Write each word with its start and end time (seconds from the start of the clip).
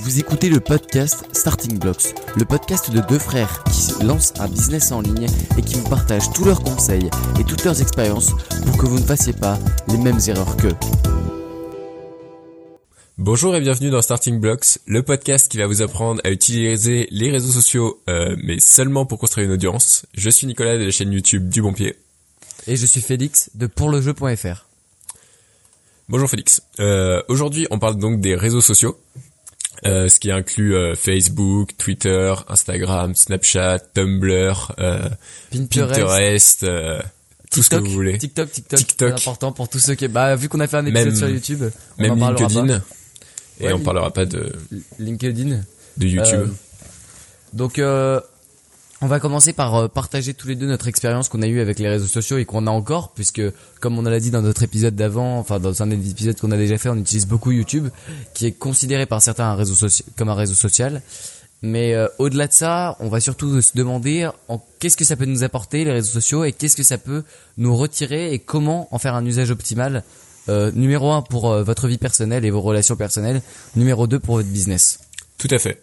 Vous 0.00 0.18
écoutez 0.20 0.48
le 0.48 0.60
podcast 0.60 1.24
Starting 1.32 1.78
Blocks, 1.78 2.14
le 2.36 2.44
podcast 2.44 2.90
de 2.90 3.00
deux 3.00 3.18
frères 3.18 3.64
qui 3.64 4.04
lancent 4.04 4.32
un 4.38 4.48
business 4.48 4.92
en 4.92 5.00
ligne 5.00 5.26
et 5.58 5.62
qui 5.62 5.74
vous 5.74 5.88
partagent 5.88 6.30
tous 6.32 6.44
leurs 6.44 6.62
conseils 6.62 7.08
et 7.38 7.44
toutes 7.44 7.64
leurs 7.64 7.80
expériences 7.82 8.32
pour 8.64 8.76
que 8.78 8.86
vous 8.86 8.98
ne 8.98 9.04
fassiez 9.04 9.32
pas 9.32 9.58
les 9.88 9.98
mêmes 9.98 10.18
erreurs 10.26 10.56
qu'eux. 10.56 10.74
Bonjour 13.18 13.56
et 13.56 13.60
bienvenue 13.60 13.90
dans 13.90 14.00
Starting 14.00 14.38
Blocks, 14.40 14.78
le 14.86 15.02
podcast 15.02 15.50
qui 15.50 15.58
va 15.58 15.66
vous 15.66 15.82
apprendre 15.82 16.20
à 16.24 16.30
utiliser 16.30 17.08
les 17.10 17.30
réseaux 17.30 17.52
sociaux, 17.52 18.00
euh, 18.08 18.36
mais 18.42 18.60
seulement 18.60 19.06
pour 19.06 19.18
construire 19.18 19.46
une 19.48 19.52
audience. 19.54 20.06
Je 20.14 20.30
suis 20.30 20.46
Nicolas 20.46 20.78
de 20.78 20.84
la 20.84 20.90
chaîne 20.92 21.12
YouTube 21.12 21.48
du 21.48 21.60
Bon 21.60 21.72
Pied. 21.72 21.96
Et 22.68 22.76
je 22.76 22.86
suis 22.86 23.00
Félix 23.00 23.50
de 23.54 23.66
pourlejeu.fr. 23.66 24.66
Bonjour 26.08 26.30
Félix. 26.30 26.62
Euh, 26.80 27.22
Aujourd'hui, 27.28 27.66
on 27.70 27.78
parle 27.78 27.96
donc 27.96 28.20
des 28.20 28.34
réseaux 28.34 28.60
sociaux. 28.62 28.96
Euh, 29.86 30.08
ce 30.08 30.18
qui 30.18 30.30
inclut 30.32 30.74
euh, 30.74 30.94
Facebook, 30.96 31.76
Twitter, 31.78 32.34
Instagram, 32.48 33.14
Snapchat, 33.14 33.78
Tumblr, 33.94 34.72
euh, 34.80 35.08
Pinterest, 35.52 36.00
Pinterest, 36.00 36.62
euh, 36.64 37.00
tout 37.50 37.62
ce 37.62 37.70
que 37.70 37.76
TikTok, 37.76 37.84
vous 37.88 37.92
voulez. 37.94 38.18
TikTok, 38.18 38.50
TikTok, 38.50 38.78
TikTok. 38.80 39.08
c'est 39.18 39.28
important 39.28 39.52
pour 39.52 39.68
tous 39.68 39.78
ceux 39.78 39.94
qui... 39.94 40.08
Bah, 40.08 40.34
vu 40.36 40.48
qu'on 40.48 40.60
a 40.60 40.66
fait 40.66 40.78
un 40.78 40.86
épisode 40.86 41.06
Même- 41.08 41.16
sur 41.16 41.28
YouTube, 41.28 41.62
on 41.98 42.02
Même 42.02 42.12
en 42.12 42.16
parlera 42.18 42.48
LinkedIn. 42.48 42.78
pas. 42.78 42.84
Et 43.60 43.66
Ouais, 43.66 43.72
on 43.72 43.80
parlera 43.80 44.12
pas 44.12 44.24
de, 44.26 44.52
LinkedIn. 44.98 45.60
de 45.96 46.06
YouTube. 46.06 46.32
Euh, 46.34 46.46
donc, 47.52 47.78
euh, 47.78 48.20
on 49.00 49.06
va 49.06 49.20
commencer 49.20 49.52
par 49.52 49.74
euh, 49.74 49.88
partager 49.88 50.34
tous 50.34 50.48
les 50.48 50.56
deux 50.56 50.66
notre 50.66 50.88
expérience 50.88 51.28
qu'on 51.28 51.42
a 51.42 51.46
eue 51.46 51.60
avec 51.60 51.78
les 51.78 51.88
réseaux 51.88 52.06
sociaux 52.06 52.38
et 52.38 52.44
qu'on 52.44 52.66
a 52.66 52.70
encore, 52.70 53.12
puisque 53.12 53.42
comme 53.80 53.98
on 53.98 54.02
l'a 54.02 54.20
dit 54.20 54.30
dans 54.30 54.42
notre 54.42 54.62
épisode 54.62 54.96
d'avant, 54.96 55.38
enfin 55.38 55.60
dans 55.60 55.82
un 55.82 55.86
des 55.86 56.10
épisodes 56.10 56.38
qu'on 56.38 56.50
a 56.50 56.56
déjà 56.56 56.78
fait, 56.78 56.88
on 56.88 56.96
utilise 56.96 57.26
beaucoup 57.26 57.52
YouTube, 57.52 57.88
qui 58.34 58.46
est 58.46 58.52
considéré 58.52 59.06
par 59.06 59.22
certains 59.22 59.46
un 59.46 59.54
réseau 59.54 59.86
comme 60.16 60.28
un 60.28 60.34
réseau 60.34 60.54
social. 60.54 61.02
Mais 61.62 61.94
euh, 61.94 62.06
au-delà 62.18 62.46
de 62.46 62.52
ça, 62.52 62.96
on 63.00 63.08
va 63.08 63.20
surtout 63.20 63.60
se 63.60 63.76
demander 63.76 64.28
en 64.48 64.64
qu'est-ce 64.78 64.96
que 64.96 65.04
ça 65.04 65.16
peut 65.16 65.24
nous 65.24 65.42
apporter 65.42 65.84
les 65.84 65.92
réseaux 65.92 66.12
sociaux 66.12 66.44
et 66.44 66.52
qu'est-ce 66.52 66.76
que 66.76 66.84
ça 66.84 66.98
peut 66.98 67.24
nous 67.56 67.76
retirer 67.76 68.32
et 68.32 68.38
comment 68.38 68.88
en 68.92 68.98
faire 68.98 69.14
un 69.14 69.24
usage 69.26 69.50
optimal. 69.50 70.04
Euh, 70.48 70.70
numéro 70.72 71.12
un 71.12 71.20
pour 71.20 71.50
euh, 71.50 71.62
votre 71.62 71.88
vie 71.88 71.98
personnelle 71.98 72.44
et 72.44 72.50
vos 72.50 72.60
relations 72.60 72.96
personnelles. 72.96 73.42
Numéro 73.76 74.06
deux 74.06 74.20
pour 74.20 74.36
votre 74.36 74.48
business. 74.48 75.00
Tout 75.36 75.48
à 75.50 75.58
fait. 75.58 75.82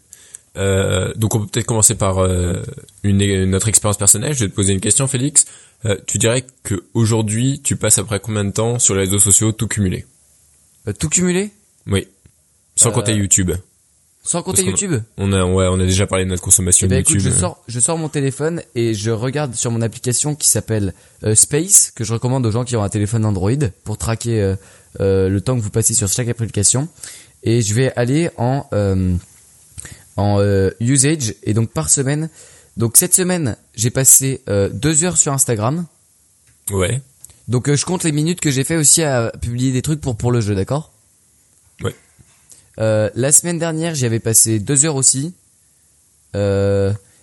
Euh, 0.57 1.13
donc 1.15 1.35
on 1.35 1.39
peut 1.41 1.47
peut-être 1.47 1.65
commencer 1.65 1.95
par 1.95 2.19
euh, 2.19 2.61
une, 3.03 3.45
notre 3.45 3.67
expérience 3.67 3.97
personnelle. 3.97 4.33
Je 4.33 4.45
vais 4.45 4.49
te 4.49 4.55
poser 4.55 4.73
une 4.73 4.79
question, 4.81 5.07
Félix. 5.07 5.45
Euh, 5.85 5.97
tu 6.07 6.17
dirais 6.17 6.45
que 6.63 6.83
aujourd'hui, 6.93 7.61
tu 7.63 7.75
passes 7.75 7.97
après 7.97 8.19
combien 8.19 8.43
de 8.45 8.51
temps 8.51 8.79
sur 8.79 8.93
les 8.95 9.01
réseaux 9.01 9.19
sociaux, 9.19 9.51
tout 9.51 9.67
cumulé? 9.67 10.05
Euh, 10.87 10.93
tout 10.93 11.09
cumulé? 11.09 11.51
Oui. 11.87 12.07
Sans 12.75 12.89
Euh, 12.89 12.93
compter 12.93 13.13
YouTube. 13.13 13.51
Sans 14.23 14.41
compter 14.41 14.63
Parce 14.65 14.81
YouTube? 14.81 15.01
On 15.17 15.31
a, 15.33 15.45
ouais, 15.45 15.67
on 15.69 15.79
a 15.79 15.83
déjà 15.85 16.07
parlé 16.07 16.25
de 16.25 16.29
notre 16.31 16.41
consommation 16.41 16.87
Eh 16.87 16.89
ben 16.89 16.95
de 16.95 17.01
écoute, 17.01 17.13
YouTube. 17.15 17.31
je 17.31 17.37
sors, 17.39 17.63
je 17.67 17.79
sors 17.79 17.97
mon 17.97 18.09
téléphone 18.09 18.61
et 18.73 18.95
je 18.95 19.11
regarde 19.11 19.53
sur 19.53 19.69
mon 19.69 19.81
application 19.83 20.33
qui 20.33 20.49
s'appelle 20.49 20.93
euh, 21.23 21.35
Space, 21.35 21.91
que 21.95 22.03
je 22.03 22.13
recommande 22.13 22.43
aux 22.45 22.51
gens 22.51 22.63
qui 22.63 22.75
ont 22.75 22.81
un 22.83 22.89
téléphone 22.89 23.23
Android 23.23 23.51
pour 23.83 23.99
traquer 23.99 24.41
euh, 24.41 24.55
euh, 24.99 25.29
le 25.29 25.41
temps 25.41 25.55
que 25.55 25.61
vous 25.61 25.69
passez 25.69 25.93
sur 25.93 26.07
chaque 26.07 26.27
application. 26.27 26.87
Et 27.43 27.61
je 27.61 27.75
vais 27.75 27.93
aller 27.95 28.31
en 28.37 28.65
euh, 28.73 29.13
en 30.17 30.39
euh, 30.39 30.71
usage 30.79 31.35
et 31.43 31.53
donc 31.53 31.71
par 31.71 31.89
semaine. 31.89 32.29
Donc 32.77 32.97
cette 32.97 33.13
semaine, 33.13 33.57
j'ai 33.75 33.89
passé 33.89 34.41
euh, 34.49 34.69
deux 34.69 35.03
heures 35.03 35.17
sur 35.17 35.33
Instagram. 35.33 35.85
Ouais. 36.71 37.01
Donc 37.47 37.69
euh, 37.69 37.75
je 37.75 37.85
compte 37.85 38.03
les 38.03 38.11
minutes 38.11 38.41
que 38.41 38.51
j'ai 38.51 38.63
fait 38.63 38.75
aussi 38.75 39.03
à 39.03 39.31
publier 39.41 39.71
des 39.71 39.81
trucs 39.81 40.01
pour 40.01 40.17
pour 40.17 40.31
le 40.31 40.41
jeu, 40.41 40.55
d'accord? 40.55 40.91
Ouais. 41.81 41.95
Euh, 42.79 43.09
la 43.15 43.31
semaine 43.31 43.59
dernière, 43.59 43.95
j'y 43.95 44.05
avais 44.05 44.19
passé 44.19 44.59
deux 44.59 44.85
heures 44.85 44.95
aussi. 44.95 45.33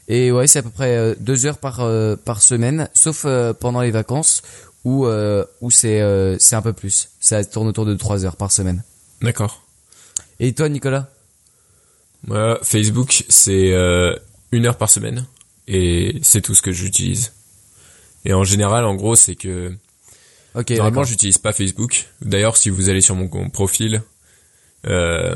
Et 0.08 0.32
ouais, 0.32 0.46
c'est 0.46 0.58
à 0.58 0.62
peu 0.62 0.70
près 0.70 1.14
deux 1.20 1.44
heures 1.44 1.58
par 1.58 1.86
par 2.24 2.40
semaine, 2.40 2.88
sauf 2.94 3.26
pendant 3.60 3.82
les 3.82 3.90
vacances 3.90 4.42
où 4.84 5.06
où 5.06 5.70
c'est 5.70 6.36
c'est 6.38 6.56
un 6.56 6.62
peu 6.62 6.72
plus. 6.72 7.10
Ça 7.20 7.44
tourne 7.44 7.68
autour 7.68 7.84
de 7.84 7.94
trois 7.94 8.24
heures 8.24 8.36
par 8.36 8.50
semaine. 8.50 8.82
D'accord. 9.20 9.62
Et 10.40 10.54
toi, 10.54 10.70
Nicolas? 10.70 11.10
Moi, 12.26 12.58
Facebook, 12.62 13.24
c'est 13.28 13.72
euh, 13.72 14.14
une 14.52 14.66
heure 14.66 14.78
par 14.78 14.90
semaine. 14.90 15.26
Et 15.68 16.18
c'est 16.22 16.40
tout 16.40 16.54
ce 16.54 16.62
que 16.62 16.72
j'utilise. 16.72 17.32
Et 18.24 18.32
en 18.32 18.44
général, 18.44 18.84
en 18.84 18.94
gros, 18.94 19.16
c'est 19.16 19.34
que 19.34 19.74
Ok. 20.54 20.70
Normalement, 20.70 21.04
j'utilise 21.04 21.38
pas 21.38 21.52
Facebook. 21.52 22.08
D'ailleurs, 22.20 22.56
si 22.56 22.68
vous 22.70 22.88
allez 22.90 23.00
sur 23.00 23.14
mon 23.14 23.28
profil, 23.48 24.02
euh, 24.86 25.34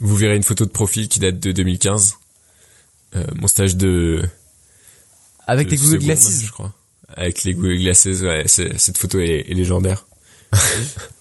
vous 0.00 0.16
verrez 0.16 0.36
une 0.36 0.42
photo 0.42 0.64
de 0.64 0.70
profil 0.70 1.08
qui 1.08 1.20
date 1.20 1.38
de 1.38 1.52
2015. 1.52 2.16
Euh, 3.16 3.24
mon 3.34 3.46
stage 3.46 3.76
de 3.76 4.22
Avec 5.46 5.68
de 5.68 5.72
les 5.72 5.76
Google 5.76 5.98
Glasses. 5.98 6.42
je 6.44 6.50
crois. 6.50 6.72
Avec 7.16 7.44
les 7.44 7.54
Google 7.54 7.78
Glasses, 7.78 8.06
ouais, 8.06 8.44
cette 8.48 8.98
photo 8.98 9.20
est, 9.20 9.50
est 9.50 9.54
légendaire. 9.54 10.06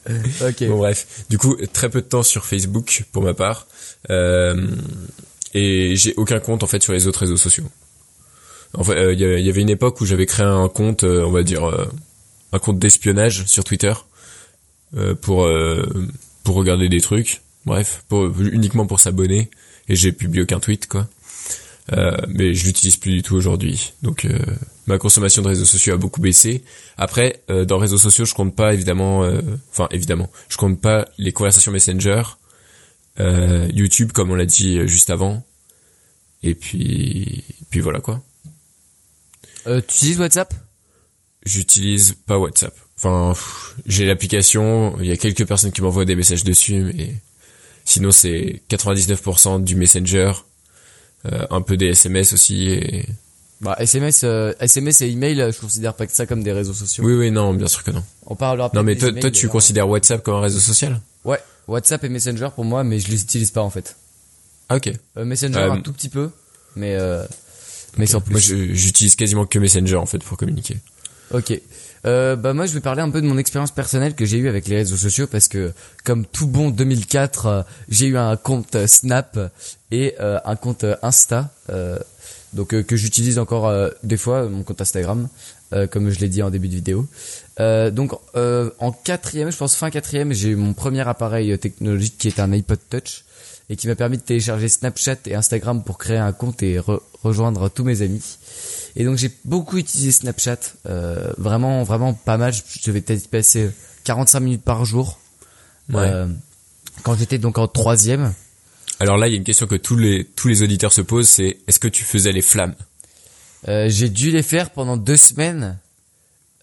Ok. 0.09 0.63
Bon 0.67 0.77
bref, 0.77 1.25
du 1.29 1.37
coup, 1.37 1.55
très 1.71 1.89
peu 1.89 2.01
de 2.01 2.07
temps 2.07 2.23
sur 2.23 2.45
Facebook 2.45 3.05
pour 3.11 3.23
ma 3.23 3.33
part, 3.33 3.67
euh, 4.09 4.67
et 5.53 5.95
j'ai 5.95 6.13
aucun 6.17 6.39
compte 6.39 6.63
en 6.63 6.67
fait 6.67 6.81
sur 6.83 6.93
les 6.93 7.07
autres 7.07 7.19
réseaux 7.21 7.37
sociaux. 7.37 7.69
En 8.75 8.83
fait, 8.83 8.95
euh, 8.97 9.13
il 9.13 9.19
y 9.19 9.23
avait- 9.25 9.39
il 9.39 9.45
y 9.45 9.49
avait 9.49 9.61
une 9.61 9.69
époque 9.69 10.01
où 10.01 10.05
j'avais 10.05 10.25
créé 10.25 10.45
un 10.45 10.67
compte, 10.67 11.03
euh, 11.03 11.23
on 11.23 11.31
va 11.31 11.43
dire, 11.43 11.63
euh, 11.65 11.85
un 12.51 12.59
compte 12.59 12.79
d'espionnage 12.79 13.45
sur 13.45 13.63
Twitter 13.63 13.93
euh, 14.97 15.15
pour 15.15 15.45
euh, 15.45 15.85
pour 16.43 16.55
regarder 16.55 16.89
des 16.89 16.99
trucs. 17.01 17.41
Bref, 17.65 18.03
uniquement 18.11 18.85
pour 18.85 18.99
s'abonner, 18.99 19.49
et 19.87 19.95
j'ai 19.95 20.11
publié 20.11 20.43
aucun 20.43 20.59
tweet 20.59 20.87
quoi. 20.87 21.07
Euh, 21.91 22.15
mais 22.29 22.53
je 22.53 22.65
l'utilise 22.65 22.95
plus 22.97 23.11
du 23.11 23.23
tout 23.23 23.35
aujourd'hui. 23.35 23.93
Donc 24.01 24.25
euh, 24.25 24.39
ma 24.87 24.97
consommation 24.97 25.41
de 25.41 25.47
réseaux 25.47 25.65
sociaux 25.65 25.93
a 25.93 25.97
beaucoup 25.97 26.21
baissé. 26.21 26.63
Après, 26.97 27.43
euh, 27.49 27.65
dans 27.65 27.77
réseaux 27.77 27.97
sociaux, 27.97 28.25
je 28.25 28.33
compte 28.33 28.55
pas 28.55 28.73
évidemment, 28.73 29.23
euh, 29.23 29.41
enfin 29.71 29.87
évidemment, 29.91 30.29
je 30.47 30.57
compte 30.57 30.79
pas 30.79 31.07
les 31.17 31.33
conversations 31.33 31.71
Messenger, 31.71 32.23
euh, 33.19 33.67
YouTube 33.73 34.11
comme 34.13 34.31
on 34.31 34.35
l'a 34.35 34.45
dit 34.45 34.87
juste 34.87 35.09
avant, 35.09 35.45
et 36.41 36.55
puis 36.55 37.43
puis 37.69 37.81
voilà 37.81 37.99
quoi. 37.99 38.23
Euh, 39.67 39.81
tu 39.85 39.95
utilises 39.95 40.19
WhatsApp? 40.19 40.53
J'utilise 41.45 42.15
pas 42.25 42.37
WhatsApp. 42.37 42.73
Enfin, 42.95 43.33
j'ai 43.85 44.05
l'application, 44.05 44.95
il 45.01 45.07
y 45.07 45.11
a 45.11 45.17
quelques 45.17 45.45
personnes 45.45 45.73
qui 45.73 45.81
m'envoient 45.81 46.05
des 46.05 46.15
messages 46.15 46.45
dessus, 46.45 46.79
mais 46.79 47.15
sinon 47.83 48.11
c'est 48.11 48.61
99% 48.69 49.61
du 49.63 49.75
Messenger, 49.75 50.31
un 51.25 51.61
peu 51.61 51.77
des 51.77 51.87
SMS 51.87 52.33
aussi. 52.33 52.69
Et... 52.69 53.05
Bah 53.61 53.77
SMS, 53.79 54.21
euh, 54.25 54.53
SMS 54.59 55.01
et 55.01 55.09
email, 55.09 55.37
je 55.53 55.59
considère 55.59 55.93
pas 55.93 56.05
que 56.05 56.11
ça 56.11 56.25
comme 56.25 56.43
des 56.43 56.51
réseaux 56.51 56.73
sociaux. 56.73 57.03
Oui, 57.05 57.13
oui, 57.13 57.31
non, 57.31 57.53
bien 57.53 57.67
sûr 57.67 57.83
que 57.83 57.91
non. 57.91 58.03
On 58.25 58.35
parlera 58.35 58.69
Non, 58.73 58.83
mais 58.83 58.97
toi, 58.97 59.07
emails, 59.09 59.21
toi, 59.21 59.31
tu 59.31 59.43
d'ailleurs. 59.43 59.51
considères 59.53 59.89
WhatsApp 59.89 60.21
comme 60.21 60.35
un 60.35 60.41
réseau 60.41 60.59
social? 60.59 60.99
Ouais, 61.23 61.39
WhatsApp 61.69 62.03
et 62.03 62.09
Messenger 62.09 62.49
pour 62.53 62.65
moi, 62.65 62.83
mais 62.83 62.99
je 62.99 63.09
les 63.09 63.21
utilise 63.21 63.51
pas 63.51 63.61
en 63.61 63.69
fait. 63.69 63.95
Ah, 64.67 64.75
ok. 64.75 64.91
Euh, 65.17 65.23
Messenger 65.23 65.59
Euh, 65.59 65.71
un 65.71 65.79
tout 65.81 65.93
petit 65.93 66.09
peu, 66.09 66.29
mais 66.75 66.95
euh, 66.95 67.23
mais 67.97 68.05
sans 68.05 68.19
plus. 68.19 68.31
Moi, 68.33 68.41
j'utilise 68.41 69.15
quasiment 69.15 69.45
que 69.45 69.59
Messenger 69.59 69.95
en 69.95 70.05
fait 70.05 70.19
pour 70.19 70.37
communiquer. 70.37 70.77
Ok. 71.31 71.53
Euh, 72.05 72.35
bah 72.35 72.53
moi 72.53 72.65
je 72.65 72.73
vais 72.73 72.81
parler 72.81 73.01
un 73.01 73.09
peu 73.09 73.21
de 73.21 73.27
mon 73.27 73.37
expérience 73.37 73.71
personnelle 73.71 74.13
que 74.13 74.25
j'ai 74.25 74.37
eu 74.37 74.49
avec 74.49 74.67
les 74.67 74.75
réseaux 74.75 74.97
sociaux 74.97 75.25
parce 75.25 75.47
que 75.47 75.71
comme 76.03 76.25
tout 76.25 76.47
bon 76.47 76.69
2004 76.69 77.45
euh, 77.45 77.61
j'ai 77.87 78.07
eu 78.07 78.17
un 78.17 78.35
compte 78.35 78.75
Snap 78.87 79.39
et 79.89 80.13
euh, 80.19 80.37
un 80.43 80.57
compte 80.57 80.85
Insta 81.01 81.49
euh, 81.69 81.97
donc 82.51 82.69
que 82.83 82.95
j'utilise 82.97 83.39
encore 83.39 83.73
des 84.03 84.17
fois 84.17 84.47
mon 84.49 84.63
compte 84.63 84.81
Instagram 84.81 85.27
comme 85.91 86.11
je 86.11 86.19
l'ai 86.19 86.29
dit 86.29 86.43
en 86.43 86.51
début 86.51 86.67
de 86.67 86.75
vidéo. 86.75 87.07
Donc 87.57 88.13
en 88.35 88.91
quatrième 88.91 89.51
je 89.51 89.57
pense 89.57 89.73
fin 89.75 89.89
quatrième 89.89 90.33
j'ai 90.33 90.49
eu 90.49 90.55
mon 90.55 90.73
premier 90.73 91.07
appareil 91.07 91.57
technologique 91.57 92.15
qui 92.19 92.27
est 92.27 92.39
un 92.39 92.51
iPod 92.51 92.77
Touch 92.91 93.23
et 93.71 93.75
qui 93.75 93.87
m'a 93.87 93.95
permis 93.95 94.17
de 94.17 94.21
télécharger 94.21 94.67
Snapchat 94.69 95.15
et 95.25 95.33
Instagram 95.33 95.83
pour 95.83 95.97
créer 95.97 96.17
un 96.17 96.31
compte 96.31 96.61
et 96.61 96.77
re- 96.77 96.99
rejoindre 97.23 97.69
tous 97.69 97.83
mes 97.83 98.03
amis 98.03 98.37
et 98.95 99.03
donc 99.05 99.17
j'ai 99.17 99.31
beaucoup 99.45 99.77
utilisé 99.77 100.11
Snapchat, 100.11 100.59
euh, 100.87 101.31
vraiment 101.37 101.83
vraiment 101.83 102.13
pas 102.13 102.37
mal. 102.37 102.53
Je 102.53 102.61
devais 102.85 103.01
peut-être 103.01 103.27
passer 103.29 103.71
45 104.03 104.39
minutes 104.39 104.63
par 104.63 104.85
jour. 104.85 105.19
Ouais. 105.91 106.01
Euh, 106.01 106.27
quand 107.03 107.15
j'étais 107.15 107.37
donc 107.39 107.57
en 107.57 107.67
troisième, 107.67 108.33
Alors 108.99 109.17
là, 109.17 109.27
il 109.27 109.31
y 109.31 109.33
a 109.33 109.37
une 109.37 109.43
question 109.43 109.67
que 109.67 109.75
tous 109.75 109.97
les 109.97 110.23
tous 110.25 110.47
les 110.47 110.61
auditeurs 110.61 110.93
se 110.93 111.01
posent, 111.01 111.27
c'est 111.27 111.57
est-ce 111.67 111.79
que 111.79 111.87
tu 111.87 112.03
faisais 112.03 112.31
les 112.31 112.41
flammes? 112.43 112.75
Euh, 113.67 113.87
j'ai 113.89 114.09
dû 114.09 114.29
les 114.31 114.43
faire 114.43 114.69
pendant 114.71 114.97
deux 114.97 115.17
semaines 115.17 115.79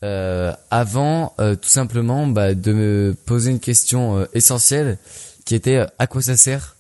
euh, 0.02 0.52
avant 0.70 1.34
euh, 1.40 1.56
tout 1.56 1.68
simplement 1.68 2.26
bah, 2.26 2.54
de 2.54 2.72
me 2.72 3.16
poser 3.26 3.50
une 3.50 3.60
question 3.60 4.18
euh, 4.18 4.26
essentielle 4.34 4.98
qui 5.44 5.54
était 5.54 5.76
euh, 5.76 5.86
à 5.98 6.06
quoi 6.06 6.22
ça 6.22 6.36
sert? 6.36 6.76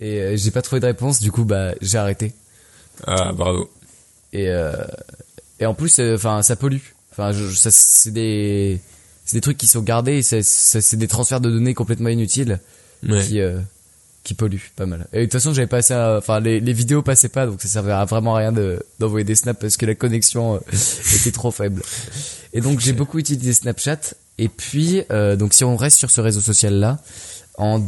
Et 0.00 0.20
euh, 0.20 0.36
j'ai 0.36 0.50
pas 0.50 0.62
trouvé 0.62 0.80
de 0.80 0.86
réponse 0.86 1.20
du 1.20 1.30
coup 1.30 1.44
bah 1.44 1.72
j'ai 1.80 1.98
arrêté 1.98 2.34
Ah, 3.06 3.32
bravo. 3.32 3.70
Et 4.32 4.48
euh, 4.48 4.72
et 5.60 5.66
en 5.66 5.74
plus 5.74 5.98
euh, 5.98 6.14
enfin 6.16 6.42
ça 6.42 6.56
pollue 6.56 6.78
enfin 7.12 7.32
je- 7.32 7.48
je- 7.48 7.56
ça 7.56 7.70
c'est 7.70 8.10
des 8.10 8.80
c'est 9.24 9.36
des 9.36 9.40
trucs 9.40 9.58
qui 9.58 9.66
sont 9.66 9.82
gardés 9.82 10.22
c'est 10.22 10.42
c'est 10.42 10.96
des 10.96 11.08
transferts 11.08 11.40
de 11.40 11.50
données 11.50 11.74
complètement 11.74 12.08
inutiles 12.08 12.60
Ouais. 13.08 13.24
qui 13.26 13.40
euh, 13.40 13.58
qui 14.24 14.34
pollue 14.34 14.58
pas 14.76 14.86
mal. 14.86 15.08
Et 15.12 15.18
de 15.18 15.22
toute 15.24 15.32
façon, 15.32 15.52
j'avais 15.52 15.66
pas 15.66 15.78
assez, 15.78 15.92
enfin 15.94 16.38
les, 16.38 16.60
les 16.60 16.72
vidéos 16.72 17.02
passaient 17.02 17.28
pas, 17.28 17.44
donc 17.46 17.60
ça 17.60 17.66
servait 17.66 17.90
à 17.90 18.04
vraiment 18.04 18.34
rien 18.34 18.52
de 18.52 18.80
d'envoyer 19.00 19.24
des 19.24 19.34
snaps 19.34 19.60
parce 19.60 19.76
que 19.76 19.84
la 19.86 19.96
connexion 19.96 20.60
était 21.16 21.32
trop 21.32 21.50
faible. 21.50 21.82
Et 22.52 22.60
donc 22.60 22.78
j'ai 22.78 22.92
beaucoup 22.92 23.18
utilisé 23.18 23.52
Snapchat. 23.52 23.98
Et 24.38 24.48
puis 24.48 25.02
euh, 25.10 25.34
donc 25.34 25.54
si 25.54 25.64
on 25.64 25.76
reste 25.76 25.98
sur 25.98 26.12
ce 26.12 26.20
réseau 26.20 26.40
social 26.40 26.74
là, 26.74 27.00
en 27.58 27.82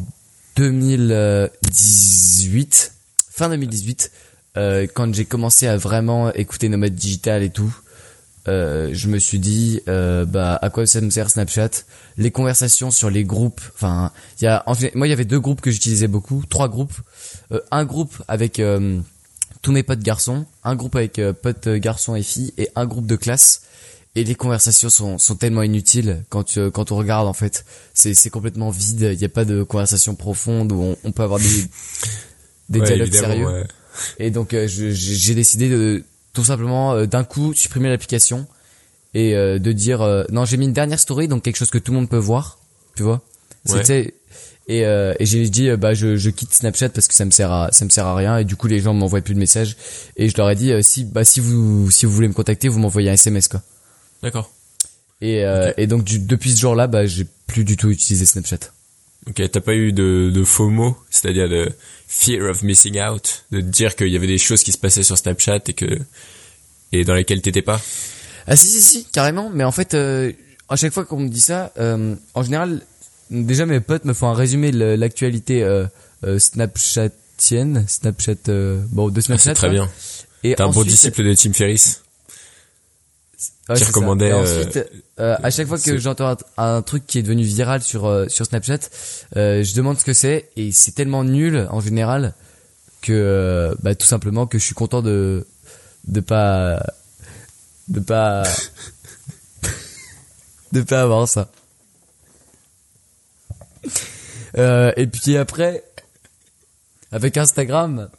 2018, 0.56 2.92
fin 3.30 3.48
2018, 3.48 4.10
euh, 4.56 4.86
quand 4.92 5.12
j'ai 5.14 5.24
commencé 5.24 5.66
à 5.66 5.76
vraiment 5.76 6.32
écouter 6.32 6.68
Nomade 6.68 6.94
Digital 6.94 7.42
et 7.42 7.50
tout, 7.50 7.74
euh, 8.46 8.90
je 8.92 9.08
me 9.08 9.18
suis 9.18 9.38
dit 9.38 9.80
euh, 9.88 10.26
bah 10.26 10.58
à 10.60 10.68
quoi 10.70 10.86
ça 10.86 11.00
me 11.00 11.08
sert 11.10 11.30
Snapchat? 11.30 11.70
Les 12.18 12.30
conversations 12.30 12.90
sur 12.90 13.08
les 13.08 13.24
groupes 13.24 13.62
enfin 13.74 14.12
il 14.40 14.44
y 14.44 14.46
a 14.46 14.62
en 14.66 14.74
fait, 14.74 14.94
moi 14.94 15.06
il 15.06 15.10
y 15.10 15.14
avait 15.14 15.24
deux 15.24 15.40
groupes 15.40 15.62
que 15.62 15.70
j'utilisais 15.70 16.08
beaucoup 16.08 16.42
trois 16.48 16.68
groupes. 16.68 16.92
Euh, 17.52 17.60
un 17.70 17.84
groupe 17.86 18.22
avec 18.28 18.60
euh, 18.60 19.00
tous 19.62 19.72
mes 19.72 19.82
potes 19.82 20.00
garçons 20.00 20.44
un 20.62 20.76
groupe 20.76 20.94
avec 20.94 21.18
potes 21.42 21.68
garçons 21.68 22.14
et 22.16 22.22
filles 22.22 22.52
et 22.58 22.68
un 22.76 22.84
groupe 22.86 23.06
de 23.06 23.16
classe. 23.16 23.62
Et 24.16 24.22
les 24.22 24.36
conversations 24.36 24.90
sont, 24.90 25.18
sont 25.18 25.34
tellement 25.34 25.62
inutiles 25.62 26.22
quand 26.28 26.44
tu, 26.44 26.70
quand 26.70 26.92
on 26.92 26.96
regarde 26.96 27.26
en 27.26 27.32
fait. 27.32 27.64
C'est 27.94 28.12
c'est 28.14 28.30
complètement 28.30 28.68
vide 28.70 29.08
il 29.12 29.18
n'y 29.18 29.24
a 29.24 29.28
pas 29.30 29.44
de 29.46 29.62
conversation 29.64 30.14
profonde 30.14 30.70
où 30.70 30.80
on, 30.82 30.96
on 31.02 31.12
peut 31.12 31.22
avoir 31.24 31.40
des 31.40 31.64
des 32.68 32.80
Ouais, 32.80 32.86
dialogues 32.86 33.12
sérieux. 33.14 33.46
ouais. 33.46 33.64
Et 34.18 34.30
donc 34.30 34.54
euh, 34.54 34.66
j'ai 34.68 35.34
décidé 35.34 35.68
de 35.68 36.04
tout 36.32 36.44
simplement 36.44 36.92
euh, 36.94 37.06
d'un 37.06 37.24
coup 37.24 37.54
supprimer 37.54 37.88
l'application 37.88 38.46
et 39.14 39.34
euh, 39.36 39.58
de 39.58 39.72
dire 39.72 40.02
euh, 40.02 40.24
non 40.30 40.44
j'ai 40.44 40.56
mis 40.56 40.64
une 40.66 40.72
dernière 40.72 40.98
story 40.98 41.28
donc 41.28 41.42
quelque 41.42 41.56
chose 41.56 41.70
que 41.70 41.78
tout 41.78 41.92
le 41.92 41.98
monde 41.98 42.08
peut 42.08 42.16
voir 42.16 42.58
tu 42.96 43.02
vois. 43.02 43.22
Ouais. 43.68 43.78
c'était 43.84 44.14
et, 44.66 44.84
euh, 44.86 45.14
et 45.18 45.26
j'ai 45.26 45.48
dit 45.50 45.68
euh, 45.68 45.76
bah 45.76 45.92
je, 45.94 46.16
je 46.16 46.30
quitte 46.30 46.54
Snapchat 46.54 46.88
parce 46.88 47.06
que 47.06 47.14
ça 47.14 47.24
me 47.24 47.30
sert 47.30 47.52
à 47.52 47.68
ça 47.72 47.84
me 47.84 47.90
sert 47.90 48.06
à 48.06 48.14
rien. 48.16 48.38
Et 48.38 48.44
du 48.44 48.56
coup 48.56 48.66
les 48.66 48.80
gens 48.80 48.94
m'envoient 48.94 49.20
plus 49.20 49.34
de 49.34 49.38
messages. 49.38 49.76
Et 50.16 50.28
je 50.30 50.36
leur 50.38 50.48
ai 50.50 50.54
dit 50.56 50.72
euh, 50.72 50.80
si 50.82 51.04
bah 51.04 51.22
si 51.24 51.40
vous 51.40 51.90
si 51.90 52.06
vous 52.06 52.12
voulez 52.12 52.28
me 52.28 52.32
contacter 52.32 52.68
vous 52.68 52.78
m'envoyez 52.78 53.10
un 53.10 53.14
SMS 53.14 53.48
quoi. 53.48 53.62
D'accord. 54.22 54.50
et 55.20 55.44
euh, 55.44 55.72
et 55.76 55.86
donc 55.86 56.02
du- 56.04 56.18
depuis 56.18 56.52
ce 56.52 56.60
jour 56.60 56.74
là 56.74 56.86
bah 56.86 57.04
j'ai 57.06 57.26
plus 57.46 57.64
du 57.64 57.76
tout 57.76 57.90
utilisé 57.90 58.24
Snapchat 58.26 58.72
Ok, 59.28 59.42
t'as 59.50 59.60
pas 59.60 59.74
eu 59.74 59.92
de, 59.92 60.30
de 60.32 60.44
FOMO, 60.44 60.96
c'est-à-dire 61.10 61.48
de 61.48 61.70
fear 62.06 62.50
of 62.50 62.62
missing 62.62 63.00
out, 63.00 63.44
de 63.52 63.60
te 63.60 63.66
dire 63.66 63.96
qu'il 63.96 64.08
y 64.08 64.16
avait 64.16 64.26
des 64.26 64.38
choses 64.38 64.62
qui 64.62 64.70
se 64.72 64.78
passaient 64.78 65.02
sur 65.02 65.16
Snapchat 65.16 65.60
et 65.68 65.72
que 65.72 65.98
et 66.92 67.04
dans 67.04 67.14
lesquelles 67.14 67.40
t'étais 67.40 67.62
pas? 67.62 67.80
Ah 68.46 68.54
si 68.56 68.66
si 68.68 68.82
si 68.82 69.04
carrément 69.06 69.50
mais 69.52 69.64
en 69.64 69.72
fait 69.72 69.94
euh, 69.94 70.30
à 70.68 70.76
chaque 70.76 70.92
fois 70.92 71.04
qu'on 71.06 71.18
me 71.20 71.28
dit 71.28 71.40
ça 71.40 71.72
euh, 71.78 72.14
en 72.34 72.42
général 72.42 72.82
déjà 73.30 73.64
mes 73.64 73.80
potes 73.80 74.04
me 74.04 74.12
font 74.12 74.28
un 74.28 74.34
résumé 74.34 74.70
de 74.70 74.78
l'actualité 74.94 75.62
euh, 75.64 75.86
euh, 76.24 76.38
Snapchatienne 76.38 77.86
Snapchat 77.88 78.34
euh, 78.48 78.82
bon 78.90 79.08
de 79.08 79.18
Ah, 79.18 79.22
Snapchat 79.22 79.42
c'est 79.42 79.54
très 79.54 79.66
quoi. 79.68 79.74
bien. 79.74 79.90
et 80.44 80.54
T'es 80.54 80.62
un 80.62 80.68
bon 80.68 80.82
disciple 80.84 81.24
de 81.24 81.34
Tim 81.34 81.52
Ferriss. 81.54 82.03
Ouais, 83.68 83.76
qui 83.76 83.84
recommandait, 83.84 84.28
Et 84.28 84.32
euh, 84.32 84.42
ensuite 84.42 84.84
euh, 85.18 85.36
à 85.42 85.50
chaque 85.50 85.66
fois 85.66 85.78
que 85.78 85.96
j'entends 85.96 86.28
un, 86.28 86.36
un 86.76 86.82
truc 86.82 87.06
qui 87.06 87.18
est 87.18 87.22
devenu 87.22 87.42
viral 87.42 87.82
sur 87.82 88.04
euh, 88.06 88.28
sur 88.28 88.44
Snapchat 88.44 88.90
euh, 89.36 89.62
je 89.62 89.74
demande 89.74 89.98
ce 89.98 90.04
que 90.04 90.12
c'est 90.12 90.50
et 90.56 90.70
c'est 90.70 90.92
tellement 90.92 91.24
nul 91.24 91.66
en 91.70 91.80
général 91.80 92.34
que 93.00 93.74
bah 93.82 93.94
tout 93.94 94.06
simplement 94.06 94.46
que 94.46 94.58
je 94.58 94.64
suis 94.64 94.74
content 94.74 95.00
de 95.02 95.46
de 96.06 96.20
pas 96.20 96.82
de 97.88 98.00
pas 98.00 98.42
de 100.72 100.82
pas 100.82 101.02
avoir 101.02 101.26
ça 101.26 101.48
et 104.56 105.06
puis 105.06 105.36
après 105.38 105.84
avec 107.12 107.36
Instagram 107.36 108.10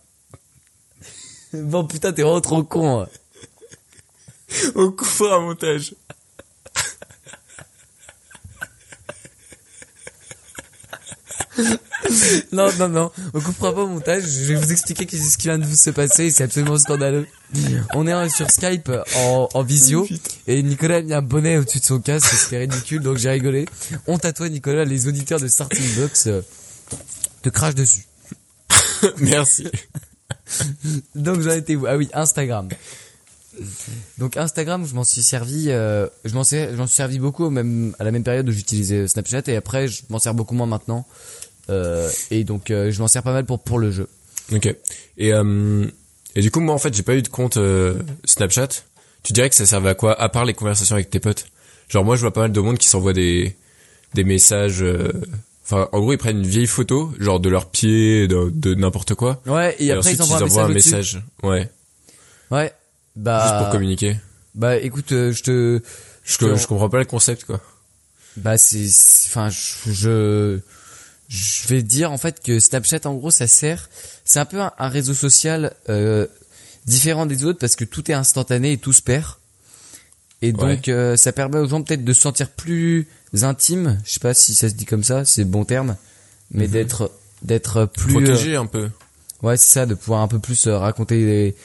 bon 1.54 1.86
putain 1.86 2.12
t'es 2.14 2.24
vraiment 2.24 2.42
trop 2.42 2.64
con 2.64 3.02
hein. 3.02 3.08
Au 4.76 4.92
coup 4.92 5.26
un 5.26 5.40
montage. 5.40 5.94
Non, 12.52 12.70
non, 12.78 12.90
non, 12.90 13.12
on 13.34 13.42
coupera 13.42 13.74
pas 13.74 13.82
au 13.82 13.88
montage. 13.88 14.24
Je 14.24 14.54
vais 14.54 14.56
vous 14.56 14.72
expliquer 14.72 15.06
ce 15.18 15.38
qui 15.38 15.48
vient 15.48 15.58
de 15.58 15.66
se 15.66 15.90
passer. 15.90 16.30
C'est 16.30 16.44
absolument 16.44 16.78
scandaleux. 16.78 17.26
On 17.94 18.08
est 18.08 18.14
euh, 18.14 18.30
sur 18.30 18.50
Skype 18.50 18.92
en, 19.18 19.50
en 19.54 19.64
visio 19.64 20.08
et 20.48 20.62
Nicolas 20.64 20.98
a 20.98 21.02
mis 21.02 21.14
un 21.14 21.22
bonnet 21.22 21.58
au-dessus 21.58 21.80
de 21.80 21.86
son 21.86 22.00
casque. 22.00 22.28
C'était 22.28 22.60
ridicule, 22.60 23.02
donc 23.02 23.18
j'ai 23.18 23.30
rigolé. 23.30 23.66
On 24.08 24.18
toi, 24.18 24.50
Nicolas. 24.50 24.86
Les 24.86 25.08
auditeurs 25.08 25.40
de 25.40 25.48
Starting 25.48 25.96
Box 25.96 26.28
euh, 26.28 26.42
te 27.42 27.50
crachent 27.50 27.76
dessus. 27.76 28.06
Merci. 29.18 29.68
Donc 31.16 31.42
j'en 31.42 31.52
étais 31.52 31.76
où? 31.76 31.86
Ah 31.88 31.98
oui, 31.98 32.10
Instagram. 32.14 32.70
Donc 34.18 34.38
Instagram, 34.38 34.86
je 34.88 34.94
m'en 34.96 35.04
suis 35.04 35.22
servi, 35.24 35.66
euh, 35.70 36.08
je 36.26 36.34
m'en 36.34 36.44
sais- 36.44 36.70
je 36.72 36.78
m'en 36.78 36.88
suis 36.88 36.96
servi 36.96 37.20
beaucoup 37.20 37.50
même 37.50 37.96
à 38.00 38.04
la 38.04 38.12
même 38.12 38.24
période 38.24 38.48
où 38.48 38.52
j'utilisais 38.52 39.08
Snapchat 39.08 39.44
et 39.48 39.56
après 39.56 39.88
je 39.88 40.04
m'en 40.10 40.20
sers 40.20 40.34
beaucoup 40.34 40.56
moins 40.56 40.68
maintenant. 40.68 41.06
Euh, 41.70 42.10
et 42.32 42.44
donc 42.44 42.70
euh, 42.72 42.92
je 42.92 43.00
m'en 43.02 43.08
sers 43.08 43.24
pas 43.24 43.34
mal 43.34 43.46
pour 43.46 43.60
pour 43.60 43.80
le 43.80 43.92
jeu. 43.92 44.08
Ok. 44.54 44.68
Et 45.18 45.34
euh, 45.34 45.86
et 46.36 46.42
du 46.42 46.52
coup 46.52 46.60
moi 46.60 46.76
en 46.76 46.78
fait 46.78 46.94
j'ai 46.94 47.04
pas 47.04 47.16
eu 47.16 47.22
de 47.22 47.28
compte 47.28 47.58
euh, 47.58 47.96
Snapchat. 48.26 48.68
Tu 49.24 49.34
dirais 49.34 49.50
que 49.50 49.56
ça 49.56 49.66
servait 49.66 49.90
à 49.90 49.96
quoi 49.96 50.20
à 50.20 50.30
part 50.30 50.46
les 50.46 50.54
conversations 50.54 50.96
avec 50.96 51.10
tes 51.10 51.20
potes? 51.20 51.46
Genre 51.90 52.06
moi 52.06 52.16
je 52.16 52.22
vois 52.22 52.34
pas 52.34 52.42
mal 52.42 52.52
de 52.52 52.60
monde 52.60 52.78
qui 52.78 52.88
s'envoie 52.88 53.14
des 53.14 53.56
des 54.14 54.24
messages. 54.24 54.82
euh, 54.84 55.12
Enfin 55.68 55.90
en 55.94 56.00
gros 56.00 56.14
ils 56.14 56.18
prennent 56.20 56.38
une 56.38 56.46
vieille 56.48 56.68
photo 56.68 57.12
genre 57.20 57.40
de 57.40 57.50
leurs 57.50 57.66
pieds 57.72 58.28
de, 58.28 58.52
de 58.54 58.76
n'importe 58.76 59.16
quoi. 59.16 59.42
Ouais, 59.48 59.76
et, 59.80 59.90
après 59.92 60.12
ensuite 60.14 60.20
ils 60.20 60.44
envoient 60.44 60.64
un 60.66 60.68
message. 60.70 60.70
un 60.70 60.70
au-dessus. 60.70 60.96
message. 60.96 61.24
Ouais. 61.42 61.70
Ouais. 62.52 62.72
Bah 63.16 63.44
Juste 63.48 63.58
pour 63.58 63.70
communiquer. 63.70 64.18
Bah 64.56 64.78
écoute, 64.78 65.12
euh, 65.12 65.32
je 65.32 65.44
te 65.44 65.82
Je, 66.24 66.38
te- 66.38 66.56
je 66.56 66.68
comprends 66.68 66.90
pas 66.90 67.00
le 67.00 67.06
concept 67.06 67.46
quoi. 67.46 67.62
bah 68.38 68.58
c'est 68.58 68.88
enfin 69.28 69.50
je, 69.50 69.92
je 69.92 70.60
je 71.28 71.68
vais 71.68 71.82
dire 71.82 72.12
en 72.12 72.18
fait 72.18 72.42
que 72.44 72.60
Snapchat 72.60 73.00
en 73.06 73.16
gros 73.16 73.32
ça 73.32 73.48
sert 73.48 73.90
c'est 74.26 74.40
un 74.40 74.46
peu 74.46 74.62
un, 74.62 74.72
un 74.78 74.90
réseau 74.90 75.14
social 75.14 75.74
euh, 75.90 76.28
différent 76.86 77.26
des 77.26 77.44
autres 77.46 77.60
parce 77.60 77.76
que 77.76 77.84
tout 77.86 78.10
est 78.12 78.14
instantané 78.14 78.74
et 78.74 78.78
tout 78.78 78.94
se 78.94 79.02
perd. 79.02 79.26
Et 80.42 80.52
donc 80.52 80.88
euh, 80.90 81.16
ça 81.16 81.32
permet 81.32 81.58
aux 81.60 81.68
gens 81.68 81.82
peut-être 81.82 82.04
de 82.04 82.14
se 82.14 82.22
sentir 82.22 82.50
plus 82.50 83.08
intimes, 83.42 84.00
je 84.06 84.12
sais 84.12 84.20
pas 84.20 84.34
si 84.34 84.54
ça 84.54 84.70
se 84.70 84.76
dit 84.76 84.86
comme 84.86 85.04
ça, 85.04 85.26
c'est 85.26 85.44
bon 85.46 85.66
terme, 85.66 85.96
mais 86.52 86.66
Mhm. 86.68 86.72
d'être 86.74 87.12
d'être 87.42 87.86
plus 87.86 88.16
euh, 88.18 88.20
Protéger 88.20 88.56
un 88.56 88.66
peu. 88.66 88.90
Ouais, 89.42 89.58
c'est 89.58 89.72
ça, 89.72 89.86
de 89.86 89.94
pouvoir 89.96 90.22
un 90.22 90.28
peu 90.28 90.40
plus 90.40 90.68
euh, 90.68 90.78
raconter 90.78 91.26
les- 91.26 91.56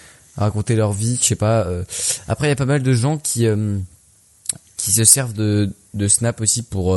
raconter 0.41 0.75
leur 0.77 0.93
vie, 0.93 1.19
je 1.21 1.27
sais 1.27 1.37
pas. 1.37 1.67
euh. 1.67 1.85
Après, 2.29 2.47
il 2.47 2.51
y 2.51 2.53
a 2.53 2.57
pas 2.57 2.67
mal 2.67 2.83
de 2.83 2.93
gens 2.93 3.17
qui 3.19 3.47
euh, 3.47 3.79
qui 4.77 4.93
se 4.93 5.05
servent 5.05 5.35
de 5.35 5.71
de 5.95 6.09
Snap 6.09 6.41
aussi 6.41 6.63
pour 6.63 6.95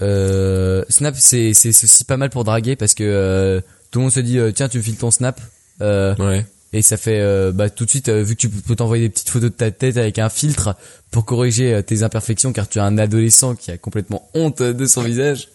euh, 0.00 0.84
Snap, 0.88 1.14
c'est 1.18 1.54
c'est 1.54 1.68
aussi 1.70 2.04
pas 2.04 2.16
mal 2.16 2.30
pour 2.30 2.44
draguer 2.44 2.76
parce 2.76 2.94
que 2.94 3.62
tout 3.90 3.98
le 3.98 4.04
monde 4.04 4.12
se 4.12 4.20
dit 4.20 4.38
tiens, 4.54 4.68
tu 4.68 4.78
me 4.78 4.82
files 4.82 4.96
ton 4.96 5.10
Snap. 5.10 5.40
Ouais. 5.80 6.44
et 6.72 6.82
ça 6.82 6.96
fait 6.96 7.20
euh, 7.20 7.52
bah 7.52 7.70
tout 7.70 7.84
de 7.84 7.90
suite 7.90 8.08
euh, 8.08 8.22
vu 8.22 8.34
que 8.34 8.40
tu 8.40 8.48
peux 8.48 8.74
t'envoyer 8.74 9.04
des 9.04 9.10
petites 9.10 9.28
photos 9.30 9.48
de 9.50 9.54
ta 9.54 9.70
tête 9.70 9.96
avec 9.96 10.18
un 10.18 10.28
filtre 10.28 10.74
pour 11.12 11.24
corriger 11.24 11.72
euh, 11.72 11.82
tes 11.82 12.02
imperfections 12.02 12.52
car 12.52 12.68
tu 12.68 12.78
es 12.78 12.82
un 12.82 12.98
adolescent 12.98 13.54
qui 13.54 13.70
a 13.70 13.78
complètement 13.78 14.28
honte 14.34 14.60
de 14.60 14.86
son 14.86 15.02
visage 15.02 15.48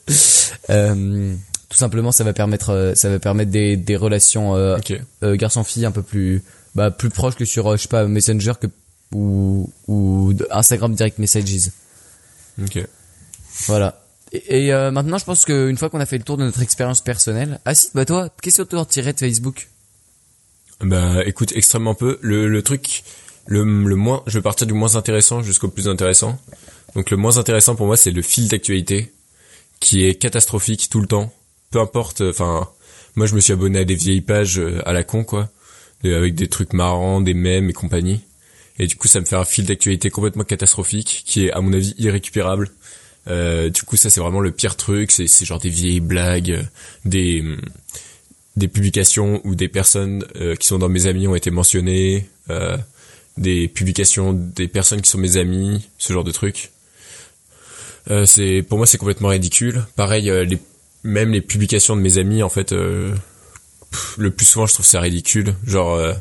tout 0.68 1.78
simplement 1.78 2.12
ça 2.14 2.24
va 2.24 2.32
permettre 2.34 2.94
ça 2.96 3.10
va 3.10 3.20
permettre 3.20 3.52
des, 3.52 3.76
des 3.78 3.96
relations 3.98 4.54
Ok. 4.54 4.94
euh, 5.24 5.36
garçon-fille 5.36 5.86
un 5.86 5.92
peu 5.92 6.04
plus 6.04 6.42
bah 6.76 6.92
plus 6.92 7.10
proches 7.10 7.36
que 7.36 7.46
sur 7.46 7.68
euh, 7.68 7.78
je 7.78 7.84
sais 7.84 7.88
pas 7.88 8.06
Messenger 8.08 8.54
que 8.60 8.68
ou 9.12 9.72
ou 9.88 10.34
Instagram 10.52 10.94
Direct 10.96 11.20
Messages 11.20 11.72
Ok. 12.62 12.80
voilà 13.68 14.00
et, 14.32 14.66
et, 14.66 14.74
euh, 14.74 14.92
maintenant 14.92 15.18
je 15.18 15.26
pense 15.26 15.46
qu'une 15.46 15.78
fois 15.78 15.90
qu'on 15.90 16.00
a 16.00 16.06
fait 16.06 16.18
le 16.18 16.24
tour 16.24 16.38
de 16.38 16.44
notre 16.44 16.62
expérience 16.62 17.02
personnelle 17.02 17.60
ah 17.66 17.76
si 17.76 17.90
bah 17.94 18.06
toi 18.06 18.30
qu'est-ce 18.42 18.62
que 18.64 18.68
tu 18.70 18.76
en 18.76 18.86
tirais 18.86 19.14
de 19.14 19.20
Facebook? 19.20 19.70
Bah 20.82 21.24
écoute 21.26 21.54
extrêmement 21.56 21.96
peu. 21.96 22.18
Le, 22.22 22.48
le 22.48 22.62
truc 22.62 23.04
le, 23.46 23.64
le 23.64 23.96
moins 23.96 24.24
je 24.28 24.38
vais 24.40 24.42
partir 24.42 24.66
du 24.68 24.74
moins 24.74 24.96
intéressant 24.96 25.42
jusqu'au 25.44 25.68
plus 25.68 25.88
intéressant. 25.88 26.40
Donc 26.96 27.10
le 27.12 27.18
moins 27.18 27.38
intéressant 27.38 27.76
pour 27.76 27.86
moi 27.86 27.98
c'est 27.98 28.12
le 28.12 28.22
fil 28.22 28.48
d'actualité 28.48 29.14
qui 29.80 30.06
est 30.06 30.16
catastrophique 30.16 30.90
tout 30.90 31.00
le 31.02 31.08
temps. 31.08 31.32
Peu 31.70 31.80
importe 31.80 32.22
enfin 32.22 32.68
moi 33.16 33.28
je 33.28 33.36
me 33.36 33.40
suis 33.40 33.54
abonné 33.54 33.80
à 33.80 33.86
des 33.86 33.96
vieilles 33.96 34.22
pages 34.22 34.60
euh, 34.60 34.82
à 34.88 34.94
la 34.94 35.04
con 35.04 35.24
quoi 35.24 35.50
avec 36.04 36.36
des 36.36 36.48
trucs 36.48 36.74
marrants, 36.74 37.22
des 37.22 37.34
mèmes 37.34 37.70
et 37.70 37.74
compagnie. 37.74 38.22
Et 38.80 38.88
du 38.88 38.96
coup 38.96 39.08
ça 39.08 39.20
me 39.20 39.26
fait 39.26 39.36
un 39.36 39.46
fil 39.46 39.66
d'actualité 39.66 40.10
complètement 40.10 40.44
catastrophique 40.44 41.24
qui 41.26 41.46
est 41.46 41.52
à 41.52 41.62
mon 41.62 41.74
avis 41.74 41.94
irrécupérable. 41.98 42.72
Euh, 43.28 43.70
du 43.70 43.84
coup 43.84 43.96
ça 43.96 44.10
c'est 44.10 44.20
vraiment 44.20 44.42
le 44.42 44.52
pire 44.52 44.76
truc, 44.76 45.12
c'est 45.12 45.28
c'est 45.28 45.46
genre 45.46 45.60
des 45.60 45.70
vieilles 45.70 46.02
blagues, 46.02 46.52
euh, 46.52 46.64
des 47.06 47.42
hum, 47.42 47.62
des 48.56 48.68
publications 48.68 49.42
où 49.46 49.56
des 49.56 49.70
personnes 49.70 50.26
euh, 50.36 50.56
qui 50.56 50.68
sont 50.68 50.80
dans 50.80 50.90
mes 50.90 51.08
amis 51.08 51.28
ont 51.28 51.36
été 51.36 51.52
mentionnées, 51.52 52.28
euh, 52.50 52.78
des 53.38 53.68
publications 53.68 54.34
des 54.34 54.68
personnes 54.68 55.02
qui 55.02 55.10
sont 55.10 55.18
mes 55.18 55.38
amis, 55.38 55.88
ce 55.98 56.14
genre 56.14 56.24
de 56.24 56.32
trucs. 56.32 56.72
Euh, 58.12 58.26
c'est 58.26 58.64
pour 58.64 58.78
moi 58.78 58.88
c'est 58.88 58.98
complètement 58.98 59.30
ridicule. 59.30 59.86
Pareil 59.96 60.30
euh, 60.30 60.44
les 60.44 60.60
même 61.04 61.32
les 61.32 61.42
publications 61.42 61.96
de 61.96 62.02
mes 62.02 62.18
amis, 62.18 62.44
en 62.44 62.50
fait, 62.50 62.72
euh, 62.72 63.14
pff, 63.94 64.16
le 64.18 64.32
plus 64.32 64.46
souvent, 64.46 64.66
je 64.66 64.74
trouve 64.74 64.86
ça 64.86 65.00
ridicule. 65.00 65.56
Genre, 65.66 65.94
euh, 65.96 66.14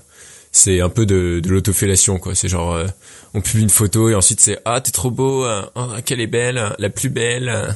c'est 0.52 0.80
un 0.80 0.88
peu 0.90 1.06
de, 1.06 1.40
de 1.42 1.48
l'autofellation, 1.48 2.18
quoi. 2.18 2.34
C'est 2.34 2.48
genre, 2.48 2.72
euh, 2.74 2.86
on 3.34 3.40
publie 3.40 3.62
une 3.62 3.70
photo 3.70 4.08
et 4.10 4.14
ensuite 4.14 4.40
c'est 4.40 4.58
ah 4.64 4.80
t'es 4.80 4.90
trop 4.92 5.10
beau, 5.10 5.44
ah 5.44 5.70
qu'elle 6.04 6.20
est 6.20 6.26
belle, 6.26 6.58
euh, 6.58 6.68
la 6.78 6.90
plus 6.90 7.08
belle, 7.08 7.74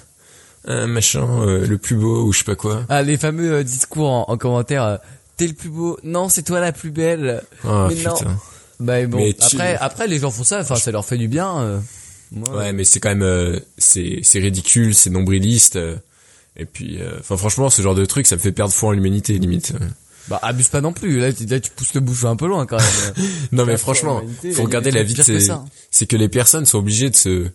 euh, 0.69 0.87
machin, 0.87 1.27
euh, 1.43 1.67
le 1.67 1.79
plus 1.79 1.97
beau 1.97 2.25
ou 2.25 2.33
je 2.33 2.39
sais 2.39 2.45
pas 2.45 2.55
quoi. 2.57 2.85
Ah, 2.89 3.03
les 3.03 3.17
fameux 3.17 3.65
discours 3.65 4.11
en, 4.11 4.25
en 4.29 4.37
commentaire. 4.37 4.99
T'es 5.37 5.47
le 5.47 5.53
plus 5.55 5.69
beau. 5.71 5.99
Non, 6.03 6.29
c'est 6.29 6.43
toi 6.43 6.61
la 6.61 6.73
plus 6.73 6.91
belle. 6.91 7.43
Ah 7.65 7.89
Mais 7.89 8.03
non. 8.03 8.15
putain. 8.15 8.37
Bah 8.81 9.07
bon. 9.07 9.19
Mais 9.19 9.33
tu- 9.33 9.57
Après, 9.57 9.77
après 9.77 10.07
les 10.07 10.19
gens 10.19 10.31
font 10.31 10.45
ça. 10.45 10.61
Enfin, 10.61 10.77
ça 10.77 10.91
leur 10.91 11.05
fait 11.05 11.19
du 11.19 11.29
bien. 11.29 11.83
Moi, 12.33 12.57
Ouais, 12.57 12.73
mais 12.73 12.85
c'est 12.85 13.01
quand 13.01 13.09
même, 13.11 13.23
euh, 13.23 13.59
c'est 13.79 14.19
c'est 14.23 14.39
ridicule, 14.41 14.95
c'est 14.95 15.11
nombriliste. 15.11 15.77
euh, 15.77 15.97
et 16.57 16.65
puis, 16.65 17.01
euh, 17.01 17.13
enfin 17.21 17.37
franchement, 17.37 17.71
ce 17.71 17.83
genre 17.83 17.95
de 17.95 18.05
truc, 18.05 18.27
ça 18.27 18.37
me 18.37 18.41
fait 18.41 18.53
perdre 18.53 18.73
foi 18.73 18.91
en 18.91 18.93
l'humanité, 18.93 19.39
limite. 19.39 19.73
Bah 20.29 20.41
abuse 20.43 20.69
pas 20.69 20.81
non 20.81 20.93
plus. 20.93 21.19
Là, 21.21 21.33
tu- 21.33 21.47
là, 21.47 21.61
tu 21.61 21.71
pousses 21.71 21.95
le 21.95 22.01
bouchon 22.01 22.29
un 22.29 22.37
peu 22.37 22.47
loin 22.49 22.67
quand 22.67 22.79
même. 22.79 23.27
non 23.53 23.65
mais 23.65 23.77
franchement, 23.77 24.23
faut 24.55 24.65
regarder 24.65 24.91
la 24.91 25.03
vie 25.05 25.15
que 25.15 25.39
ça, 25.39 25.53
hein. 25.55 25.65
c'est 25.91 26.07
que 26.07 26.17
les 26.17 26.29
personnes 26.29 26.67
sont 26.67 26.79
obligées 26.79 27.11
de 27.11 27.17
se 27.17 27.47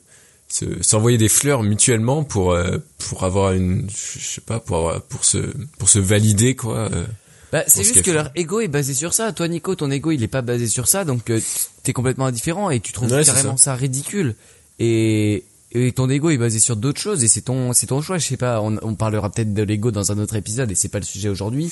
se- 0.47 0.81
s'envoyer 0.81 1.17
des 1.17 1.27
fleurs 1.29 1.63
mutuellement 1.63 2.23
pour 2.23 2.53
euh, 2.53 2.77
pour 2.97 3.23
avoir 3.25 3.51
une 3.53 3.89
je 3.89 4.19
sais 4.25 4.41
pas 4.41 4.59
pour 4.59 4.77
avoir, 4.77 5.01
pour 5.01 5.25
se 5.25 5.37
pour 5.79 5.89
se 5.89 5.99
valider 5.99 6.55
quoi 6.55 6.89
euh. 6.93 7.05
Bah, 7.51 7.63
c'est 7.67 7.83
ce 7.83 7.93
juste 7.93 8.05
que 8.05 8.11
leur 8.11 8.31
ego 8.35 8.61
est 8.61 8.69
basé 8.69 8.93
sur 8.93 9.13
ça. 9.13 9.33
Toi, 9.33 9.49
Nico, 9.49 9.75
ton 9.75 9.91
ego, 9.91 10.11
il 10.11 10.23
est 10.23 10.29
pas 10.29 10.41
basé 10.41 10.67
sur 10.67 10.87
ça, 10.87 11.03
donc 11.03 11.29
euh, 11.29 11.41
t'es 11.83 11.91
complètement 11.91 12.27
indifférent 12.27 12.69
et 12.69 12.79
tu 12.79 12.93
trouves 12.93 13.11
Ouais, 13.11 13.25
carrément 13.25 13.57
ça. 13.57 13.75
ridicule. 13.75 14.35
Et, 14.79 15.43
et 15.73 15.91
ton 15.93 16.09
ego 16.09 16.29
est 16.29 16.37
basé 16.37 16.59
sur 16.59 16.75
d'autres 16.75 16.99
choses 16.99 17.23
et 17.23 17.27
c'est 17.27 17.41
ton, 17.41 17.73
c'est 17.73 17.87
ton 17.87 18.01
choix. 18.01 18.17
Je 18.17 18.25
sais 18.27 18.37
pas. 18.37 18.61
On, 18.61 18.77
on 18.81 18.95
parlera 18.95 19.29
peut-être 19.29 19.53
de 19.53 19.63
l'ego 19.63 19.91
dans 19.91 20.11
un 20.11 20.17
autre 20.19 20.35
épisode 20.35 20.69
et 20.71 20.75
c'est 20.75 20.89
pas 20.89 20.99
le 20.99 21.05
sujet 21.05 21.29
aujourd'hui. 21.29 21.71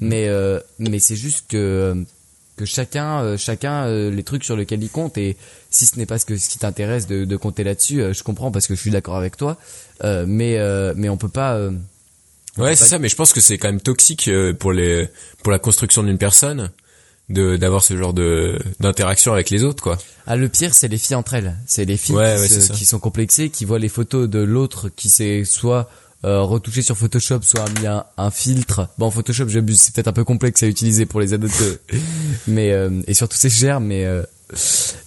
Mais, 0.00 0.28
euh, 0.28 0.58
mais 0.78 0.98
c'est 0.98 1.16
juste 1.16 1.46
que 1.48 2.04
que 2.56 2.64
chacun, 2.64 3.20
euh, 3.22 3.36
chacun 3.36 3.84
euh, 3.84 4.10
les 4.10 4.22
trucs 4.22 4.42
sur 4.42 4.56
lesquels 4.56 4.82
il 4.82 4.88
compte 4.88 5.18
et 5.18 5.36
si 5.70 5.84
ce 5.84 5.98
n'est 5.98 6.06
pas 6.06 6.18
ce 6.18 6.24
que 6.24 6.38
ce 6.38 6.48
qui 6.48 6.58
t'intéresse 6.58 7.06
de, 7.06 7.26
de 7.26 7.36
compter 7.36 7.64
là-dessus, 7.64 8.00
euh, 8.00 8.12
je 8.14 8.22
comprends 8.22 8.50
parce 8.50 8.66
que 8.66 8.74
je 8.74 8.80
suis 8.80 8.90
d'accord 8.90 9.16
avec 9.16 9.36
toi. 9.36 9.58
Euh, 10.04 10.24
mais 10.26 10.56
euh, 10.58 10.94
mais 10.96 11.08
on 11.10 11.16
peut 11.18 11.28
pas. 11.28 11.54
euh, 11.56 11.70
Ouais, 12.56 12.74
c'est 12.74 12.84
pas- 12.84 12.88
ça, 12.88 12.98
mais 12.98 13.10
je 13.10 13.16
pense 13.16 13.34
que 13.34 13.42
c'est 13.42 13.58
quand 13.58 13.68
même 13.68 13.82
toxique 13.82 14.30
pour 14.58 14.72
les 14.72 15.08
pour 15.42 15.52
la 15.52 15.58
construction 15.58 16.02
d'une 16.02 16.16
personne 16.16 16.70
de 17.28 17.56
d'avoir 17.56 17.82
ce 17.82 17.96
genre 17.96 18.12
de 18.14 18.58
d'interaction 18.80 19.32
avec 19.32 19.50
les 19.50 19.64
autres 19.64 19.82
quoi. 19.82 19.98
Ah, 20.26 20.36
le 20.36 20.48
pire, 20.48 20.74
c'est 20.74 20.88
les 20.88 20.98
filles 20.98 21.16
entre 21.16 21.34
elles. 21.34 21.56
C'est 21.66 21.84
les 21.84 21.96
filles 21.96 22.14
Ouais, 22.14 22.34
qui, 22.36 22.40
ouais, 22.42 22.48
se- 22.48 22.54
c'est 22.54 22.60
ça. 22.68 22.74
qui 22.74 22.84
sont 22.84 22.98
complexées, 23.00 23.50
qui 23.50 23.64
voient 23.64 23.78
les 23.80 23.88
photos 23.88 24.28
de 24.28 24.38
l'autre 24.38 24.88
qui 24.88 25.10
s'est 25.10 25.42
soit 25.44 25.88
euh, 26.24 26.40
retouché 26.42 26.82
sur 26.82 26.96
Photoshop, 26.96 27.40
soit 27.42 27.62
a 27.64 27.80
mis 27.80 27.86
un, 27.86 28.04
un 28.16 28.30
filtre. 28.30 28.88
Bon, 28.98 29.10
Photoshop, 29.10 29.48
j'abuse, 29.48 29.78
c'est 29.80 29.94
peut-être 29.94 30.08
un 30.08 30.12
peu 30.12 30.24
complexe 30.24 30.62
à 30.62 30.66
utiliser 30.66 31.04
pour 31.06 31.20
les 31.20 31.34
de- 31.48 31.80
mais 32.46 32.72
euh, 32.72 33.02
et 33.06 33.14
surtout 33.14 33.36
c'est 33.36 33.50
cher, 33.50 33.80
mais 33.80 34.04
euh, 34.04 34.22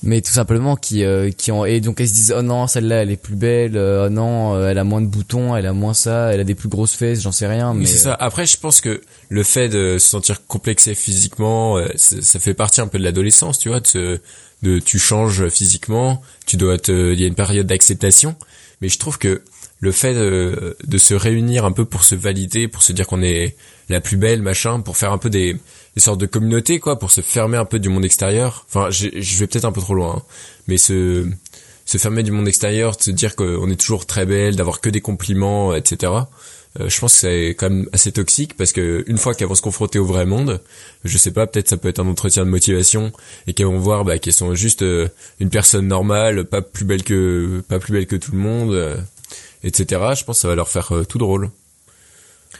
mais 0.04 0.20
tout 0.22 0.32
simplement 0.34 0.76
qui 0.76 1.04
euh, 1.06 1.32
qui 1.32 1.52
ont 1.54 1.64
et 1.66 1.80
donc 1.80 2.02
elles 2.02 2.10
se 2.10 2.14
disent 2.14 2.36
oh 2.38 2.42
non 2.42 2.68
celle-là 2.68 3.04
elle 3.04 3.12
est 3.12 3.16
plus 3.16 3.36
belle, 3.36 3.78
euh, 3.78 4.08
oh 4.08 4.10
non 4.10 4.56
euh, 4.56 4.68
elle 4.70 4.78
a 4.78 4.84
moins 4.84 5.00
de 5.02 5.08
boutons, 5.08 5.56
elle 5.56 5.66
a 5.66 5.72
moins 5.74 5.94
ça, 5.94 6.34
elle 6.34 6.42
a 6.42 6.44
des 6.44 6.56
plus 6.56 6.68
grosses 6.68 6.94
fesses, 6.94 7.22
j'en 7.22 7.32
sais 7.32 7.48
rien, 7.48 7.74
mais 7.74 7.82
Oui, 7.82 7.88
c'est 7.88 8.00
ça. 8.00 8.14
Après, 8.14 8.46
je 8.46 8.58
pense 8.58 8.82
que 8.82 9.02
le 9.30 9.44
fait 9.44 9.70
de 9.70 9.98
se 9.98 10.10
sentir 10.10 10.46
complexé 10.46 10.94
physiquement, 10.94 11.78
euh, 11.78 11.88
ça 11.96 12.40
fait 12.40 12.54
partie 12.54 12.82
un 12.82 12.88
peu 12.88 12.98
de 13.00 13.04
l'adolescence, 13.04 13.60
tu 13.60 13.70
vois, 13.70 13.80
de, 13.80 13.88
se- 13.88 14.20
de 14.62 14.80
tu 14.80 15.00
changes 15.00 15.48
physiquement, 15.48 16.22
tu 16.46 16.58
dois 16.58 16.78
te, 16.78 17.14
il 17.14 17.20
y 17.20 17.24
a 17.24 17.28
une 17.28 17.36
période 17.36 17.68
d'acceptation, 17.68 18.36
mais 18.82 18.90
je 18.90 19.00
trouve 19.00 19.18
que 19.20 19.42
le 19.82 19.94
fait 19.94 20.14
de, 20.14 20.76
de 20.86 20.98
se 20.98 21.14
réunir 21.14 21.64
un 21.64 21.72
peu 21.72 21.86
pour 21.86 22.04
se 22.04 22.14
valider, 22.14 22.68
pour 22.68 22.84
se 22.84 22.92
dire 22.92 23.08
qu'on 23.08 23.22
est 23.22 23.56
la 23.88 24.02
plus 24.02 24.18
belle, 24.18 24.42
machin, 24.42 24.82
pour 24.82 24.98
faire 24.98 25.14
un 25.14 25.18
peu 25.18 25.30
des, 25.30 25.56
des 26.00 26.04
sortes 26.04 26.22
de 26.22 26.28
communautés, 26.28 26.80
quoi, 26.80 26.98
pour 26.98 27.12
se 27.12 27.20
fermer 27.20 27.58
un 27.58 27.66
peu 27.66 27.78
du 27.78 27.90
monde 27.90 28.06
extérieur. 28.06 28.66
Enfin, 28.70 28.90
je 28.90 29.10
vais 29.10 29.48
peut-être 29.48 29.66
un 29.66 29.74
peu 29.74 29.82
trop 29.82 29.96
loin, 29.96 30.16
hein, 30.18 30.24
mais 30.68 30.78
se 30.78 31.28
se 31.86 31.98
fermer 31.98 32.24
du 32.24 32.32
monde 32.32 32.48
extérieur, 32.48 32.96
de 32.96 33.02
se 33.02 33.12
dire 33.12 33.36
qu'on 33.36 33.70
est 33.70 33.76
toujours 33.76 34.06
très 34.06 34.26
belle, 34.26 34.56
d'avoir 34.56 34.80
que 34.80 34.90
des 34.90 35.02
compliments, 35.02 35.76
etc. 35.76 36.14
Euh, 36.80 36.88
je 36.88 37.00
pense 37.00 37.16
que 37.16 37.20
c'est 37.20 37.50
quand 37.50 37.70
même 37.70 37.90
assez 37.94 38.12
toxique 38.12 38.56
parce 38.56 38.72
que 38.72 39.04
une 39.08 39.18
fois 39.18 39.34
qu'elles 39.34 39.48
vont 39.48 39.56
se 39.56 39.62
confronter 39.62 39.98
au 39.98 40.06
vrai 40.06 40.26
monde, 40.26 40.62
je 41.04 41.18
sais 41.18 41.32
pas, 41.32 41.48
peut-être 41.48 41.68
ça 41.68 41.78
peut 41.78 41.90
être 41.90 42.00
un 42.00 42.08
entretien 42.08 42.46
de 42.46 42.50
motivation 42.50 43.12
et 43.48 43.54
qu'elles 43.54 43.66
vont 43.66 43.80
voir 43.80 44.06
bah, 44.06 44.20
qu'elles 44.20 44.34
sont 44.34 44.54
juste 44.54 44.84
euh, 44.84 45.10
une 45.40 45.50
personne 45.50 45.88
normale, 45.88 46.46
pas 46.46 46.62
plus 46.62 46.86
belle 46.86 47.04
que 47.04 47.62
pas 47.68 47.80
plus 47.80 47.92
belle 47.92 48.06
que 48.06 48.16
tout 48.16 48.32
le 48.32 48.38
monde, 48.38 48.72
euh, 48.72 48.96
etc. 49.64 50.00
Je 50.16 50.24
pense 50.24 50.38
que 50.38 50.42
ça 50.42 50.48
va 50.48 50.56
leur 50.56 50.70
faire 50.70 50.96
euh, 50.96 51.04
tout 51.04 51.18
drôle 51.18 51.50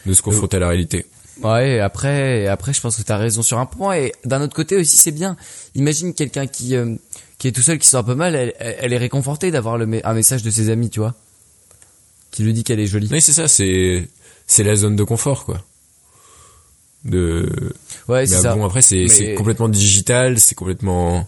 de 0.06 0.12
se 0.12 0.22
confronter 0.22 0.56
à 0.56 0.60
la 0.60 0.68
réalité. 0.68 1.06
Ouais, 1.42 1.80
après, 1.80 2.46
après, 2.46 2.72
je 2.72 2.80
pense 2.80 2.96
que 2.96 3.02
t'as 3.02 3.16
raison 3.16 3.42
sur 3.42 3.58
un 3.58 3.66
point. 3.66 3.94
Et 3.96 4.12
d'un 4.24 4.40
autre 4.42 4.54
côté 4.54 4.76
aussi, 4.76 4.96
c'est 4.96 5.10
bien. 5.12 5.36
Imagine 5.74 6.12
quelqu'un 6.14 6.46
qui 6.46 6.76
euh, 6.76 6.94
qui 7.38 7.48
est 7.48 7.52
tout 7.52 7.62
seul, 7.62 7.78
qui 7.78 7.86
se 7.86 7.92
sent 7.92 7.96
un 7.96 8.02
peu 8.02 8.14
mal. 8.14 8.34
Elle, 8.34 8.54
elle 8.58 8.92
est 8.92 8.98
réconfortée 8.98 9.50
d'avoir 9.50 9.78
le 9.78 10.06
un 10.06 10.14
message 10.14 10.42
de 10.42 10.50
ses 10.50 10.68
amis, 10.70 10.90
tu 10.90 11.00
vois, 11.00 11.14
qui 12.30 12.42
lui 12.42 12.52
dit 12.52 12.64
qu'elle 12.64 12.80
est 12.80 12.86
jolie. 12.86 13.08
Oui, 13.10 13.20
c'est 13.20 13.32
ça, 13.32 13.48
c'est 13.48 14.08
c'est 14.46 14.64
la 14.64 14.76
zone 14.76 14.96
de 14.96 15.04
confort 15.04 15.44
quoi. 15.44 15.62
De 17.04 17.48
Ouais, 18.08 18.26
c'est 18.26 18.36
ça. 18.42 18.54
bon 18.54 18.64
après 18.66 18.82
c'est 18.82 18.96
Mais- 19.02 19.08
c'est 19.08 19.34
complètement 19.34 19.68
digital, 19.70 20.38
c'est 20.38 20.54
complètement 20.54 21.26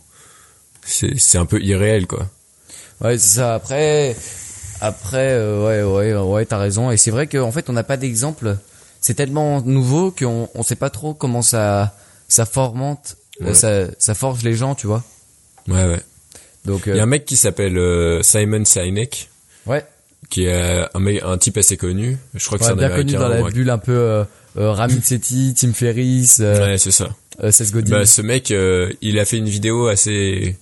c'est 0.84 1.16
c'est 1.18 1.38
un 1.38 1.46
peu 1.46 1.60
irréel 1.62 2.06
quoi. 2.06 2.28
Ouais, 3.00 3.16
c'est 3.18 3.36
ça. 3.38 3.54
Après, 3.54 4.14
après, 4.80 5.30
euh, 5.32 5.64
ouais, 5.92 6.12
ouais, 6.12 6.20
ouais, 6.20 6.44
t'as 6.46 6.58
raison. 6.58 6.90
Et 6.90 6.96
c'est 6.96 7.10
vrai 7.10 7.26
qu'en 7.26 7.50
fait, 7.50 7.68
on 7.70 7.72
n'a 7.72 7.82
pas 7.84 7.96
d'exemple. 7.96 8.56
C'est 9.02 9.14
tellement 9.14 9.60
nouveau 9.60 10.10
qu'on 10.12 10.48
on 10.54 10.62
sait 10.62 10.76
pas 10.76 10.88
trop 10.88 11.12
comment 11.12 11.42
ça 11.42 11.94
ça 12.28 12.46
formente, 12.46 13.16
euh, 13.42 13.48
Ouais. 13.48 13.54
ça 13.54 13.86
ça 13.98 14.14
forge 14.14 14.42
les 14.42 14.54
gens, 14.54 14.74
tu 14.74 14.86
vois. 14.86 15.02
Ouais 15.68 15.84
ouais. 15.86 16.00
Donc 16.64 16.84
Il 16.86 16.94
y 16.94 16.98
a 16.98 17.00
euh, 17.00 17.02
un 17.02 17.06
mec 17.06 17.24
qui 17.26 17.36
s'appelle 17.36 17.76
euh, 17.76 18.22
Simon 18.22 18.64
Sinek 18.64 19.28
ouais, 19.66 19.84
qui 20.30 20.44
est 20.44 20.52
euh, 20.54 20.86
un 20.94 21.00
mec 21.00 21.20
un 21.24 21.36
type 21.36 21.56
assez 21.58 21.76
connu. 21.76 22.16
Je 22.34 22.46
crois 22.46 22.56
que 22.58 22.62
ouais, 22.64 22.68
c'est 22.68 22.72
un 22.74 22.76
bien 22.88 22.96
connu 22.96 23.12
dans 23.12 23.28
la 23.28 23.42
ouais. 23.42 23.50
bulle 23.50 23.68
un 23.70 23.78
peu 23.78 23.92
euh, 23.92 24.24
euh, 24.56 24.70
Rami 24.72 25.00
Sethi, 25.04 25.54
Tim 25.58 25.72
Ferriss, 25.72 26.38
euh, 26.40 26.68
Ouais, 26.72 26.78
c'est 26.78 26.90
ça. 26.92 27.08
euh, 27.42 27.50
Seth 27.50 27.72
Godin. 27.72 27.90
Bah, 27.98 28.06
ce 28.06 28.22
mec, 28.22 28.50
euh, 28.52 28.92
il 29.02 29.18
a 29.18 29.24
fait 29.24 29.38
une 29.38 29.48
vidéo 29.48 29.88
assez, 29.88 30.56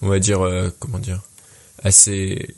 on 0.00 0.08
va 0.08 0.18
dire, 0.18 0.40
euh, 0.40 0.70
comment 0.78 0.98
dire, 0.98 1.20
assez 1.84 2.48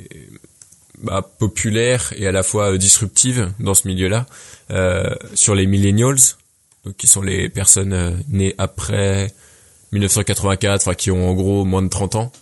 bah, 1.02 1.28
populaire 1.38 2.12
et 2.16 2.26
à 2.26 2.32
la 2.32 2.42
fois 2.42 2.72
euh, 2.72 2.78
disruptive 2.78 3.52
dans 3.58 3.74
ce 3.74 3.88
milieu-là, 3.88 4.26
euh, 4.70 5.14
sur 5.34 5.54
les 5.54 5.66
millennials, 5.66 6.18
donc 6.84 6.96
qui 6.96 7.06
sont 7.06 7.22
les 7.22 7.48
personnes 7.48 7.92
euh, 7.92 8.12
nées 8.28 8.54
après 8.58 9.32
1984, 9.92 10.82
enfin 10.82 10.94
qui 10.94 11.10
ont 11.10 11.30
en 11.30 11.34
gros 11.34 11.64
moins 11.64 11.82
de 11.82 11.88
30 11.88 12.14
ans, 12.16 12.32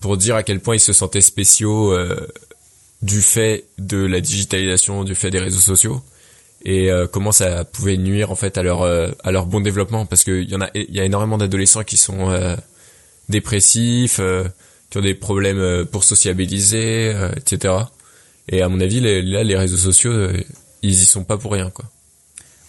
pour 0.00 0.16
dire 0.16 0.36
à 0.36 0.42
quel 0.42 0.60
point 0.60 0.74
ils 0.74 0.80
se 0.80 0.92
sentaient 0.92 1.20
spéciaux 1.20 1.92
euh, 1.92 2.28
du 3.02 3.22
fait 3.22 3.64
de 3.78 3.98
la 3.98 4.20
digitalisation, 4.20 5.04
du 5.04 5.14
fait 5.14 5.30
des 5.30 5.38
réseaux 5.38 5.60
sociaux 5.60 6.02
et 6.64 6.90
euh, 6.90 7.06
comment 7.06 7.32
ça 7.32 7.64
pouvait 7.64 7.96
nuire 7.96 8.30
en 8.30 8.36
fait 8.36 8.56
à 8.56 8.62
leur 8.62 8.82
euh, 8.82 9.10
à 9.24 9.32
leur 9.32 9.46
bon 9.46 9.60
développement. 9.60 10.06
Parce 10.06 10.24
que 10.24 10.42
il 10.42 10.50
y 10.50 10.56
en 10.56 10.60
a 10.60 10.70
il 10.74 10.94
y 10.94 11.00
a 11.00 11.04
énormément 11.04 11.38
d'adolescents 11.38 11.84
qui 11.84 11.96
sont 11.96 12.56
dépressifs 13.28 14.20
qui 14.92 14.98
ont 14.98 15.02
des 15.02 15.14
problèmes 15.14 15.58
euh, 15.58 15.84
pour 15.84 16.04
sociabiliser 16.04 17.12
euh, 17.14 17.32
etc 17.36 17.74
et 18.48 18.60
à 18.60 18.68
mon 18.68 18.78
avis 18.80 19.00
les, 19.00 19.22
là 19.22 19.42
les 19.42 19.56
réseaux 19.56 19.78
sociaux 19.78 20.12
euh, 20.12 20.36
ils 20.82 20.90
y 20.90 21.04
sont 21.06 21.24
pas 21.24 21.38
pour 21.38 21.52
rien 21.52 21.70
quoi 21.70 21.86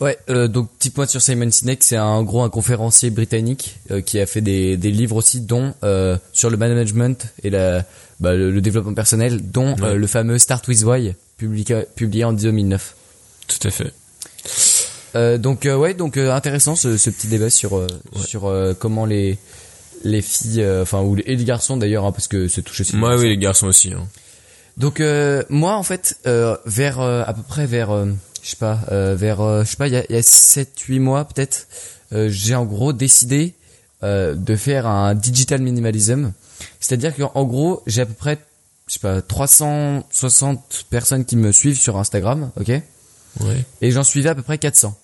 Ouais, 0.02 0.18
euh, 0.30 0.48
donc 0.50 0.70
petit 0.80 0.90
point 0.90 1.06
sur 1.06 1.22
Simon 1.22 1.50
Sinek, 1.50 1.82
c'est 1.84 1.96
un 1.96 2.24
gros 2.24 2.42
un 2.42 2.50
conférencier 2.50 3.10
britannique 3.10 3.78
euh, 3.92 4.02
qui 4.02 4.20
a 4.20 4.26
fait 4.26 4.42
des, 4.42 4.76
des 4.76 4.92
livres 4.92 5.16
aussi, 5.16 5.40
dont 5.40 5.76
euh, 5.84 6.18
sur 6.34 6.50
le 6.50 6.58
management 6.58 7.28
et 7.44 7.50
la, 7.50 7.86
bah, 8.20 8.34
le, 8.34 8.52
le 8.52 8.60
développement 8.60 8.96
personnel, 8.96 9.40
dont 9.52 9.76
Ouais. 9.78 9.96
le 9.96 10.08
fameux 10.08 10.40
Start 10.40 10.68
with 10.68 10.84
Why, 10.84 11.14
publié, 11.38 11.86
publié 11.96 12.26
en 12.26 12.34
2009. 12.34 12.96
tout 13.48 13.68
à 13.68 13.72
fait 13.72 13.94
donc 15.38 15.66
ouais, 15.66 15.94
donc 15.94 16.18
intéressant 16.18 16.76
ce, 16.76 16.98
ce 16.98 17.10
petit 17.10 17.28
débat 17.28 17.50
sur 17.52 17.74
Ouais. 17.74 17.88
sur 18.26 18.52
comment 18.80 19.06
les 19.06 19.38
les 20.04 20.22
filles, 20.22 20.62
euh, 20.62 20.84
enfin 20.84 21.02
ou 21.02 21.16
les, 21.16 21.24
et 21.26 21.36
les 21.36 21.44
garçons 21.46 21.78
d'ailleurs, 21.78 22.06
hein, 22.06 22.12
parce 22.12 22.28
que 22.28 22.48
c'est 22.48 22.62
touche 22.62 22.82
aussi. 22.82 22.96
moi 22.96 23.16
oui 23.18 23.30
les 23.30 23.38
garçons 23.38 23.68
aussi 23.68 23.94
hein. 23.94 24.08
Donc 24.78 25.00
euh, 25.00 25.44
moi 25.50 25.76
en 25.76 25.84
fait 25.84 26.18
euh, 26.26 26.58
vers 26.66 27.00
euh, 27.00 27.24
à 27.26 27.34
peu 27.34 27.44
près 27.44 27.66
vers 27.68 27.96
je 28.42 28.50
sais 28.50 28.56
pas 28.56 28.80
vers 29.16 29.64
je 29.64 29.70
sais 29.70 29.76
pas 29.78 29.88
il 29.88 29.94
y 29.94 29.98
a, 29.98 30.04
y 30.12 30.16
a 30.16 30.22
7 30.24 30.80
8 30.80 31.00
mois 31.00 31.26
peut-être 31.26 31.68
j'ai 32.12 32.56
en 32.56 32.66
gros 32.66 32.92
décidé 32.94 33.54
de 34.02 34.56
faire 34.56 34.86
un 34.88 35.16
digital 35.16 35.62
minimalism. 35.62 36.32
C'est-à-dire 36.80 37.16
qu'en 37.16 37.32
en 37.36 37.46
gros, 37.46 37.82
j'ai 37.88 38.02
à 38.02 38.06
peu 38.06 38.14
près 38.14 38.38
je 38.88 38.94
sais 38.94 39.00
pas 39.00 39.22
360 39.22 40.86
personnes 40.90 41.26
qui 41.26 41.36
me 41.38 41.52
suivent 41.52 41.80
sur 41.80 41.98
Instagram, 41.98 42.52
OK? 42.60 42.68
Ouais 43.40 43.64
Et 43.82 43.92
j'en 43.92 44.04
suivais 44.04 44.30
à 44.30 44.36
peu 44.36 44.42
près 44.44 44.58
400 44.58 44.98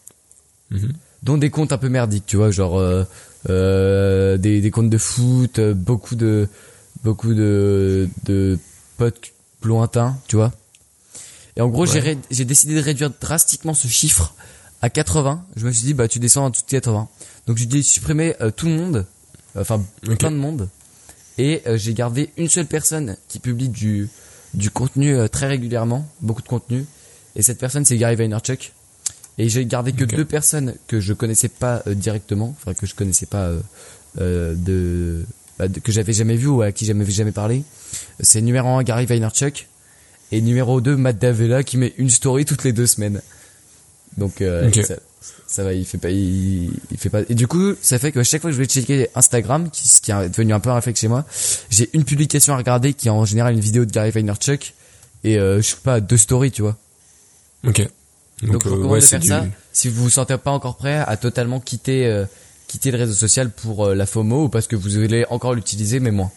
Mhm. 0.72 0.94
dont 1.24 1.38
des 1.38 1.50
comptes 1.50 1.72
un 1.72 1.78
peu 1.80 1.90
merdiques, 1.90 2.26
tu 2.28 2.38
vois, 2.38 2.52
genre 2.52 2.80
euh, 3.50 4.38
des, 4.38 4.62
des 4.62 4.72
comptes 4.72 4.90
de 4.90 4.98
foot, 4.98 5.60
euh, 5.60 5.74
beaucoup 5.74 6.16
de 6.16 6.48
beaucoup 7.04 7.34
de 7.34 8.10
de 8.26 8.58
potes 8.98 9.32
lointains, 9.64 10.18
tu 10.28 10.36
vois. 10.36 10.52
Et 11.56 11.62
en 11.62 11.68
gros, 11.70 11.86
j'ai 11.86 11.94
Ouais. 11.96 12.00
ré- 12.02 12.18
j'ai 12.32 12.46
décidé 12.46 12.76
de 12.76 12.82
réduire 12.82 13.12
drastiquement 13.22 13.74
ce 13.74 13.88
chiffre 13.88 14.34
à 14.82 14.90
80. 14.90 15.46
Je 15.56 15.66
me 15.66 15.72
suis 15.72 15.84
dit, 15.86 15.94
bah, 15.94 16.08
tu 16.08 16.20
descends 16.20 16.46
à 16.48 16.52
tout 16.52 16.62
80. 16.68 17.08
Donc, 17.48 17.58
j'ai 17.58 17.66
dit 17.66 17.84
supprimer 17.84 18.36
euh, 18.42 18.52
tout 18.52 18.68
le 18.68 18.74
monde, 18.76 19.06
enfin, 19.58 19.82
plein 20.18 20.32
de 20.32 20.38
monde. 20.38 20.70
Et 21.38 21.62
euh, 21.68 21.78
j'ai 21.78 21.94
gardé 21.94 22.30
une 22.38 22.48
seule 22.50 22.66
personne 22.66 23.18
qui 23.28 23.40
publie 23.40 23.70
du, 23.70 24.10
du 24.54 24.70
contenu 24.70 25.18
très 25.30 25.48
régulièrement, 25.48 26.06
beaucoup 26.22 26.42
de 26.42 26.48
contenu. 26.48 26.86
Et 27.36 27.42
cette 27.42 27.60
personne, 27.60 27.84
c'est 27.86 27.98
Gary 27.98 28.16
Vaynerchuk. 28.16 28.72
Et 29.40 29.50
j'ai 29.50 29.66
gardé 29.66 29.94
que 29.94 30.04
deux 30.18 30.26
personnes 30.26 30.76
que 30.88 31.00
je 31.00 31.14
connaissais 31.14 31.48
pas 31.48 31.82
euh, 31.88 31.96
directement, 31.96 32.56
enfin 32.60 32.74
que 32.74 32.86
je 32.86 32.94
connaissais 32.94 33.26
pas 33.26 33.46
euh, 33.46 33.60
euh, 34.20 34.54
de, 34.56 35.24
bah, 35.58 35.68
de- 35.68 35.80
que 35.80 35.92
j'avais 35.92 36.14
jamais 36.14 36.36
vu 36.36 36.48
ou 36.48 36.62
à 36.62 36.72
qui 36.72 36.86
j'avais 36.86 37.10
jamais 37.10 37.32
parlé. 37.32 37.64
C'est 38.20 38.42
numéro 38.42 38.68
1 38.68 38.84
Gary 38.84 39.06
Vaynerchuk 39.06 39.68
et 40.32 40.42
numéro 40.42 40.82
2 40.82 40.96
Matt 40.98 41.18
Davella 41.20 41.64
qui 41.64 41.78
met 41.78 41.94
une 41.98 42.10
story 42.10 42.44
toutes 42.46 42.64
les 42.66 42.74
deux 42.74 42.86
semaines. 42.86 43.22
Donc 44.18 44.42
euh, 44.42 44.68
ça, 44.84 44.96
ça 45.48 45.64
va, 45.64 45.74
il 45.74 45.86
fait 45.86 45.98
pas, 45.98 46.10
il, 46.10 46.72
il 46.92 46.98
fait 46.98 47.10
pas. 47.10 47.22
Et 47.30 47.34
du 47.36 47.48
coup, 47.48 47.76
ça 47.82 47.98
fait 47.98 48.12
que 48.12 48.22
chaque 48.24 48.42
fois 48.42 48.50
que 48.50 48.56
je 48.58 48.62
vais 48.62 48.68
checker 48.68 49.08
Instagram, 49.16 49.70
qui, 49.72 49.88
ce 49.88 50.02
qui 50.02 50.12
est 50.12 50.30
devenu 50.30 50.54
un 50.54 50.60
peu 50.60 50.70
un 50.70 50.76
réflexe 50.76 51.00
chez 51.00 51.08
moi, 51.08 51.26
j'ai 51.70 51.90
une 51.94 52.04
publication 52.04 52.54
à 52.54 52.58
regarder 52.58 52.94
qui 52.94 53.08
est 53.08 53.12
en 53.12 53.24
général 53.24 53.54
une 53.54 53.60
vidéo 53.62 53.86
de 53.86 53.92
Gary 53.92 54.12
Vaynerchuk 54.12 54.74
et 55.24 55.38
euh, 55.40 55.62
je 55.62 55.68
sais 55.68 55.76
pas 55.82 56.02
deux 56.02 56.18
stories, 56.18 56.52
tu 56.52 56.62
vois. 56.62 56.76
Ok. 57.66 57.88
Donc, 58.44 58.64
je 58.64 58.68
euh, 58.70 58.72
recommande 58.72 58.92
ouais, 58.94 59.00
de 59.00 59.04
c'est 59.04 59.10
faire 59.10 59.20
du- 59.20 59.28
ça 59.28 59.46
si 59.74 59.90
vous 59.90 60.04
vous 60.04 60.10
sentez 60.10 60.38
pas 60.38 60.52
encore 60.52 60.78
prêt 60.78 60.96
à 61.06 61.18
totalement 61.18 61.60
quitter 61.60 62.06
euh, 62.08 62.26
quitter 62.68 62.92
le 62.92 62.98
réseau 62.98 63.14
social 63.14 63.50
pour 63.52 63.88
euh, 63.88 63.96
la 63.96 64.06
FOMO 64.06 64.46
ou 64.46 64.50
parce 64.50 64.68
que 64.68 64.76
vous 64.76 64.98
allez 64.98 65.26
encore 65.30 65.54
l'utiliser 65.56 66.00
mais 66.00 66.12
moins. 66.12 66.32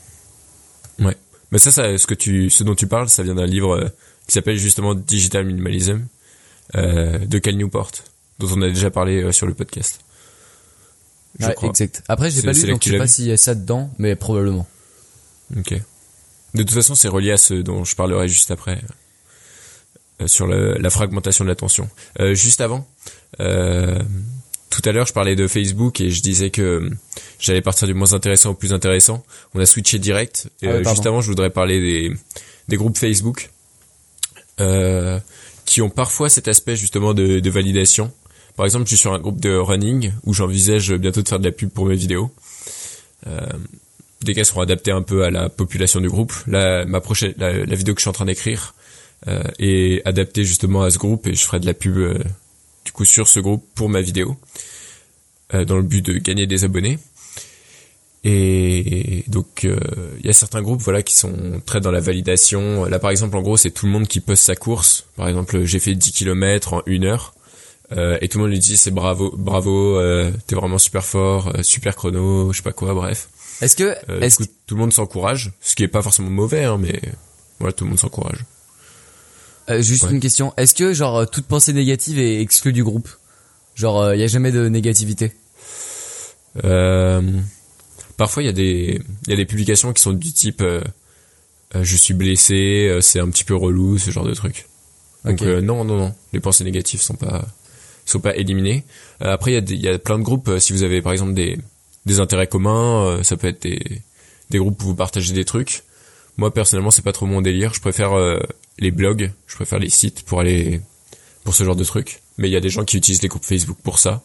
Ouais. 0.98 1.16
Mais 1.50 1.58
ça, 1.58 1.70
ça, 1.70 1.96
ce 1.98 2.06
que 2.06 2.14
tu, 2.14 2.48
ce 2.50 2.64
dont 2.64 2.74
tu 2.74 2.86
parles, 2.86 3.08
ça 3.08 3.22
vient 3.22 3.34
d'un 3.34 3.46
livre 3.46 3.74
euh, 3.76 3.88
qui 4.26 4.32
s'appelle 4.32 4.56
justement 4.58 4.94
Digital 4.94 5.44
Minimalism 5.44 6.00
de 6.74 7.38
Cal 7.38 7.56
Newport, 7.56 7.90
dont 8.38 8.48
on 8.56 8.62
a 8.62 8.68
déjà 8.68 8.90
parlé 8.90 9.30
sur 9.32 9.46
le 9.46 9.52
podcast. 9.52 10.00
Je 11.38 11.46
Ouais, 11.46 11.54
crois. 11.54 11.68
exact. 11.70 12.02
Après, 12.08 12.30
j'ai 12.30 12.40
C'est- 12.40 12.46
pas 12.46 12.52
lu 12.52 12.66
donc 12.72 12.82
je 12.84 12.90
sais 12.92 12.98
pas 12.98 13.06
s'il 13.06 13.26
y 13.26 13.32
a 13.32 13.36
ça 13.36 13.54
dedans 13.54 13.90
mais 13.98 14.16
probablement. 14.16 14.66
Ok. 15.56 15.74
De 16.54 16.62
toute 16.62 16.70
façon, 16.74 16.94
c'est 16.94 17.08
relié 17.08 17.32
à 17.32 17.36
ce 17.36 17.54
dont 17.54 17.84
je 17.84 17.94
parlerai 17.96 18.28
juste 18.28 18.50
après 18.50 18.80
sur 20.26 20.46
le- 20.46 20.74
la 20.78 20.90
fragmentation 20.90 21.44
de 21.44 21.48
l'attention. 21.48 21.88
Euh, 22.20 22.34
juste 22.34 22.60
avant, 22.60 22.86
euh, 23.40 23.98
tout 24.70 24.82
à 24.84 24.92
l'heure, 24.92 25.06
je 25.06 25.12
parlais 25.12 25.36
de 25.36 25.46
Facebook 25.48 26.00
et 26.00 26.10
je 26.10 26.22
disais 26.22 26.50
que 26.50 26.62
euh, 26.62 26.90
j'allais 27.38 27.60
partir 27.62 27.86
du 27.86 27.94
moins 27.94 28.12
intéressant 28.14 28.50
au 28.50 28.54
plus 28.54 28.72
intéressant. 28.72 29.22
On 29.54 29.60
a 29.60 29.66
switché 29.66 29.98
direct. 29.98 30.48
Ah 30.62 30.66
ouais, 30.66 30.72
euh, 30.72 30.84
juste 30.88 31.06
avant, 31.06 31.20
je 31.20 31.28
voudrais 31.28 31.50
parler 31.50 31.80
des, 31.80 32.12
des 32.68 32.76
groupes 32.76 32.96
Facebook 32.96 33.50
euh, 34.60 35.18
qui 35.64 35.82
ont 35.82 35.90
parfois 35.90 36.28
cet 36.28 36.48
aspect 36.48 36.76
justement 36.76 37.14
de, 37.14 37.40
de 37.40 37.50
validation. 37.50 38.10
Par 38.56 38.66
exemple, 38.66 38.84
je 38.84 38.90
suis 38.90 38.98
sur 38.98 39.12
un 39.14 39.18
groupe 39.18 39.40
de 39.40 39.54
running 39.56 40.12
où 40.24 40.34
j'envisage 40.34 40.92
bientôt 40.94 41.22
de 41.22 41.28
faire 41.28 41.38
de 41.38 41.44
la 41.44 41.52
pub 41.52 41.70
pour 41.70 41.86
mes 41.86 41.96
vidéos. 41.96 42.30
Euh, 43.26 43.40
des 44.22 44.34
cas 44.34 44.44
seront 44.44 44.60
adaptés 44.60 44.90
un 44.92 45.02
peu 45.02 45.24
à 45.24 45.30
la 45.30 45.48
population 45.48 46.00
du 46.00 46.08
groupe. 46.08 46.32
Là, 46.46 46.84
ma 46.84 47.00
prochaine, 47.00 47.34
la, 47.38 47.64
la 47.64 47.74
vidéo 47.74 47.94
que 47.94 48.00
je 48.00 48.04
suis 48.04 48.10
en 48.10 48.12
train 48.12 48.24
d'écrire 48.26 48.74
euh, 49.28 49.42
est 49.58 50.06
adaptée 50.06 50.44
justement 50.44 50.82
à 50.82 50.90
ce 50.90 50.98
groupe 50.98 51.26
et 51.26 51.34
je 51.34 51.44
ferai 51.44 51.60
de 51.60 51.66
la 51.66 51.74
pub 51.74 51.96
euh, 51.96 52.18
du 52.84 52.92
coup 52.92 53.04
sur 53.04 53.28
ce 53.28 53.40
groupe 53.40 53.64
pour 53.74 53.88
ma 53.88 54.00
vidéo 54.00 54.36
euh, 55.54 55.64
dans 55.64 55.76
le 55.76 55.82
but 55.82 56.04
de 56.04 56.14
gagner 56.18 56.46
des 56.46 56.64
abonnés. 56.64 56.98
Et 58.24 59.24
donc 59.26 59.64
euh, 59.64 59.78
il 60.20 60.26
y 60.26 60.28
a 60.28 60.32
certains 60.32 60.62
groupes 60.62 60.80
voilà 60.80 61.02
qui 61.02 61.14
sont 61.16 61.60
très 61.66 61.80
dans 61.80 61.90
la 61.90 62.00
validation. 62.00 62.84
Là 62.84 62.98
par 62.98 63.10
exemple 63.10 63.36
en 63.36 63.42
gros 63.42 63.56
c'est 63.56 63.72
tout 63.72 63.86
le 63.86 63.92
monde 63.92 64.06
qui 64.06 64.20
poste 64.20 64.44
sa 64.44 64.54
course. 64.54 65.06
Par 65.16 65.28
exemple 65.28 65.64
j'ai 65.64 65.80
fait 65.80 65.94
10 65.94 66.12
km 66.12 66.74
en 66.74 66.82
une 66.86 67.04
heure. 67.04 67.34
Euh, 67.96 68.16
et 68.20 68.28
tout 68.28 68.38
le 68.38 68.44
monde 68.44 68.52
lui 68.52 68.58
dit 68.58 68.76
c'est 68.76 68.90
bravo, 68.90 69.34
bravo, 69.36 69.98
euh, 69.98 70.32
t'es 70.46 70.54
vraiment 70.54 70.78
super 70.78 71.04
fort, 71.04 71.52
euh, 71.54 71.62
super 71.62 71.94
chrono, 71.94 72.50
je 72.52 72.58
sais 72.58 72.62
pas 72.62 72.72
quoi, 72.72 72.94
bref. 72.94 73.28
Est-ce 73.60 73.76
que 73.76 73.94
Euh, 74.08 74.20
est-ce 74.20 74.38
coup, 74.38 74.46
tout 74.66 74.76
le 74.76 74.80
monde 74.80 74.92
s'encourage, 74.92 75.52
ce 75.60 75.74
qui 75.74 75.82
est 75.82 75.88
pas 75.88 76.00
forcément 76.00 76.30
mauvais, 76.30 76.64
hein, 76.64 76.78
mais 76.80 77.00
voilà, 77.58 77.72
tout 77.72 77.84
le 77.84 77.90
monde 77.90 77.98
s'encourage. 77.98 78.44
Euh, 79.78 79.82
juste 79.82 80.04
Ouais. 80.04 80.10
une 80.12 80.20
question, 80.20 80.52
est-ce 80.56 80.74
que 80.74 80.92
genre 80.92 81.18
euh, 81.18 81.24
toute 81.26 81.46
pensée 81.46 81.72
négative 81.72 82.18
est 82.18 82.40
exclue 82.40 82.72
du 82.72 82.82
groupe? 82.84 83.08
Genre 83.74 84.12
il 84.14 84.20
y 84.20 84.24
a 84.24 84.26
jamais 84.26 84.52
de 84.52 84.68
négativité? 84.68 85.32
Euh, 86.64 87.22
parfois, 88.16 88.42
il 88.42 88.46
y 88.46 88.48
a 88.48 88.52
des, 88.52 89.00
il 89.26 89.30
y 89.30 89.32
a 89.32 89.36
des 89.36 89.46
publications 89.46 89.92
qui 89.92 90.02
sont 90.02 90.12
du 90.12 90.32
type, 90.32 90.60
euh, 90.62 90.82
euh, 91.74 91.82
je 91.84 91.96
suis 91.96 92.14
blessé, 92.14 92.88
euh, 92.88 93.00
c'est 93.00 93.20
un 93.20 93.28
petit 93.30 93.44
peu 93.44 93.54
relou, 93.54 93.98
ce 93.98 94.10
genre 94.10 94.24
de 94.24 94.34
truc. 94.34 94.66
Donc 95.24 95.40
euh, 95.42 95.60
non, 95.60 95.84
non, 95.84 95.96
non, 95.96 96.14
les 96.32 96.40
pensées 96.40 96.64
négatives 96.64 97.00
sont 97.00 97.14
pas, 97.14 97.46
sont 98.04 98.20
pas 98.20 98.34
éliminées. 98.36 98.84
Euh, 99.22 99.32
après, 99.32 99.52
il 99.52 99.54
y 99.54 99.58
a, 99.58 99.60
des- 99.60 99.74
il 99.74 99.80
y 99.82 99.88
a 99.88 99.98
plein 99.98 100.18
de 100.18 100.24
groupes. 100.24 100.48
euh, 100.48 100.58
si 100.58 100.72
vous 100.72 100.82
avez 100.82 101.00
par 101.00 101.12
exemple 101.12 101.32
des, 101.34 101.58
des 102.06 102.20
intérêts 102.20 102.48
communs, 102.48 103.04
euh, 103.06 103.22
ça 103.22 103.36
peut 103.36 103.46
être 103.48 103.62
des, 103.62 103.80
des 104.50 104.58
groupes 104.58 104.82
où 104.82 104.86
vous 104.88 104.94
partagez 104.94 105.32
des 105.32 105.44
trucs. 105.44 105.84
Moi 106.36 106.52
personnellement, 106.52 106.90
c'est 106.90 107.02
pas 107.02 107.12
trop 107.12 107.26
mon 107.26 107.40
délire. 107.40 107.72
Je 107.72 107.80
préfère 107.80 108.12
euh, 108.18 108.40
les 108.78 108.90
blogs, 108.90 109.32
je 109.46 109.54
préfère 109.56 109.78
les 109.78 109.90
sites 109.90 110.22
pour 110.22 110.40
aller 110.40 110.80
pour 111.44 111.54
ce 111.54 111.64
genre 111.64 111.76
de 111.76 111.84
trucs. 111.84 112.20
Mais 112.38 112.48
il 112.48 112.52
y 112.52 112.56
a 112.56 112.60
des 112.60 112.70
gens 112.70 112.84
qui 112.84 112.96
utilisent 112.96 113.22
les 113.22 113.28
groupes 113.28 113.44
Facebook 113.44 113.76
pour 113.82 113.98
ça, 113.98 114.22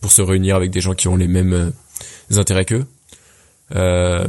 pour 0.00 0.10
se 0.12 0.22
réunir 0.22 0.56
avec 0.56 0.70
des 0.70 0.80
gens 0.80 0.94
qui 0.94 1.08
ont 1.08 1.16
les 1.16 1.28
mêmes 1.28 1.52
euh, 1.52 1.70
intérêts 2.38 2.64
qu'eux. 2.64 2.86
Euh, 3.76 4.26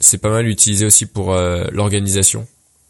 c'est 0.00 0.18
pas 0.18 0.30
mal 0.30 0.46
utilisé 0.48 0.84
aussi 0.84 1.06
pour 1.06 1.32
euh, 1.34 1.66
l'organisation. 1.72 2.46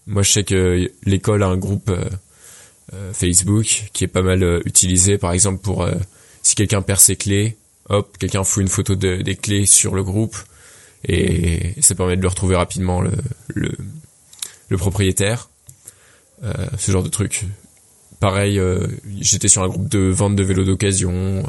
Moi, 0.06 0.22
je 0.22 0.30
sais 0.32 0.44
que 0.44 0.90
l'école 1.04 1.42
a 1.42 1.46
un 1.46 1.56
groupe 1.56 1.90
euh, 1.90 3.12
Facebook 3.12 3.84
qui 3.92 4.04
est 4.04 4.08
pas 4.08 4.22
mal 4.22 4.60
utilisé, 4.64 5.18
par 5.18 5.32
exemple 5.32 5.60
pour 5.62 5.88
si 6.42 6.54
quelqu'un 6.54 6.82
perd 6.82 7.00
ses 7.00 7.16
clés, 7.16 7.56
hop, 7.88 8.16
quelqu'un 8.18 8.44
fout 8.44 8.62
une 8.62 8.68
photo 8.68 8.94
de- 8.94 9.22
des 9.22 9.34
clés 9.36 9.64
sur 9.66 9.94
le 9.94 10.04
groupe 10.04 10.36
et 11.06 11.74
ça 11.80 11.94
permet 11.94 12.16
de 12.16 12.22
le 12.22 12.28
retrouver 12.28 12.56
rapidement 12.56 13.00
le 13.00 13.12
le, 13.48 13.70
le 14.68 14.76
propriétaire. 14.76 15.48
Euh, 16.44 16.52
ce 16.78 16.92
genre 16.92 17.02
de 17.02 17.08
truc. 17.08 17.46
Pareil, 18.20 18.58
euh, 18.58 18.86
j'étais 19.20 19.48
sur 19.48 19.62
un 19.62 19.68
groupe 19.68 19.88
de 19.88 19.98
vente 20.10 20.36
de 20.36 20.42
vélos 20.42 20.64
d'occasion. 20.64 21.12
euh, 21.12 21.42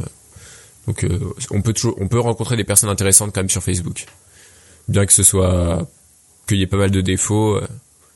donc 0.87 1.05
on 1.51 1.61
peut 1.61 1.73
toujours, 1.73 1.95
on 1.99 2.07
peut 2.07 2.19
rencontrer 2.19 2.55
des 2.57 2.63
personnes 2.63 2.89
intéressantes 2.89 3.33
quand 3.33 3.41
même 3.41 3.49
sur 3.49 3.63
Facebook. 3.63 4.05
Bien 4.87 5.05
que 5.05 5.13
ce 5.13 5.23
soit 5.23 5.87
qu'il 6.47 6.57
y 6.57 6.61
ait 6.61 6.67
pas 6.67 6.77
mal 6.77 6.91
de 6.91 7.01
défauts, 7.01 7.59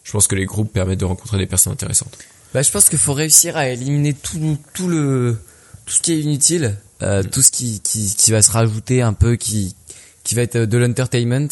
je 0.04 0.12
pense 0.12 0.28
que 0.28 0.36
les 0.36 0.46
groupes 0.46 0.72
permettent 0.72 1.00
de 1.00 1.06
rencontrer 1.06 1.38
des 1.38 1.48
personnes 1.48 1.74
intéressantes. 1.74 2.18
Bah 2.54 2.62
je 2.62 2.72
pense 2.72 2.90
qu'il 2.90 3.00
faut 3.00 3.14
réussir 3.14 3.58
à 3.58 3.70
éliminer 3.70 4.14
tout 4.14 4.58
tout 4.74 4.88
le 4.88 5.38
tout 5.86 5.94
ce 5.94 6.00
qui 6.02 6.14
est 6.14 6.20
inutile, 6.20 6.78
euh, 7.02 7.24
tout 7.24 7.42
ce 7.42 7.52
qui, 7.52 7.80
qui 7.82 8.14
qui 8.16 8.32
va 8.32 8.42
se 8.42 8.52
rajouter 8.52 9.02
un 9.02 9.14
peu 9.14 9.36
qui 9.36 9.76
qui 10.24 10.36
va 10.36 10.44
être 10.44 10.58
de 10.60 10.78
l'entertainment 10.78 11.48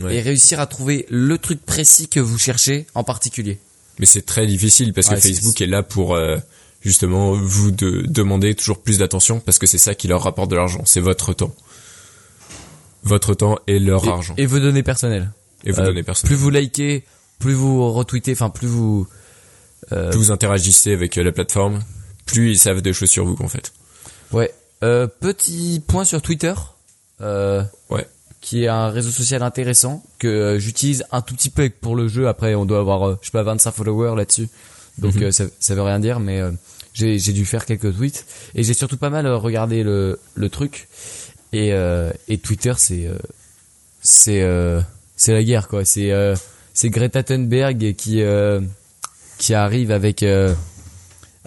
Ouais. 0.00 0.16
et 0.16 0.20
réussir 0.20 0.60
à 0.60 0.66
trouver 0.66 1.06
le 1.08 1.38
truc 1.38 1.64
précis 1.64 2.06
que 2.08 2.20
vous 2.20 2.38
cherchez 2.38 2.86
en 2.94 3.02
particulier. 3.02 3.58
Mais 3.98 4.06
c'est 4.06 4.22
très 4.22 4.46
difficile 4.46 4.92
parce 4.92 5.08
Ouais, 5.08 5.16
que 5.16 5.20
Facebook 5.20 5.60
est 5.60 5.66
là 5.66 5.82
pour 5.82 6.14
euh, 6.14 6.36
justement 6.82 7.32
vous 7.32 7.70
de 7.70 8.02
demander 8.06 8.54
toujours 8.54 8.80
plus 8.80 8.98
d'attention 8.98 9.40
parce 9.40 9.58
que 9.58 9.66
c'est 9.66 9.78
ça 9.78 9.94
qui 9.94 10.08
leur 10.08 10.22
rapporte 10.22 10.50
de 10.50 10.56
l'argent, 10.56 10.82
c'est 10.84 11.00
votre 11.00 11.32
temps. 11.32 11.54
Votre 13.04 13.34
temps 13.34 13.58
et 13.66 13.78
leur 13.78 14.04
et, 14.04 14.08
argent. 14.08 14.34
et 14.36 14.46
vos 14.46 14.58
données 14.58 14.82
personnelles. 14.82 15.30
Et 15.64 15.72
vous 15.72 15.80
euh, 15.80 15.86
donnez 15.86 16.02
personne. 16.02 16.28
Plus 16.28 16.36
vous 16.36 16.50
likez, 16.50 17.04
plus 17.38 17.54
vous 17.54 17.90
retweetez, 17.92 18.32
enfin 18.32 18.50
plus 18.50 18.66
vous 18.68 19.06
euh, 19.92 20.10
Plus 20.10 20.18
vous 20.18 20.30
interagissez 20.30 20.92
avec 20.92 21.16
euh, 21.18 21.22
la 21.22 21.32
plateforme, 21.32 21.80
plus 22.26 22.50
ils 22.50 22.58
savent 22.58 22.82
des 22.82 22.92
choses 22.92 23.10
sur 23.10 23.24
vous 23.24 23.36
en 23.40 23.48
fait. 23.48 23.72
Ouais. 24.32 24.52
Euh, 24.84 25.06
petit 25.06 25.82
point 25.86 26.04
sur 26.04 26.22
Twitter. 26.22 26.54
Euh, 27.20 27.62
Ouais. 27.90 28.06
Qui 28.40 28.64
est 28.64 28.68
un 28.68 28.88
réseau 28.88 29.10
social 29.10 29.42
intéressant 29.42 30.02
que 30.18 30.28
euh, 30.28 30.58
j'utilise 30.58 31.04
un 31.10 31.22
tout 31.22 31.34
petit 31.34 31.50
peu 31.50 31.68
pour 31.70 31.96
le 31.96 32.06
jeu. 32.08 32.28
Après, 32.28 32.54
on 32.54 32.64
doit 32.64 32.78
avoir, 32.78 33.08
euh, 33.08 33.18
je 33.20 33.26
sais 33.26 33.32
pas, 33.32 33.42
25 33.42 33.72
followers 33.72 34.14
là-dessus. 34.16 34.48
Donc 34.98 35.16
Mhm. 35.16 35.22
euh, 35.24 35.30
ça, 35.32 35.44
ça 35.58 35.74
veut 35.74 35.82
rien 35.82 35.98
dire, 35.98 36.20
mais 36.20 36.40
j'ai 36.94 37.18
dû 37.18 37.44
faire 37.44 37.64
quelques 37.66 37.94
tweets 37.96 38.24
et 38.54 38.62
j'ai 38.64 38.74
surtout 38.74 38.96
pas 38.96 39.10
mal 39.10 39.26
regardé 39.28 39.82
le 39.82 40.18
le 40.34 40.48
truc. 40.50 40.88
Et 41.52 41.72
et 42.28 42.38
Twitter, 42.38 42.72
c'est 42.76 43.08
c'est 44.02 44.44
c'est 45.16 45.32
la 45.32 45.42
guerre 45.44 45.68
quoi. 45.68 45.84
C'est 45.84 46.12
c'est 46.74 46.90
Greta 46.90 47.22
Thunberg 47.22 47.94
qui 47.94 48.22
qui 49.38 49.54
arrive 49.54 49.90
avec 49.92 50.24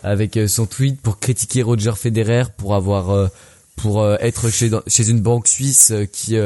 avec 0.04 0.40
son 0.48 0.66
tweet 0.66 1.02
pour 1.02 1.20
critiquer 1.20 1.62
Roger 1.64 1.94
Federer 1.96 2.44
pour 2.58 2.76
avoir 2.76 3.30
pour 3.76 4.06
être 4.22 4.50
chez 4.50 4.72
chez 4.88 5.10
une 5.10 5.20
banque 5.22 5.48
suisse 5.48 5.92
qui 6.14 6.38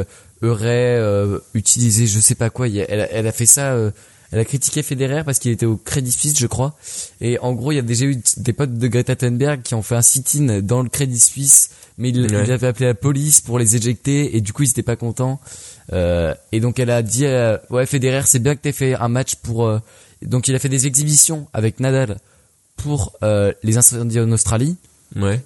aurait 0.41 0.97
euh, 0.99 1.39
utilisé 1.53 2.07
je 2.07 2.19
sais 2.19 2.35
pas 2.35 2.49
quoi 2.49 2.67
elle, 2.67 2.81
a- 2.99 3.11
elle 3.11 3.27
a 3.27 3.31
fait 3.31 3.45
ça 3.45 3.73
euh, 3.73 3.91
elle 4.31 4.39
a 4.39 4.45
critiqué 4.45 4.83
Federer 4.83 5.23
parce 5.23 5.39
qu'il 5.39 5.51
était 5.51 5.65
au 5.65 5.77
Crédit 5.77 6.11
Suisse 6.11 6.37
je 6.37 6.47
crois 6.47 6.75
et 7.21 7.39
en 7.39 7.53
gros 7.53 7.71
il 7.71 7.75
y 7.75 7.79
a 7.79 7.83
déjà 7.83 8.05
eu 8.05 8.17
des 8.37 8.53
potes 8.53 8.77
de 8.77 8.87
Greta 8.87 9.15
Thunberg 9.15 9.61
qui 9.61 9.75
ont 9.75 9.81
fait 9.81 9.95
un 9.95 10.01
sit-in 10.01 10.61
dans 10.61 10.81
le 10.83 10.89
Crédit 10.89 11.19
Suisse 11.19 11.69
mais 11.97 12.09
il, 12.09 12.21
Ouais. 12.21 12.43
il 12.45 12.51
avait 12.51 12.67
appelé 12.67 12.87
la 12.87 12.93
police 12.95 13.39
pour 13.41 13.59
les 13.59 13.75
éjecter 13.75 14.35
et 14.35 14.41
du 14.41 14.51
coup 14.51 14.63
ils 14.63 14.69
étaient 14.69 14.83
pas 14.83 14.95
contents 14.97 15.39
euh, 15.93 16.33
et 16.51 16.59
donc 16.59 16.79
elle 16.79 16.89
a 16.89 17.01
dit 17.01 17.25
euh, 17.25 17.57
ouais 17.69 17.85
Federer 17.85 18.23
c'est 18.25 18.39
bien 18.39 18.55
que 18.55 18.61
t'aies 18.61 18.71
fait 18.73 18.95
un 18.95 19.07
match 19.07 19.35
pour 19.35 19.65
euh, 19.67 19.79
donc 20.21 20.47
il 20.47 20.55
a 20.55 20.59
fait 20.59 20.69
des 20.69 20.85
exhibitions 20.87 21.47
avec 21.53 21.79
Nadal 21.79 22.17
pour 22.75 23.13
euh, 23.23 23.53
les 23.63 23.77
incendies 23.77 24.19
en 24.19 24.31
Australie. 24.31 24.75
Ouais. 25.15 25.39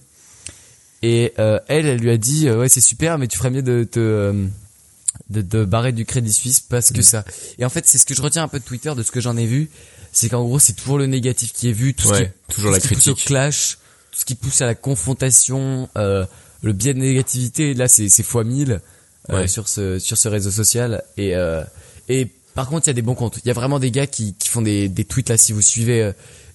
Et 1.01 1.33
euh, 1.39 1.59
elle, 1.67 1.85
elle 1.85 1.99
lui 1.99 2.09
a 2.09 2.17
dit 2.17 2.49
ouais 2.49 2.69
c'est 2.69 2.81
super, 2.81 3.17
mais 3.17 3.27
tu 3.27 3.37
ferais 3.37 3.51
mieux 3.51 3.61
de 3.61 3.83
te 3.83 3.99
euh, 3.99 4.47
de, 5.29 5.41
de 5.41 5.65
barrer 5.65 5.91
du 5.91 6.05
Crédit 6.05 6.33
Suisse 6.33 6.59
parce 6.59 6.91
que 6.91 6.99
Mm. 6.99 7.03
ça. 7.03 7.25
Et 7.59 7.65
en 7.65 7.69
fait, 7.69 7.85
c'est 7.87 7.97
ce 7.97 8.05
que 8.05 8.13
je 8.15 8.21
retiens 8.21 8.43
un 8.43 8.47
peu 8.47 8.59
de 8.59 8.63
Twitter, 8.65 8.93
de 8.95 9.03
ce 9.03 9.11
que 9.11 9.19
j'en 9.21 9.37
ai 9.37 9.45
vu, 9.45 9.69
c'est 10.11 10.29
qu'en 10.29 10.43
gros 10.43 10.59
c'est 10.59 10.73
toujours 10.73 10.97
le 10.97 11.05
négatif 11.05 11.53
qui 11.53 11.69
est 11.69 11.73
vu, 11.73 11.93
tout 11.93 12.07
ce 12.07 12.21
qui. 12.23 12.29
Toujours 12.49 12.71
tout 12.71 12.73
la 12.75 12.79
ce 12.79 12.87
qui 12.87 12.93
pousse 12.95 13.07
au 13.07 13.13
critique. 13.13 13.27
clash, 13.27 13.77
tout 14.11 14.19
ce 14.19 14.25
qui 14.25 14.35
pousse 14.35 14.61
à 14.61 14.65
la 14.65 14.75
confrontation, 14.75 15.89
euh, 15.97 16.25
le 16.61 16.73
biais 16.73 16.93
de 16.93 16.99
négativité. 16.99 17.73
Là, 17.73 17.87
c'est 17.87 18.09
c'est 18.09 18.23
fois 18.23 18.43
1000 18.43 18.81
euh, 19.29 19.47
sur 19.47 19.67
ce 19.67 19.99
sur 19.99 20.17
ce 20.17 20.27
réseau 20.27 20.51
social. 20.51 21.03
Et 21.17 21.35
euh, 21.35 21.63
et 22.07 22.27
par 22.55 22.67
contre, 22.69 22.87
il 22.87 22.89
y 22.89 22.91
a 22.91 22.93
des 22.93 23.01
bons 23.03 23.15
comptes. 23.15 23.39
Il 23.43 23.47
y 23.47 23.51
a 23.51 23.53
vraiment 23.53 23.79
des 23.79 23.91
gars 23.91 24.07
qui 24.07 24.33
qui 24.33 24.49
font 24.49 24.61
des 24.61 24.89
des 24.89 25.05
tweets 25.05 25.29
là. 25.29 25.37
Si 25.37 25.53
vous 25.53 25.61
suivez. 25.61 26.11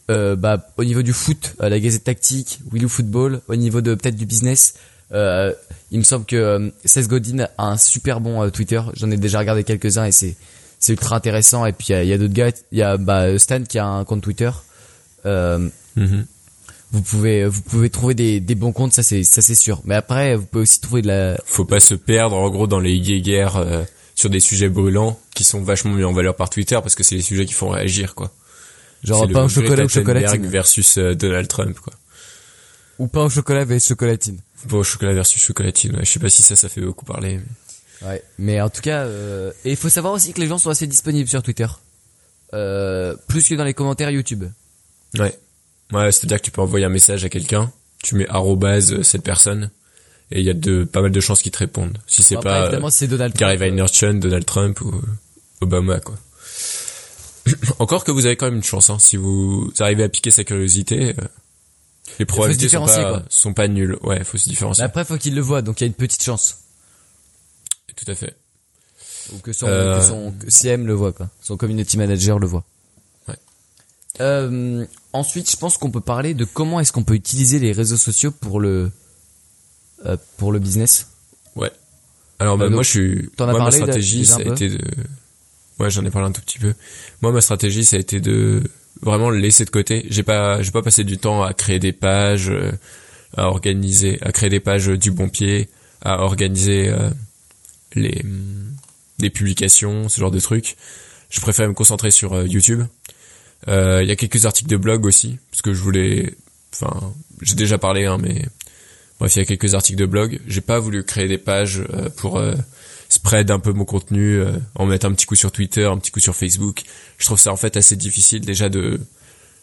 bah, 0.09 0.67
au 0.77 0.85
niveau 0.85 1.03
du 1.03 1.13
foot, 1.15 1.55
la 1.61 1.79
Gazette 1.81 2.05
Tactique, 2.05 2.59
Willou 2.73 2.89
Football, 2.91 3.41
au 3.49 3.57
niveau 3.57 3.81
de 3.81 3.95
peut-être 3.95 4.17
du 4.17 4.27
business, 4.27 4.75
euh, 5.13 5.53
il 5.91 5.99
me 5.99 6.05
semble 6.05 6.25
que 6.25 6.37
euh, 6.37 6.71
Seth 6.85 7.09
Godin 7.09 7.47
a 7.59 7.69
un 7.69 7.77
super 7.77 8.21
bon 8.21 8.43
euh, 8.43 8.51
Twitter. 8.51 8.81
J'en 8.95 9.11
ai 9.11 9.17
déjà 9.17 9.39
regardé 9.39 9.65
quelques-uns 9.65 10.07
et 10.07 10.13
c'est 10.13 10.37
c'est 10.81 10.93
ultra 10.93 11.17
intéressant. 11.17 11.65
Et 11.67 11.73
puis 11.73 11.89
il 11.91 12.05
y 12.07 12.13
a, 12.13 12.15
a 12.15 12.19
d'autres 12.19 12.35
gars, 12.35 12.51
il 12.73 12.79
y 12.79 12.83
a 12.83 12.97
bah, 12.97 13.39
Stan 13.39 13.63
qui 13.63 13.79
a 13.79 13.87
un 13.87 14.05
compte 14.05 14.23
Twitter. 14.23 14.51
Euh, 15.27 15.69
Mhm. 15.97 16.27
vous 16.91 17.03
pouvez 17.03 17.47
vous 17.47 17.63
pouvez 17.63 17.89
trouver 17.89 18.15
des, 18.15 18.41
des 18.41 18.55
bons 18.57 18.73
comptes, 18.73 18.93
ça 18.93 19.03
c'est 19.05 19.23
ça 19.25 19.41
c'est 19.43 19.55
sûr. 19.55 19.81
Mais 19.85 19.95
après 19.95 20.35
vous 20.37 20.45
pouvez 20.47 20.63
aussi 20.63 20.81
trouver 20.81 21.03
de 21.03 21.07
la 21.09 21.39
Faut 21.47 21.65
pas 21.65 21.81
se 21.81 21.95
perdre 21.95 22.37
en 22.37 22.51
gros 22.51 22.67
dans 22.67 22.81
les 22.81 22.99
guéguerres 23.01 23.57
euh, 23.57 23.85
sur 24.17 24.29
des 24.31 24.41
sujets 24.41 24.69
brûlants 24.69 25.19
qui 25.35 25.45
sont 25.45 25.63
vachement 25.63 25.93
mis 25.93 26.05
en 26.05 26.13
valeur 26.13 26.35
par 26.37 26.51
Twitter 26.51 26.77
parce 26.83 26.95
que 26.97 27.03
c'est 27.05 27.15
les 27.15 27.23
sujets 27.23 27.47
qui 27.47 27.53
font 27.55 27.69
réagir 27.71 28.15
quoi. 28.15 28.33
genre 29.05 29.29
pain 29.31 29.45
au 29.45 29.49
chocolat 29.49 29.85
ou 29.85 29.89
chocolatine 29.89 30.47
versus 30.49 30.99
Donald 30.99 31.47
Trump 31.49 31.79
quoi. 31.79 31.93
ou 32.99 33.07
pain 33.07 33.23
au 33.25 33.29
chocolat 33.31 33.61
avec 33.63 33.83
chocolatine. 33.83 34.39
Bon, 34.67 34.83
chocolat 34.83 35.13
versus 35.13 35.41
chocolatine. 35.43 35.97
Ouais, 35.97 36.05
je 36.05 36.11
sais 36.11 36.19
pas 36.21 36.31
si 36.31 36.43
ça, 36.43 36.57
ça 36.57 36.69
fait 36.69 36.81
beaucoup 36.81 37.05
parler. 37.05 37.39
mais- 37.39 38.09
Ouais. 38.09 38.23
Mais 38.39 38.61
en 38.61 38.69
tout 38.69 38.83
cas, 38.83 39.05
euh, 39.05 39.51
et 39.65 39.71
il 39.71 39.77
faut 39.77 39.89
savoir 39.89 40.13
aussi 40.13 40.33
que 40.35 40.41
les 40.41 40.47
gens 40.47 40.59
sont 40.59 40.69
assez 40.71 40.87
disponibles 40.87 41.29
sur 41.29 41.43
Twitter, 41.43 41.67
euh, 42.53 43.15
plus 43.29 43.49
que 43.49 43.55
dans 43.55 43.65
les 43.65 43.73
commentaires 43.75 44.11
YouTube. 44.11 44.45
Ouais. 45.19 45.39
Ouais, 45.93 46.13
c'est-à-dire 46.13 46.39
que 46.39 46.45
tu 46.45 46.51
peux 46.51 46.61
envoyer 46.61 46.85
un 46.85 46.91
message 46.91 47.25
à 47.25 47.29
quelqu'un, 47.29 47.73
tu 48.03 48.17
mets 48.17 48.29
arrobase 48.29 48.93
euh, 48.93 49.03
cette 49.03 49.23
personne, 49.23 49.71
et 50.31 50.41
il 50.41 50.45
y 50.47 50.51
a 50.51 50.55
de, 50.55 50.85
pas 50.85 51.01
mal 51.03 51.13
de 51.13 51.21
chances 51.21 51.41
qu'ils 51.41 51.53
te 51.53 51.59
répondent. 51.59 51.97
Si 52.07 52.23
c'est 52.23 52.37
après, 52.37 52.51
pas 52.51 52.63
évidemment, 52.65 52.91
c'est 52.91 53.07
Donald 53.07 53.35
Gary. 53.37 53.57
Vaynerchuk, 53.57 54.19
Donald 54.19 54.45
Trump 54.45 54.81
ou 54.83 55.01
Obama, 55.61 56.01
quoi. 56.01 56.17
Encore 57.79 58.05
que 58.05 58.11
vous 58.11 58.27
avez 58.27 58.37
quand 58.37 58.47
même 58.47 58.57
une 58.57 58.63
chance, 58.65 58.91
hein. 58.91 58.99
Si 58.99 59.17
vous 59.17 59.73
arrivez 59.79 60.03
à 60.05 60.09
piquer 60.09 60.31
sa 60.31 60.45
curiosité, 60.45 61.15
les 62.19 62.27
probabilités 62.27 62.69
sont 62.69 62.85
pas, 62.87 63.05
quoi. 63.05 63.23
sont 63.29 63.55
pas 63.55 63.69
nulles. 63.69 63.97
Ouais, 64.03 64.23
faut 64.25 64.37
se 64.39 64.49
Mais 64.49 64.53
différencier. 64.53 64.85
après, 64.85 65.05
faut 65.05 65.17
qu'il 65.17 65.35
le 65.35 65.41
voit, 65.41 65.63
donc 65.63 65.81
il 65.81 65.85
y 65.85 65.87
a 65.87 65.89
une 65.89 65.95
petite 65.95 66.23
chance. 66.23 66.59
Tout 67.97 68.11
à 68.11 68.15
fait. 68.15 68.35
Ou 69.33 69.39
que 69.39 69.53
son, 69.53 69.67
Euh. 69.69 69.99
que 69.99 70.05
son 70.05 70.33
que 70.33 70.51
CM 70.51 70.87
le 70.87 70.93
voit, 70.95 71.13
quoi. 71.13 71.29
Son 71.41 71.57
community 71.57 71.97
manager 71.97 72.39
le 72.39 72.47
voit. 72.47 72.65
Ouais. 73.29 73.37
Euh, 74.21 74.85
ensuite, 75.13 75.51
je 75.51 75.57
pense 75.57 75.79
qu'on 75.79 75.91
peut 75.91 76.01
parler 76.01 76.35
de 76.35 76.45
comment 76.45 76.81
est-ce 76.81 76.93
qu'on 76.93 77.05
peut 77.05 77.15
utiliser 77.15 77.59
les 77.59 77.73
réseaux 77.73 77.97
sociaux 77.97 78.33
pour 78.33 78.61
le, 78.61 78.91
euh, 80.05 80.17
pour 80.37 80.53
le 80.53 80.59
business. 80.59 81.09
Ouais. 81.57 81.71
Alors 82.41 82.59
bah, 82.59 82.65
Euh, 82.65 82.69
donc, 82.69 82.75
moi 82.75 82.83
je 82.83 82.91
suis 82.91 83.31
t'en 83.37 83.45
as 83.45 83.53
moi 83.53 83.61
ma 83.61 83.65
parlé, 83.67 83.77
stratégie 83.79 84.27
ça 84.27 84.37
a 84.37 84.43
été 84.43 84.69
de 84.69 84.81
Ouais, 85.79 85.89
j'en 85.91 86.05
ai 86.05 86.11
parlé 86.11 86.29
un 86.29 86.33
tout 86.33 86.43
petit 86.43 86.59
peu. 86.59 86.75
Moi 87.23 87.31
ma 87.33 87.41
stratégie 87.41 87.85
ça 87.85 87.97
a 87.97 88.01
été 88.01 88.21
de 88.21 88.63
vraiment 89.03 89.31
le 89.31 89.39
laisser 89.39 89.65
de 89.65 89.71
côté. 89.71 90.07
J'ai 90.11 90.23
pas 90.23 90.63
j'ai 90.63 90.71
pas 90.71 90.83
passé 90.83 91.05
du 91.05 91.19
temps 91.19 91.43
à 91.43 91.53
créer 91.53 91.79
des 91.79 91.93
pages 91.93 92.51
euh, 92.51 92.73
à 93.37 93.49
organiser 93.49 94.19
à 94.23 94.33
créer 94.33 94.51
des 94.51 94.61
pages 94.61 94.87
du 94.87 95.11
bon 95.11 95.29
pied, 95.29 95.69
à 96.03 96.21
organiser 96.23 96.89
euh, 96.89 97.11
les 97.95 98.21
hum, 98.25 98.73
des 99.19 99.31
publications, 99.31 100.09
ce 100.09 100.21
genre 100.21 100.31
de 100.31 100.41
trucs. 100.41 100.77
Je 101.31 101.41
préfère 101.41 101.69
me 101.69 101.75
concentrer 101.75 102.11
sur 102.11 102.35
euh, 102.35 102.47
YouTube. 102.47 102.83
Euh, 103.69 104.03
Il 104.03 104.09
y 104.09 104.13
a 104.13 104.17
quelques 104.17 104.47
articles 104.47 104.71
de 104.71 104.77
blog 104.77 105.07
aussi 105.07 105.39
parce 105.51 105.63
que 105.63 105.73
je 105.73 105.81
voulais 105.81 106.35
enfin, 106.73 107.15
j'ai 107.41 107.55
déjà 107.55 107.79
parlé 107.79 108.05
hein 108.05 108.19
mais 108.21 108.45
Bref, 109.21 109.37
il 109.37 109.39
y 109.39 109.43
a 109.43 109.45
quelques 109.45 109.75
articles 109.75 109.99
de 109.99 110.07
blog. 110.07 110.41
J'ai 110.47 110.61
pas 110.61 110.79
voulu 110.79 111.05
créer 111.05 111.29
des 111.29 111.39
pages 111.39 111.83
euh, 111.93 112.09
pour 112.17 112.43
spread 113.15 113.51
un 113.51 113.59
peu 113.61 113.73
mon 113.73 113.85
contenu, 113.85 114.35
euh, 114.41 114.53
en 114.75 114.87
mettre 114.87 115.07
un 115.07 115.13
petit 115.15 115.27
coup 115.27 115.37
sur 115.37 115.53
Twitter, 115.53 115.85
un 115.85 115.99
petit 115.99 116.11
coup 116.11 116.21
sur 116.21 116.35
Facebook. 116.35 116.83
Je 117.19 117.25
trouve 117.27 117.39
ça 117.39 117.53
en 117.53 117.57
fait 117.57 117.77
assez 117.77 117.97
difficile 117.97 118.45
déjà 118.45 118.69
de 118.69 119.01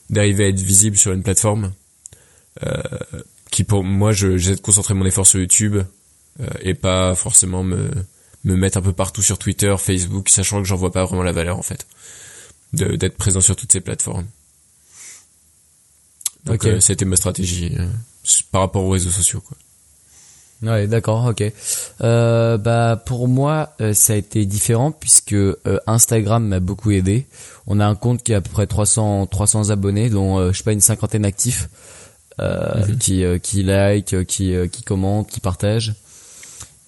d'arriver 0.09 0.45
à 0.45 0.47
être 0.49 0.59
visible 0.59 0.97
sur 0.97 1.11
une 1.13 1.23
plateforme 1.23 1.71
euh, 2.63 2.81
qui 3.49 3.63
pour 3.63 3.83
moi 3.83 4.11
je 4.11 4.37
j'essaie 4.37 4.55
de 4.57 4.61
concentrer 4.61 4.93
mon 4.93 5.05
effort 5.05 5.25
sur 5.25 5.39
YouTube 5.39 5.77
euh, 6.39 6.47
et 6.61 6.73
pas 6.73 7.15
forcément 7.15 7.63
me 7.63 7.89
me 8.43 8.55
mettre 8.55 8.77
un 8.77 8.81
peu 8.81 8.93
partout 8.93 9.21
sur 9.21 9.37
Twitter, 9.37 9.73
Facebook, 9.77 10.29
sachant 10.29 10.61
que 10.61 10.67
j'en 10.67 10.75
vois 10.75 10.91
pas 10.91 11.05
vraiment 11.05 11.23
la 11.23 11.31
valeur 11.31 11.57
en 11.57 11.61
fait 11.61 11.85
de 12.73 12.95
d'être 12.95 13.17
présent 13.17 13.41
sur 13.41 13.55
toutes 13.55 13.71
ces 13.71 13.81
plateformes. 13.81 14.25
Donc 16.45 16.55
Ok. 16.55 16.65
euh, 16.65 16.79
c'était 16.79 17.05
ma 17.05 17.15
stratégie 17.15 17.75
euh, 17.77 17.87
par 18.51 18.61
rapport 18.61 18.83
aux 18.83 18.89
réseaux 18.91 19.11
sociaux 19.11 19.41
quoi. 19.41 19.57
Ouais, 20.63 20.85
d'accord, 20.87 21.25
ok. 21.25 21.43
Euh, 22.01 22.57
bah 22.57 23.01
pour 23.03 23.27
moi, 23.27 23.69
euh, 23.81 23.93
ça 23.93 24.13
a 24.13 24.15
été 24.15 24.45
différent 24.45 24.91
puisque 24.91 25.33
euh, 25.33 25.57
Instagram 25.87 26.45
m'a 26.47 26.59
beaucoup 26.59 26.91
aidé. 26.91 27.25
On 27.65 27.79
a 27.79 27.85
un 27.85 27.95
compte 27.95 28.21
qui 28.21 28.33
a 28.33 28.37
à 28.37 28.41
peu 28.41 28.51
près 28.51 28.67
300 28.67 29.25
300 29.25 29.71
abonnés, 29.71 30.09
dont 30.09 30.37
euh, 30.37 30.51
je 30.51 30.57
sais 30.59 30.63
pas 30.63 30.73
une 30.73 30.79
cinquantaine 30.81 31.25
actifs, 31.25 31.67
euh, 32.39 32.85
Mhm. 32.87 32.97
qui 32.99 33.23
euh, 33.23 33.37
qui 33.39 33.63
like, 33.63 34.23
qui 34.25 34.53
euh, 34.53 34.67
qui 34.67 34.83
commente, 34.83 35.29
qui 35.29 35.39
partage. 35.39 35.95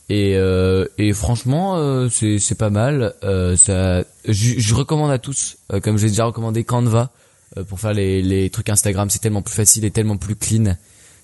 Et 0.09 0.35
euh, 0.35 0.85
et 0.99 1.11
franchement, 1.13 1.77
euh, 1.77 2.09
c'est 2.09 2.37
c'est 2.37 2.55
pas 2.55 2.69
mal. 2.69 3.13
Euh, 3.23 3.55
ça, 3.55 4.03
je, 4.27 4.59
je 4.59 4.75
recommande 4.75 5.09
à 5.11 5.17
tous, 5.17 5.57
euh, 5.71 5.79
comme 5.79 5.97
j'ai 5.97 6.09
déjà 6.09 6.25
recommandé 6.25 6.63
Canva 6.63 7.09
euh, 7.57 7.63
pour 7.63 7.79
faire 7.79 7.93
les 7.93 8.21
les 8.21 8.49
trucs 8.51 8.69
Instagram. 8.69 9.09
C'est 9.09 9.19
tellement 9.19 9.41
plus 9.41 9.55
facile 9.55 9.83
et 9.85 9.91
tellement 9.91 10.17
plus 10.17 10.35
clean 10.35 10.75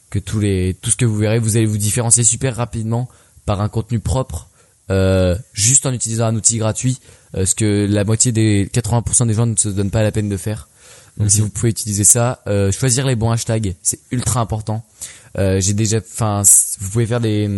que 0.10 0.20
tous 0.20 0.40
les 0.40 0.76
tout 0.82 0.90
ce 0.90 0.96
que 0.96 1.06
vous 1.06 1.18
verrez, 1.18 1.40
vous 1.40 1.58
allez 1.58 1.66
vous 1.66 1.78
différencier 1.78 2.24
super 2.24 2.56
rapidement 2.56 3.08
par 3.46 3.62
un 3.62 3.70
contenu 3.70 4.00
propre, 4.00 4.50
euh, 4.90 5.36
juste 5.54 5.86
en 5.86 5.94
utilisant 5.94 6.26
un 6.26 6.36
outil 6.36 6.58
gratuit, 6.58 7.00
euh, 7.36 7.46
ce 7.46 7.56
que 7.56 7.88
la 7.90 8.04
moitié 8.04 8.32
des 8.32 8.70
80% 8.74 9.26
des 9.28 9.34
gens 9.34 9.46
ne 9.46 9.56
se 9.56 9.70
donnent 9.70 9.92
pas 9.92 10.04
la 10.04 10.12
peine 10.12 10.30
de 10.30 10.38
faire. 10.38 10.68
Donc 11.18 11.26
Mhm. 11.26 11.30
si 11.30 11.42
vous 11.42 11.50
pouvez 11.50 11.70
utiliser 11.70 12.04
ça, 12.04 12.42
euh, 12.48 12.72
choisir 12.72 13.06
les 13.06 13.16
bons 13.16 13.30
hashtags, 13.32 13.76
c'est 13.82 14.00
ultra 14.12 14.40
important. 14.40 14.84
Euh, 15.38 15.60
J'ai 15.60 15.74
déjà, 15.74 15.98
enfin, 15.98 16.44
vous 16.80 16.90
pouvez 16.90 17.06
faire 17.06 17.20
des 17.22 17.50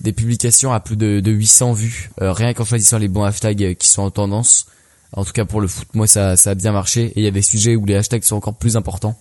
des 0.00 0.12
publications 0.12 0.72
à 0.72 0.80
plus 0.80 0.96
de, 0.96 1.20
de 1.20 1.30
800 1.30 1.72
vues, 1.72 2.10
euh, 2.20 2.32
rien 2.32 2.52
qu'en 2.52 2.64
choisissant 2.64 2.98
les 2.98 3.08
bons 3.08 3.22
hashtags 3.22 3.74
qui 3.76 3.88
sont 3.88 4.02
en 4.02 4.10
tendance. 4.10 4.66
En 5.12 5.24
tout 5.24 5.32
cas 5.32 5.44
pour 5.44 5.60
le 5.60 5.68
foot, 5.68 5.86
moi 5.94 6.06
ça, 6.08 6.36
ça 6.36 6.50
a 6.50 6.54
bien 6.54 6.72
marché. 6.72 7.04
Et 7.14 7.20
il 7.20 7.24
y 7.24 7.28
a 7.28 7.30
des 7.30 7.42
sujets 7.42 7.76
où 7.76 7.86
les 7.86 7.94
hashtags 7.94 8.22
sont 8.24 8.36
encore 8.36 8.54
plus 8.56 8.76
importants. 8.76 9.16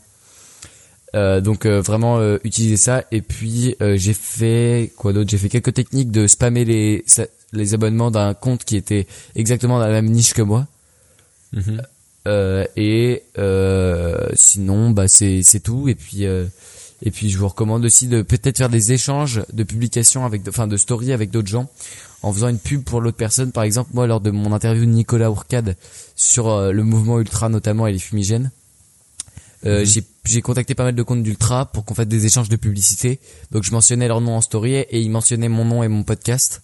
Euh, 1.15 1.41
donc 1.41 1.65
euh, 1.65 1.79
vraiment 1.79 2.17
euh, 2.17 2.39
utiliser 2.43 2.77
ça. 2.77 3.03
Et 3.11 3.21
puis 3.21 3.75
euh, 3.81 3.97
j'ai 3.97 4.13
fait 4.13 4.91
quoi 4.97 5.13
d'autre? 5.13 5.29
J'ai 5.29 5.37
fait 5.37 5.49
quelques 5.49 5.73
techniques 5.73 6.11
de 6.11 6.27
spammer 6.27 6.65
les 6.65 7.05
les 7.51 7.73
abonnements 7.75 8.09
d'un 8.09 8.33
compte 8.33 8.63
qui 8.63 8.75
était 8.75 9.05
exactement 9.35 9.77
dans 9.77 9.85
la 9.85 9.91
même 9.91 10.09
niche 10.09 10.33
que 10.33 10.41
moi. 10.41 10.67
Mhm. 11.53 11.81
Euh, 12.25 12.65
et 12.77 13.23
euh, 13.37 14.27
sinon 14.33 14.89
bah 14.89 15.07
c'est 15.07 15.43
c'est 15.43 15.59
tout. 15.59 15.87
Et 15.87 15.95
puis 15.95 16.25
euh, 16.25 16.45
et 17.03 17.11
puis 17.11 17.29
je 17.29 17.37
vous 17.37 17.47
recommande 17.47 17.85
aussi 17.85 18.07
de 18.07 18.23
peut-être 18.23 18.57
faire 18.57 18.69
des 18.69 18.91
échanges 18.91 19.43
de 19.53 19.63
publications 19.63 20.25
avec 20.25 20.41
enfin 20.47 20.65
de 20.67 20.77
stories 20.77 21.11
avec 21.11 21.29
d'autres 21.29 21.49
gens 21.49 21.69
en 22.23 22.33
faisant 22.33 22.47
une 22.47 22.59
pub 22.59 22.83
pour 22.83 23.01
l'autre 23.01 23.17
personne. 23.17 23.51
Par 23.51 23.63
exemple 23.65 23.91
moi 23.93 24.07
lors 24.07 24.21
de 24.21 24.31
mon 24.31 24.51
interview 24.51 24.85
de 24.85 24.89
Nicolas 24.89 25.29
Ourcade 25.29 25.75
sur 26.15 26.71
le 26.71 26.83
mouvement 26.83 27.19
ultra 27.19 27.49
notamment 27.49 27.85
et 27.85 27.91
les 27.91 27.99
fumigènes 27.99 28.49
euh, 29.65 29.85
Mhm. 29.85 30.03
j'ai 30.25 30.41
contacté 30.41 30.75
pas 30.75 30.83
mal 30.83 30.95
de 30.95 31.03
comptes 31.03 31.23
d'ultra 31.23 31.65
pour 31.65 31.85
qu'on 31.85 31.93
fasse 31.95 32.07
des 32.07 32.25
échanges 32.25 32.49
de 32.49 32.55
publicité 32.57 33.19
donc 33.51 33.63
je 33.63 33.71
mentionnais 33.71 34.07
leur 34.07 34.19
nom 34.21 34.35
en 34.35 34.41
story 34.41 34.73
et 34.75 34.99
ils 35.01 35.09
mentionnaient 35.09 35.47
mon 35.49 35.63
nom 35.65 35.83
et 35.83 35.87
mon 35.87 36.03
podcast 36.03 36.61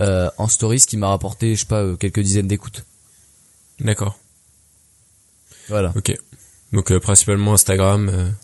euh, 0.00 0.28
en 0.38 0.48
story 0.48 0.80
ce 0.80 0.86
qui 0.86 0.96
m'a 0.96 1.08
rapporté 1.08 1.54
je 1.54 1.60
sais 1.60 1.66
pas 1.66 1.82
euh, 1.82 1.96
quelques 1.96 2.20
dizaines 2.20 2.48
d'écoutes 2.48 2.84
D'accord. 3.80 4.18
voilà 5.68 5.92
Ok. 5.96 6.16
Donc 6.72 6.90
euh, 6.92 7.00
principalement 7.00 7.52
Instagram. 7.54 8.34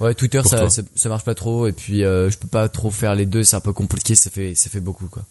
Ouais, 0.00 0.14
Twitter 0.14 0.42
ça, 0.44 0.68
ça 0.70 0.82
ça 0.94 1.08
marche 1.08 1.24
pas 1.24 1.34
trop 1.34 1.66
et 1.66 1.72
puis 1.72 2.00
je 2.00 2.36
peux 2.38 2.48
pas 2.48 2.68
trop 2.68 2.90
faire 2.90 3.14
les 3.14 3.26
deux, 3.26 3.44
c'est 3.44 3.56
un 3.56 3.60
peu 3.60 3.72
compliqué, 3.72 4.14
ça 4.14 4.30
fait 4.30 4.54
ça 4.54 4.68
fait 4.70 4.80
beaucoup 4.80 5.06
quoi. 5.08 5.24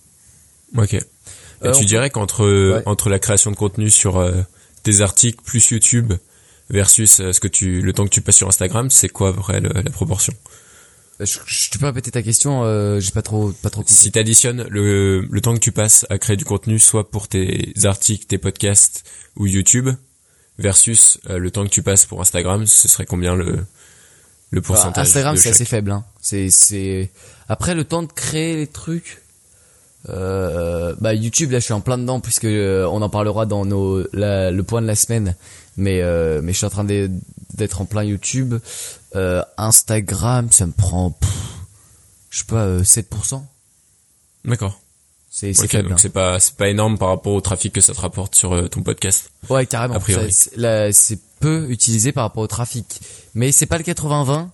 Ok. 0.78 0.94
Et 0.94 1.72
tu 1.78 1.86
dirais 1.86 2.10
qu'entre 2.10 2.46
Ouais. 2.78 2.84
entre 2.86 3.10
la 3.10 3.20
création 3.20 3.52
de 3.52 3.56
contenu 3.56 3.90
sur 3.90 4.24
des 4.84 5.02
articles 5.02 5.42
plus 5.44 5.70
YouTube 5.72 6.14
versus 6.70 7.20
euh, 7.20 7.32
ce 7.34 7.40
que 7.40 7.48
tu 7.48 7.82
le 7.82 7.94
temps 7.94 8.06
que 8.06 8.10
tu 8.10 8.22
passes 8.22 8.38
sur 8.38 8.48
Instagram, 8.48 8.90
c'est 8.90 9.10
quoi 9.10 9.32
vrai 9.32 9.60
le- 9.60 9.70
la 9.74 9.92
proportion? 9.92 10.34
Euh, 11.22 11.26
Je, 11.26 11.40
je, 11.46 11.70
tu 11.70 11.78
peux 11.78 11.86
répéter 11.86 12.10
ta 12.12 12.22
question, 12.24 12.64
euh, 12.64 13.00
j'ai 13.00 13.12
pas 13.12 13.22
trop 13.22 13.52
pas 13.62 13.70
trop 13.70 13.82
compris. 13.82 13.94
Si 13.94 14.12
tu 14.12 14.18
additionnes 14.20 14.66
le 14.70 15.22
le 15.22 15.42
temps 15.42 15.54
que 15.54 15.60
tu 15.60 15.72
passes 15.72 16.06
à 16.10 16.18
créer 16.18 16.38
du 16.38 16.46
contenu 16.46 16.80
soit 16.80 17.10
pour 17.12 17.28
tes 17.28 17.74
articles, 17.84 18.26
tes 18.26 18.38
podcasts 18.38 19.04
ou 19.36 19.46
YouTube 19.46 19.90
versus 20.60 21.20
euh, 21.30 21.38
le 21.38 21.52
temps 21.52 21.64
que 21.64 21.70
tu 21.70 21.84
passes 21.84 22.06
pour 22.06 22.22
Instagram, 22.22 22.66
ce 22.66 22.88
serait 22.88 23.06
combien 23.06 23.36
le 23.36 23.60
le 24.52 24.62
pourcentage. 24.62 25.08
Instagram 25.08 25.36
c'est 25.38 25.50
assez 25.50 25.66
faible. 25.66 25.92
Hein. 25.92 26.04
C'est 26.22 26.50
c'est 26.50 27.12
après 27.50 27.76
le 27.76 27.84
temps 27.84 28.04
de 28.04 28.12
créer 28.12 28.56
les 28.56 28.68
trucs. 28.68 29.20
Euh, 30.10 30.94
bah 31.00 31.14
YouTube 31.14 31.52
là 31.52 31.60
je 31.60 31.64
suis 31.64 31.74
en 31.74 31.80
plein 31.80 31.98
dedans 31.98 32.20
puisque 32.20 32.44
euh, 32.44 32.86
on 32.92 33.02
en 33.02 33.10
parlera 33.10 33.46
dans 33.46 33.64
nos 33.64 34.06
la- 34.12 34.52
le 34.52 34.62
point 34.64 34.82
de 34.82 34.88
la 34.88 34.96
semaine 34.96 35.36
mais 35.78 36.02
euh, 36.02 36.42
mais 36.44 36.52
je 36.54 36.58
suis 36.58 36.66
en 36.66 36.70
train 36.70 36.84
d'être 36.86 37.82
en 37.82 37.86
plein 37.86 38.04
YouTube 38.04 38.56
Euh, 39.16 39.44
Instagram 39.58 40.52
ça 40.52 40.66
me 40.66 40.72
prend 40.72 41.12
pff, 41.12 41.30
je 42.32 42.40
sais 42.40 42.46
pas 42.46 42.64
euh, 42.66 42.82
7% 42.82 43.42
D'accord. 44.46 44.80
c'est 45.30 45.54
faible 45.54 45.90
donc 45.90 45.94
hein. 45.94 46.02
c'est 46.02 46.10
pas 46.10 46.40
c'est 46.40 46.56
pas 46.56 46.68
énorme 46.70 46.98
par 46.98 47.10
rapport 47.10 47.34
au 47.34 47.42
trafic 47.42 47.74
que 47.74 47.82
ça 47.82 47.94
te 47.94 48.02
rapporte 48.02 48.34
sur 48.36 48.54
euh, 48.54 48.68
ton 48.68 48.82
podcast. 48.82 49.30
ouais 49.50 49.68
carrément 49.68 49.96
a 49.96 50.00
priori. 50.00 50.32
Ça, 50.32 50.92
c'est 50.92 51.20
peu 51.40 51.68
utilisé 51.70 52.12
par 52.12 52.24
rapport 52.24 52.42
au 52.44 52.48
trafic 52.48 53.02
mais 53.36 53.52
c'est 53.52 53.68
pas 53.68 53.78
le 53.78 53.84
80-20 53.84 54.48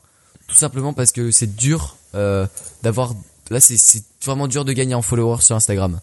tout 0.47 0.55
simplement 0.55 0.91
parce 0.93 1.11
que 1.13 1.31
c'est 1.31 1.55
dur 1.55 1.95
euh, 2.15 2.45
d'avoir 2.83 3.13
là 3.49 3.59
c'est 3.61 4.03
vraiment 4.25 4.47
dur 4.49 4.65
de 4.65 4.73
gagner 4.73 4.93
en 4.95 5.01
followers 5.01 5.41
sur 5.41 5.55
Instagram 5.55 5.99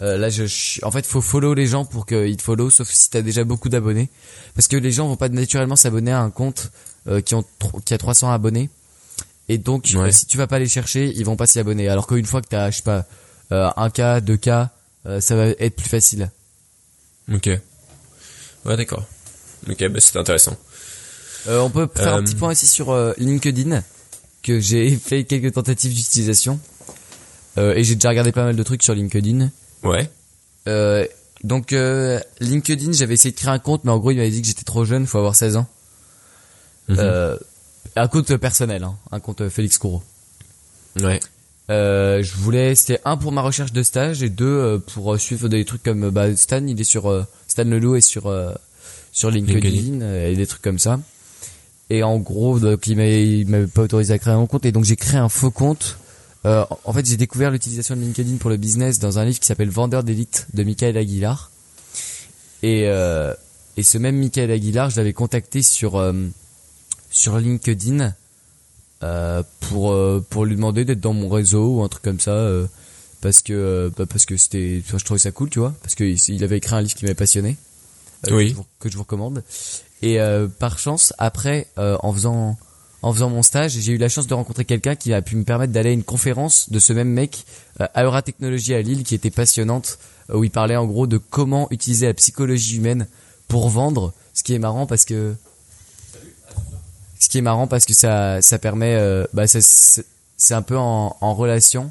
Euh, 0.00 0.16
là 0.16 0.30
je, 0.30 0.46
je- 0.46 0.84
en 0.84 0.92
fait 0.92 1.04
faut 1.06 1.20
follow 1.20 1.54
les 1.54 1.66
gens 1.66 1.84
pour 1.84 2.06
qu'ils 2.06 2.36
te 2.36 2.42
follow 2.42 2.70
sauf 2.70 2.88
si 2.88 3.10
t'as 3.10 3.20
déjà 3.22 3.42
beaucoup 3.42 3.68
d'abonnés 3.68 4.08
parce 4.54 4.68
que 4.68 4.76
les 4.76 4.92
gens 4.92 5.08
vont 5.08 5.16
pas 5.16 5.28
naturellement 5.28 5.74
s'abonner 5.74 6.12
à 6.12 6.20
un 6.20 6.30
compte 6.30 6.70
euh, 7.08 7.20
qui 7.20 7.34
ont 7.34 7.44
qui 7.84 7.94
a 7.94 7.98
300 7.98 8.30
abonnés 8.30 8.70
et 9.48 9.58
donc 9.58 9.90
Ouais. 9.94 10.00
euh, 10.00 10.10
si 10.12 10.26
tu 10.26 10.36
vas 10.38 10.46
pas 10.46 10.60
les 10.60 10.68
chercher 10.68 11.12
ils 11.16 11.24
vont 11.24 11.34
pas 11.34 11.48
s'y 11.48 11.58
abonner 11.58 11.88
alors 11.88 12.06
qu'une 12.06 12.26
fois 12.26 12.40
que 12.42 12.46
t'as 12.48 12.70
je 12.70 12.76
sais 12.76 12.82
pas 12.84 13.06
euh, 13.50 13.68
1k 13.76 14.20
2k 14.20 14.68
euh, 15.06 15.20
ça 15.20 15.34
va 15.34 15.46
être 15.48 15.74
plus 15.74 15.88
facile 15.88 16.30
Ok. 17.32 17.50
Ouais, 18.64 18.76
d'accord. 18.76 19.04
Ok, 19.68 19.86
bah 19.88 19.98
c'est 20.00 20.16
intéressant. 20.16 20.56
Euh, 21.48 21.58
on 21.60 21.70
peut 21.70 21.88
faire 21.94 22.14
un 22.14 22.22
petit 22.22 22.34
point 22.36 22.50
aussi 22.52 22.66
sur 22.66 22.94
LinkedIn 23.18 23.82
que 24.42 24.60
j'ai 24.60 24.90
fait 25.04 25.24
quelques 25.24 25.54
tentatives 25.54 25.92
d'utilisation 25.92 26.60
Euh, 27.58 27.74
et 27.74 27.82
j'ai 27.82 27.96
déjà 27.96 28.10
regardé 28.10 28.30
pas 28.30 28.44
mal 28.44 28.54
de 28.54 28.62
trucs 28.62 28.84
sur 28.84 28.94
LinkedIn. 28.94 29.50
Ouais. 29.82 30.10
Euh, 30.66 31.06
donc 31.44 31.72
euh, 31.72 32.20
LinkedIn, 32.40 32.92
j'avais 32.92 33.14
essayé 33.14 33.32
de 33.32 33.36
créer 33.36 33.50
un 33.50 33.58
compte, 33.58 33.84
mais 33.84 33.90
en 33.90 33.98
gros 33.98 34.10
il 34.10 34.16
m'avait 34.16 34.30
dit 34.30 34.42
que 34.42 34.48
j'étais 34.48 34.64
trop 34.64 34.84
jeune, 34.84 35.06
faut 35.06 35.18
avoir 35.18 35.36
16 35.36 35.56
ans. 35.56 35.66
Mhm. 36.88 36.96
Euh, 36.98 37.36
un 37.96 38.08
compte 38.08 38.36
personnel, 38.36 38.84
hein, 38.84 38.96
un 39.12 39.20
compte 39.20 39.48
Félix 39.48 39.78
Courreau. 39.78 40.02
Ouais. 41.00 41.20
Euh, 41.70 42.22
je 42.22 42.34
voulais, 42.34 42.74
c'était 42.74 43.00
un 43.04 43.16
pour 43.16 43.30
ma 43.30 43.42
recherche 43.42 43.72
de 43.72 43.82
stage 43.82 44.22
et 44.22 44.30
deux 44.30 44.82
pour 44.92 45.18
suivre 45.18 45.48
des 45.48 45.64
trucs 45.64 45.82
comme 45.82 46.10
bah, 46.10 46.34
Stan, 46.34 46.64
il 46.66 46.80
est 46.80 46.84
sur 46.84 47.26
Stan 47.46 47.64
Leloup 47.64 47.96
est 47.96 48.00
sur 48.00 48.32
sur 49.12 49.30
LinkedIn, 49.30 49.58
LinkedIn. 49.60 50.24
et 50.24 50.34
des 50.34 50.46
trucs 50.46 50.62
comme 50.62 50.78
ça. 50.78 50.98
Et 51.90 52.02
en 52.02 52.18
gros, 52.18 52.58
donc 52.58 52.86
il 52.86 53.46
m'avait 53.48 53.66
pas 53.66 53.82
autorisé 53.82 54.14
à 54.14 54.18
créer 54.18 54.34
un 54.34 54.46
compte 54.46 54.66
et 54.66 54.72
donc 54.72 54.84
j'ai 54.84 54.96
créé 54.96 55.18
un 55.18 55.28
faux 55.28 55.50
compte. 55.50 55.98
Euh, 56.48 56.64
en 56.84 56.92
fait, 56.94 57.04
j'ai 57.06 57.18
découvert 57.18 57.50
l'utilisation 57.50 57.94
de 57.94 58.00
LinkedIn 58.00 58.36
pour 58.38 58.48
le 58.48 58.56
business 58.56 58.98
dans 58.98 59.18
un 59.18 59.24
livre 59.26 59.38
qui 59.38 59.46
s'appelle 59.46 59.68
Vendeur 59.68 60.02
d'élite 60.02 60.46
de 60.54 60.64
Michael 60.64 60.96
Aguilar. 60.96 61.50
Et 62.62 62.84
euh, 62.86 63.34
et 63.76 63.82
ce 63.82 63.98
même 63.98 64.16
Michael 64.16 64.50
Aguilar, 64.50 64.88
je 64.88 64.96
l'avais 64.96 65.12
contacté 65.12 65.62
sur 65.62 65.96
euh, 65.96 66.14
sur 67.10 67.38
LinkedIn 67.38 68.14
pour 69.60 69.96
pour 70.30 70.44
lui 70.44 70.56
demander 70.56 70.84
d'être 70.84 71.00
dans 71.00 71.12
mon 71.12 71.28
réseau 71.28 71.76
ou 71.76 71.82
un 71.84 71.88
truc 71.88 72.02
comme 72.02 72.18
ça 72.18 72.50
parce 73.20 73.42
que 73.42 73.92
bah, 73.96 74.06
parce 74.06 74.26
que 74.26 74.36
c'était 74.36 74.82
je 74.84 75.04
trouvais 75.04 75.20
ça 75.20 75.30
cool 75.30 75.50
tu 75.50 75.60
vois 75.60 75.72
parce 75.82 75.94
que 75.94 76.02
il, 76.02 76.18
il 76.34 76.42
avait 76.42 76.56
écrit 76.56 76.74
un 76.74 76.80
livre 76.80 76.94
qui 76.94 77.04
m'avait 77.04 77.14
passionné 77.14 77.56
Oui. 78.28 78.46
que, 78.46 78.50
je 78.50 78.54
vous, 78.54 78.66
que 78.80 78.90
je 78.90 78.96
vous 78.96 79.04
recommande 79.04 79.44
et 80.02 80.18
par 80.58 80.80
chance 80.80 81.14
après 81.18 81.68
en 81.76 82.12
faisant 82.12 82.58
en 83.02 83.12
faisant 83.12 83.30
mon 83.30 83.42
stage 83.42 83.72
j'ai 83.72 83.92
eu 83.92 83.96
la 83.96 84.08
chance 84.08 84.26
de 84.26 84.34
rencontrer 84.34 84.64
quelqu'un 84.64 84.96
qui 84.96 85.12
a 85.12 85.22
pu 85.22 85.36
me 85.36 85.44
permettre 85.44 85.72
d'aller 85.72 85.90
à 85.90 85.92
une 85.92 86.02
conférence 86.02 86.70
de 86.70 86.78
ce 86.78 86.92
même 86.92 87.08
mec 87.08 87.44
euh, 87.80 87.86
à 87.94 88.04
Eura 88.04 88.22
Technologie 88.22 88.74
à 88.74 88.82
Lille 88.82 89.04
qui 89.04 89.14
était 89.14 89.30
passionnante 89.30 89.98
euh, 90.30 90.36
où 90.36 90.44
il 90.44 90.50
parlait 90.50 90.76
en 90.76 90.86
gros 90.86 91.06
de 91.06 91.18
comment 91.18 91.68
utiliser 91.70 92.06
la 92.06 92.14
psychologie 92.14 92.76
humaine 92.76 93.06
pour 93.46 93.68
vendre 93.68 94.12
ce 94.34 94.42
qui 94.42 94.54
est 94.54 94.58
marrant 94.58 94.86
parce 94.86 95.04
que 95.04 95.34
ce 97.20 97.28
qui 97.28 97.38
est 97.38 97.42
marrant 97.42 97.66
parce 97.66 97.84
que 97.84 97.94
ça 97.94 98.40
ça 98.42 98.58
permet 98.58 98.94
euh, 98.94 99.24
bah 99.32 99.46
c'est 99.46 100.54
un 100.54 100.62
peu 100.62 100.76
en, 100.76 101.16
en 101.20 101.34
relation 101.34 101.90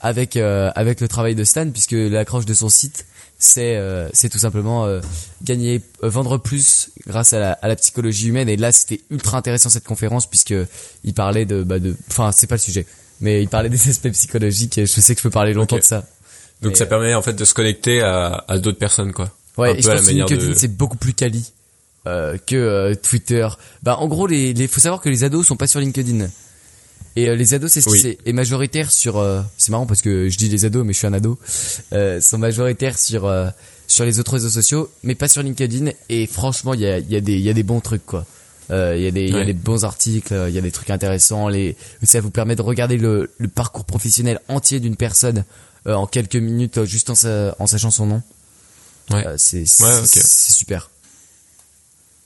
avec 0.00 0.36
euh, 0.36 0.70
avec 0.74 1.00
le 1.00 1.08
travail 1.08 1.34
de 1.34 1.44
Stan 1.44 1.68
puisque 1.70 1.92
l'accroche 1.92 2.44
de 2.44 2.54
son 2.54 2.68
site 2.68 3.06
c'est 3.38 3.76
euh, 3.76 4.08
c'est 4.12 4.28
tout 4.28 4.38
simplement 4.38 4.86
euh, 4.86 5.00
gagner 5.42 5.82
euh, 6.02 6.08
vendre 6.08 6.38
plus 6.38 6.90
grâce 7.06 7.32
à 7.32 7.38
la, 7.40 7.52
à 7.52 7.68
la 7.68 7.76
psychologie 7.76 8.28
humaine 8.28 8.48
et 8.48 8.56
là 8.56 8.72
c'était 8.72 9.00
ultra 9.10 9.36
intéressant 9.38 9.68
cette 9.70 9.84
conférence 9.84 10.28
puisque 10.28 10.54
il 11.04 11.14
parlait 11.14 11.44
de 11.44 11.62
bah 11.62 11.78
de 11.78 11.94
enfin 12.10 12.32
c'est 12.32 12.46
pas 12.46 12.54
le 12.54 12.60
sujet 12.60 12.86
mais 13.20 13.42
il 13.42 13.48
parlait 13.48 13.68
des 13.76 13.88
aspects 13.90 14.10
psychologiques 14.12 14.78
et 14.78 14.86
je 14.86 15.00
sais 15.00 15.14
que 15.14 15.18
je 15.20 15.24
peux 15.24 15.30
parler 15.30 15.52
longtemps 15.52 15.76
de 15.76 15.82
ça 15.82 16.06
Donc 16.62 16.72
Mais, 16.72 16.78
ça 16.78 16.86
permet 16.86 17.14
en 17.14 17.22
fait 17.22 17.34
de 17.34 17.44
se 17.44 17.54
connecter 17.54 18.00
à, 18.02 18.44
à 18.48 18.58
d'autres 18.58 18.78
personnes 18.78 19.12
quoi. 19.12 19.30
Ouais, 19.58 19.70
Un 19.70 19.74
et 19.74 19.82
je 19.82 19.88
pense 19.88 20.00
que 20.30 20.34
de- 20.34 20.54
c'est 20.54 20.68
beaucoup 20.68 20.96
plus 20.96 21.12
quali 21.14 21.44
que 22.04 22.94
Twitter. 22.94 23.48
Bah 23.82 23.96
en 23.98 24.08
gros 24.08 24.26
les 24.26 24.52
les 24.52 24.68
faut 24.68 24.80
savoir 24.80 25.00
que 25.00 25.08
les 25.08 25.24
ados 25.24 25.46
sont 25.46 25.56
pas 25.56 25.66
sur 25.66 25.80
LinkedIn. 25.80 26.28
Et 27.16 27.28
euh, 27.28 27.36
les 27.36 27.54
ados 27.54 27.70
c'est 27.72 27.80
ce 27.80 27.88
Oui. 27.90 28.00
qui 28.00 28.18
est 28.26 28.32
majoritaire 28.32 28.90
sur 28.90 29.18
euh, 29.18 29.40
c'est 29.56 29.70
marrant 29.70 29.86
parce 29.86 30.02
que 30.02 30.28
je 30.28 30.36
dis 30.36 30.48
les 30.48 30.64
ados 30.64 30.84
mais 30.84 30.92
je 30.92 30.98
suis 30.98 31.06
un 31.06 31.12
ado 31.12 31.38
euh, 31.92 32.20
sont 32.20 32.38
majoritaires 32.38 32.98
sur 32.98 33.26
euh, 33.26 33.48
sur 33.86 34.04
les 34.04 34.18
autres 34.18 34.32
réseaux 34.32 34.50
sociaux 34.50 34.90
mais 35.04 35.14
pas 35.14 35.28
sur 35.28 35.42
LinkedIn 35.42 35.92
et 36.08 36.26
franchement 36.26 36.74
il 36.74 36.80
y 36.80 36.86
a 36.86 36.98
il 36.98 37.10
y 37.10 37.16
a 37.16 37.20
des 37.20 37.34
il 37.34 37.40
y 37.42 37.50
a 37.50 37.52
des 37.52 37.62
bons 37.62 37.80
trucs 37.80 38.04
quoi. 38.04 38.26
Euh, 38.70 38.94
Il 38.96 39.02
y 39.04 39.06
a 39.06 39.10
des 39.10 39.26
il 39.26 39.34
y 39.36 39.38
a 39.40 39.44
des 39.44 39.52
bons 39.52 39.84
articles, 39.84 40.34
il 40.48 40.54
y 40.54 40.58
a 40.58 40.62
des 40.62 40.70
trucs 40.72 40.88
intéressants, 40.90 41.48
les 41.48 41.76
ça 42.02 42.20
vous 42.20 42.30
permet 42.30 42.56
de 42.56 42.62
regarder 42.62 42.96
le 42.96 43.30
le 43.38 43.48
parcours 43.48 43.84
professionnel 43.84 44.40
entier 44.48 44.80
d'une 44.80 44.96
personne 44.96 45.44
euh, 45.86 45.92
en 45.94 46.06
quelques 46.06 46.36
minutes 46.36 46.84
juste 46.84 47.10
en 47.10 47.14
sa- 47.14 47.54
en 47.58 47.66
sachant 47.66 47.90
son 47.90 48.06
nom. 48.06 48.22
Ouais. 49.10 49.22
C'est 49.36 49.58
Ouais, 49.82 49.98
ok. 49.98 50.06
c'est 50.06 50.52
super. 50.54 50.90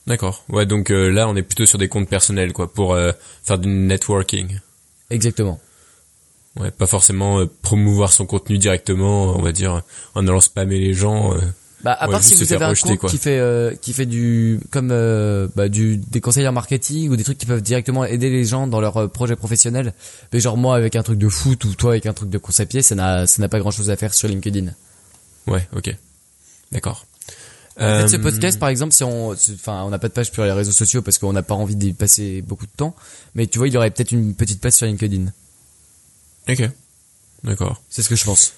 D'accord. 0.06 0.44
Ouais, 0.48 0.64
donc 0.64 0.90
euh, 0.90 1.10
là 1.10 1.28
on 1.28 1.36
est 1.36 1.42
plutôt 1.42 1.66
sur 1.66 1.76
des 1.78 1.88
comptes 1.88 2.08
personnels 2.08 2.52
quoi 2.52 2.72
pour 2.72 2.94
euh, 2.94 3.12
faire 3.44 3.58
du 3.58 3.68
networking. 3.68 4.60
Exactement. 5.10 5.58
Ouais, 6.58 6.70
pas 6.70 6.86
forcément 6.86 7.38
euh, 7.40 7.46
promouvoir 7.62 8.12
son 8.12 8.26
contenu 8.26 8.58
directement, 8.58 9.36
on 9.36 9.42
va 9.42 9.52
dire 9.52 9.82
en 10.14 10.26
allant 10.26 10.40
spammer 10.40 10.78
les 10.78 10.92
gens. 10.94 11.34
euh. 11.34 11.40
Bah 11.84 11.92
à 11.92 12.06
Ouais, 12.06 12.12
part 12.12 12.24
si 12.24 12.34
vous 12.34 12.52
avez 12.52 12.64
un 12.64 12.70
rejeter, 12.70 12.88
compte 12.90 12.98
quoi. 12.98 13.10
qui 13.10 13.18
fait 13.18 13.38
euh, 13.38 13.72
qui 13.80 13.92
fait 13.92 14.06
du 14.06 14.58
comme 14.72 14.90
euh, 14.90 15.46
bah, 15.54 15.68
du 15.68 15.96
des 15.98 16.20
conseillers 16.20 16.48
en 16.48 16.52
marketing 16.52 17.08
ou 17.10 17.14
des 17.16 17.22
trucs 17.22 17.38
qui 17.38 17.46
peuvent 17.46 17.62
directement 17.62 18.04
aider 18.04 18.30
les 18.30 18.44
gens 18.44 18.66
dans 18.66 18.80
leur 18.80 18.96
euh, 18.96 19.06
projet 19.06 19.36
professionnel. 19.36 19.94
Mais 20.32 20.40
genre 20.40 20.56
moi 20.56 20.74
avec 20.74 20.96
un 20.96 21.04
truc 21.04 21.18
de 21.20 21.28
foot 21.28 21.64
ou 21.64 21.74
toi 21.76 21.92
avec 21.92 22.06
un 22.06 22.12
truc 22.14 22.30
de 22.30 22.38
course 22.38 22.58
à 22.58 22.66
pied, 22.66 22.82
ça 22.82 22.96
n'a 22.96 23.28
ça 23.28 23.40
n'a 23.40 23.48
pas 23.48 23.60
grand 23.60 23.70
chose 23.70 23.90
à 23.90 23.96
faire 23.96 24.12
sur 24.12 24.26
LinkedIn. 24.26 24.72
Ouais, 25.46 25.68
ok. 25.76 25.94
D'accord. 26.72 27.06
En 27.80 27.84
fait, 28.02 28.08
ce 28.08 28.16
Euh, 28.16 28.22
podcast 28.22 28.58
par 28.58 28.68
exemple, 28.70 28.92
si 28.92 29.04
on 29.04 29.30
enfin 29.30 29.82
on 29.84 29.90
n'a 29.90 29.98
pas 29.98 30.08
de 30.08 30.12
page 30.12 30.30
sur 30.32 30.44
les 30.44 30.52
réseaux 30.52 30.72
sociaux 30.72 31.00
parce 31.00 31.18
qu'on 31.18 31.32
n'a 31.32 31.42
pas 31.44 31.54
envie 31.54 31.76
d'y 31.76 31.92
passer 31.92 32.42
beaucoup 32.42 32.66
de 32.66 32.72
temps, 32.76 32.94
mais 33.34 33.46
tu 33.46 33.58
vois, 33.58 33.68
il 33.68 33.74
y 33.74 33.76
aurait 33.76 33.90
peut-être 33.90 34.10
une 34.12 34.34
petite 34.34 34.60
page 34.60 34.72
sur 34.72 34.86
LinkedIn. 34.86 35.26
Ok. 36.48 36.68
D'accord. 37.44 37.80
C'est 37.88 38.02
ce 38.02 38.08
que 38.08 38.16
je 38.16 38.24
pense. 38.24 38.54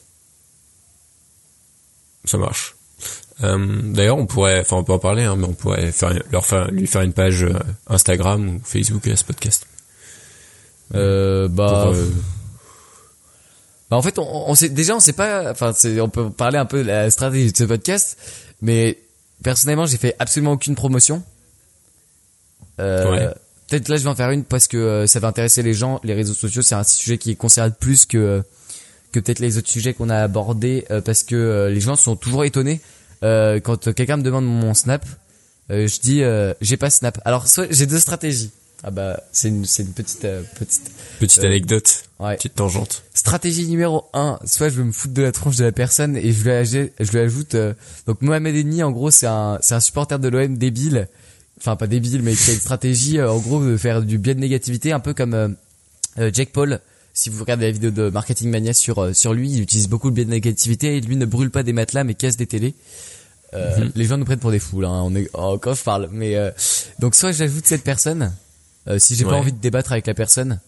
Ça 2.25 2.39
marche. 2.39 2.77
Euh, 3.43 3.81
D'ailleurs, 3.93 4.19
on 4.19 4.27
pourrait, 4.27 4.61
enfin, 4.61 4.77
on 4.77 4.85
peut 4.85 4.93
en 4.93 4.99
parler, 4.99 5.25
hein, 5.25 5.37
mais 5.37 5.47
on 5.47 5.55
pourrait 5.55 5.93
faire, 5.93 6.13
leur 6.31 6.45
faire, 6.45 6.71
lui 6.71 6.87
faire 6.87 7.03
une 7.03 7.13
page 7.15 7.43
euh, 7.43 7.59
Instagram 7.89 8.57
ou 8.57 8.61
Facebook 8.65 9.07
à 9.09 9.17
ce 9.17 9.25
podcast. 9.25 9.67
Euh, 10.95 11.49
bah, 11.49 11.85
Pour, 11.87 11.95
euh, 11.95 12.11
bah, 13.91 13.97
en 13.97 14.03
fait, 14.03 14.19
on, 14.19 14.51
on 14.51 14.55
sait 14.55 14.69
déjà, 14.69 14.95
on 14.97 15.01
sait 15.01 15.13
pas. 15.15 15.51
Enfin, 15.51 15.73
on 16.01 16.09
peut 16.09 16.31
parler 16.31 16.59
un 16.59 16.67
peu 16.67 16.83
de 16.83 16.89
la 16.89 17.11
stratégie 17.11 17.53
de 17.53 17.57
ce 17.57 17.65
podcast, 17.65 18.19
mais 18.63 18.99
personnellement, 19.42 19.87
j'ai 19.87 19.96
fait 19.98 20.16
absolument 20.18 20.53
aucune 20.53 20.74
promotion. 20.74 21.22
Euh, 22.81 23.11
Ouais. 23.11 23.29
Peut-être 23.68 23.88
là, 23.88 23.96
je 23.98 24.03
vais 24.03 24.09
en 24.11 24.16
faire 24.16 24.31
une 24.31 24.42
parce 24.42 24.66
que 24.66 24.76
euh, 24.76 25.07
ça 25.07 25.20
va 25.20 25.29
intéresser 25.29 25.62
les 25.62 25.74
gens. 25.74 26.00
Les 26.03 26.14
réseaux 26.14 26.35
sociaux, 26.35 26.61
c'est 26.61 26.74
un 26.74 26.83
sujet 26.83 27.18
qui 27.18 27.37
concerne 27.37 27.72
plus 27.72 28.05
que 28.05 28.42
que 29.12 29.20
peut-être 29.20 29.38
les 29.38 29.59
autres 29.59 29.68
sujets 29.68 29.92
qu'on 29.94 30.09
a 30.09 30.16
abordés, 30.18 30.87
euh, 30.90 31.00
parce 31.00 31.22
que 31.22 31.35
euh, 31.37 31.70
les 31.70 31.81
gens 31.81 31.94
sont 31.96 32.16
toujours 32.16 32.44
étonnés 32.44 32.81
euh, 33.22 33.59
quand 33.61 33.92
quelqu'un 33.94 34.16
me 34.16 34.22
demande 34.22 34.44
mon 34.46 34.74
Snap. 34.74 35.05
euh, 35.70 35.87
je 35.87 36.00
dis, 36.00 36.22
euh, 36.22 36.53
j'ai 36.61 36.76
pas 36.76 36.90
Snap. 36.90 37.20
Alors, 37.24 37.46
soit 37.46 37.66
j'ai 37.70 37.87
deux 37.87 38.00
stratégies. 38.00 38.50
Ah 38.83 38.90
bah, 38.90 39.21
c'est 39.33 39.49
une, 39.49 39.66
c'est 39.66 39.83
une 39.83 39.93
petite, 39.93 40.25
euh, 40.25 40.43
petite 40.59 40.90
petite 41.19 41.45
euh, 41.45 41.47
anecdote, 41.49 42.05
Ouais. 42.19 42.37
petite 42.37 42.55
tangente. 42.55 43.03
Stratégie 43.12 43.66
numéro 43.69 44.05
1, 44.14 44.38
soit 44.47 44.71
je 44.71 44.77
veux 44.77 44.85
me 44.85 44.93
foutre 44.93 45.12
de 45.12 45.23
la 45.23 45.33
tronche 45.33 45.57
de 45.57 45.64
la 45.64 45.73
personne 45.73 46.16
et 46.16 46.33
je 46.33 46.43
lui, 46.45 46.51
aj- 46.51 46.90
je 46.99 47.11
lui 47.12 47.19
ajoute 47.19 47.55
euh, 47.55 47.75
donc 48.07 48.23
Mohamed 48.23 48.57
Eni 48.57 48.83
en 48.83 48.90
gros 48.90 49.11
c'est 49.11 49.27
un 49.27 49.59
c'est 49.61 49.75
un 49.75 49.81
supporter 49.81 50.19
de 50.19 50.29
l'OM 50.29 50.57
débile. 50.57 51.09
Enfin 51.59 51.77
pas 51.77 51.87
débile 51.87 52.23
mais 52.23 52.35
qui 52.35 52.51
a 52.51 52.55
une 52.55 52.61
stratégie 52.61 53.19
euh, 53.19 53.31
en 53.31 53.38
gros 53.38 53.62
de 53.62 53.77
faire 53.77 54.01
du 54.03 54.16
biais 54.16 54.35
de 54.35 54.40
négativité 54.40 54.93
un 54.93 55.01
peu 55.01 55.12
comme 55.12 55.35
euh, 55.35 56.31
Jack 56.33 56.49
Paul. 56.53 56.81
Si 57.12 57.29
vous 57.29 57.40
regardez 57.40 57.66
la 57.66 57.73
vidéo 57.73 57.90
de 57.90 58.09
Marketing 58.09 58.49
Mania 58.51 58.73
sur 58.73 58.99
euh, 59.01 59.12
sur 59.12 59.35
lui, 59.35 59.51
il 59.53 59.61
utilise 59.61 59.88
beaucoup 59.88 60.09
le 60.09 60.14
biais 60.14 60.25
de 60.25 60.31
négativité 60.31 60.97
et 60.97 61.01
lui 61.03 61.16
ne 61.16 61.27
brûle 61.27 61.51
pas 61.51 61.62
des 61.62 61.75
matelas 61.75 62.05
mais 62.05 62.14
casse 62.14 62.38
des 62.38 62.47
télés. 62.47 62.75
Euh, 63.53 63.88
Les 63.95 64.05
gens 64.07 64.16
nous 64.16 64.25
prennent 64.25 64.38
pour 64.38 64.53
des 64.53 64.61
fous 64.61 64.81
là, 64.81 64.88
hein, 64.88 65.03
on 65.03 65.14
est 65.16 65.29
oh, 65.35 65.59
quand 65.61 65.75
je 65.75 65.83
parle 65.83 66.09
mais 66.12 66.37
euh, 66.37 66.51
donc 67.01 67.14
soit 67.14 67.33
j'ajoute 67.33 67.66
cette 67.66 67.83
personne 67.83 68.33
Euh, 68.88 68.99
si 68.99 69.14
j'ai 69.14 69.25
pas 69.25 69.33
Ouais. 69.33 69.37
envie 69.37 69.53
de 69.53 69.59
débattre 69.61 69.93
avec 69.93 70.07
la 70.07 70.14
personne. 70.14 70.61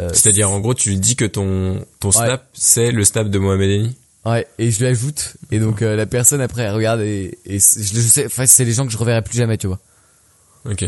euh, 0.00 0.10
C'est-à-dire, 0.12 0.50
en 0.50 0.60
gros, 0.60 0.74
tu 0.74 0.90
lui 0.90 0.98
dis 0.98 1.16
que 1.16 1.24
ton, 1.24 1.84
ton 2.00 2.08
Ouais. 2.08 2.14
snap, 2.14 2.46
c'est 2.52 2.90
le 2.90 3.04
snap 3.04 3.28
de 3.30 3.38
Mohamed 3.38 3.70
Eni. 3.70 3.96
Ouais, 4.26 4.46
et 4.58 4.70
je 4.70 4.78
lui 4.78 4.86
ajoute, 4.86 5.36
et 5.50 5.58
donc 5.58 5.82
euh, 5.82 5.96
la 5.96 6.06
personne 6.06 6.40
après 6.40 6.62
elle 6.62 6.72
regarde 6.74 7.00
et, 7.02 7.36
et 7.44 7.58
je, 7.58 7.82
je 7.82 8.00
sais, 8.00 8.24
enfin 8.24 8.46
c'est 8.46 8.64
les 8.64 8.72
gens 8.72 8.86
que 8.86 8.90
je 8.92 8.96
reverrai 8.96 9.20
plus 9.20 9.36
jamais, 9.36 9.58
tu 9.58 9.66
vois. 9.66 9.78
Ok. 10.64 10.82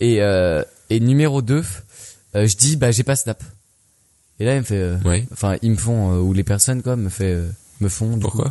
Et 0.00 0.20
euh, 0.22 0.62
et 0.90 1.00
numéro 1.00 1.40
2, 1.40 1.64
je 2.34 2.56
dis 2.56 2.76
bah 2.76 2.90
j'ai 2.90 3.04
pas 3.04 3.16
Snap. 3.16 3.42
Et 4.38 4.44
là 4.44 4.52
il 4.54 4.58
me 4.58 4.64
fait, 4.64 4.96
Ouais. 5.06 5.26
enfin 5.32 5.56
ils 5.62 5.70
me 5.70 5.76
font 5.78 6.18
ou 6.18 6.34
les 6.34 6.44
personnes 6.44 6.82
quoi 6.82 6.94
me 6.96 7.08
fait, 7.08 7.42
me 7.80 7.88
font. 7.88 8.18
Pourquoi 8.18 8.50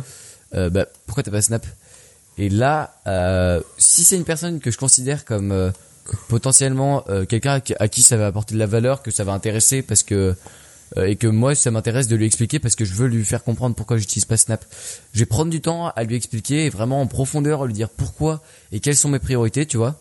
Bah 0.72 0.86
pourquoi 1.06 1.22
t'as 1.22 1.30
pas 1.30 1.40
Snap? 1.42 1.64
Et 2.38 2.48
là, 2.48 2.92
si 3.78 4.02
c'est 4.02 4.16
une 4.16 4.24
personne 4.24 4.58
que 4.58 4.72
je 4.72 4.78
considère 4.78 5.24
comme 5.24 5.72
potentiellement 6.28 7.04
euh, 7.08 7.24
quelqu'un 7.24 7.60
à 7.78 7.88
qui- 7.88 8.02
ça 8.02 8.16
va 8.16 8.26
apporter 8.26 8.54
de 8.54 8.58
la 8.58 8.66
valeur, 8.66 9.02
que 9.02 9.10
ça 9.10 9.24
va 9.24 9.32
intéresser 9.32 9.82
parce 9.82 10.02
que 10.02 10.34
euh, 10.96 11.04
et 11.06 11.16
que 11.16 11.26
moi 11.26 11.54
ça 11.54 11.70
m'intéresse 11.70 12.08
de 12.08 12.16
lui 12.16 12.24
expliquer 12.24 12.58
parce 12.58 12.74
que 12.74 12.84
je 12.86 12.94
veux 12.94 13.08
lui 13.08 13.24
faire 13.24 13.44
comprendre 13.44 13.74
pourquoi 13.74 13.98
j'utilise 13.98 14.24
pas 14.24 14.36
Snap. 14.38 14.64
Je 15.12 15.18
vais 15.20 15.26
prendre 15.26 15.50
du 15.50 15.60
temps 15.60 15.88
à 15.88 16.04
lui 16.04 16.16
expliquer 16.16 16.64
et 16.66 16.70
vraiment 16.70 17.00
en 17.02 17.06
profondeur 17.06 17.66
lui 17.66 17.74
dire 17.74 17.90
pourquoi 17.90 18.42
et 18.72 18.80
quelles 18.80 18.96
sont 18.96 19.08
mes 19.10 19.18
priorités, 19.18 19.66
tu 19.66 19.76
vois. 19.76 19.96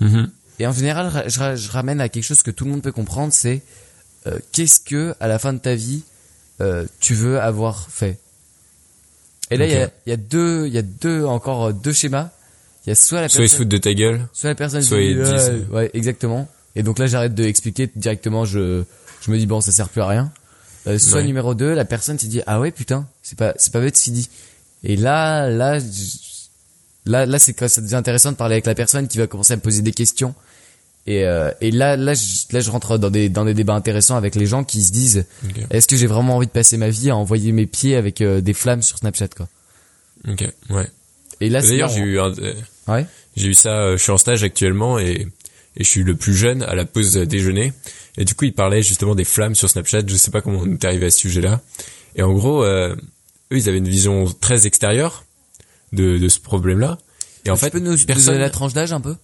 Mhm. 0.00 0.30
Et 0.58 0.66
en 0.66 0.72
général, 0.72 1.06
ra- 1.08 1.26
je, 1.28 1.38
ra- 1.38 1.56
je 1.56 1.70
ramène 1.70 2.00
à 2.00 2.08
quelque 2.08 2.24
chose 2.24 2.42
que 2.42 2.50
tout 2.50 2.64
le 2.64 2.70
monde 2.72 2.82
peut 2.82 2.92
comprendre, 2.92 3.32
c'est 3.32 3.62
euh, 4.26 4.38
qu'est-ce 4.52 4.80
que 4.80 5.14
à 5.20 5.26
la 5.28 5.38
fin 5.38 5.52
de 5.52 5.58
ta 5.58 5.74
vie 5.74 6.02
tu 7.00 7.14
veux 7.14 7.40
avoir 7.40 7.88
fait. 7.90 8.18
Et 9.50 9.56
là, 9.58 9.66
il 9.66 9.72
y, 9.72 9.76
a, 9.76 9.90
y 10.06 10.12
a 10.12 10.16
deux, 10.16 10.66
il 10.66 10.72
y 10.72 10.78
a 10.78 10.82
deux 10.82 11.24
encore 11.24 11.72
deux 11.74 11.92
schémas. 11.92 12.30
Il 12.86 12.90
y 12.90 12.92
a 12.92 12.94
soit 12.94 13.20
la 13.22 13.28
Soit 13.28 13.44
ils 13.44 13.48
se 13.48 13.52
personne, 13.54 13.58
foutent 13.64 13.68
de 13.68 13.78
ta 13.78 13.94
gueule. 13.94 14.26
soit 14.32 14.50
la 14.50 14.54
personne 14.54 14.82
soit 14.82 15.00
ils 15.00 15.16
disent, 15.16 15.50
ouais, 15.70 15.76
ouais, 15.76 15.90
exactement. 15.94 16.48
Et 16.76 16.82
donc 16.82 16.98
là, 16.98 17.06
j'arrête 17.06 17.34
de 17.34 17.44
expliquer 17.44 17.88
directement. 17.96 18.44
Je, 18.44 18.82
je 19.22 19.30
me 19.30 19.38
dis 19.38 19.46
bon, 19.46 19.60
ça 19.60 19.72
sert 19.72 19.88
plus 19.88 20.00
à 20.02 20.06
rien. 20.08 20.32
Euh, 20.86 20.98
soit 20.98 21.20
Ouais. 21.20 21.24
numéro 21.26 21.54
2 21.54 21.72
la 21.72 21.86
personne 21.86 22.18
s'est 22.18 22.26
dit 22.26 22.42
ah 22.46 22.60
ouais 22.60 22.70
putain, 22.70 23.06
c'est 23.22 23.38
pas, 23.38 23.54
c'est 23.56 23.72
pas 23.72 23.80
bête 23.80 23.96
ce 23.96 24.04
qu'il 24.04 24.12
dit. 24.12 24.28
Et 24.82 24.96
là, 24.96 25.48
là, 25.48 25.78
là, 27.06 27.26
là, 27.26 27.38
c'est 27.38 27.54
quand 27.54 27.68
ça 27.68 27.80
devient 27.80 27.94
intéressant 27.94 28.32
de 28.32 28.36
parler 28.36 28.54
avec 28.54 28.66
la 28.66 28.74
personne 28.74 29.08
qui 29.08 29.16
va 29.18 29.26
commencer 29.26 29.52
à 29.54 29.56
me 29.56 29.62
poser 29.62 29.80
des 29.82 29.92
questions. 29.92 30.34
Et, 31.06 31.24
euh, 31.24 31.50
et 31.60 31.70
là, 31.70 31.96
là, 31.96 32.14
je, 32.14 32.22
là, 32.52 32.60
je 32.60 32.70
rentre 32.70 32.96
dans 32.98 33.10
des, 33.10 33.28
dans 33.28 33.44
des 33.44 33.52
débats 33.54 33.74
intéressants 33.74 34.16
avec 34.16 34.34
les 34.34 34.46
gens 34.46 34.64
qui 34.64 34.82
se 34.82 34.90
disent 34.92 35.24
est-ce 35.70 35.86
que 35.86 35.96
j'ai 35.96 36.06
vraiment 36.06 36.36
envie 36.36 36.46
de 36.46 36.52
passer 36.52 36.76
ma 36.78 36.88
vie 36.88 37.10
à 37.10 37.16
envoyer 37.16 37.52
mes 37.52 37.66
pieds 37.66 37.94
avec 37.96 38.20
euh, 38.20 38.40
des 38.40 38.54
flammes 38.54 38.82
sur 38.82 38.98
Snapchat 38.98 39.28
quoi. 39.28 39.48
Ok. 40.28 40.46
Ouais. 40.70 40.88
Et 41.40 41.48
là, 41.48 41.60
D'ailleurs, 41.62 41.88
j'ai 41.88 42.00
eu 42.00 42.18
un, 42.20 42.32
euh, 42.38 42.54
Ouais. 42.88 43.06
j'ai 43.36 43.48
eu 43.48 43.54
ça, 43.54 43.80
euh, 43.82 43.96
je 43.96 44.02
suis 44.02 44.12
en 44.12 44.18
stage 44.18 44.42
actuellement 44.44 44.98
et, 44.98 45.26
et 45.76 45.84
je 45.84 45.88
suis 45.88 46.02
le 46.02 46.14
plus 46.14 46.34
jeune 46.34 46.62
à 46.62 46.74
la 46.74 46.84
pause 46.84 47.14
déjeuner. 47.14 47.72
Et 48.16 48.24
du 48.24 48.34
coup, 48.34 48.44
il 48.44 48.52
parlait 48.52 48.82
justement 48.82 49.14
des 49.14 49.24
flammes 49.24 49.54
sur 49.54 49.68
Snapchat. 49.68 50.02
Je 50.06 50.14
sais 50.16 50.30
pas 50.30 50.40
comment 50.40 50.60
on 50.60 50.72
est 50.72 50.84
arrivé 50.84 51.06
à 51.06 51.10
ce 51.10 51.18
sujet-là. 51.18 51.60
Et 52.16 52.22
en 52.22 52.32
gros, 52.32 52.62
euh, 52.62 52.94
eux, 53.52 53.56
ils 53.58 53.68
avaient 53.68 53.78
une 53.78 53.88
vision 53.88 54.24
très 54.40 54.66
extérieure 54.66 55.24
de, 55.92 56.18
de 56.18 56.28
ce 56.28 56.38
problème-là. 56.38 56.98
Et 57.44 57.50
en 57.50 57.54
tu 57.54 57.60
fait, 57.60 57.70
peux 57.70 57.80
nous 57.80 57.96
personne, 58.06 58.38
la 58.38 58.50
tranche 58.50 58.72
d'âge 58.72 58.92
un 58.92 59.00
peu? 59.00 59.16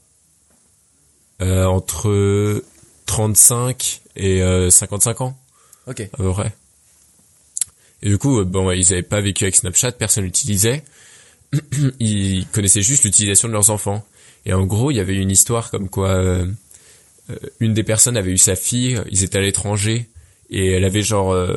Euh, 1.41 1.65
entre 1.65 2.63
35 3.07 4.03
et 4.17 4.43
euh, 4.43 4.69
55 4.71 5.21
ans, 5.23 5.39
Ok. 5.87 6.01
à 6.01 6.17
peu 6.17 6.31
près. 6.33 6.53
Et 8.03 8.09
du 8.11 8.19
coup, 8.19 8.41
euh, 8.41 8.45
bon, 8.45 8.71
ils 8.73 8.93
avaient 8.93 9.03
pas 9.03 9.21
vécu 9.21 9.45
avec 9.45 9.57
Snapchat, 9.57 9.93
personne 9.93 10.25
l'utilisait. 10.25 10.83
ils 12.01 12.47
connaissaient 12.53 12.83
juste 12.83 13.05
l'utilisation 13.05 13.49
de 13.49 13.53
leurs 13.53 13.71
enfants. 13.71 14.05
Et 14.47 14.53
en 14.53 14.65
gros, 14.65 14.91
il 14.91 14.97
y 14.97 15.01
avait 15.01 15.17
une 15.17 15.31
histoire 15.31 15.71
comme 15.71 15.89
quoi 15.89 16.11
euh, 16.11 16.47
euh, 17.31 17.37
une 17.61 17.75
des 17.75 17.83
personnes 17.83 18.17
avait 18.17 18.33
eu 18.33 18.39
sa 18.39 18.57
fille, 18.57 19.01
ils 19.11 19.25
étaient 19.25 19.39
à 19.39 19.43
l'étranger 19.43 20.09
et 20.51 20.73
elle 20.73 20.85
avait 20.85 21.03
genre 21.03 21.33
euh, 21.33 21.57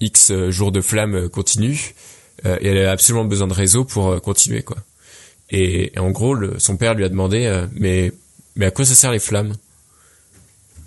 X 0.00 0.32
jours 0.48 0.72
de 0.72 0.80
flamme 0.80 1.28
continue 1.28 1.94
et 2.44 2.66
elle 2.68 2.76
avait 2.76 2.86
absolument 2.86 3.24
besoin 3.24 3.46
de 3.46 3.54
réseau 3.54 3.84
pour 3.84 4.20
continuer 4.20 4.62
quoi. 4.62 4.76
Et, 5.50 5.92
en 5.98 6.10
gros, 6.10 6.36
son 6.58 6.76
père 6.76 6.94
lui 6.94 7.04
a 7.04 7.08
demandé 7.08 7.64
mais 7.72 8.12
mais 8.56 8.66
à 8.66 8.70
quoi 8.70 8.84
ça 8.84 8.94
sert 8.94 9.12
les 9.12 9.18
flammes? 9.18 9.54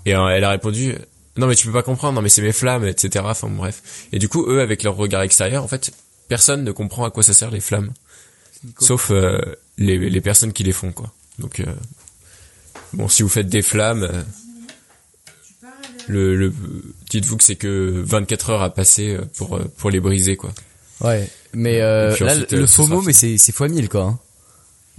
Et 0.06 0.12
elle 0.12 0.44
a 0.44 0.50
répondu 0.50 0.96
non 1.38 1.48
mais 1.48 1.56
tu 1.56 1.68
peux 1.68 1.74
pas 1.74 1.84
comprendre, 1.84 2.16
non 2.16 2.22
mais 2.22 2.30
c'est 2.30 2.42
mes 2.42 2.52
flammes, 2.52 2.86
etc. 2.86 3.26
Enfin 3.28 3.48
bref. 3.48 4.08
Et 4.12 4.20
du 4.20 4.28
coup, 4.28 4.46
eux 4.48 4.60
avec 4.60 4.84
leur 4.84 4.96
regard 4.96 5.22
extérieur, 5.22 5.64
en 5.64 5.68
fait, 5.68 5.92
personne 6.28 6.64
ne 6.64 6.72
comprend 6.72 7.06
à 7.06 7.12
quoi 7.12 7.24
ça 7.24 7.34
sert 7.34 7.52
les 7.52 7.60
flammes, 7.60 7.94
sauf 8.80 9.12
euh, 9.12 9.40
les, 9.78 9.98
les 10.10 10.22
personnes 10.22 10.54
qui 10.54 10.64
les 10.64 10.72
font 10.72 10.92
quoi. 10.92 11.12
Donc 11.40 11.60
euh, 11.60 11.66
bon, 12.94 13.08
si 13.08 13.24
vous 13.24 13.30
faites 13.30 13.50
des 13.50 13.62
flammes, 13.62 14.04
euh, 14.04 14.24
le, 16.08 16.36
le 16.36 16.54
dites-vous 17.10 17.38
que 17.38 17.44
c'est 17.44 17.56
que 17.56 18.02
24 18.06 18.50
heures 18.52 18.62
à 18.62 18.74
passer 18.74 19.18
pour 19.36 19.60
pour 19.78 19.90
les 19.90 20.00
briser 20.00 20.36
quoi. 20.38 20.54
Ouais, 21.02 21.30
mais 21.54 21.82
euh, 21.82 22.16
là 22.22 22.34
ensuite, 22.34 22.52
le 22.54 22.66
FOMO 22.66 23.02
mais 23.02 23.14
c'est 23.14 23.38
c'est 23.38 23.52
fois 23.52 23.68
1000 23.68 23.90
quoi. 23.90 24.04
Hein. 24.04 24.20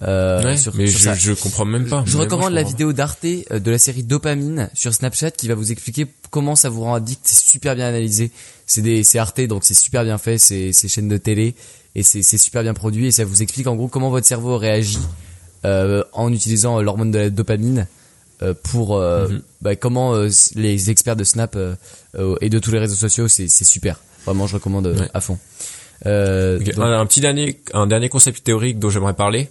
Euh, 0.03 0.43
Ouais, 0.45 0.57
sur- 0.57 0.75
mais 0.77 0.87
sur 0.87 0.99
je, 1.01 1.05
ça. 1.05 1.15
je 1.15 1.33
comprends 1.33 1.65
même 1.65 1.89
pas. 1.89 2.05
Je 2.07 2.15
moi, 2.17 2.25
recommande 2.25 2.53
la 2.53 2.63
vidéo 2.63 2.93
d'Arte 2.93 3.25
euh, 3.25 3.59
de 3.59 3.71
la 3.71 3.79
série 3.79 4.05
Dopamine 4.05 4.71
sur 4.73 4.95
Snapchat 4.95 5.33
qui 5.33 5.49
va 5.49 5.55
vous 5.57 5.73
expliquer 5.73 6.07
comment 6.31 6.55
ça 6.55 6.69
vous 6.69 6.83
rend 6.83 6.95
addict. 6.95 7.21
C'est 7.25 7.45
super 7.51 7.75
bien 7.75 7.87
analysé. 7.89 8.31
C'est 8.67 8.83
des 8.83 9.03
c'est 9.03 9.19
Arte 9.19 9.41
donc 9.43 9.65
c'est 9.65 9.75
super 9.75 10.05
bien 10.05 10.17
fait. 10.19 10.39
C'est 10.39 10.73
c'est 10.73 10.87
chaîne 10.87 11.09
de 11.09 11.17
télé 11.17 11.55
et 11.97 12.05
c'est 12.05 12.23
c'est 12.23 12.39
super 12.39 12.63
bien 12.63 12.75
produit 12.75 13.07
et 13.07 13.11
ça 13.11 13.25
vous 13.25 13.43
explique 13.43 13.67
en 13.67 13.75
gros 13.75 13.89
comment 13.89 14.11
votre 14.11 14.27
cerveau 14.27 14.57
réagit 14.57 15.01
euh, 15.65 16.05
en 16.13 16.33
utilisant 16.33 16.79
euh, 16.79 16.83
l'hormone 16.83 17.11
de 17.11 17.19
la 17.19 17.31
dopamine 17.31 17.89
euh, 18.43 18.55
pour 18.63 18.97
euh, 18.97 19.27
Mhm. 19.29 19.43
bah, 19.63 19.75
comment 19.75 20.15
euh, 20.15 20.29
les 20.55 20.91
experts 20.91 21.17
de 21.17 21.25
Snap 21.25 21.57
et 22.41 22.49
de 22.49 22.59
tous 22.61 22.71
les 22.71 22.79
réseaux 22.79 22.95
sociaux 22.95 23.27
c'est 23.27 23.49
c'est 23.49 23.65
super. 23.65 23.99
Vraiment 24.27 24.47
je 24.47 24.55
recommande 24.55 24.87
Ouais. 24.87 25.09
à 25.13 25.21
fond. 25.21 25.39
Euh, 26.07 26.59
Ok, 26.61 26.67
donc- 26.67 26.85
Un, 26.85 27.01
un 27.01 27.07
petit 27.07 27.21
dernier, 27.21 27.61
un 27.75 27.89
dernier 27.89 28.09
concept 28.09 28.45
théorique 28.45 28.79
dont 28.79 28.91
j'aimerais 28.91 29.15
parler, 29.15 29.49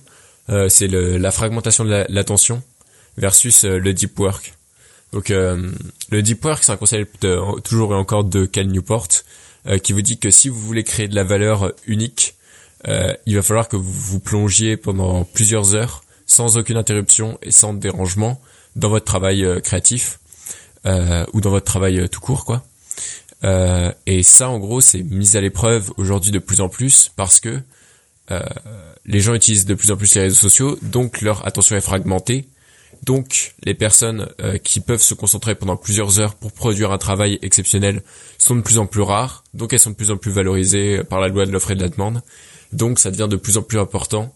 euh, 0.50 0.70
c'est 0.70 0.88
la 0.88 1.32
fragmentation 1.32 1.84
de 1.86 1.90
la- 1.90 2.06
l'attention 2.10 2.62
versus 3.18 3.64
euh, 3.66 3.78
le 3.80 3.94
deep 3.94 4.18
work. 4.20 4.54
Donc 5.14 5.32
euh, 5.32 5.72
le 6.10 6.22
deep 6.22 6.44
work, 6.44 6.64
c'est 6.64 6.72
un 6.72 6.78
concept 6.78 7.26
toujours 7.64 7.94
et 7.94 7.96
encore 7.98 8.24
de 8.24 8.46
Cal 8.46 8.68
Newport 8.68 9.08
euh, 9.68 9.78
qui 9.78 9.94
vous 9.94 10.02
dit 10.02 10.18
que 10.18 10.32
si 10.32 10.50
vous 10.50 10.60
voulez 10.60 10.84
créer 10.84 11.08
de 11.08 11.16
la 11.16 11.24
valeur 11.24 11.72
unique, 11.86 12.36
euh, 12.88 13.14
il 13.26 13.36
va 13.36 13.42
falloir 13.42 13.68
que 13.70 13.76
vous 13.78 13.92
vous 13.92 14.20
plongiez 14.20 14.78
pendant 14.78 15.24
plusieurs 15.24 15.76
heures 15.76 16.04
sans 16.26 16.58
aucune 16.58 16.78
interruption 16.78 17.38
et 17.42 17.52
sans 17.52 17.74
dérangement 17.74 18.42
dans 18.76 18.90
votre 18.90 19.06
travail 19.06 19.46
créatif 19.64 20.20
ou 20.86 21.42
dans 21.42 21.50
votre 21.50 21.66
travail 21.66 22.08
tout 22.10 22.22
court, 22.22 22.46
quoi. 22.46 22.64
Et 24.06 24.24
ça, 24.24 24.50
en 24.50 24.60
gros, 24.60 24.80
c'est 24.80 25.04
mis 25.04 25.36
à 25.36 25.42
l'épreuve 25.42 25.92
aujourd'hui 25.98 26.32
de 26.32 26.40
plus 26.40 26.62
en 26.62 26.70
plus 26.70 27.12
parce 27.16 27.40
que 27.40 27.62
euh, 28.32 28.42
les 29.06 29.20
gens 29.20 29.34
utilisent 29.34 29.66
de 29.66 29.74
plus 29.74 29.92
en 29.92 29.98
plus 29.98 30.14
les 30.16 30.22
réseaux 30.22 30.36
sociaux, 30.36 30.78
donc 30.82 31.22
leur 31.22 31.46
attention 31.48 31.76
est 31.76 31.82
fragmentée. 31.82 32.48
Donc, 33.04 33.54
les 33.64 33.74
personnes 33.74 34.28
euh, 34.42 34.58
qui 34.58 34.80
peuvent 34.80 35.02
se 35.02 35.14
concentrer 35.14 35.56
pendant 35.56 35.78
plusieurs 35.78 36.20
heures 36.20 36.36
pour 36.36 36.52
produire 36.52 36.92
un 36.92 36.98
travail 36.98 37.38
exceptionnel 37.42 38.02
sont 38.38 38.56
de 38.56 38.62
plus 38.62 38.80
en 38.80 38.86
plus 38.86 39.02
rares, 39.02 39.44
donc 39.54 39.72
elles 39.74 39.80
sont 39.80 39.92
de 39.92 39.96
plus 39.96 40.12
en 40.12 40.18
plus 40.18 40.32
valorisées 40.32 41.04
par 41.04 41.20
la 41.20 41.28
loi 41.28 41.46
de 41.46 41.52
l'offre 41.52 41.72
et 41.72 41.76
de 41.76 41.82
la 41.82 41.90
demande. 41.90 42.22
Donc, 42.74 43.00
ça 43.00 43.12
devient 43.12 43.28
de 43.30 43.38
plus 43.38 43.58
en 43.58 43.62
plus 43.62 43.80
important 43.80 44.34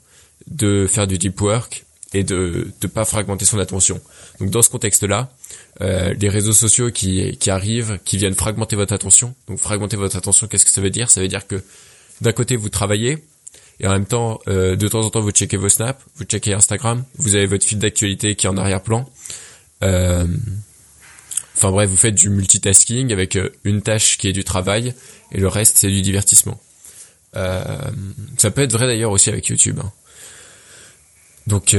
de 0.47 0.87
faire 0.87 1.07
du 1.07 1.17
deep 1.17 1.39
work 1.41 1.85
et 2.13 2.23
de 2.23 2.67
ne 2.81 2.87
pas 2.87 3.05
fragmenter 3.05 3.45
son 3.45 3.59
attention. 3.59 3.99
Donc, 4.39 4.51
dans 4.51 4.61
ce 4.61 4.69
contexte-là, 4.69 5.31
euh, 5.79 6.13
les 6.19 6.29
réseaux 6.29 6.53
sociaux 6.53 6.91
qui, 6.91 7.37
qui 7.37 7.49
arrivent, 7.49 7.97
qui 8.03 8.17
viennent 8.17 8.35
fragmenter 8.35 8.75
votre 8.75 8.93
attention. 8.93 9.33
Donc 9.47 9.59
fragmenter 9.59 9.97
votre 9.97 10.15
attention, 10.15 10.47
qu'est-ce 10.47 10.65
que 10.65 10.71
ça 10.71 10.81
veut 10.81 10.89
dire? 10.89 11.09
Ça 11.09 11.21
veut 11.21 11.27
dire 11.27 11.47
que 11.47 11.63
d'un 12.19 12.33
côté 12.33 12.55
vous 12.55 12.69
travaillez 12.69 13.23
et 13.79 13.87
en 13.87 13.91
même 13.91 14.05
temps 14.05 14.39
euh, 14.47 14.75
de 14.75 14.87
temps 14.87 15.01
en 15.01 15.09
temps 15.09 15.21
vous 15.21 15.31
checkez 15.31 15.57
vos 15.57 15.69
snaps, 15.69 15.99
vous 16.15 16.23
checkez 16.25 16.53
Instagram, 16.53 17.03
vous 17.17 17.35
avez 17.35 17.45
votre 17.45 17.65
fil 17.65 17.79
d'actualité 17.79 18.35
qui 18.35 18.45
est 18.45 18.49
en 18.49 18.57
arrière-plan. 18.57 19.09
Euh, 19.83 20.25
Enfin 21.55 21.69
bref, 21.69 21.89
vous 21.89 21.97
faites 21.97 22.15
du 22.15 22.29
multitasking 22.29 23.11
avec 23.11 23.35
euh, 23.35 23.49
une 23.63 23.83
tâche 23.83 24.17
qui 24.17 24.27
est 24.27 24.33
du 24.33 24.43
travail 24.43 24.95
et 25.31 25.39
le 25.39 25.47
reste 25.47 25.77
c'est 25.77 25.89
du 25.89 26.01
divertissement. 26.01 26.59
Ça 27.33 28.51
peut 28.51 28.61
être 28.61 28.73
vrai 28.73 28.87
d'ailleurs 28.87 29.11
aussi 29.11 29.29
avec 29.29 29.47
YouTube. 29.47 29.79
hein. 29.81 29.91
Donc 31.47 31.75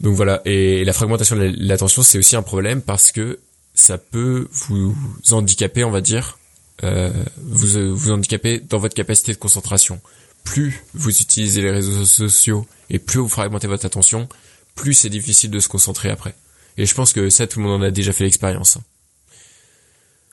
donc 0.00 0.14
voilà, 0.14 0.40
et 0.44 0.84
la 0.84 0.92
fragmentation 0.92 1.36
de 1.36 1.52
l'attention, 1.58 2.02
c'est 2.02 2.18
aussi 2.18 2.36
un 2.36 2.42
problème 2.42 2.82
parce 2.82 3.12
que 3.12 3.38
ça 3.74 3.98
peut 3.98 4.48
vous 4.50 4.94
handicaper, 5.30 5.84
on 5.84 5.90
va 5.90 6.00
dire, 6.00 6.38
vous 6.82 7.96
vous 7.96 8.10
handicaper 8.10 8.60
dans 8.60 8.78
votre 8.78 8.94
capacité 8.94 9.32
de 9.32 9.38
concentration. 9.38 10.00
Plus 10.46 10.82
vous 10.94 11.10
utilisez 11.10 11.60
les 11.60 11.70
réseaux 11.70 12.04
sociaux 12.06 12.66
et 12.88 12.98
plus 12.98 13.18
vous 13.18 13.28
fragmentez 13.28 13.66
votre 13.66 13.84
attention, 13.84 14.28
plus 14.74 14.94
c'est 14.94 15.10
difficile 15.10 15.50
de 15.50 15.58
se 15.60 15.68
concentrer 15.68 16.08
après. 16.08 16.34
Et 16.78 16.86
je 16.86 16.94
pense 16.94 17.12
que 17.12 17.28
ça, 17.30 17.46
tout 17.46 17.58
le 17.60 17.66
monde 17.66 17.82
en 17.82 17.84
a 17.84 17.90
déjà 17.90 18.12
fait 18.14 18.24
l'expérience. 18.24 18.78
hein. 18.78 18.80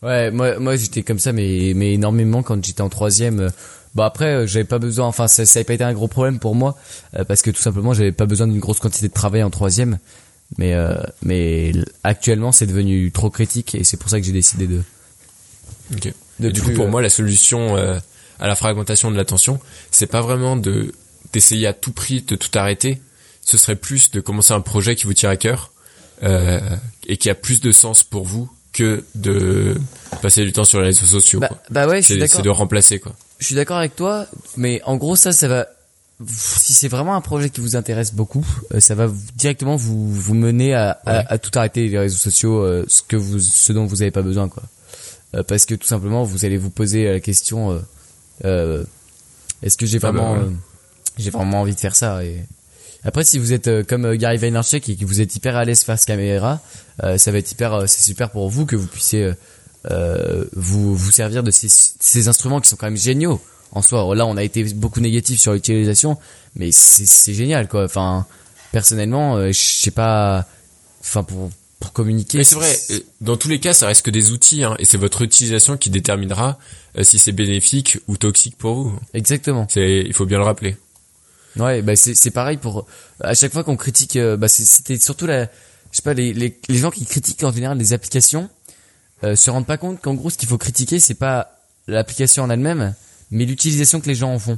Ouais, 0.01 0.31
moi, 0.31 0.59
moi 0.59 0.75
j'étais 0.75 1.03
comme 1.03 1.19
ça, 1.19 1.31
mais, 1.33 1.73
mais 1.75 1.93
énormément 1.93 2.43
quand 2.43 2.63
j'étais 2.63 2.81
en 2.81 2.89
troisième. 2.89 3.39
euh, 3.39 3.49
Bah 3.95 4.05
après, 4.05 4.33
euh, 4.33 4.47
j'avais 4.47 4.65
pas 4.65 4.79
besoin. 4.79 5.07
Enfin, 5.07 5.27
ça, 5.27 5.45
ça 5.45 5.59
avait 5.59 5.63
pas 5.65 5.73
été 5.75 5.83
un 5.83 5.93
gros 5.93 6.07
problème 6.09 6.39
pour 6.39 6.55
moi 6.55 6.77
euh, 7.17 7.23
parce 7.23 7.41
que 7.41 7.51
tout 7.51 7.61
simplement, 7.61 7.93
j'avais 7.93 8.11
pas 8.11 8.25
besoin 8.25 8.47
d'une 8.47 8.59
grosse 8.59 8.79
quantité 8.79 9.07
de 9.07 9.13
travail 9.13 9.43
en 9.43 9.49
troisième. 9.49 9.99
Mais 10.57 10.73
euh, 10.73 10.95
mais 11.23 11.71
actuellement 12.03 12.51
c'est 12.51 12.67
devenu 12.67 13.11
trop 13.11 13.29
critique 13.31 13.73
et 13.75 13.83
c'est 13.83 13.97
pour 13.97 14.09
ça 14.09 14.19
que 14.19 14.25
j'ai 14.25 14.33
décidé 14.33 14.67
de. 14.67 14.81
Ok. 15.95 16.13
de 16.39 16.49
Et 16.49 16.51
du 16.51 16.61
coup, 16.61 16.73
pour 16.73 16.85
euh, 16.85 16.89
moi, 16.89 17.01
la 17.01 17.09
solution 17.09 17.75
euh, 17.77 17.97
à 18.39 18.47
la 18.47 18.55
fragmentation 18.55 19.11
de 19.11 19.15
l'attention, 19.17 19.59
c'est 19.91 20.07
pas 20.07 20.21
vraiment 20.21 20.55
de 20.57 20.93
d'essayer 21.33 21.65
à 21.67 21.73
tout 21.73 21.91
prix 21.91 22.21
de 22.21 22.35
tout 22.35 22.49
arrêter. 22.57 23.01
Ce 23.41 23.57
serait 23.57 23.75
plus 23.75 24.11
de 24.11 24.19
commencer 24.21 24.53
un 24.53 24.61
projet 24.61 24.95
qui 24.95 25.05
vous 25.05 25.13
tient 25.13 25.29
à 25.29 25.35
cœur 25.37 25.71
euh, 26.23 26.59
et 27.07 27.17
qui 27.17 27.29
a 27.29 27.35
plus 27.35 27.59
de 27.61 27.71
sens 27.71 28.03
pour 28.03 28.23
vous 28.23 28.49
que 28.71 29.03
de 29.15 29.75
passer 30.21 30.43
du 30.45 30.53
temps 30.53 30.63
sur 30.63 30.79
les 30.79 30.87
réseaux 30.87 31.05
sociaux. 31.05 31.39
Bah, 31.39 31.47
quoi. 31.47 31.57
bah 31.69 31.87
ouais, 31.87 32.01
je 32.01 32.05
suis 32.05 32.13
C'est 32.15 32.19
d'accord. 32.19 32.37
c'est 32.37 32.41
de 32.43 32.49
remplacer 32.49 32.99
quoi. 32.99 33.13
Je 33.39 33.45
suis 33.45 33.55
d'accord 33.55 33.77
avec 33.77 33.95
toi, 33.95 34.25
mais 34.57 34.81
en 34.85 34.95
gros 34.97 35.15
ça, 35.15 35.31
ça 35.31 35.47
va. 35.47 35.67
Si 36.27 36.73
c'est 36.73 36.87
vraiment 36.87 37.15
un 37.15 37.21
projet 37.21 37.49
qui 37.49 37.59
vous 37.59 37.75
intéresse 37.75 38.13
beaucoup, 38.13 38.45
euh, 38.73 38.79
ça 38.79 38.95
va 38.95 39.09
directement 39.35 39.75
vous 39.75 40.13
vous 40.13 40.33
mener 40.35 40.73
à, 40.73 40.91
à, 41.05 41.17
Ouais. 41.17 41.25
à 41.27 41.37
tout 41.39 41.51
arrêter 41.57 41.87
les 41.87 41.97
réseaux 41.99 42.17
sociaux, 42.17 42.59
euh, 42.63 42.85
ce 42.87 43.01
que 43.01 43.15
vous, 43.15 43.39
ce 43.39 43.73
dont 43.73 43.85
vous 43.85 44.01
avez 44.03 44.11
pas 44.11 44.21
besoin, 44.21 44.47
quoi. 44.47 44.63
Euh, 45.35 45.43
parce 45.43 45.65
que 45.65 45.73
tout 45.75 45.87
simplement, 45.87 46.23
vous 46.23 46.45
allez 46.45 46.57
vous 46.57 46.69
poser 46.69 47.11
la 47.11 47.19
question 47.19 47.83
est-ce 48.41 49.77
que 49.77 49.85
j'ai 49.85 49.97
Ah 50.01 50.11
bah 50.11 50.11
vraiment, 50.11 50.33
ouais. 50.33 50.39
euh, 50.39 50.51
j'ai 51.17 51.29
vraiment 51.29 51.61
envie 51.61 51.75
de 51.75 51.79
faire 51.79 51.95
ça 51.95 52.23
et 52.23 52.43
après, 53.05 53.25
si 53.25 53.37
vous 53.37 53.51
êtes 53.51 53.67
euh, 53.67 53.83
comme 53.83 54.05
euh, 54.05 54.15
Gary 54.15 54.37
Vaynerchuk 54.37 54.87
et 54.87 54.95
que 54.95 55.05
vous 55.05 55.19
êtes 55.19 55.35
hyper 55.35 55.57
à 55.57 55.65
l'aise 55.65 55.83
face 55.83 56.05
caméra, 56.05 56.61
euh, 57.03 57.17
ça 57.17 57.31
va 57.31 57.37
être 57.37 57.51
hyper, 57.51 57.73
euh, 57.73 57.85
c'est 57.85 58.01
super 58.01 58.29
pour 58.31 58.49
vous 58.49 58.65
que 58.65 58.77
vous 58.77 58.87
puissiez 58.87 59.23
euh, 59.23 59.33
euh, 59.91 60.45
vous 60.55 60.95
vous 60.95 61.11
servir 61.11 61.43
de 61.43 61.51
ces, 61.51 61.67
ces 61.69 62.27
instruments 62.29 62.61
qui 62.61 62.69
sont 62.69 62.77
quand 62.77 62.85
même 62.85 62.95
géniaux 62.97 63.41
en 63.73 63.81
soi. 63.81 64.15
Là, 64.15 64.25
on 64.25 64.37
a 64.37 64.43
été 64.43 64.63
beaucoup 64.73 65.01
négatif 65.01 65.39
sur 65.39 65.51
l'utilisation, 65.51 66.17
mais 66.55 66.71
c'est 66.71 67.33
génial 67.33 67.67
quoi. 67.67 67.83
Enfin, 67.83 68.25
personnellement, 68.71 69.35
euh, 69.35 69.47
je 69.47 69.59
sais 69.59 69.91
pas, 69.91 70.45
enfin 71.01 71.23
pour 71.23 71.49
pour 71.81 71.91
communiquer. 71.91 72.37
Mais 72.37 72.45
c'est 72.45 72.55
vrai, 72.55 72.73
euh, 72.91 72.99
dans 73.19 73.35
tous 73.35 73.49
les 73.49 73.59
cas, 73.59 73.73
ça 73.73 73.87
reste 73.87 74.03
que 74.05 74.11
des 74.11 74.31
outils, 74.31 74.63
hein, 74.63 74.75
et 74.79 74.85
c'est 74.85 74.97
votre 74.97 75.21
utilisation 75.23 75.75
qui 75.75 75.89
déterminera 75.89 76.51
euh, 76.51 76.53
si 77.01 77.17
c'est 77.17 77.31
bénéfique 77.31 77.97
ou 78.07 78.17
toxique 78.17 78.57
pour 78.57 78.75
vous. 78.75 78.99
Exactement. 79.13 79.65
C'est, 79.69 80.03
il 80.05 80.13
faut 80.13 80.25
bien 80.27 80.37
le 80.37 80.43
rappeler. 80.43 80.77
Ouais, 81.55 81.81
bah 81.81 81.95
c'est 81.95 82.15
c'est 82.15 82.31
pareil 82.31 82.57
pour 82.57 82.85
à 83.19 83.33
chaque 83.35 83.53
fois 83.53 83.63
qu'on 83.63 83.77
critique, 83.77 84.15
euh, 84.15 84.37
bah 84.37 84.47
c'était 84.47 84.97
surtout 84.99 85.25
la, 85.27 85.45
je 85.45 85.49
sais 85.97 86.01
pas 86.03 86.13
les, 86.13 86.33
les 86.33 86.59
les 86.67 86.77
gens 86.77 86.89
qui 86.91 87.05
critiquent 87.05 87.43
en 87.43 87.51
général 87.51 87.77
les 87.77 87.93
applications 87.93 88.49
euh, 89.23 89.35
se 89.35 89.51
rendent 89.51 89.67
pas 89.67 89.77
compte 89.77 90.01
qu'en 90.01 90.15
gros 90.15 90.29
ce 90.31 90.37
qu'il 90.37 90.49
faut 90.49 90.57
critiquer 90.57 90.99
c'est 90.99 91.13
pas 91.13 91.59
l'application 91.87 92.43
en 92.43 92.49
elle-même, 92.49 92.95
mais 93.29 93.45
l'utilisation 93.45 94.01
que 94.01 94.07
les 94.07 94.15
gens 94.15 94.33
en 94.33 94.39
font. 94.39 94.57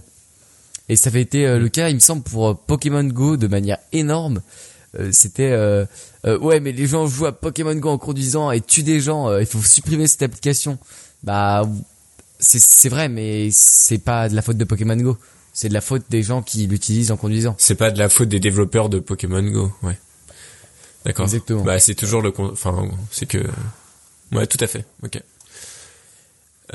Et 0.87 0.95
ça 0.95 1.09
avait 1.09 1.21
été 1.21 1.45
euh, 1.47 1.57
le 1.57 1.67
cas, 1.67 1.89
il 1.89 1.95
me 1.95 1.99
semble, 1.99 2.21
pour 2.23 2.47
euh, 2.47 2.53
Pokémon 2.53 3.03
Go 3.03 3.37
de 3.37 3.47
manière 3.47 3.79
énorme. 3.91 4.41
Euh, 4.99 5.09
C'était 5.11 5.51
euh, 5.51 5.85
euh, 6.25 6.37
ouais, 6.37 6.59
mais 6.59 6.71
les 6.71 6.85
gens 6.87 7.07
jouent 7.07 7.25
à 7.25 7.31
Pokémon 7.33 7.73
Go 7.75 7.89
en 7.89 7.97
conduisant 7.97 8.51
et 8.51 8.61
tuent 8.61 8.83
des 8.83 9.01
gens. 9.01 9.27
euh, 9.27 9.41
il 9.41 9.47
faut 9.47 9.59
supprimer 9.61 10.07
cette 10.07 10.21
application. 10.21 10.77
Bah 11.23 11.67
c'est 12.45 12.89
vrai, 12.89 13.09
mais 13.09 13.49
c'est 13.51 13.97
pas 13.97 14.29
de 14.29 14.35
la 14.35 14.41
faute 14.41 14.57
de 14.57 14.63
Pokémon 14.63 14.95
Go. 14.95 15.17
C'est 15.53 15.69
de 15.69 15.73
la 15.73 15.81
faute 15.81 16.03
des 16.09 16.21
gens 16.21 16.41
qui 16.41 16.67
l'utilisent 16.67 17.11
en 17.11 17.17
conduisant. 17.17 17.55
C'est 17.57 17.75
pas 17.75 17.91
de 17.91 17.97
la 17.97 18.09
faute 18.09 18.29
des 18.29 18.39
développeurs 18.39 18.89
de 18.89 18.99
Pokémon 18.99 19.41
Go, 19.41 19.71
ouais. 19.83 19.97
D'accord. 21.05 21.25
Exactement. 21.25 21.63
Bah, 21.63 21.79
c'est 21.79 21.95
toujours 21.95 22.21
le, 22.21 22.33
enfin, 22.37 22.89
c'est 23.11 23.25
que, 23.25 23.37
ouais, 24.31 24.47
tout 24.47 24.57
à 24.59 24.67
fait. 24.67 24.85
Ok. 25.03 25.21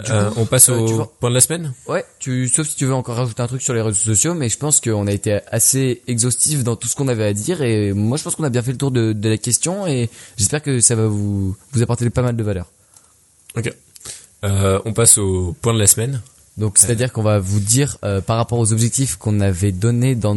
Euh, 0.09 0.31
on 0.37 0.47
passe 0.47 0.69
euh, 0.69 0.77
au 0.77 1.05
point 1.05 1.31
de 1.31 1.35
la 1.35 1.41
semaine? 1.41 1.73
Ouais, 1.89 2.05
tu, 2.21 2.49
sauf 2.49 2.67
si 2.69 2.77
tu 2.77 2.87
veux 2.87 2.95
encore 2.95 3.17
rajouter 3.17 3.43
un 3.43 3.49
truc 3.49 3.61
sur 3.61 3.75
les 3.75 3.83
réseaux 3.83 3.99
sociaux, 3.99 4.35
mais 4.35 4.49
je 4.49 4.57
pense 4.57 4.81
qu'on 4.81 5.07
a 5.09 5.13
été 5.13 5.41
assez 5.51 6.03
exhaustif 6.07 6.63
dans 6.63 6.77
tout 6.77 6.87
ce 6.87 6.95
qu'on 6.95 7.09
avait 7.09 7.25
à 7.25 7.33
dire 7.33 7.61
et 7.61 7.93
moi 7.93 8.17
je 8.17 8.23
pense 8.23 8.37
qu'on 8.37 8.45
a 8.45 8.51
bien 8.51 8.63
fait 8.63 8.71
le 8.71 8.79
tour 8.79 8.93
de, 8.93 9.13
de 9.13 9.29
la 9.29 9.37
question 9.37 9.89
et 9.89 10.09
j'espère 10.37 10.63
que 10.63 10.81
ça 10.81 10.95
va 10.95 11.07
vous, 11.09 11.57
vous 11.73 11.83
apporter 11.83 12.09
pas 12.09 12.23
mal 12.23 12.37
de 12.37 12.43
valeur. 12.43 12.71
Ok. 13.57 13.75
Euh, 14.45 14.81
on 14.85 14.93
passe 14.93 15.19
au 15.19 15.55
point 15.61 15.75
de 15.75 15.79
la 15.79 15.87
semaine. 15.87 16.21
Donc 16.57 16.79
c'est-à-dire 16.79 17.13
qu'on 17.13 17.23
va 17.23 17.39
vous 17.39 17.61
dire 17.61 17.97
euh, 18.05 18.21
par 18.21 18.37
rapport 18.37 18.59
aux 18.59 18.73
objectifs 18.73 19.17
qu'on 19.17 19.41
avait 19.41 19.73
donnés 19.73 20.15
dans 20.15 20.37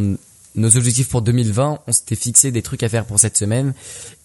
nos 0.56 0.76
objectifs 0.76 1.08
pour 1.08 1.22
2020, 1.22 1.80
on 1.86 1.92
s'était 1.92 2.14
fixé 2.14 2.50
des 2.52 2.62
trucs 2.62 2.82
à 2.82 2.88
faire 2.88 3.04
pour 3.04 3.18
cette 3.18 3.36
semaine 3.36 3.74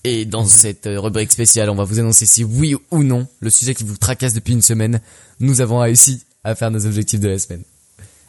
et 0.03 0.25
dans 0.25 0.45
cette 0.45 0.85
euh, 0.87 0.99
rubrique 0.99 1.31
spéciale, 1.31 1.69
on 1.69 1.75
va 1.75 1.83
vous 1.85 1.99
annoncer 1.99 2.25
si 2.25 2.43
oui 2.43 2.75
ou 2.91 3.03
non 3.03 3.27
le 3.39 3.49
sujet 3.49 3.73
qui 3.73 3.83
vous 3.83 3.97
tracasse 3.97 4.33
depuis 4.33 4.53
une 4.53 4.61
semaine, 4.61 5.01
nous 5.39 5.59
avons 5.61 5.79
réussi 5.79 6.21
à 6.43 6.55
faire 6.55 6.71
nos 6.71 6.85
objectifs 6.85 7.19
de 7.19 7.29
la 7.29 7.39
semaine. 7.39 7.63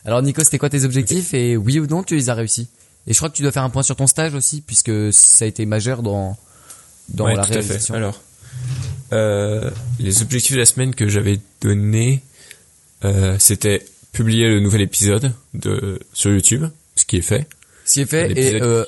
Alors 0.05 0.22
Nico, 0.22 0.42
c'était 0.42 0.59
quoi 0.59 0.70
tes 0.70 0.84
objectifs 0.84 1.34
et 1.34 1.57
oui 1.57 1.78
ou 1.78 1.86
non 1.86 2.03
tu 2.03 2.16
les 2.16 2.30
as 2.30 2.34
réussis? 2.34 2.68
Et 3.07 3.12
je 3.12 3.18
crois 3.18 3.28
que 3.28 3.36
tu 3.36 3.42
dois 3.42 3.53
faire 3.53 3.64
un 3.64 3.70
point 3.70 3.82
sur 3.82 3.96
ton 3.96 4.07
stage 4.07 4.34
aussi 4.34 4.62
puisque 4.62 5.12
ça 5.12 5.44
a 5.44 5.48
été 5.48 5.66
majeur 5.66 6.03
dans 6.03 6.36
dans 7.11 7.26
Ouais, 7.26 7.34
la 7.36 7.44
tout 7.44 7.51
à 7.53 7.55
fait. 7.55 7.61
réalisation. 7.61 7.94
Alors, 7.94 8.20
euh, 9.12 9.70
les 9.98 10.22
objectifs 10.22 10.54
de 10.54 10.58
la 10.58 10.66
semaine 10.66 10.94
que 10.94 11.08
j'avais 11.08 11.40
donnés, 11.61 12.22
euh, 13.04 13.36
c'était 13.38 13.84
publier 14.12 14.48
le 14.48 14.61
nouvel 14.61 14.82
épisode 14.82 15.32
de 15.54 16.00
sur 16.12 16.30
YouTube, 16.30 16.66
ce 16.96 17.04
qui 17.04 17.16
est 17.16 17.22
fait. 17.22 17.46
Ce 17.84 17.94
qui 17.94 18.00
est 18.02 18.06
fait 18.06 18.38
est 18.38 18.62
euh, 18.62 18.84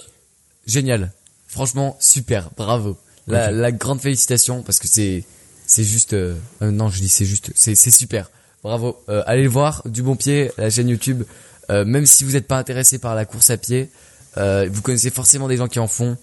génial. 0.66 1.12
Franchement, 1.48 1.96
super, 2.00 2.50
bravo. 2.56 2.96
La, 3.26 3.72
grande 3.72 4.00
félicitation 4.00 4.62
parce 4.62 4.78
que 4.78 4.88
c'est 4.88 5.24
c'est 5.66 5.84
juste 5.84 6.14
non, 6.60 6.88
je 6.88 7.00
dis 7.00 7.08
c'est 7.08 7.24
juste, 7.24 7.52
c'est 7.54 7.74
c'est 7.74 7.90
super. 7.90 8.30
Bravo. 8.62 9.02
Allez 9.26 9.42
le 9.42 9.48
voir 9.48 9.82
du 9.86 10.02
bon 10.02 10.16
pied 10.16 10.50
la 10.58 10.70
chaîne 10.70 10.88
YouTube. 10.88 11.24
Même 11.68 12.06
si 12.06 12.24
vous 12.24 12.32
n'êtes 12.32 12.46
pas 12.46 12.58
intéressé 12.58 12.98
par 12.98 13.14
la 13.14 13.24
course 13.24 13.50
à 13.50 13.56
pied, 13.56 13.90
vous 14.36 14.82
connaissez 14.82 15.10
forcément 15.10 15.48
des 15.48 15.56
gens 15.56 15.68
qui 15.68 15.78
en 15.78 15.88
font 15.88 16.16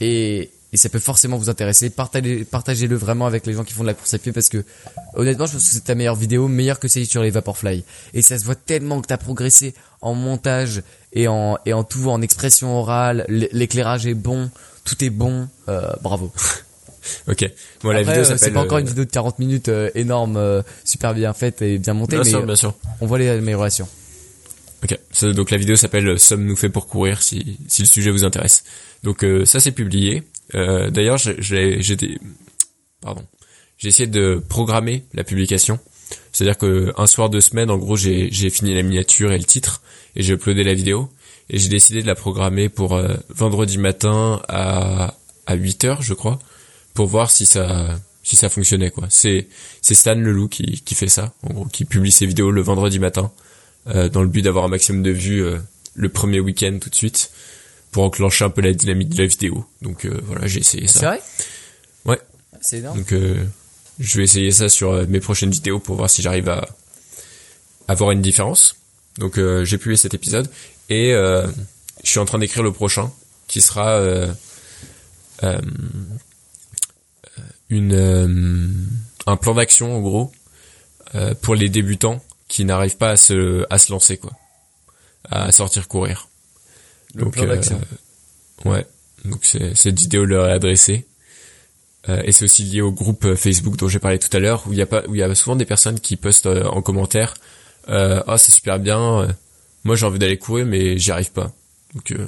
et 0.00 0.50
et 0.72 0.76
ça 0.76 0.88
peut 0.88 0.98
forcément 0.98 1.36
vous 1.36 1.50
intéresser. 1.50 1.90
Partagez 1.90 2.44
partagez-le 2.44 2.96
vraiment 2.96 3.26
avec 3.26 3.46
les 3.46 3.52
gens 3.52 3.64
qui 3.64 3.74
font 3.74 3.82
de 3.82 3.88
la 3.88 3.94
course 3.94 4.14
à 4.14 4.18
pied 4.18 4.32
parce 4.32 4.48
que 4.48 4.64
honnêtement, 5.14 5.46
je 5.46 5.52
pense 5.52 5.68
que 5.68 5.74
c'est 5.74 5.84
ta 5.84 5.94
meilleure 5.94 6.16
vidéo, 6.16 6.48
meilleure 6.48 6.78
que 6.80 6.88
celle 6.88 7.06
sur 7.06 7.22
les 7.22 7.30
Vaporfly. 7.30 7.84
Et 8.14 8.22
ça 8.22 8.38
se 8.38 8.44
voit 8.44 8.54
tellement 8.54 9.00
que 9.00 9.06
t'as 9.06 9.18
progressé 9.18 9.74
en 10.00 10.14
montage 10.14 10.82
et 11.12 11.28
en 11.28 11.58
et 11.66 11.72
en 11.72 11.84
tout, 11.84 12.08
en 12.10 12.22
expression 12.22 12.76
orale. 12.78 13.26
L'éclairage 13.28 14.06
est 14.06 14.14
bon, 14.14 14.50
tout 14.84 15.04
est 15.04 15.10
bon. 15.10 15.48
Euh, 15.68 15.92
bravo. 16.02 16.32
Ok. 17.26 17.50
Bon, 17.82 17.90
la 17.90 18.02
vidéo 18.02 18.20
euh, 18.20 18.22
s'appelle. 18.24 18.38
c'est 18.38 18.50
pas 18.52 18.60
encore 18.60 18.78
euh, 18.78 18.82
une 18.82 18.86
vidéo 18.86 19.04
de 19.04 19.10
40 19.10 19.40
minutes 19.40 19.68
euh, 19.68 19.90
énorme, 19.96 20.36
euh, 20.36 20.62
super 20.84 21.14
bien 21.14 21.32
faite 21.32 21.60
et 21.60 21.78
bien 21.78 21.94
montée, 21.94 22.14
Bien 22.14 22.22
mais 22.22 22.30
sûr, 22.30 22.46
bien 22.46 22.54
sûr. 22.54 22.74
on 23.00 23.06
voit 23.06 23.18
les 23.18 23.28
améliorations. 23.28 23.88
Ok. 24.84 24.98
Donc 25.34 25.50
la 25.50 25.56
vidéo 25.56 25.74
s'appelle 25.76 26.06
euh, 26.08 26.16
Sommes-nous 26.16 26.54
fait 26.56 26.68
pour 26.68 26.86
courir 26.86 27.22
si, 27.22 27.58
si 27.68 27.82
le 27.82 27.88
sujet 27.88 28.10
vous 28.12 28.24
intéresse. 28.24 28.62
Donc 29.02 29.24
euh, 29.24 29.44
ça 29.44 29.58
c'est 29.60 29.72
publié. 29.72 30.22
Euh, 30.54 30.90
D'ailleurs, 30.90 31.18
des- 31.96 32.18
pardon, 33.00 33.24
j'ai 33.78 33.88
essayé 33.88 34.06
de 34.06 34.42
programmer 34.48 35.04
la 35.14 35.24
publication. 35.24 35.78
C'est-à-dire 36.32 36.58
que 36.58 36.92
un 36.96 37.06
soir 37.06 37.30
de 37.30 37.40
semaine, 37.40 37.70
en 37.70 37.78
gros, 37.78 37.96
j'ai 37.96 38.30
fini 38.50 38.74
la 38.74 38.82
miniature 38.82 39.32
et 39.32 39.38
le 39.38 39.44
titre 39.44 39.82
et 40.16 40.22
j'ai 40.22 40.34
uploadé 40.34 40.62
la 40.62 40.74
vidéo 40.74 41.08
et 41.50 41.58
j'ai 41.58 41.68
décidé 41.68 42.02
de 42.02 42.06
la 42.06 42.14
programmer 42.14 42.68
pour 42.68 42.94
euh, 42.94 43.14
vendredi 43.30 43.78
matin 43.78 44.40
à 44.48 45.14
à 45.46 45.54
8 45.54 45.84
heures, 45.84 46.02
je 46.02 46.14
crois, 46.14 46.38
pour 46.94 47.06
voir 47.06 47.30
si 47.30 47.46
ça 47.46 47.98
si 48.22 48.36
ça 48.36 48.48
fonctionnait 48.48 48.90
quoi. 48.90 49.06
C'est 49.10 49.48
Stan 49.82 50.14
Leloup 50.14 50.48
qui 50.48 50.82
qui 50.82 50.94
fait 50.94 51.08
ça, 51.08 51.32
qui 51.72 51.84
publie 51.84 52.12
ses 52.12 52.26
vidéos 52.26 52.50
le 52.50 52.60
vendredi 52.62 52.98
matin 52.98 53.32
euh, 53.88 54.08
dans 54.08 54.22
le 54.22 54.28
but 54.28 54.42
d'avoir 54.42 54.64
un 54.66 54.68
maximum 54.68 55.02
de 55.02 55.10
vues 55.10 55.44
le 55.94 56.08
premier 56.08 56.40
week-end 56.40 56.78
tout 56.80 56.90
de 56.90 56.94
suite 56.94 57.30
pour 57.92 58.02
enclencher 58.04 58.44
un 58.44 58.50
peu 58.50 58.60
la 58.62 58.72
dynamique 58.72 59.10
de 59.10 59.18
la 59.22 59.26
vidéo. 59.28 59.64
Donc 59.82 60.04
euh, 60.06 60.20
voilà, 60.24 60.46
j'ai 60.48 60.60
essayé 60.60 60.88
C'est 60.88 60.98
ça. 60.98 61.06
vrai? 61.08 61.22
Ouais. 62.04 62.20
C'est 62.60 62.78
énorme. 62.78 62.98
Donc 62.98 63.12
euh, 63.12 63.44
je 64.00 64.16
vais 64.18 64.24
essayer 64.24 64.50
ça 64.50 64.68
sur 64.68 64.90
euh, 64.92 65.06
mes 65.08 65.20
prochaines 65.20 65.50
vidéos 65.50 65.78
pour 65.78 65.96
voir 65.96 66.10
si 66.10 66.22
j'arrive 66.22 66.48
à 66.48 66.66
avoir 67.86 68.10
une 68.10 68.22
différence. 68.22 68.76
Donc 69.18 69.38
euh, 69.38 69.64
j'ai 69.64 69.78
publié 69.78 69.96
cet 69.96 70.14
épisode 70.14 70.50
et 70.88 71.12
je 71.12 71.50
suis 72.10 72.18
en 72.18 72.24
train 72.24 72.38
d'écrire 72.38 72.62
le 72.62 72.72
prochain 72.72 73.12
qui 73.46 73.60
sera 73.60 74.02
une 77.70 78.86
un 79.26 79.36
plan 79.36 79.54
d'action 79.54 79.96
en 79.96 80.00
gros 80.00 80.32
pour 81.42 81.54
les 81.54 81.68
débutants 81.68 82.22
qui 82.48 82.64
n'arrivent 82.64 82.96
pas 82.96 83.10
à 83.10 83.16
se 83.16 83.64
à 83.70 83.78
se 83.78 83.92
lancer 83.92 84.16
quoi, 84.18 84.32
à 85.30 85.52
sortir 85.52 85.88
courir. 85.88 86.28
Le 87.14 87.30
plan 87.30 87.42
d'action. 87.46 87.80
euh, 88.66 88.70
ouais. 88.70 88.86
Donc 89.24 89.40
c'est 89.42 89.74
cette 89.76 89.98
vidéo 89.98 90.24
leur 90.24 90.48
est 90.48 90.52
adressée. 90.52 91.06
Euh, 92.08 92.20
et 92.24 92.32
c'est 92.32 92.44
aussi 92.44 92.64
lié 92.64 92.80
au 92.80 92.90
groupe 92.90 93.24
euh, 93.24 93.36
Facebook 93.36 93.76
dont 93.76 93.86
j'ai 93.88 94.00
parlé 94.00 94.18
tout 94.18 94.34
à 94.36 94.40
l'heure 94.40 94.64
où 94.66 94.72
il 94.72 94.78
y 94.78 94.82
a 94.82 94.86
pas 94.86 95.02
où 95.06 95.14
il 95.14 95.18
y 95.18 95.22
a 95.22 95.32
souvent 95.36 95.54
des 95.54 95.64
personnes 95.66 96.00
qui 96.00 96.16
postent 96.16 96.46
euh, 96.46 96.64
en 96.64 96.82
commentaire 96.82 97.34
euh, 97.88 98.20
ah 98.26 98.38
c'est 98.38 98.50
super 98.50 98.80
bien 98.80 99.28
moi 99.84 99.94
j'ai 99.94 100.04
envie 100.04 100.18
d'aller 100.18 100.36
courir 100.36 100.66
mais 100.66 100.98
j'y 100.98 101.12
arrive 101.12 101.30
pas 101.30 101.52
donc 101.94 102.10
euh, 102.10 102.26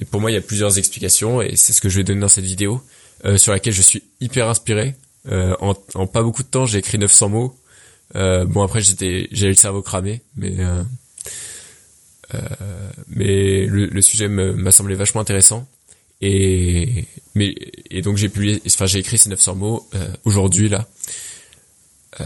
et 0.00 0.04
pour 0.04 0.20
moi 0.20 0.30
il 0.30 0.34
y 0.34 0.36
a 0.36 0.42
plusieurs 0.42 0.76
explications 0.76 1.40
et 1.40 1.56
c'est 1.56 1.72
ce 1.72 1.80
que 1.80 1.88
je 1.88 1.96
vais 1.96 2.04
donner 2.04 2.20
dans 2.20 2.28
cette 2.28 2.44
vidéo 2.44 2.82
euh, 3.24 3.38
sur 3.38 3.52
laquelle 3.52 3.72
je 3.72 3.82
suis 3.82 4.02
hyper 4.20 4.48
inspiré 4.50 4.94
Euh, 5.28 5.56
en, 5.60 5.74
en 5.94 6.06
pas 6.06 6.22
beaucoup 6.22 6.42
de 6.44 6.48
temps 6.48 6.66
j'ai 6.66 6.78
écrit 6.78 6.98
900 6.98 7.30
mots 7.30 7.56
Euh, 8.16 8.44
bon 8.44 8.62
après 8.62 8.82
j'étais 8.82 9.28
j'avais 9.32 9.52
le 9.52 9.56
cerveau 9.58 9.80
cramé 9.82 10.20
mais 10.36 10.54
mais 13.08 13.66
le, 13.66 13.86
le 13.86 14.02
sujet 14.02 14.28
m'a 14.28 14.72
semblé 14.72 14.94
vachement 14.94 15.20
intéressant 15.20 15.66
Et 16.20 17.04
mais 17.34 17.54
et 17.90 18.00
donc 18.02 18.16
j'ai 18.16 18.28
publié, 18.28 18.62
enfin 18.66 18.86
j'ai 18.86 18.98
écrit 19.00 19.18
ces 19.18 19.28
900 19.28 19.54
mots 19.54 19.88
euh, 19.94 20.08
aujourd'hui 20.24 20.68
là, 20.68 20.86
euh, 22.20 22.24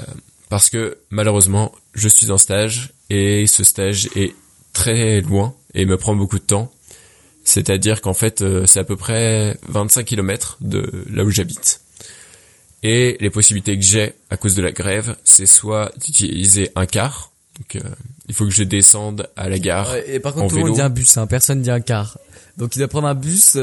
parce 0.48 0.70
que 0.70 0.98
malheureusement 1.10 1.72
je 1.94 2.08
suis 2.08 2.30
en 2.30 2.38
stage 2.38 2.92
et 3.10 3.46
ce 3.46 3.64
stage 3.64 4.08
est 4.14 4.34
très 4.72 5.20
loin 5.20 5.54
et 5.74 5.84
me 5.86 5.96
prend 5.96 6.14
beaucoup 6.14 6.38
de 6.38 6.44
temps. 6.44 6.72
C'est-à-dire 7.42 8.00
qu'en 8.00 8.14
fait 8.14 8.42
euh, 8.42 8.64
c'est 8.66 8.78
à 8.78 8.84
peu 8.84 8.96
près 8.96 9.58
25 9.68 10.04
km 10.04 10.58
de 10.60 11.04
là 11.10 11.24
où 11.24 11.30
j'habite. 11.30 11.80
Et 12.82 13.18
les 13.20 13.30
possibilités 13.30 13.76
que 13.76 13.84
j'ai 13.84 14.14
à 14.30 14.36
cause 14.36 14.54
de 14.54 14.62
la 14.62 14.72
grève, 14.72 15.16
c'est 15.24 15.46
soit 15.46 15.92
d'utiliser 15.98 16.70
un 16.76 16.86
car, 16.86 17.30
donc 17.58 17.76
euh, 17.76 17.88
il 18.30 18.34
faut 18.34 18.44
que 18.44 18.52
je 18.52 18.62
descende 18.62 19.28
à 19.34 19.48
la 19.48 19.58
gare. 19.58 19.90
Ouais, 19.90 20.04
et 20.08 20.20
par 20.20 20.34
contre, 20.34 20.50
tout 20.50 20.56
le 20.56 20.62
monde 20.66 20.74
dit 20.74 20.80
un 20.80 20.88
bus, 20.88 21.16
hein, 21.16 21.26
personne 21.26 21.62
dit 21.62 21.70
un 21.70 21.80
car. 21.80 22.16
Donc 22.56 22.76
il 22.76 22.78
doit 22.78 22.86
prendre 22.86 23.08
un 23.08 23.14
bus 23.16 23.58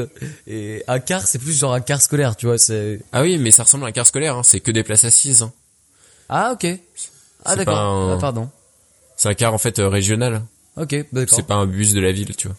et 0.46 0.84
un 0.88 0.98
car, 1.00 1.26
c'est 1.26 1.38
plus 1.38 1.58
genre 1.58 1.72
un 1.72 1.80
car 1.80 2.02
scolaire, 2.02 2.36
tu 2.36 2.44
vois. 2.46 2.58
C'est 2.58 3.00
Ah 3.12 3.22
oui, 3.22 3.38
mais 3.38 3.50
ça 3.50 3.62
ressemble 3.62 3.84
à 3.84 3.88
un 3.88 3.92
car 3.92 4.06
scolaire, 4.06 4.36
hein, 4.36 4.42
c'est 4.44 4.60
que 4.60 4.70
des 4.70 4.82
places 4.82 5.04
assises. 5.04 5.40
hein. 5.42 5.52
ah 6.28 6.52
ok. 6.52 6.66
Ah 7.46 7.56
d'accord. 7.56 7.78
un- 7.78 8.14
Ah, 8.16 8.18
pardon. 8.20 8.50
C'est 9.16 9.28
un 9.30 9.34
car 9.34 9.54
en 9.54 9.58
fait 9.58 9.78
euh, 9.78 9.88
régional. 9.88 10.42
Ok, 10.76 10.94
d'accord. 11.12 11.34
C'est 11.34 11.46
pas 11.46 11.54
un 11.54 11.66
bus 11.66 11.94
de 11.94 12.00
la 12.00 12.12
ville, 12.12 12.36
tu 12.36 12.48
vois. 12.48 12.56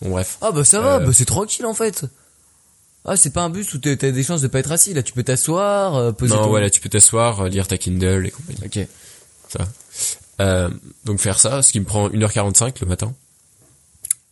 Bon 0.00 0.10
bref. 0.10 0.38
Ah 0.40 0.50
bah 0.50 0.64
ça 0.64 0.80
va, 0.80 0.96
Euh, 0.96 0.98
bah 1.06 1.12
c'est 1.14 1.24
tranquille 1.26 1.64
en 1.64 1.74
fait. 1.74 2.04
Ah 3.04 3.16
c'est 3.16 3.30
pas 3.32 3.42
un 3.42 3.50
bus 3.50 3.72
où 3.74 3.78
t'as 3.78 3.94
des 3.94 4.22
chances 4.24 4.40
de 4.42 4.48
pas 4.48 4.58
être 4.58 4.72
assis. 4.72 4.94
Là 4.94 5.02
tu 5.04 5.12
peux 5.12 5.22
t'asseoir, 5.22 5.94
euh, 5.94 6.12
poser 6.12 6.34
Non, 6.34 6.42
ton... 6.42 6.48
voilà, 6.48 6.70
tu 6.70 6.80
peux 6.80 6.88
t'asseoir, 6.88 7.48
lire 7.48 7.68
ta 7.68 7.78
Kindle 7.78 8.26
et 8.26 8.30
compagnie. 8.30 8.58
Ok. 8.64 8.86
Ça. 9.48 9.68
Euh, 10.40 10.70
donc 11.04 11.20
faire 11.20 11.38
ça, 11.38 11.62
ce 11.62 11.72
qui 11.72 11.80
me 11.80 11.84
prend 11.84 12.08
1h45 12.08 12.76
le 12.80 12.86
matin. 12.86 13.14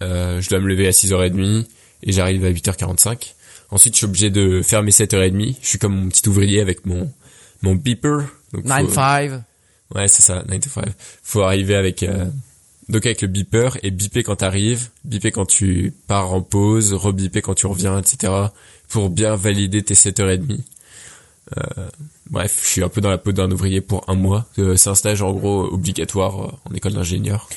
Euh, 0.03 0.40
je 0.40 0.48
dois 0.48 0.61
me 0.61 0.66
lever 0.68 0.86
à 0.86 0.90
6h30 0.92 1.66
et 2.03 2.12
j'arrive 2.12 2.44
à 2.44 2.51
8h45. 2.51 3.34
Ensuite, 3.70 3.94
je 3.94 3.98
suis 3.98 4.07
obligé 4.07 4.30
de 4.30 4.62
faire 4.62 4.82
mes 4.82 4.90
7h30. 4.90 5.57
Je 5.61 5.66
suis 5.68 5.78
comme 5.78 5.94
mon 5.94 6.09
petit 6.09 6.26
ouvrier 6.28 6.61
avec 6.61 6.86
mon 6.86 7.12
mon 7.62 7.74
beeper. 7.74 8.22
Donc, 8.53 8.66
faut- 8.80 8.88
9-5. 8.92 9.42
Ouais, 9.94 10.09
c'est 10.09 10.22
ça, 10.22 10.42
9 10.48 10.61
to 10.61 10.70
5. 10.70 10.84
Faut 11.22 11.42
arriver 11.42 11.74
avec 11.76 12.03
euh, 12.03 12.24
donc 12.88 13.05
avec 13.07 13.20
le 13.22 13.28
beeper 13.28 13.76
et 13.82 13.90
beeper 13.90 14.22
quand 14.24 14.36
t'arrives, 14.36 14.88
beeper 15.05 15.30
quand 15.32 15.46
tu 15.46 15.92
pars 16.09 16.32
en 16.32 16.40
pause, 16.42 16.92
rebeeper 16.94 17.42
quand 17.42 17.55
tu 17.55 17.66
reviens, 17.66 17.98
etc. 17.98 18.32
pour 18.88 19.11
bien 19.11 19.36
valider 19.36 19.82
tes 19.82 19.94
7h30. 19.94 20.61
Euh, 21.59 21.88
bref, 22.30 22.61
je 22.62 22.68
suis 22.68 22.82
un 22.82 22.88
peu 22.88 23.01
dans 23.01 23.11
la 23.11 23.18
peau 23.18 23.32
d'un 23.32 23.51
ouvrier 23.51 23.80
pour 23.80 24.05
un 24.09 24.14
mois. 24.14 24.47
Euh, 24.59 24.76
c'est 24.76 24.91
un 24.91 24.95
stage 24.95 25.20
en 25.22 25.32
gros 25.32 25.64
obligatoire 25.64 26.45
euh, 26.45 26.53
en 26.70 26.74
école 26.74 26.93
d'ingénieur. 26.93 27.49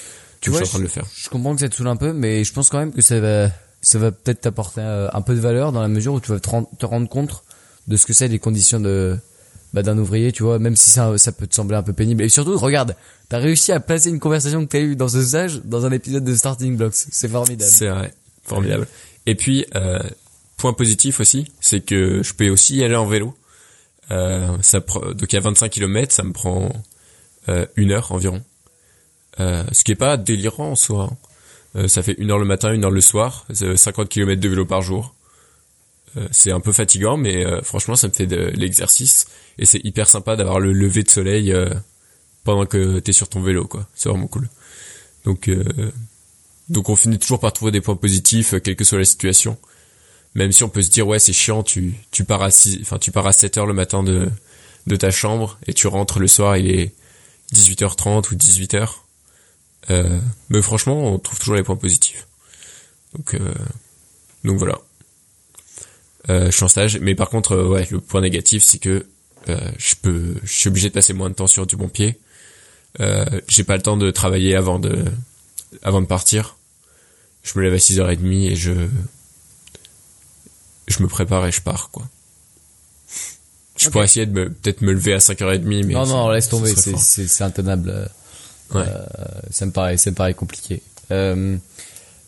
Tu 0.41 0.49
vois, 0.49 0.59
je 0.59 0.65
suis 0.65 0.69
en 0.71 0.71
train 0.71 0.79
de 0.79 0.83
le 0.83 0.89
faire. 0.89 1.05
Je 1.15 1.29
comprends 1.29 1.53
que 1.55 1.61
ça 1.61 1.69
te 1.69 1.75
saoule 1.75 1.87
un 1.87 1.95
peu, 1.95 2.11
mais 2.11 2.43
je 2.43 2.51
pense 2.53 2.69
quand 2.69 2.79
même 2.79 2.91
que 2.91 3.01
ça 3.01 3.19
va, 3.19 3.49
ça 3.81 3.99
va 3.99 4.11
peut-être 4.11 4.41
t'apporter 4.41 4.81
un 4.81 5.21
peu 5.21 5.35
de 5.35 5.39
valeur 5.39 5.71
dans 5.71 5.81
la 5.81 5.87
mesure 5.87 6.13
où 6.15 6.19
tu 6.19 6.31
vas 6.31 6.39
te, 6.39 6.49
rend- 6.49 6.69
te 6.77 6.85
rendre 6.85 7.07
compte 7.07 7.43
de 7.87 7.95
ce 7.97 8.05
que 8.05 8.13
c'est 8.13 8.27
les 8.27 8.39
conditions 8.39 8.79
de 8.79 9.17
bah, 9.73 9.83
d'un 9.83 9.97
ouvrier, 9.97 10.31
tu 10.31 10.43
vois, 10.43 10.59
même 10.59 10.75
si 10.75 10.89
ça, 10.89 11.17
ça 11.17 11.31
peut 11.31 11.47
te 11.47 11.55
sembler 11.55 11.77
un 11.77 11.83
peu 11.83 11.93
pénible. 11.93 12.23
Et 12.23 12.29
surtout, 12.29 12.57
regarde, 12.57 12.95
t'as 13.29 13.39
réussi 13.39 13.71
à 13.71 13.79
placer 13.79 14.09
une 14.09 14.19
conversation 14.19 14.65
que 14.65 14.69
t'as 14.71 14.81
eue 14.81 14.95
dans 14.95 15.07
ce 15.07 15.23
stage 15.23 15.61
dans 15.63 15.85
un 15.85 15.91
épisode 15.91 16.23
de 16.23 16.35
Starting 16.35 16.75
Blocks. 16.77 16.93
C'est 16.93 17.27
formidable. 17.29 17.71
C'est 17.71 17.87
vrai, 17.89 18.13
formidable. 18.43 18.87
Et 19.25 19.35
puis 19.35 19.65
euh, 19.75 19.99
point 20.57 20.73
positif 20.73 21.19
aussi, 21.21 21.51
c'est 21.61 21.81
que 21.81 22.21
je 22.21 22.33
peux 22.33 22.49
aussi 22.49 22.77
y 22.77 22.83
aller 22.83 22.95
en 22.95 23.05
vélo. 23.05 23.33
Euh, 24.13 24.57
ça 24.61 24.79
pre- 24.79 25.13
donc 25.13 25.31
il 25.33 25.35
y 25.35 25.39
a 25.39 25.41
25 25.41 25.69
km, 25.69 26.13
ça 26.13 26.23
me 26.23 26.31
prend 26.31 26.71
euh, 27.49 27.65
une 27.75 27.91
heure 27.91 28.11
environ. 28.11 28.41
Euh, 29.39 29.63
ce 29.71 29.83
qui 29.83 29.91
est 29.91 29.95
pas 29.95 30.15
délirant 30.17 30.71
en 30.71 30.75
soi. 30.75 31.09
hein. 31.11 31.17
Euh, 31.75 31.87
ça 31.87 32.03
fait 32.03 32.15
une 32.19 32.29
heure 32.29 32.37
le 32.37 32.45
matin, 32.45 32.71
une 32.71 32.83
heure 32.85 32.91
le 32.91 33.01
soir, 33.01 33.45
c'est 33.51 33.75
50 33.75 34.07
km 34.09 34.39
de 34.39 34.47
vélo 34.49 34.65
par 34.65 34.81
jour. 34.81 35.15
C'est 36.29 36.51
un 36.51 36.59
peu 36.59 36.71
fatigant, 36.71 37.17
mais 37.17 37.43
franchement, 37.63 37.95
ça 37.95 38.07
me 38.07 38.13
fait 38.13 38.27
de 38.27 38.51
l'exercice 38.53 39.25
et 39.57 39.65
c'est 39.65 39.83
hyper 39.83 40.07
sympa 40.07 40.35
d'avoir 40.35 40.59
le 40.59 40.71
lever 40.71 41.01
de 41.01 41.09
soleil 41.09 41.51
pendant 42.43 42.67
que 42.67 42.99
t'es 42.99 43.13
sur 43.13 43.27
ton 43.29 43.41
vélo, 43.41 43.65
quoi. 43.65 43.87
C'est 43.95 44.09
vraiment 44.09 44.27
cool. 44.27 44.47
Donc, 45.25 45.49
donc 46.69 46.89
on 46.89 46.95
finit 46.95 47.17
toujours 47.17 47.39
par 47.39 47.51
trouver 47.51 47.71
des 47.71 47.81
points 47.81 47.95
positifs, 47.95 48.53
quelle 48.61 48.75
que 48.75 48.83
soit 48.83 48.99
la 48.99 49.05
situation. 49.05 49.57
Même 50.35 50.51
si 50.51 50.63
on 50.63 50.69
peut 50.69 50.81
se 50.81 50.89
dire 50.89 51.07
ouais 51.07 51.19
c'est 51.19 51.33
chiant, 51.33 51.63
tu 51.63 51.93
tu 52.11 52.23
pars 52.23 52.41
à 52.41 52.49
six, 52.49 52.79
enfin 52.81 52.97
tu 52.97 53.11
pars 53.11 53.27
à 53.27 53.33
7 53.33 53.57
heures 53.57 53.65
le 53.65 53.73
matin 53.73 54.03
de 54.03 54.29
de 54.87 54.95
ta 54.95 55.11
chambre 55.11 55.59
et 55.67 55.73
tu 55.73 55.87
rentres 55.87 56.19
le 56.19 56.27
soir 56.27 56.57
il 56.57 56.69
est 56.71 56.93
18h30 57.53 58.31
ou 58.31 58.35
18h. 58.35 58.89
Euh, 59.89 60.19
mais 60.49 60.61
franchement 60.61 60.97
on 61.13 61.19
trouve 61.19 61.39
toujours 61.39 61.55
les 61.55 61.63
points 61.63 61.75
positifs. 61.75 62.27
Donc 63.15 63.35
euh, 63.35 63.53
donc 64.43 64.57
voilà. 64.57 64.79
Euh, 66.29 66.45
je 66.47 66.51
suis 66.51 66.63
en 66.63 66.69
stage, 66.69 66.97
mais 66.99 67.15
par 67.15 67.29
contre 67.29 67.51
euh, 67.53 67.67
ouais 67.67 67.87
le 67.91 67.99
point 67.99 68.21
négatif 68.21 68.63
c'est 68.63 68.79
que 68.79 69.05
euh, 69.49 69.71
je 69.77 69.95
peux 70.01 70.35
je 70.43 70.53
suis 70.53 70.69
obligé 70.69 70.89
de 70.89 70.93
passer 70.93 71.13
moins 71.13 71.29
de 71.29 71.35
temps 71.35 71.47
sur 71.47 71.67
du 71.67 71.75
bon 71.75 71.89
pied. 71.89 72.19
Euh, 72.99 73.25
j'ai 73.47 73.63
pas 73.63 73.75
le 73.75 73.81
temps 73.81 73.97
de 73.97 74.09
travailler 74.09 74.55
avant 74.55 74.79
de 74.79 75.05
avant 75.83 76.01
de 76.01 76.07
partir. 76.07 76.57
Je 77.43 77.59
me 77.59 77.63
lève 77.63 77.73
à 77.73 77.77
6h30 77.77 78.51
et 78.51 78.55
je 78.55 78.71
je 80.87 81.01
me 81.03 81.07
prépare 81.07 81.45
et 81.47 81.51
je 81.51 81.61
pars 81.61 81.89
quoi. 81.91 82.03
Je 83.77 83.89
pourrais 83.89 84.05
essayer 84.05 84.25
de 84.25 84.31
me 84.31 84.49
peut-être 84.49 84.81
me 84.81 84.93
lever 84.93 85.13
à 85.13 85.17
5h30 85.17 85.61
mais 85.63 85.81
non, 85.81 86.05
non, 86.05 86.29
laisse 86.29 86.47
tomber, 86.49 86.73
c'est, 86.75 86.91
fort. 86.91 86.99
c'est, 86.99 87.27
c'est 87.27 87.43
intenable. 87.43 87.89
euh, 87.89 88.05
Ouais. 88.73 88.85
euh, 88.87 89.05
ça 89.51 89.65
me 89.67 89.71
paraît, 89.71 89.97
ça 89.97 90.09
me 90.09 90.15
paraît 90.15 90.33
compliqué. 90.33 90.81
Euh, 91.11 91.57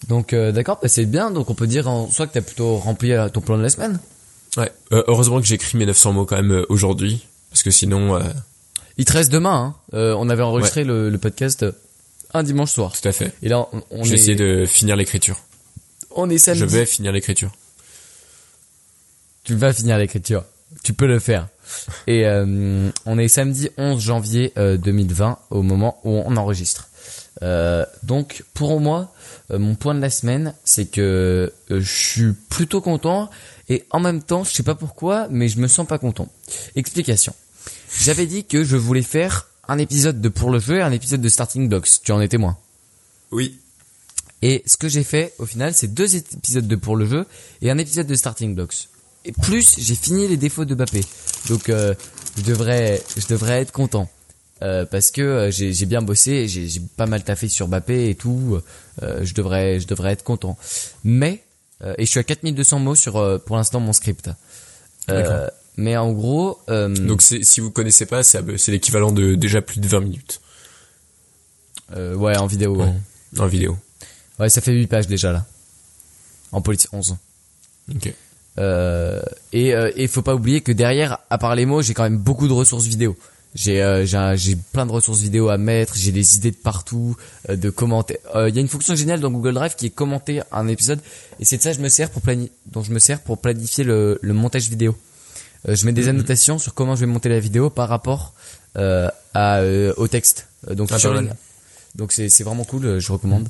donc, 0.10 0.32
euh, 0.34 0.51
d'accord, 0.51 0.78
bah, 0.80 0.88
c'est 0.88 1.06
bien. 1.06 1.32
Donc, 1.32 1.49
on 1.49 1.56
peut 1.56 1.66
dire 1.66 1.88
en 1.88 2.12
soit 2.12 2.28
que 2.28 2.34
t'as 2.34 2.41
plutôt 2.41 2.78
rempli 2.78 3.14
ton 3.34 3.41
plan 3.41 3.58
de 3.58 3.64
la 3.64 3.70
semaine. 3.70 3.99
Ouais. 4.58 4.72
Heureusement 4.91 5.39
que 5.41 5.47
j'ai 5.47 5.56
écrit 5.56 5.78
mes 5.78 5.86
900 5.88 6.14
mots 6.14 6.26
quand 6.26 6.36
même 6.36 6.64
aujourd'hui 6.70 7.26
parce 7.49 7.64
que 7.64 7.72
sinon 7.72 8.20
Il 8.97 9.06
te 9.06 9.14
reste 9.14 9.32
demain. 9.32 9.76
Hein. 9.93 10.16
On 10.18 10.30
avait 10.30 10.43
enregistré 10.43 10.84
le, 10.84 11.10
le 11.10 11.18
podcast 11.18 11.66
un 12.34 12.43
dimanche 12.43 12.72
soir. 12.72 12.91
tout 12.99 13.08
à 13.08 13.12
fait. 13.12 13.34
Et 13.41 13.49
là, 13.49 13.68
on, 13.74 13.82
on 13.89 14.03
est, 14.03 14.12
essayer 14.12 14.36
de 14.36 14.66
finir 14.68 14.95
l'écriture. 14.97 15.39
on 16.12 16.30
est 16.30 16.38
samedi. 16.38 16.60
Je 16.60 16.66
vais 16.66 16.86
finir 16.86 17.12
l'écriture. 17.12 17.51
Tu 19.46 19.56
vas 19.56 19.72
finir 19.72 19.98
l'écriture. 19.98 20.43
Tu 20.84 20.93
peux 20.93 21.08
le 21.08 21.20
faire. 21.20 21.48
Et 22.08 22.26
euh, 22.26 22.89
on 23.06 23.18
est 23.18 23.28
samedi 23.28 23.70
11 23.78 24.02
janvier 24.02 24.52
euh, 24.58 24.78
2020 24.78 25.38
au 25.52 25.62
moment 25.62 26.00
où 26.04 26.10
on 26.26 26.36
enregistre. 26.36 26.89
Euh, 27.43 27.86
donc 28.04 28.43
pour 28.54 28.80
moi, 28.80 29.14
euh, 29.52 29.60
mon 29.60 29.76
point 29.76 29.93
de 29.93 30.00
la 30.00 30.10
semaine, 30.10 30.54
c'est 30.64 30.86
que 30.86 31.54
euh, 31.72 31.80
je 31.82 31.91
suis 31.91 32.34
plutôt 32.50 32.82
content 32.82 33.30
et 33.70 33.86
en 33.91 34.00
même 34.00 34.22
temps, 34.22 34.43
je 34.43 34.52
sais 34.52 34.64
pas 34.64 34.76
pourquoi, 34.76 35.28
mais 35.30 35.48
je 35.48 35.60
me 35.60 35.68
sens 35.68 35.88
pas 35.88 36.00
content. 36.00 36.28
Explication. 36.76 37.34
J'avais 38.02 38.26
dit 38.26 38.46
que 38.46 38.64
je 38.64 38.78
voulais 38.78 39.02
faire 39.02 39.48
un 39.68 39.78
épisode 39.78 40.22
de 40.22 40.30
Pour 40.30 40.50
le 40.50 40.60
jeu 40.60 40.78
et 40.78 40.82
un 40.82 40.91
épisode 40.91 41.22
de 41.22 41.30
Starting 41.30 41.70
Blocks. 41.70 41.89
Tu 42.04 42.12
en 42.12 42.22
es 42.22 42.28
témoin. 42.28 42.58
Oui. 43.32 43.60
Et 44.41 44.64
ce 44.66 44.78
que 44.78 44.88
j'ai 44.88 45.04
fait 45.04 45.34
au 45.39 45.46
final, 45.46 45.74
c'est 45.74 45.93
deux 45.93 46.16
épisodes 46.16 46.68
de 46.68 46.76
pour 46.76 46.96
le 46.96 47.06
jeu 47.06 47.26
et 47.62 47.72
un 47.72 47.78
épisode 47.78 48.08
de 48.08 48.16
Starting 48.16 48.56
Blocks. 48.56 48.89
Et 49.26 49.32
plus, 49.32 49.76
j'ai 49.80 49.96
fini 49.96 50.28
les 50.28 50.38
défauts 50.38 50.66
de 50.66 50.76
Bappé. 50.76 51.02
Donc 51.50 51.70
euh, 51.70 51.94
je 52.38 52.44
devrais, 52.44 53.02
je 53.18 53.28
devrais 53.28 53.62
être 53.62 53.72
content 53.72 54.10
Euh, 54.62 54.86
parce 54.86 55.12
que 55.12 55.22
euh, 55.22 55.52
j'ai 55.52 55.86
bien 55.86 56.02
bossé, 56.02 56.48
j'ai 56.48 56.80
pas 56.96 57.06
mal 57.08 57.24
taffé 57.24 57.50
sur 57.50 57.68
Bappé 57.68 58.10
et 58.10 58.16
tout. 58.16 58.58
Euh, 59.04 59.20
je 59.26 59.34
devrais, 59.34 59.82
je 59.82 59.88
devrais 59.88 60.14
être 60.14 60.24
content. 60.24 60.58
Mais 61.04 61.44
euh, 61.84 61.94
et 61.98 62.06
je 62.06 62.10
suis 62.12 62.20
à 62.20 62.24
4200 62.24 62.80
mots 62.80 62.96
sur 62.96 63.18
euh, 63.18 63.38
pour 63.38 63.58
l'instant 63.58 63.82
mon 63.82 63.92
script. 63.94 64.30
Euh, 65.10 65.48
mais 65.78 65.98
en 65.98 66.14
gros, 66.14 66.58
euh, 66.70 66.88
Donc 66.96 67.22
si 67.22 67.60
vous 67.60 67.70
connaissez 67.70 68.06
pas, 68.06 68.24
c'est 68.24 68.42
l'équivalent 68.70 69.12
de 69.12 69.36
déjà 69.36 69.62
plus 69.62 69.80
de 69.82 69.88
20 69.88 70.00
minutes 70.00 70.40
euh, 71.96 72.16
ouais 72.16 72.38
en 72.38 72.48
vidéo. 72.48 72.78
Ouais. 72.78 72.94
en, 73.38 73.44
en 73.44 73.48
vidéo. 73.48 73.78
ouais, 74.40 74.50
ça 74.50 74.62
fait 74.62 74.72
8 74.72 74.88
pages 74.88 75.08
déjà 75.08 75.32
là. 75.34 75.46
En 76.54 76.62
police 76.62 76.88
11. 76.94 77.18
OK. 77.94 78.14
Euh, 78.58 79.22
et 79.53 79.76
euh, 79.76 79.91
et 79.95 80.08
faut 80.08 80.22
pas 80.22 80.34
oublier 80.36 80.62
que 80.62 80.72
derrière, 80.72 81.20
à 81.30 81.38
part 81.38 81.56
les 81.56 81.66
mots, 81.66 81.82
j'ai 81.82 81.93
quand 81.93 82.03
même 82.03 82.18
beaucoup 82.18 82.47
de 82.47 82.53
ressources 82.53 82.86
vidéo. 82.86 83.18
J'ai 83.53 83.82
euh, 83.82 84.06
j'ai 84.36 84.56
plein 84.56 84.86
de 84.86 84.91
ressources 84.91 85.20
vidéo 85.22 85.49
à 85.49 85.58
mettre, 85.58 85.95
j'ai 85.95 86.12
des 86.12 86.36
idées 86.38 86.51
de 86.51 86.56
partout, 86.58 87.16
euh, 87.49 87.56
de 87.56 87.70
commenter. 87.70 88.20
Euh, 88.36 88.49
Il 88.49 88.56
y 88.56 88.58
a 88.58 88.62
une 88.62 88.68
fonction 88.68 88.95
géniale 88.95 89.20
dans 89.22 89.32
Google 89.32 89.53
Drive 89.53 89.76
qui 89.76 89.86
est 89.88 89.89
commenter 89.91 90.41
un 90.51 90.68
épisode 90.68 90.99
et 91.39 91.45
c'est 91.45 91.58
de 91.58 91.62
ça 91.62 91.72
que 91.72 91.78
je 91.78 91.82
me 91.82 91.88
sers 91.89 92.10
pour 92.10 92.22
plani 92.22 92.51
dont 92.72 92.84
je 92.84 92.91
me 92.91 92.99
sers 92.99 93.20
pour 93.22 93.39
planifier 93.39 93.84
le, 93.86 94.20
le 94.22 94.34
montage 94.34 94.70
vidéo. 94.70 94.95
Euh, 95.70 95.76
je 95.76 95.86
mets 95.86 95.93
des 95.93 96.03
Mhm. 96.03 96.10
annotations 96.10 96.60
sur 96.60 96.74
comment 96.74 96.95
je 96.95 97.01
vais 97.01 97.06
monter 97.12 97.30
la 97.30 97.39
vidéo 97.39 97.70
par 97.70 97.88
rapport 97.89 98.34
euh, 98.78 99.10
à 99.34 99.60
euh, 99.60 99.93
au 99.97 100.08
texte. 100.10 100.47
Euh, 100.70 100.76
donc 100.76 100.89
Ah, 100.91 100.99
sur 100.99 101.14
donc 101.95 102.12
c'est 102.12 102.28
c'est 102.28 102.43
vraiment 102.43 102.66
cool, 102.66 102.86
euh, 102.86 102.99
je 102.99 103.12
recommande. 103.12 103.47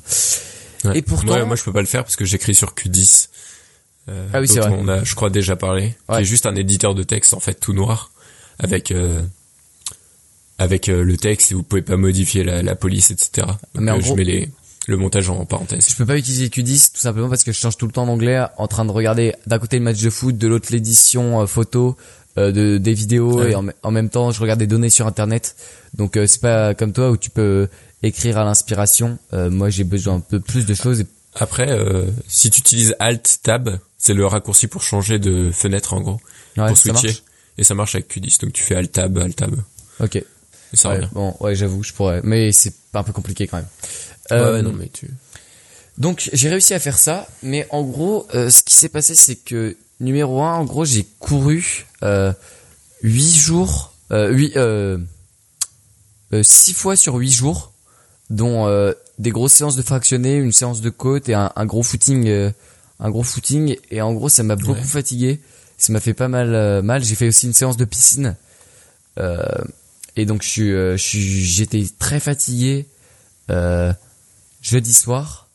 Ouais. 0.84 0.98
Et 0.98 1.02
pourtant- 1.02 1.32
Ouais, 1.34 1.44
moi 1.44 1.56
je 1.56 1.64
peux 1.64 1.72
pas 1.72 1.80
le 1.80 1.86
faire 1.86 2.04
parce 2.04 2.14
que 2.14 2.24
j'écris 2.24 2.54
sur 2.54 2.74
Q10. 2.74 3.28
Euh, 4.08 4.26
Ah 4.32 4.40
oui, 4.40 4.48
c'est 4.48 4.60
vrai. 4.60 4.70
On 4.78 4.88
a, 4.88 5.02
je 5.04 5.14
crois, 5.14 5.30
déjà 5.30 5.56
parlé. 5.56 5.94
Ouais. 6.08 6.16
Qui 6.16 6.22
est 6.22 6.24
juste 6.24 6.46
un 6.46 6.54
éditeur 6.54 6.94
de 6.94 7.02
texte 7.02 7.34
en 7.34 7.40
fait 7.40 7.54
tout 7.54 7.72
noir 7.72 8.10
avec 8.58 8.90
euh, 8.92 9.20
avec 10.58 10.88
euh, 10.88 11.02
le 11.04 11.16
texte 11.16 11.52
et 11.52 11.54
vous 11.54 11.62
pouvez 11.62 11.82
pas 11.82 11.96
modifier 11.96 12.44
la, 12.44 12.62
la 12.62 12.74
police, 12.76 13.10
etc. 13.10 13.46
Donc, 13.74 13.84
Mais 13.84 13.90
en 13.90 13.96
euh, 13.96 13.98
gros- 14.00 14.10
je 14.10 14.14
mets 14.14 14.24
les 14.24 14.48
le 14.88 14.96
montage 14.96 15.28
en 15.30 15.44
parenthèse. 15.44 15.84
Je 15.90 15.96
peux 15.96 16.06
pas 16.06 16.16
utiliser 16.16 16.46
Q10 16.46 16.92
tout 16.94 17.00
simplement 17.00 17.28
parce 17.28 17.42
que 17.42 17.50
je 17.50 17.58
change 17.58 17.76
tout 17.76 17.86
le 17.86 17.92
temps 17.92 18.06
d'anglais 18.06 18.40
en 18.56 18.68
train 18.68 18.84
de 18.84 18.92
regarder 18.92 19.34
d'un 19.48 19.58
côté 19.58 19.78
le 19.78 19.84
match 19.84 20.00
de 20.00 20.10
foot, 20.10 20.38
de 20.38 20.46
l'autre 20.46 20.68
l'édition 20.70 21.44
photo 21.48 21.96
euh, 22.38 22.52
de 22.52 22.78
des 22.78 22.94
vidéos 22.94 23.42
et 23.42 23.56
en, 23.56 23.66
en 23.82 23.90
même 23.90 24.10
temps 24.10 24.30
je 24.30 24.40
regarde 24.40 24.60
des 24.60 24.68
données 24.68 24.88
sur 24.90 25.08
internet. 25.08 25.56
Donc 25.94 26.16
euh, 26.16 26.28
c'est 26.28 26.40
pas 26.40 26.72
comme 26.74 26.92
toi 26.92 27.10
où 27.10 27.16
tu 27.16 27.30
peux 27.30 27.66
écrire 28.04 28.38
à 28.38 28.44
l'inspiration. 28.44 29.18
Euh, 29.32 29.50
moi 29.50 29.70
j'ai 29.70 29.82
besoin 29.82 30.14
un 30.14 30.20
peu 30.20 30.38
plus 30.38 30.66
de 30.66 30.74
choses. 30.74 31.00
Et... 31.00 31.06
Après, 31.34 31.68
euh, 31.68 32.06
si 32.28 32.48
tu 32.50 32.60
utilises 32.60 32.94
Alt 33.00 33.40
Tab, 33.42 33.80
c'est 34.06 34.14
le 34.14 34.26
raccourci 34.26 34.66
pour 34.68 34.82
changer 34.82 35.18
de 35.18 35.50
fenêtre 35.50 35.94
en 35.94 36.00
gros, 36.00 36.20
Ouais, 36.56 36.68
pour 36.68 36.76
ça 36.76 36.82
switcher. 36.94 37.06
marche 37.08 37.22
Et 37.58 37.64
ça 37.64 37.74
marche 37.74 37.94
avec 37.94 38.08
Q10, 38.14 38.40
donc 38.40 38.52
tu 38.52 38.62
fais 38.62 38.74
Alt 38.76 38.92
Tab, 38.92 39.18
Alt 39.18 39.36
Tab. 39.36 39.54
Ok. 40.00 40.16
Et 40.16 40.24
ça 40.74 40.88
Ouais, 40.90 40.96
revient. 40.96 41.08
bon, 41.12 41.34
ouais, 41.40 41.54
j'avoue, 41.54 41.82
je 41.82 41.92
pourrais, 41.92 42.20
mais 42.24 42.52
c'est 42.52 42.74
un 42.94 43.02
peu 43.02 43.12
compliqué 43.12 43.46
quand 43.46 43.58
même. 43.58 43.66
Ouais, 44.30 44.36
Euh, 44.36 44.52
ouais, 44.54 44.62
non 44.62 44.72
mais 44.72 44.88
tu. 44.92 45.08
Donc 45.98 46.28
j'ai 46.32 46.48
réussi 46.48 46.74
à 46.74 46.78
faire 46.80 46.98
ça, 46.98 47.26
mais 47.42 47.66
en 47.70 47.82
gros, 47.82 48.26
euh, 48.34 48.50
ce 48.50 48.62
qui 48.62 48.74
s'est 48.74 48.88
passé, 48.90 49.14
c'est 49.14 49.36
que 49.36 49.76
numéro 50.00 50.42
un, 50.42 50.54
en 50.54 50.64
gros, 50.64 50.84
j'ai 50.84 51.06
couru 51.18 51.86
euh, 52.02 52.32
8 53.02 53.34
jours, 53.36 53.94
euh, 54.10 54.28
8, 54.30 54.56
euh, 54.56 54.98
euh, 56.32 56.42
6 56.42 56.74
fois 56.74 56.96
sur 56.96 57.14
8 57.14 57.30
jours, 57.30 57.72
dont 58.30 58.66
des 59.18 59.30
grosses 59.30 59.52
séances 59.54 59.76
de 59.76 59.82
fractionné, 59.82 60.34
une 60.36 60.52
séance 60.52 60.80
de 60.82 60.90
côte 60.90 61.28
et 61.30 61.34
un, 61.34 61.50
un 61.56 61.64
gros 61.64 61.82
footing, 61.82 62.52
un 63.00 63.10
gros 63.10 63.22
footing, 63.22 63.76
et 63.90 64.00
en 64.00 64.12
gros, 64.14 64.28
ça 64.28 64.42
m'a 64.42 64.56
beaucoup 64.56 64.72
Ouais. 64.80 64.84
fatigué, 64.84 65.40
ça 65.78 65.92
m'a 65.92 66.00
fait 66.00 66.14
pas 66.14 66.28
mal 66.28 66.54
euh, 66.54 66.82
mal. 66.82 67.04
J'ai 67.04 67.14
fait 67.14 67.28
aussi 67.28 67.46
une 67.46 67.52
séance 67.52 67.76
de 67.76 67.84
piscine, 67.84 68.36
euh, 69.18 69.42
et 70.16 70.24
donc 70.24 70.42
je 70.42 70.48
suis, 70.48 70.72
euh, 70.72 70.96
je 70.96 71.02
suis, 71.02 71.44
j'étais 71.44 71.84
très 71.98 72.20
fatigué 72.20 72.86
jeudi 74.62 74.94
soir. 74.94 75.48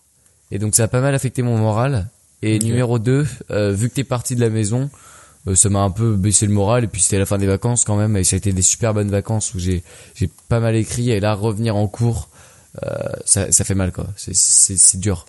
Et 0.52 0.60
donc 0.60 0.76
ça 0.76 0.84
a 0.84 0.88
pas 0.88 1.02
mal 1.02 1.16
affecté 1.16 1.42
mon 1.42 1.58
moral. 1.58 2.10
Et 2.42 2.60
numéro 2.60 3.00
2, 3.00 3.28
vu 3.72 3.90
que 3.90 3.94
t'es 3.94 4.04
parti 4.04 4.36
de 4.36 4.42
la 4.42 4.50
maison, 4.50 4.90
ça 5.56 5.70
m'a 5.70 5.80
un 5.82 5.92
peu 5.92 6.16
baissé 6.16 6.46
le 6.46 6.54
moral. 6.54 6.84
Et 6.84 6.88
puis 6.88 7.02
c'était 7.02 7.20
la 7.20 7.26
fin 7.26 7.38
des 7.38 7.48
vacances 7.48 7.84
quand 7.86 7.98
même. 7.98 8.16
Et 8.18 8.24
ça 8.24 8.36
a 8.36 8.38
été 8.38 8.52
des 8.54 8.62
super 8.62 8.94
bonnes 8.94 9.12
vacances 9.12 9.54
où 9.54 9.60
j'ai 9.60 9.84
j'ai 10.16 10.30
pas 10.50 10.60
mal 10.60 10.76
écrit. 10.76 11.12
Et 11.12 11.20
là, 11.20 11.34
revenir 11.34 11.76
en 11.76 11.88
cours, 11.88 12.30
ça, 13.26 13.52
ça 13.52 13.64
fait 13.64 13.76
mal 13.76 13.92
quoi. 13.92 14.08
C'est 14.16 14.36
c'est 14.36 14.98
dur. 15.00 15.26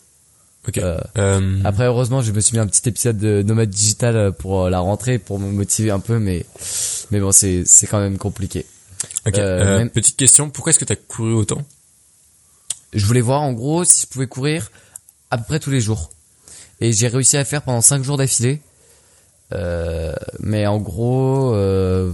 Ok. 0.69 0.79
Euh, 0.79 0.99
Euh, 1.19 1.59
Après, 1.65 1.85
heureusement, 1.87 2.23
je 2.23 2.31
me 2.33 2.41
suis 2.41 2.57
mis 2.57 2.63
un 2.63 2.67
petit 2.67 2.89
épisode 2.89 3.19
de 3.19 3.43
Nomade 3.43 3.71
Digital 3.71 4.33
pour 4.33 4.65
euh, 4.65 4.71
la 4.71 4.79
rentrée, 4.81 5.19
pour 5.19 5.39
me 5.39 5.51
motiver 5.51 5.91
un 5.91 5.99
peu. 6.01 6.19
Mais, 6.19 6.47
mais 7.11 7.21
bon, 7.21 7.33
c'est 7.33 7.65
c'est 7.67 7.87
quand 7.87 7.99
même 8.01 8.17
compliqué. 8.19 8.65
ok. 9.27 9.39
euh, 9.39 9.61
Euh, 9.65 9.79
même- 9.79 9.91
Petite 9.91 10.17
question, 10.17 10.51
pourquoi 10.51 10.71
est-ce 10.71 10.79
que 10.79 10.85
t'as 10.85 10.97
couru 10.97 11.33
autant? 11.35 11.65
Je 12.93 13.05
voulais 13.07 13.21
voir 13.23 13.41
en 13.43 13.53
gros 13.53 13.85
si 13.85 14.03
je 14.03 14.07
pouvais 14.07 14.27
courir 14.27 14.71
à 15.31 15.39
peu 15.39 15.45
près 15.45 15.59
tous 15.59 15.71
les 15.71 15.81
jours. 15.81 16.11
Et 16.81 16.93
j'ai 16.93 17.09
réussi 17.09 17.37
à 17.37 17.45
faire 17.45 17.63
pendant 17.63 17.81
5 17.81 18.03
jours 18.05 18.17
d'affilée. 18.19 18.61
Euh, 19.53 20.13
mais 20.41 20.67
en 20.67 20.79
gros, 20.79 21.55
euh, 21.55 22.13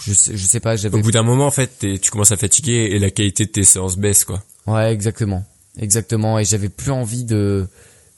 je 0.00 0.12
sais, 0.12 0.36
je 0.36 0.46
sais 0.46 0.60
pas, 0.60 0.76
j'avais. 0.76 0.96
Au 0.98 1.00
bout 1.02 1.10
d'un 1.12 1.22
moment, 1.22 1.46
en 1.46 1.50
fait, 1.50 1.84
tu 2.00 2.10
commences 2.10 2.32
à 2.32 2.36
fatiguer 2.36 2.88
et 2.92 2.98
la 2.98 3.10
qualité 3.10 3.44
de 3.46 3.50
tes 3.50 3.64
séances 3.64 3.96
baisse, 3.96 4.24
quoi. 4.24 4.42
Ouais, 4.66 4.92
exactement, 4.92 5.44
exactement. 5.78 6.38
Et 6.38 6.44
j'avais 6.44 6.68
plus 6.68 6.90
envie 6.90 7.24
de, 7.24 7.66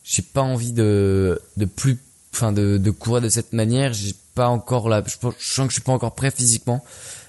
j'ai 0.04 0.22
pas 0.22 0.42
envie 0.42 0.72
de, 0.72 1.40
de 1.56 1.64
plus, 1.64 1.98
enfin 2.32 2.52
de, 2.52 2.78
de 2.78 2.90
courir 2.90 3.22
de 3.22 3.28
cette 3.28 3.52
manière. 3.52 3.92
J'ai 3.92 4.14
pas 4.34 4.48
encore 4.48 4.88
là, 4.88 5.02
je, 5.06 5.16
pense- 5.18 5.34
je 5.38 5.50
sens 5.50 5.66
que 5.66 5.70
je 5.70 5.74
suis 5.76 5.82
pas 5.82 5.92
encore 5.92 6.14
prêt 6.14 6.30
physiquement 6.30 6.84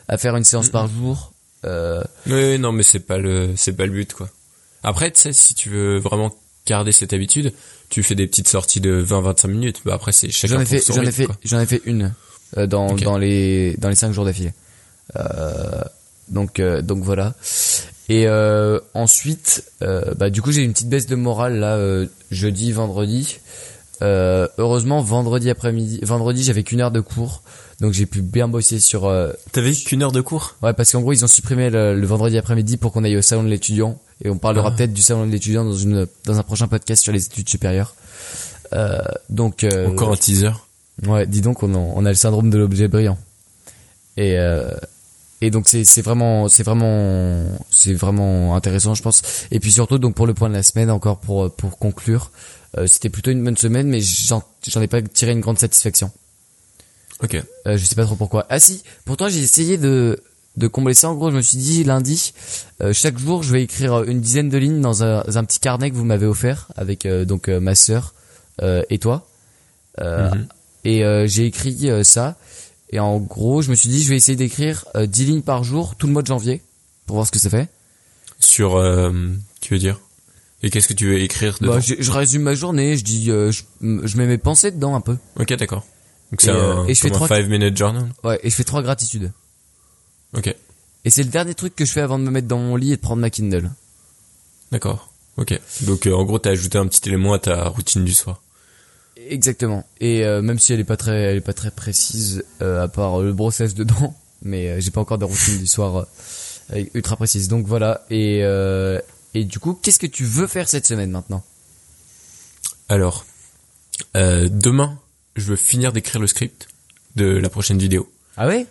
à 0.08 0.18
faire 0.18 0.36
une 0.36 0.44
séance 0.44 0.70
par 0.70 0.88
jour. 0.88 1.34
Euh, 1.66 2.04
Oui, 2.28 2.60
non, 2.60 2.72
mais 2.72 2.84
c'est 2.84 3.00
pas 3.00 3.18
le, 3.18 3.54
c'est 3.56 3.74
pas 3.74 3.86
le 3.86 3.92
but, 3.92 4.14
quoi. 4.14 4.30
Après, 4.84 5.12
tu 5.12 5.20
sais, 5.20 5.34
si 5.34 5.54
tu 5.56 5.70
veux 5.70 5.98
vraiment 5.98 6.34
garder 6.66 6.92
cette 6.92 7.14
habitude, 7.14 7.52
tu 7.90 8.04
fais 8.04 8.16
des 8.16 8.28
petites 8.28 8.48
sorties 8.48 8.80
de 8.82 9.04
20-25 9.06 9.48
minutes. 9.48 9.82
Bah 9.86 9.94
après, 9.96 10.12
c'est 10.12 10.30
chacun 10.30 10.56
J'en 10.56 10.62
ai 10.62 10.66
fait, 10.66 10.84
j'en 10.94 11.02
ai 11.02 11.12
fait, 11.12 11.28
j'en 11.46 11.60
ai 11.60 11.66
fait 11.66 11.82
une 11.86 12.14
euh, 12.58 12.68
dans 12.68 12.90
Ok. 12.90 13.02
dans 13.04 13.18
les 13.18 13.76
dans 13.78 13.90
les 13.90 13.96
cinq 13.96 14.12
jours 14.14 14.26
d'affilée. 14.26 14.54
Euh, 15.16 15.82
donc 16.30 16.60
euh, 16.60 16.82
donc 16.82 17.04
voilà. 17.04 17.34
Et 18.10 18.26
euh, 18.28 18.80
ensuite, 18.94 19.64
euh, 19.82 20.14
bah 20.16 20.30
du 20.30 20.42
coup 20.42 20.52
j'ai 20.52 20.62
une 20.64 20.72
petite 20.74 20.90
baisse 20.90 21.08
de 21.08 21.16
morale 21.16 21.60
là 21.60 21.76
euh, 21.76 22.06
jeudi, 22.32 22.72
vendredi. 22.72 23.40
Euh, 24.04 24.48
heureusement 24.60 25.02
vendredi 25.02 25.50
après-midi, 25.50 26.00
vendredi 26.04 26.44
j'avais 26.44 26.62
qu'une 26.64 26.82
heure 26.82 26.92
de 26.92 27.00
cours, 27.02 27.42
donc 27.82 27.94
j'ai 27.94 28.06
pu 28.06 28.22
bien 28.22 28.48
bosser 28.48 28.80
sur. 28.80 29.06
euh, 29.06 29.34
T'avais 29.52 29.74
qu'une 29.74 30.04
heure 30.04 30.12
de 30.12 30.22
cours? 30.22 30.56
Ouais 30.62 30.72
parce 30.74 30.92
qu'en 30.92 31.02
gros 31.02 31.14
ils 31.14 31.26
ont 31.26 31.28
supprimé 31.28 31.70
le, 31.72 32.00
le 32.00 32.08
vendredi 32.08 32.38
après-midi 32.38 32.78
pour 32.78 32.92
qu'on 32.94 33.04
aille 33.04 33.18
au 33.18 33.22
salon 33.24 33.44
de 33.44 33.50
l'étudiant 33.50 34.00
et 34.24 34.30
on 34.30 34.38
parlera 34.38 34.70
Ah. 34.72 34.78
peut-être 34.78 34.94
du 34.94 35.02
salon 35.02 35.26
de 35.26 35.32
l'étudiant 35.32 35.66
dans 35.66 35.74
une 35.76 36.06
dans 36.26 36.38
un 36.38 36.44
prochain 36.44 36.68
podcast 36.68 37.02
sur 37.04 37.12
les 37.12 37.26
études 37.26 37.50
supérieures. 37.50 37.96
Euh, 38.74 39.00
donc 39.30 39.64
euh, 39.64 39.88
Encore 39.88 40.12
un 40.14 40.16
teaser? 40.18 40.52
Ouais, 41.08 41.26
dis 41.26 41.42
donc 41.42 41.64
on 41.64 41.74
a, 41.74 41.78
on 41.78 42.06
a 42.06 42.10
le 42.10 42.16
syndrome 42.16 42.50
de 42.52 42.58
l'objet 42.58 42.88
brillant. 42.88 43.18
Et 44.16 44.38
euh, 44.38 44.70
et 45.42 45.52
donc 45.52 45.68
c'est 45.68 45.84
c'est 45.86 46.02
vraiment 46.02 46.48
c'est 46.48 46.64
vraiment 46.64 47.46
c'est 47.70 47.94
vraiment 47.94 48.56
intéressant 48.56 48.96
je 48.96 49.04
pense. 49.04 49.22
Et 49.52 49.60
puis 49.60 49.72
surtout 49.72 49.98
donc 50.00 50.16
pour 50.16 50.28
le 50.28 50.34
point 50.34 50.50
de 50.50 50.54
la 50.56 50.64
semaine 50.64 50.90
encore 50.90 51.20
pour 51.20 51.52
pour 51.52 51.78
conclure, 51.78 52.32
euh, 52.78 52.88
c'était 52.88 53.10
plutôt 53.10 53.32
une 53.32 53.44
bonne 53.44 53.58
semaine 53.58 53.88
mais 53.88 54.02
j'en 54.02 54.44
j'en 54.68 54.82
ai 54.82 54.88
pas 54.88 55.02
tiré 55.02 55.32
une 55.32 55.42
grande 55.42 55.60
satisfaction. 55.60 56.12
Ok. 57.24 57.36
Euh, 57.68 57.78
je 57.78 57.86
sais 57.86 57.96
pas 57.96 58.06
trop 58.06 58.16
pourquoi. 58.16 58.46
Ah 58.50 58.60
si, 58.60 58.84
pourtant 59.06 59.30
j'ai 59.30 59.40
essayé 59.40 59.78
de 59.78 60.22
de 60.56 60.68
combler 60.68 60.96
ça. 60.96 61.10
En 61.10 61.14
gros, 61.16 61.30
je 61.30 61.36
me 61.36 61.42
suis 61.42 61.60
dit 61.60 61.84
lundi, 61.84 62.34
euh, 62.82 62.92
chaque 62.92 63.20
jour, 63.20 63.44
je 63.44 63.54
vais 63.54 63.62
écrire 63.62 64.04
une 64.04 64.22
dizaine 64.22 64.50
de 64.50 64.58
lignes 64.58 64.82
dans 64.82 65.04
un, 65.04 65.24
un 65.28 65.44
petit 65.44 65.60
carnet 65.60 65.92
que 65.92 65.96
vous 65.96 66.04
m'avez 66.04 66.26
offert 66.26 66.68
avec 66.76 67.06
euh, 67.06 67.26
donc 67.26 67.48
euh, 67.48 67.60
ma 67.60 67.76
sœur 67.76 68.16
euh, 68.64 68.82
et 68.90 68.98
toi. 68.98 69.28
Euh, 70.02 70.32
Mhm. 70.32 70.48
Et 70.84 71.04
euh, 71.04 71.28
j'ai 71.28 71.46
écrit 71.46 71.90
euh, 71.90 72.04
ça. 72.04 72.38
Et 72.92 73.00
en 73.00 73.18
gros, 73.20 73.62
je 73.62 73.70
me 73.70 73.76
suis 73.76 73.90
dit, 73.90 74.02
je 74.04 74.10
vais 74.10 74.16
essayer 74.16 74.36
d'écrire 74.38 74.86
euh, 74.96 75.06
10 75.06 75.26
lignes 75.26 75.42
par 75.42 75.64
jour 75.64 75.96
tout 75.96 76.08
le 76.08 76.14
mois 76.14 76.22
de 76.22 76.28
janvier 76.28 76.62
pour 77.06 77.16
voir 77.16 77.28
ce 77.28 77.32
que 77.32 77.40
ça 77.40 77.50
fait. 77.50 77.70
Sur, 78.40 78.76
euh, 78.78 79.12
tu 79.62 79.74
veux 79.74 79.80
dire? 79.80 80.00
Et 80.64 80.70
qu'est-ce 80.70 80.88
que 80.88 80.94
tu 80.94 81.08
veux 81.08 81.20
écrire 81.22 81.58
dedans? 81.60 81.74
Bah, 81.76 81.80
je, 81.80 81.96
je 82.00 82.12
résume 82.12 82.42
ma 82.44 82.54
journée, 82.56 82.96
je 82.98 83.04
dis, 83.04 83.30
euh, 83.30 83.52
je, 83.52 83.64
je 83.82 84.18
mets 84.18 84.26
mes 84.26 84.38
pensées 84.38 84.72
dedans 84.72 84.96
un 84.96 85.02
peu. 85.02 85.18
Ok, 85.40 85.54
d'accord. 85.56 85.86
Donc 86.32 86.42
c'est 86.42 86.50
euh, 86.50 86.76
un, 86.78 86.88
et 86.88 86.94
je 86.96 87.02
fais 87.02 87.10
trois- 87.10 87.28
5 87.28 87.48
minute 87.48 87.78
journal. 87.78 88.10
Ouais, 88.24 88.40
et 88.44 88.50
je 88.50 88.56
fais 88.56 88.64
trois 88.64 88.82
gratitudes. 88.82 89.32
Ok, 90.36 90.54
Et 91.06 91.10
c'est 91.10 91.24
le 91.24 91.30
dernier 91.30 91.54
truc 91.54 91.76
que 91.76 91.86
je 91.86 91.92
fais 91.92 92.02
avant 92.02 92.20
de 92.20 92.24
me 92.24 92.32
mettre 92.32 92.48
dans 92.48 92.60
mon 92.60 92.76
lit 92.76 92.92
et 92.92 92.96
de 92.98 93.02
prendre 93.02 93.22
ma 93.22 93.30
Kindle. 93.30 93.70
d'accord. 94.72 95.12
Ok. 95.38 95.58
Donc 95.84 96.08
euh, 96.08 96.14
en 96.14 96.24
gros, 96.26 96.40
t'as 96.40 96.50
ajouté 96.50 96.78
un 96.80 96.88
petit 96.88 97.08
élément 97.08 97.32
à 97.34 97.40
ta 97.40 97.68
routine 97.70 98.04
du 98.04 98.14
soir. 98.14 98.42
Exactement. 99.30 99.86
Et 100.00 100.24
euh, 100.26 100.42
même 100.42 100.60
si 100.60 100.74
elle 100.74 100.80
est 100.80 100.84
pas 100.86 100.98
très, 100.98 101.16
elle 101.22 101.38
est 101.38 101.42
pas 101.42 101.54
très 101.54 101.72
précise, 101.72 102.44
euh, 102.62 102.84
à 102.84 102.88
part 102.88 103.20
euh, 103.22 103.26
le 103.26 103.34
brossage 103.34 103.74
dedans, 103.76 104.16
mais 104.42 104.70
euh, 104.70 104.80
j'ai 104.80 104.92
pas 104.92 105.02
encore 105.02 105.18
de 105.18 105.26
routine 105.26 105.58
du 105.58 105.68
soir 105.68 106.08
ultra 106.94 107.16
précise. 107.16 107.48
Donc 107.48 107.66
voilà. 107.66 108.06
Et 108.10 108.40
et 109.34 109.44
du 109.44 109.60
coup, 109.60 109.74
qu'est-ce 109.82 110.00
que 110.00 110.08
tu 110.08 110.24
veux 110.26 110.48
faire 110.48 110.68
cette 110.68 110.86
semaine 110.88 111.12
maintenant? 111.12 111.44
Alors, 112.90 113.26
demain, 114.16 114.98
je 115.36 115.44
veux 115.46 115.56
finir 115.56 115.92
d'écrire 115.94 116.20
le 116.22 116.28
script 116.28 116.68
de 117.16 117.26
la 117.26 117.50
prochaine 117.50 117.78
vidéo. 117.78 118.12
Ah 118.38 118.48
ouais? 118.48 118.66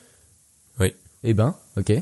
Oui. 0.81 0.93
Eh 1.25 1.35
ben, 1.35 1.55
ok. 1.77 1.93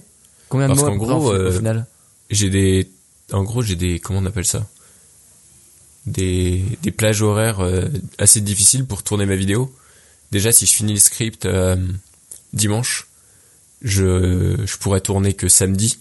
Combien 0.48 0.68
de 0.68 0.74
Parce 0.74 0.80
mots 0.82 0.96
près, 0.96 0.96
gros, 0.98 1.32
au 1.32 1.34
fi- 1.34 1.42
au 1.42 1.52
final? 1.58 1.86
J'ai 2.30 2.50
des, 2.50 2.90
en 3.32 3.42
gros, 3.42 3.62
j'ai 3.62 3.76
des, 3.76 3.98
comment 3.98 4.18
on 4.20 4.26
appelle 4.26 4.44
ça? 4.46 4.66
Des, 6.06 6.62
des 6.82 6.90
plages 6.90 7.22
horaires 7.22 7.60
euh, 7.60 7.88
assez 8.18 8.40
difficiles 8.42 8.84
pour 8.84 9.02
tourner 9.02 9.24
ma 9.24 9.36
vidéo. 9.36 9.74
Déjà, 10.32 10.52
si 10.52 10.66
je 10.66 10.74
finis 10.74 10.92
le 10.92 10.98
script 10.98 11.46
euh, 11.46 11.76
dimanche, 12.52 13.06
je, 13.80 14.56
je 14.66 14.76
pourrais 14.76 15.00
tourner 15.00 15.32
que 15.34 15.48
samedi, 15.48 15.98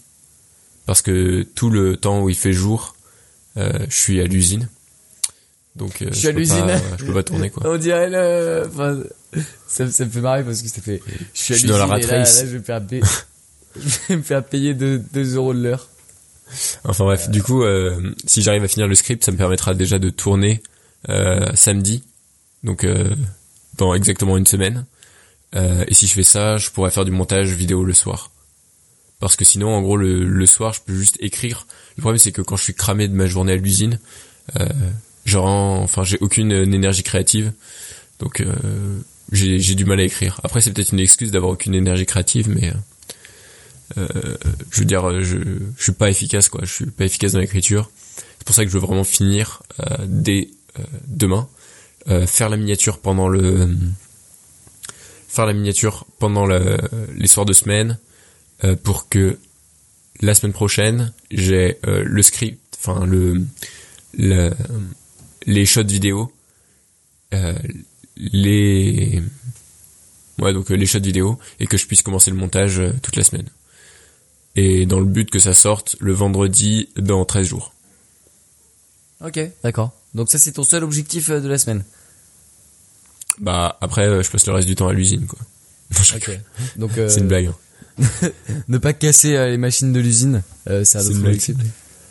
parce 0.86 1.00
que 1.02 1.42
tout 1.54 1.70
le 1.70 1.96
temps 1.96 2.20
où 2.20 2.28
il 2.28 2.34
fait 2.36 2.52
jour, 2.52 2.96
euh, 3.56 3.72
je 3.88 3.94
suis 3.96 4.20
à 4.20 4.24
l'usine. 4.24 4.68
Donc, 5.76 6.02
euh, 6.02 6.08
Je 6.12 6.18
suis 6.18 6.28
à 6.28 6.32
peux 6.32 6.38
l'usine. 6.38 6.66
pas- 6.66 6.80
Je 6.98 7.04
peux 7.04 7.14
pas 7.14 7.22
tourner 7.22 7.50
quoi. 7.50 7.62
On 7.66 7.78
dirait 7.78 8.10
le. 8.10 8.64
Enfin, 8.68 9.00
ça, 9.66 9.90
ça 9.90 10.04
me 10.04 10.10
fait 10.10 10.20
marrer 10.20 10.44
parce 10.44 10.60
que 10.62 10.68
ça 10.68 10.80
fait. 10.82 11.00
Je 11.34 11.40
suis, 11.40 11.54
à 11.54 11.56
Je 11.56 11.60
suis 11.60 11.68
dans 11.68 11.78
la 11.78 11.96
l'usine 11.96 11.98
et 12.02 12.06
rat 12.10 12.12
là, 12.12 12.18
race. 12.24 12.40
là, 12.40 12.46
je 12.46 12.52
vais 12.52 12.58
me 12.58 12.62
faire 12.64 12.86
payer. 12.86 13.02
je 13.76 13.88
vais 14.08 14.16
me 14.16 14.22
faire 14.22 14.44
payer 14.44 14.74
2 14.74 15.34
euros 15.34 15.54
de 15.54 15.60
l'heure. 15.62 15.88
Enfin 16.84 17.04
bref, 17.04 17.28
du 17.30 17.42
coup, 17.42 17.62
euh, 17.62 18.14
si 18.26 18.42
j'arrive 18.42 18.64
à 18.64 18.68
finir 18.68 18.86
le 18.86 18.94
script, 18.94 19.24
ça 19.24 19.32
me 19.32 19.36
permettra 19.36 19.74
déjà 19.74 19.98
de 19.98 20.10
tourner 20.10 20.62
euh, 21.08 21.50
samedi, 21.54 22.04
donc 22.62 22.84
euh, 22.84 23.14
dans 23.78 23.94
exactement 23.94 24.36
une 24.36 24.46
semaine. 24.46 24.84
Et 25.86 25.94
si 25.94 26.08
je 26.08 26.14
fais 26.14 26.24
ça, 26.24 26.56
je 26.56 26.70
pourrais 26.70 26.90
faire 26.90 27.04
du 27.04 27.12
montage 27.12 27.52
vidéo 27.52 27.84
le 27.84 27.92
soir. 27.92 28.32
Parce 29.20 29.36
que 29.36 29.44
sinon, 29.44 29.72
en 29.72 29.82
gros, 29.82 29.96
le, 29.96 30.46
soir, 30.46 30.72
je 30.72 30.80
peux 30.84 30.94
juste 30.94 31.16
écrire. 31.20 31.68
Le 31.96 32.00
problème, 32.00 32.18
c'est 32.18 32.32
que 32.32 32.42
quand 32.42 32.56
je 32.56 32.64
suis 32.64 32.74
cramé 32.74 33.06
de 33.06 33.14
ma 33.14 33.26
journée 33.26 33.52
à 33.52 33.56
l'usine, 33.56 34.00
euh, 34.58 34.66
rends- 35.36 35.80
enfin, 35.80 36.02
j'ai 36.02 36.18
aucune 36.20 36.50
énergie 36.50 37.04
créative, 37.04 37.52
donc 38.18 38.44
j'ai 39.30 39.74
du 39.76 39.84
mal 39.84 40.00
à 40.00 40.02
écrire. 40.02 40.40
Après, 40.42 40.60
c'est 40.60 40.72
peut-être 40.72 40.90
une 40.92 40.98
excuse 40.98 41.30
d'avoir 41.30 41.52
aucune 41.52 41.76
énergie 41.76 42.04
créative, 42.04 42.48
mais 42.48 42.72
euh, 43.98 44.08
euh, 44.16 44.36
je 44.70 44.80
veux 44.80 44.84
dire, 44.86 45.20
je, 45.20 45.36
je 45.76 45.82
suis 45.82 45.92
pas 45.92 46.10
efficace, 46.10 46.48
quoi. 46.48 46.62
Je 46.64 46.72
suis 46.72 46.86
pas 46.86 47.04
efficace 47.04 47.32
dans 47.32 47.40
l'écriture. 47.40 47.90
C'est 48.38 48.44
pour 48.44 48.54
ça 48.54 48.64
que 48.64 48.70
je 48.70 48.74
veux 48.74 48.84
vraiment 48.84 49.04
finir 49.04 49.62
dès 50.06 50.50
demain, 51.06 51.48
faire 52.26 52.48
la 52.48 52.56
miniature 52.56 52.98
pendant 52.98 53.28
le 53.28 53.74
faire 55.28 55.46
la 55.46 55.54
miniature 55.54 56.04
pendant 56.18 56.44
le, 56.44 56.76
les 57.16 57.26
soirs 57.26 57.46
de 57.46 57.54
semaine 57.54 57.98
pour 58.82 59.08
que 59.08 59.38
la 60.20 60.34
semaine 60.34 60.52
prochaine 60.52 61.12
j'ai 61.30 61.78
le 61.84 62.22
script, 62.22 62.60
enfin 62.76 63.06
le, 63.06 63.46
le 64.18 64.50
les 65.46 65.64
shots 65.64 65.84
vidéo, 65.84 66.30
les 68.16 69.22
ouais 70.38 70.52
donc 70.52 70.68
les 70.68 70.86
shots 70.86 71.00
vidéo 71.00 71.38
et 71.60 71.66
que 71.66 71.78
je 71.78 71.86
puisse 71.86 72.02
commencer 72.02 72.30
le 72.30 72.36
montage 72.36 72.82
toute 73.02 73.16
la 73.16 73.24
semaine 73.24 73.48
et 74.56 74.86
dans 74.86 75.00
le 75.00 75.06
but 75.06 75.30
que 75.30 75.38
ça 75.38 75.54
sorte 75.54 75.96
le 76.00 76.12
vendredi 76.12 76.88
dans 76.96 77.24
13 77.24 77.46
jours. 77.46 77.72
Ok, 79.24 79.40
d'accord. 79.62 79.92
Donc 80.14 80.30
ça 80.30 80.38
c'est 80.38 80.52
ton 80.52 80.64
seul 80.64 80.84
objectif 80.84 81.30
euh, 81.30 81.40
de 81.40 81.48
la 81.48 81.58
semaine. 81.58 81.84
Bah 83.38 83.76
après 83.80 84.06
euh, 84.06 84.22
je 84.22 84.30
passe 84.30 84.46
le 84.46 84.52
reste 84.52 84.68
du 84.68 84.76
temps 84.76 84.88
à 84.88 84.92
l'usine 84.92 85.26
quoi. 85.26 85.38
Donc 86.76 86.96
euh, 86.98 87.08
c'est 87.08 87.20
une 87.20 87.28
blague. 87.28 87.46
Hein. 87.46 88.30
ne 88.68 88.78
pas 88.78 88.92
casser 88.92 89.32
les 89.32 89.56
machines 89.56 89.92
de 89.92 90.00
l'usine, 90.00 90.42
c'est 90.66 90.96
un 90.96 91.06
autre 91.06 91.18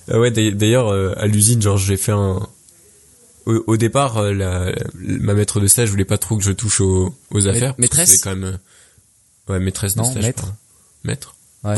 ah 0.10 0.20
ouais 0.20 0.32
d'ailleurs 0.32 0.91
à 1.18 1.28
l'usine 1.28 1.62
genre 1.62 1.78
j'ai 1.78 1.96
fait 1.96 2.12
un 2.12 2.46
au, 3.46 3.78
départ 3.78 4.22
la, 4.22 4.74
ma 4.96 5.34
maître 5.34 5.60
de 5.62 5.68
stage 5.68 5.89
voulait 5.89 6.06
pas 6.06 6.18
trop 6.18 6.38
que 6.38 6.44
je 6.44 6.52
touche 6.52 6.80
aux, 6.82 7.14
aux 7.32 7.48
affaires. 7.48 7.76
Maîtresse. 7.78 8.12
C'est 8.12 8.20
quand 8.22 8.36
même 8.36 8.58
ouais 9.50 9.60
maîtresse 9.60 9.96
de 9.96 10.02
non, 10.02 10.10
stage. 10.10 10.24
Maître. 10.24 10.54
Maître. 11.04 11.36
Ouais 11.64 11.76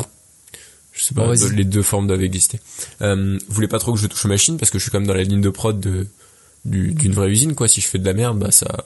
sais 1.06 1.16
pas, 1.16 1.34
les 1.34 1.64
deux 1.64 1.82
formes 1.82 2.08
doivent 2.08 2.24
exister. 2.24 2.60
Euh, 3.02 3.38
vous 3.48 3.54
voulez 3.54 3.68
pas 3.68 3.80
trop 3.80 3.94
que 3.94 4.00
je 4.00 4.08
touche 4.08 4.26
aux 4.26 4.30
machines 4.30 4.58
parce 4.58 4.72
que 4.72 4.80
je 4.80 4.84
suis 4.84 4.92
quand 4.92 5.00
même 5.00 5.08
dans 5.08 5.14
la 5.14 5.24
ligne 5.24 5.42
de 5.42 5.50
prod 5.50 5.80
de 5.80 6.08
d'une 6.66 7.14
vraie 7.14 7.30
usine 7.30 7.54
quoi. 7.54 7.68
Si 7.68 7.80
je 7.80 7.86
fais 7.86 8.00
de 8.00 8.06
la 8.06 8.14
merde, 8.14 8.40
bah 8.40 8.52
ça 8.52 8.86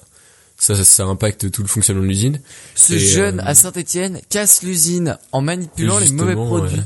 ça, 0.57 0.83
ça, 0.83 1.05
impacte 1.05 1.49
tout 1.51 1.61
le 1.61 1.69
fonctionnement 1.69 2.03
de 2.03 2.07
l'usine. 2.07 2.41
Ce 2.75 2.97
jeune 2.97 3.39
euh, 3.39 3.45
à 3.45 3.55
Saint-Étienne 3.55 4.19
casse 4.29 4.61
l'usine 4.61 5.17
en 5.31 5.41
manipulant 5.41 5.99
les 5.99 6.11
mauvais 6.11 6.35
produits. 6.35 6.81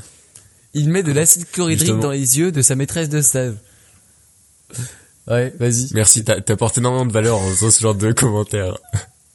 Il 0.76 0.90
met 0.90 1.02
de 1.02 1.12
l'acide 1.12 1.50
chlorhydrique 1.52 2.00
dans 2.00 2.12
les 2.12 2.38
yeux 2.38 2.52
de 2.52 2.62
sa 2.62 2.76
maîtresse 2.76 3.10
de 3.10 3.22
stage. 3.22 3.56
Ouais, 5.28 5.54
vas-y. 5.60 5.90
Merci, 5.94 6.24
t'as 6.24 6.36
apporté 6.48 6.82
énormément 6.82 7.06
de 7.06 7.14
valeur 7.14 7.38
en 7.38 7.50
faisant 7.50 7.72
ce 7.72 7.80
genre 7.80 7.96
de 7.96 8.12
commentaires. 8.12 8.78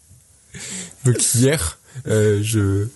Donc 1.05 1.35
hier, 1.35 1.79
euh, 2.07 2.41
je, 2.43 2.87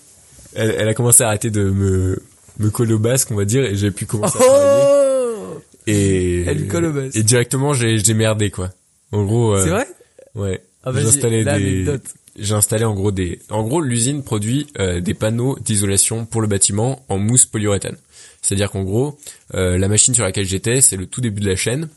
elle, 0.55 0.71
elle, 0.79 0.89
a 0.89 0.95
commencé 0.95 1.25
à 1.25 1.29
arrêter 1.29 1.51
de 1.51 1.63
me 1.63 2.23
me 2.59 2.71
coller 2.71 2.95
au 2.95 2.99
basque, 2.99 3.31
on 3.31 3.37
va 3.37 3.45
dire, 3.45 3.65
et 3.65 3.75
j'ai 3.75 3.91
pu 3.91 4.07
commencer 4.07 4.39
à 4.39 4.45
travailler. 4.45 4.83
Oh 4.89 5.61
et 5.87 6.43
elle 6.47 6.69
colle 6.69 6.87
au 6.87 6.93
basque. 6.93 7.17
Et 7.17 7.23
directement, 7.23 7.75
j'ai 7.75 7.99
j'ai 7.99 8.15
merdé 8.15 8.51
quoi. 8.51 8.71
En 9.11 9.25
gros. 9.25 9.57
Euh, 9.57 9.63
c'est 9.63 9.71
vrai? 9.71 9.87
Ouais. 10.35 10.61
Ah, 10.85 10.93
j'ai 10.95 11.07
installé 11.07 11.45
des. 11.45 11.99
J'ai 12.39 12.55
installé 12.55 12.85
en 12.85 12.95
gros 12.95 13.13
des. 13.13 13.41
En 13.51 13.63
gros, 13.63 13.81
l'usine 13.81 14.23
produit 14.23 14.67
euh, 14.79 15.01
des 15.01 15.15
panneaux 15.15 15.59
d'isolation 15.61 16.25
pour 16.25 16.41
le 16.41 16.47
bâtiment 16.47 17.05
en 17.09 17.19
mousse 17.19 17.45
polyuréthane. 17.45 17.97
C'est-à-dire 18.41 18.71
qu'en 18.71 18.83
gros, 18.83 19.19
euh, 19.55 19.77
la 19.77 19.89
machine 19.89 20.15
sur 20.15 20.25
laquelle 20.25 20.47
j'étais, 20.47 20.81
c'est 20.81 20.97
le 20.97 21.07
tout 21.07 21.21
début 21.21 21.41
de 21.41 21.49
la 21.49 21.57
chaîne 21.57 21.89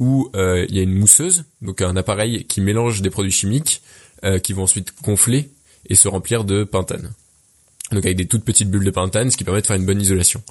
où 0.00 0.30
euh, 0.34 0.66
il 0.68 0.76
y 0.76 0.80
a 0.80 0.82
une 0.82 0.94
mousseuse, 0.94 1.44
donc 1.62 1.80
un 1.80 1.96
appareil 1.96 2.44
qui 2.44 2.60
mélange 2.60 3.02
des 3.02 3.10
produits 3.10 3.32
chimiques 3.32 3.82
qui 4.42 4.52
vont 4.52 4.64
ensuite 4.64 4.92
gonfler 5.00 5.48
et 5.88 5.94
se 5.94 6.08
remplir 6.08 6.42
de 6.42 6.64
pentane 6.64 7.12
donc 7.92 8.04
avec 8.04 8.16
des 8.16 8.26
toutes 8.26 8.44
petites 8.44 8.70
bulles 8.70 8.84
de 8.84 8.90
pentane, 8.90 9.30
ce 9.30 9.36
qui 9.36 9.44
permet 9.44 9.62
de 9.62 9.66
faire 9.66 9.76
une 9.76 9.86
bonne 9.86 10.00
isolation. 10.00 10.42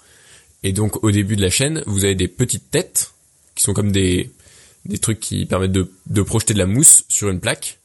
Et 0.64 0.72
donc 0.72 1.04
au 1.04 1.12
début 1.12 1.36
de 1.36 1.42
la 1.42 1.50
chaîne, 1.50 1.84
vous 1.86 2.06
avez 2.06 2.16
des 2.16 2.28
petites 2.28 2.72
têtes 2.72 3.12
qui 3.56 3.64
sont 3.64 3.74
comme 3.74 3.92
des 3.92 4.32
des 4.86 4.98
trucs 5.00 5.20
qui 5.20 5.46
permettent 5.46 5.74
de, 5.74 5.92
de 6.08 6.22
projeter 6.22 6.54
de 6.54 6.60
la 6.60 6.66
mousse 6.66 7.04
sur 7.10 7.30
une 7.30 7.42
plaque, 7.42 7.80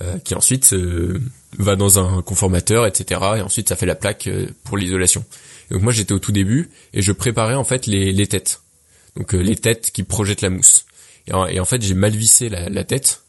euh, 0.00 0.18
qui 0.18 0.34
ensuite 0.34 0.72
euh, 0.74 1.20
va 1.58 1.74
dans 1.74 1.98
un 1.98 2.22
conformateur, 2.22 2.86
etc. 2.86 3.20
Et 3.38 3.40
ensuite 3.40 3.68
ça 3.68 3.76
fait 3.76 3.86
la 3.86 3.96
plaque 3.96 4.28
euh, 4.28 4.46
pour 4.62 4.76
l'isolation. 4.76 5.24
Donc 5.70 5.82
moi 5.82 5.92
j'étais 5.92 6.12
au 6.12 6.18
tout 6.18 6.32
début 6.32 6.70
et 6.94 7.02
je 7.02 7.12
préparais 7.12 7.54
en 7.54 7.64
fait 7.64 7.86
les, 7.86 8.12
les 8.12 8.26
têtes, 8.26 8.60
donc 9.16 9.32
les 9.32 9.56
têtes 9.56 9.90
qui 9.90 10.04
projettent 10.04 10.42
la 10.42 10.50
mousse. 10.50 10.86
Et 11.26 11.32
en, 11.58 11.64
fait 11.64 11.82
j'ai 11.82 11.94
mal 11.94 12.14
vissé 12.14 12.48
la, 12.48 12.68
la 12.68 12.84
tête 12.84 13.24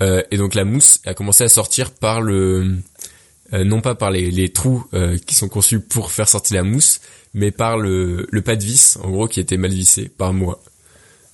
et 0.00 0.36
donc 0.38 0.54
la 0.54 0.64
mousse 0.64 1.00
a 1.04 1.12
commencé 1.14 1.44
à 1.44 1.48
sortir 1.48 1.90
par 1.90 2.22
le 2.22 2.62
euh, 2.62 2.76
non 3.52 3.80
pas 3.80 3.94
par 3.94 4.10
les, 4.10 4.30
les 4.30 4.48
trous 4.48 4.84
euh, 4.94 5.18
qui 5.18 5.34
sont 5.34 5.48
conçus 5.48 5.80
pour 5.80 6.10
faire 6.10 6.28
sortir 6.28 6.56
la 6.56 6.62
mousse, 6.62 7.00
mais 7.34 7.50
par 7.50 7.78
le, 7.78 8.26
le 8.30 8.42
pas 8.42 8.56
de 8.56 8.64
vis, 8.64 8.98
en 9.02 9.10
gros, 9.10 9.28
qui 9.28 9.40
était 9.40 9.56
mal 9.56 9.72
vissé 9.72 10.08
par 10.08 10.32
moi. 10.32 10.62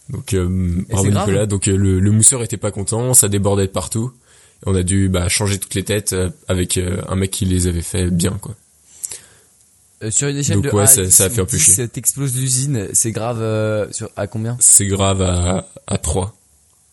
Donc, 0.08 0.34
euh, 0.34 0.48
Nicolas. 0.48 1.46
Donc 1.46 1.66
le, 1.66 2.00
le, 2.00 2.10
mousseur 2.10 2.42
était 2.42 2.56
pas 2.56 2.72
content, 2.72 3.14
ça 3.14 3.28
débordait 3.28 3.68
de 3.68 3.72
partout. 3.72 4.12
on 4.66 4.74
a 4.74 4.82
dû 4.82 5.08
bah, 5.08 5.28
changer 5.28 5.58
toutes 5.58 5.74
les 5.74 5.84
têtes 5.84 6.16
avec 6.48 6.78
un 6.78 7.14
mec 7.14 7.30
qui 7.30 7.44
les 7.44 7.68
avait 7.68 7.80
fait 7.80 8.10
bien, 8.10 8.36
quoi. 8.40 8.56
sur 10.10 10.26
une 10.26 10.38
échelle 10.38 10.56
Donc, 10.56 10.64
de 10.64 10.70
ouais, 10.70 10.86
ça, 10.86 11.08
ça 11.10 11.24
a 11.24 11.30
fait 11.30 11.42
un 11.42 11.44
peu 11.44 11.56
chier. 11.56 11.86
T'exploses 11.86 12.34
l'usine, 12.34 12.88
c'est 12.92 13.12
grave 13.12 13.92
sur 13.92 14.10
à 14.16 14.26
combien? 14.26 14.56
C'est 14.58 14.86
grave 14.86 15.22
à 15.22 15.68
à 15.86 15.98
3. 15.98 16.36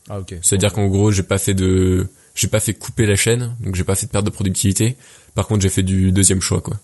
Ah 0.10 0.20
ok. 0.20 0.36
C'est-à-dire 0.42 0.74
qu'en 0.74 0.88
gros, 0.88 1.12
j'ai 1.12 1.24
pas 1.24 1.38
fait 1.38 1.54
de 1.54 2.08
j'ai 2.38 2.48
pas 2.48 2.60
fait 2.60 2.76
couper 2.76 3.08
la 3.08 3.16
chaîne, 3.16 3.56
donc 3.60 3.76
j'ai 3.76 3.84
pas 3.84 3.96
fait 3.96 4.06
de 4.06 4.12
perte 4.12 4.26
de 4.26 4.30
productivité. 4.30 4.96
Par 5.34 5.48
contre, 5.48 5.62
j'ai 5.64 5.70
fait 5.70 5.82
du 5.82 6.12
deuxième 6.12 6.40
choix, 6.40 6.62
quoi. 6.62 6.80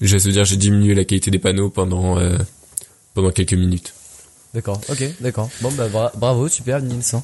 Je 0.00 0.16
veux 0.16 0.32
dire, 0.32 0.44
j'ai 0.44 0.56
diminué 0.56 0.94
la 0.94 1.04
qualité 1.04 1.30
des 1.30 1.38
panneaux 1.38 1.70
pendant 1.70 2.18
euh, 2.18 2.36
pendant 3.14 3.30
quelques 3.30 3.54
minutes. 3.54 3.94
D'accord, 4.52 4.80
ok, 4.88 5.04
d'accord. 5.20 5.48
Bon, 5.60 5.70
bah 5.72 5.88
bravo, 6.16 6.48
super, 6.48 6.82
Nils. 6.82 7.14
Hein. 7.14 7.22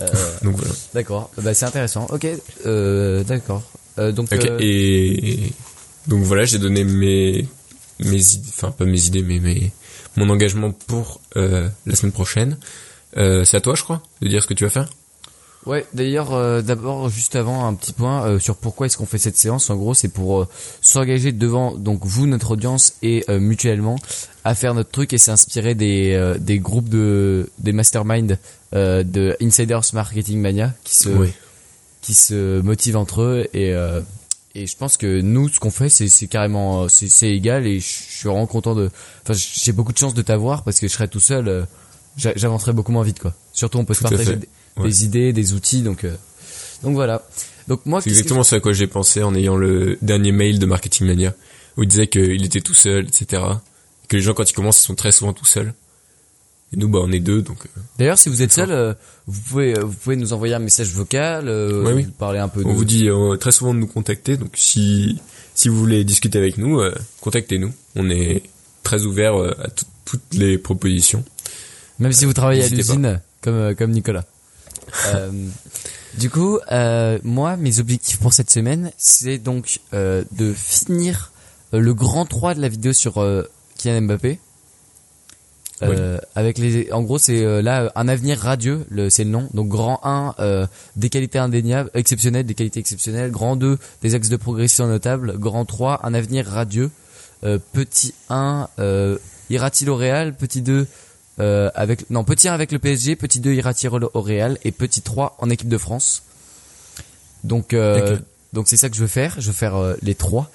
Euh, 0.00 0.06
donc 0.42 0.56
voilà. 0.56 0.74
D'accord, 0.92 1.30
bah 1.40 1.54
c'est 1.54 1.64
intéressant. 1.64 2.08
Ok, 2.10 2.26
euh, 2.66 3.22
d'accord. 3.22 3.62
Euh, 3.98 4.10
donc 4.10 4.32
okay. 4.32 4.50
et 4.58 5.52
donc 6.08 6.24
voilà, 6.24 6.44
j'ai 6.44 6.58
donné 6.58 6.82
mes 6.82 7.46
mes 8.00 8.20
enfin 8.48 8.72
pas 8.72 8.84
mes 8.84 9.06
idées, 9.06 9.22
mais 9.22 9.38
mes 9.38 9.70
mon 10.16 10.28
engagement 10.28 10.72
pour 10.72 11.20
la 11.36 11.94
semaine 11.94 12.12
prochaine. 12.12 12.58
c'est 13.14 13.54
à 13.54 13.60
toi, 13.60 13.76
je 13.76 13.84
crois, 13.84 14.02
de 14.22 14.28
dire 14.28 14.42
ce 14.42 14.48
que 14.48 14.54
tu 14.54 14.64
vas 14.64 14.70
faire? 14.70 14.88
Ouais, 15.66 15.84
d'ailleurs, 15.92 16.32
euh, 16.32 16.62
d'abord, 16.62 17.10
juste 17.10 17.36
avant, 17.36 17.66
un 17.66 17.74
petit 17.74 17.92
point 17.92 18.24
euh, 18.24 18.38
sur 18.38 18.56
pourquoi 18.56 18.86
est-ce 18.86 18.96
qu'on 18.96 19.06
fait 19.06 19.18
cette 19.18 19.36
séance. 19.36 19.68
En 19.68 19.76
gros, 19.76 19.92
c'est 19.92 20.08
pour 20.08 20.40
euh, 20.40 20.48
s'engager 20.80 21.32
devant 21.32 21.76
donc 21.76 22.06
vous, 22.06 22.26
notre 22.26 22.52
audience, 22.52 22.94
et 23.02 23.24
mutuellement 23.28 23.96
à 24.44 24.54
faire 24.54 24.72
notre 24.72 24.90
truc 24.90 25.12
et 25.12 25.18
s'inspirer 25.18 25.74
des 25.74 26.36
des 26.40 26.58
groupes 26.58 26.88
de 26.88 27.50
des 27.58 27.72
masterminds 27.72 28.38
de 28.72 29.36
Insiders 29.42 29.82
Marketing 29.92 30.40
Mania 30.40 30.72
qui 30.82 30.96
se 30.96 31.10
qui 32.00 32.14
se 32.14 32.60
motivent 32.62 32.96
entre 32.96 33.20
eux 33.22 33.48
et 33.52 33.74
et 34.54 34.66
je 34.66 34.76
pense 34.76 34.96
que 34.96 35.20
nous, 35.20 35.48
ce 35.48 35.60
qu'on 35.60 35.70
fait, 35.70 35.90
c'est 35.90 36.08
c'est 36.08 36.26
carrément 36.26 36.88
c'est 36.88 37.28
égal 37.28 37.66
et 37.66 37.80
je 37.80 37.86
suis 37.86 38.28
vraiment 38.28 38.46
content 38.46 38.74
de. 38.74 38.90
Enfin, 39.22 39.34
j'ai 39.34 39.72
beaucoup 39.72 39.92
de 39.92 39.98
chance 39.98 40.14
de 40.14 40.22
t'avoir 40.22 40.62
parce 40.62 40.80
que 40.80 40.88
je 40.88 40.92
serais 40.92 41.08
tout 41.08 41.20
seul, 41.20 41.66
j'avancerais 42.16 42.72
beaucoup 42.72 42.92
moins 42.92 43.04
vite 43.04 43.18
quoi. 43.18 43.34
Surtout, 43.52 43.78
on 43.78 43.84
peut 43.84 43.94
se 43.94 44.02
partager 44.02 44.36
des 44.36 44.48
idées, 45.02 45.32
des 45.32 45.52
outils. 45.52 45.82
Donc, 45.82 46.04
euh, 46.04 46.14
donc 46.82 46.94
voilà. 46.94 47.22
Donc 47.68 47.86
moi, 47.86 48.00
c'est 48.00 48.10
exactement 48.10 48.42
ce 48.42 48.56
à 48.56 48.60
quoi 48.60 48.72
j'ai 48.72 48.86
pensé 48.86 49.22
en 49.22 49.34
ayant 49.34 49.56
le 49.56 49.98
dernier 50.02 50.32
mail 50.32 50.58
de 50.58 50.66
Marketing 50.66 51.06
Mania 51.06 51.34
où 51.76 51.82
il 51.82 51.88
disait 51.88 52.08
qu'il 52.08 52.44
était 52.44 52.60
tout 52.60 52.74
seul, 52.74 53.06
etc. 53.06 53.42
Que 54.08 54.16
les 54.16 54.22
gens 54.22 54.34
quand 54.34 54.48
ils 54.48 54.54
commencent, 54.54 54.82
ils 54.82 54.86
sont 54.86 54.96
très 54.96 55.12
souvent 55.12 55.32
tout 55.32 55.44
seuls. 55.44 55.72
Et 56.72 56.76
nous, 56.76 56.88
bah, 56.88 57.00
on 57.02 57.10
est 57.10 57.20
deux, 57.20 57.42
donc. 57.42 57.58
Euh, 57.64 57.80
D'ailleurs, 57.98 58.18
si 58.18 58.28
vous 58.28 58.42
êtes 58.42 58.52
seul, 58.52 58.70
euh, 58.70 58.94
vous 59.26 59.40
pouvez, 59.40 59.74
vous 59.74 59.92
pouvez 59.92 60.16
nous 60.16 60.32
envoyer 60.32 60.54
un 60.54 60.60
message 60.60 60.90
vocal, 60.92 61.48
oui. 61.84 62.06
parler 62.18 62.38
un 62.38 62.48
peu. 62.48 62.62
On 62.64 62.72
vous 62.72 62.84
dit 62.84 63.08
très 63.38 63.52
souvent 63.52 63.74
de 63.74 63.78
nous 63.78 63.86
contacter, 63.86 64.36
donc 64.36 64.50
si 64.54 65.20
si 65.54 65.68
vous 65.68 65.76
voulez 65.76 66.04
discuter 66.04 66.38
avec 66.38 66.58
nous, 66.58 66.80
contactez-nous. 67.20 67.72
On 67.96 68.08
est 68.08 68.42
très 68.82 69.04
ouvert 69.04 69.34
à 69.36 69.68
toutes 70.04 70.22
les 70.32 70.58
propositions. 70.58 71.24
Même 71.98 72.12
si 72.12 72.24
vous 72.24 72.32
travaillez 72.32 72.64
à 72.64 72.68
l'usine, 72.68 73.20
comme 73.42 73.74
comme 73.74 73.90
Nicolas. 73.90 74.24
Euh, 75.06 75.30
du 76.18 76.30
coup, 76.30 76.58
euh, 76.70 77.18
moi, 77.22 77.56
mes 77.56 77.78
objectifs 77.78 78.18
pour 78.18 78.32
cette 78.32 78.50
semaine, 78.50 78.92
c'est 78.96 79.38
donc 79.38 79.80
euh, 79.94 80.24
de 80.32 80.52
finir 80.52 81.32
le 81.72 81.94
grand 81.94 82.26
3 82.26 82.54
de 82.54 82.60
la 82.60 82.68
vidéo 82.68 82.92
sur 82.92 83.24
Kylian 83.76 84.02
Mbappé. 84.02 84.38
avec 86.34 86.58
les 86.58 86.92
en 86.92 87.02
gros 87.02 87.16
c'est 87.18 87.62
là 87.62 87.90
un 87.94 88.08
avenir 88.08 88.38
radieux 88.38 88.84
c'est 89.08 89.24
le 89.24 89.30
nom. 89.30 89.48
Donc 89.54 89.68
grand 89.68 90.00
1 90.02 90.66
des 90.96 91.10
qualités 91.10 91.38
indéniables 91.38 91.90
exceptionnelles 91.94 92.44
des 92.44 92.54
qualités 92.54 92.80
exceptionnelles. 92.80 93.30
Grand 93.30 93.54
2 93.54 93.78
des 94.02 94.14
axes 94.16 94.28
de 94.28 94.36
progression 94.36 94.88
notables. 94.88 95.38
Grand 95.38 95.64
3 95.64 96.00
un 96.02 96.12
avenir 96.12 96.44
radieux. 96.46 96.90
Petit 97.72 98.14
1 98.30 98.68
ira-t-il 99.48 99.90
au 99.90 99.96
Real? 99.96 100.34
Petit 100.34 100.62
2 100.62 100.88
euh, 101.38 101.70
avec 101.74 102.10
non 102.10 102.24
petit 102.24 102.48
1 102.48 102.52
avec 102.52 102.72
le 102.72 102.78
PSG, 102.78 103.16
petit 103.16 103.40
2 103.40 103.52
ira 103.54 103.72
tirer 103.74 103.98
au 104.12 104.20
Real 104.20 104.58
et 104.64 104.72
petit 104.72 105.00
3 105.02 105.36
en 105.38 105.48
équipe 105.50 105.68
de 105.68 105.78
France. 105.78 106.22
Donc 107.44 107.72
euh, 107.72 108.18
donc 108.52 108.68
c'est 108.68 108.76
ça 108.76 108.88
que 108.90 108.96
je 108.96 109.00
veux 109.00 109.06
faire, 109.06 109.36
je 109.40 109.46
veux 109.48 109.52
faire 109.54 109.76
euh, 109.76 109.94
les 110.02 110.14
trois. 110.14 110.50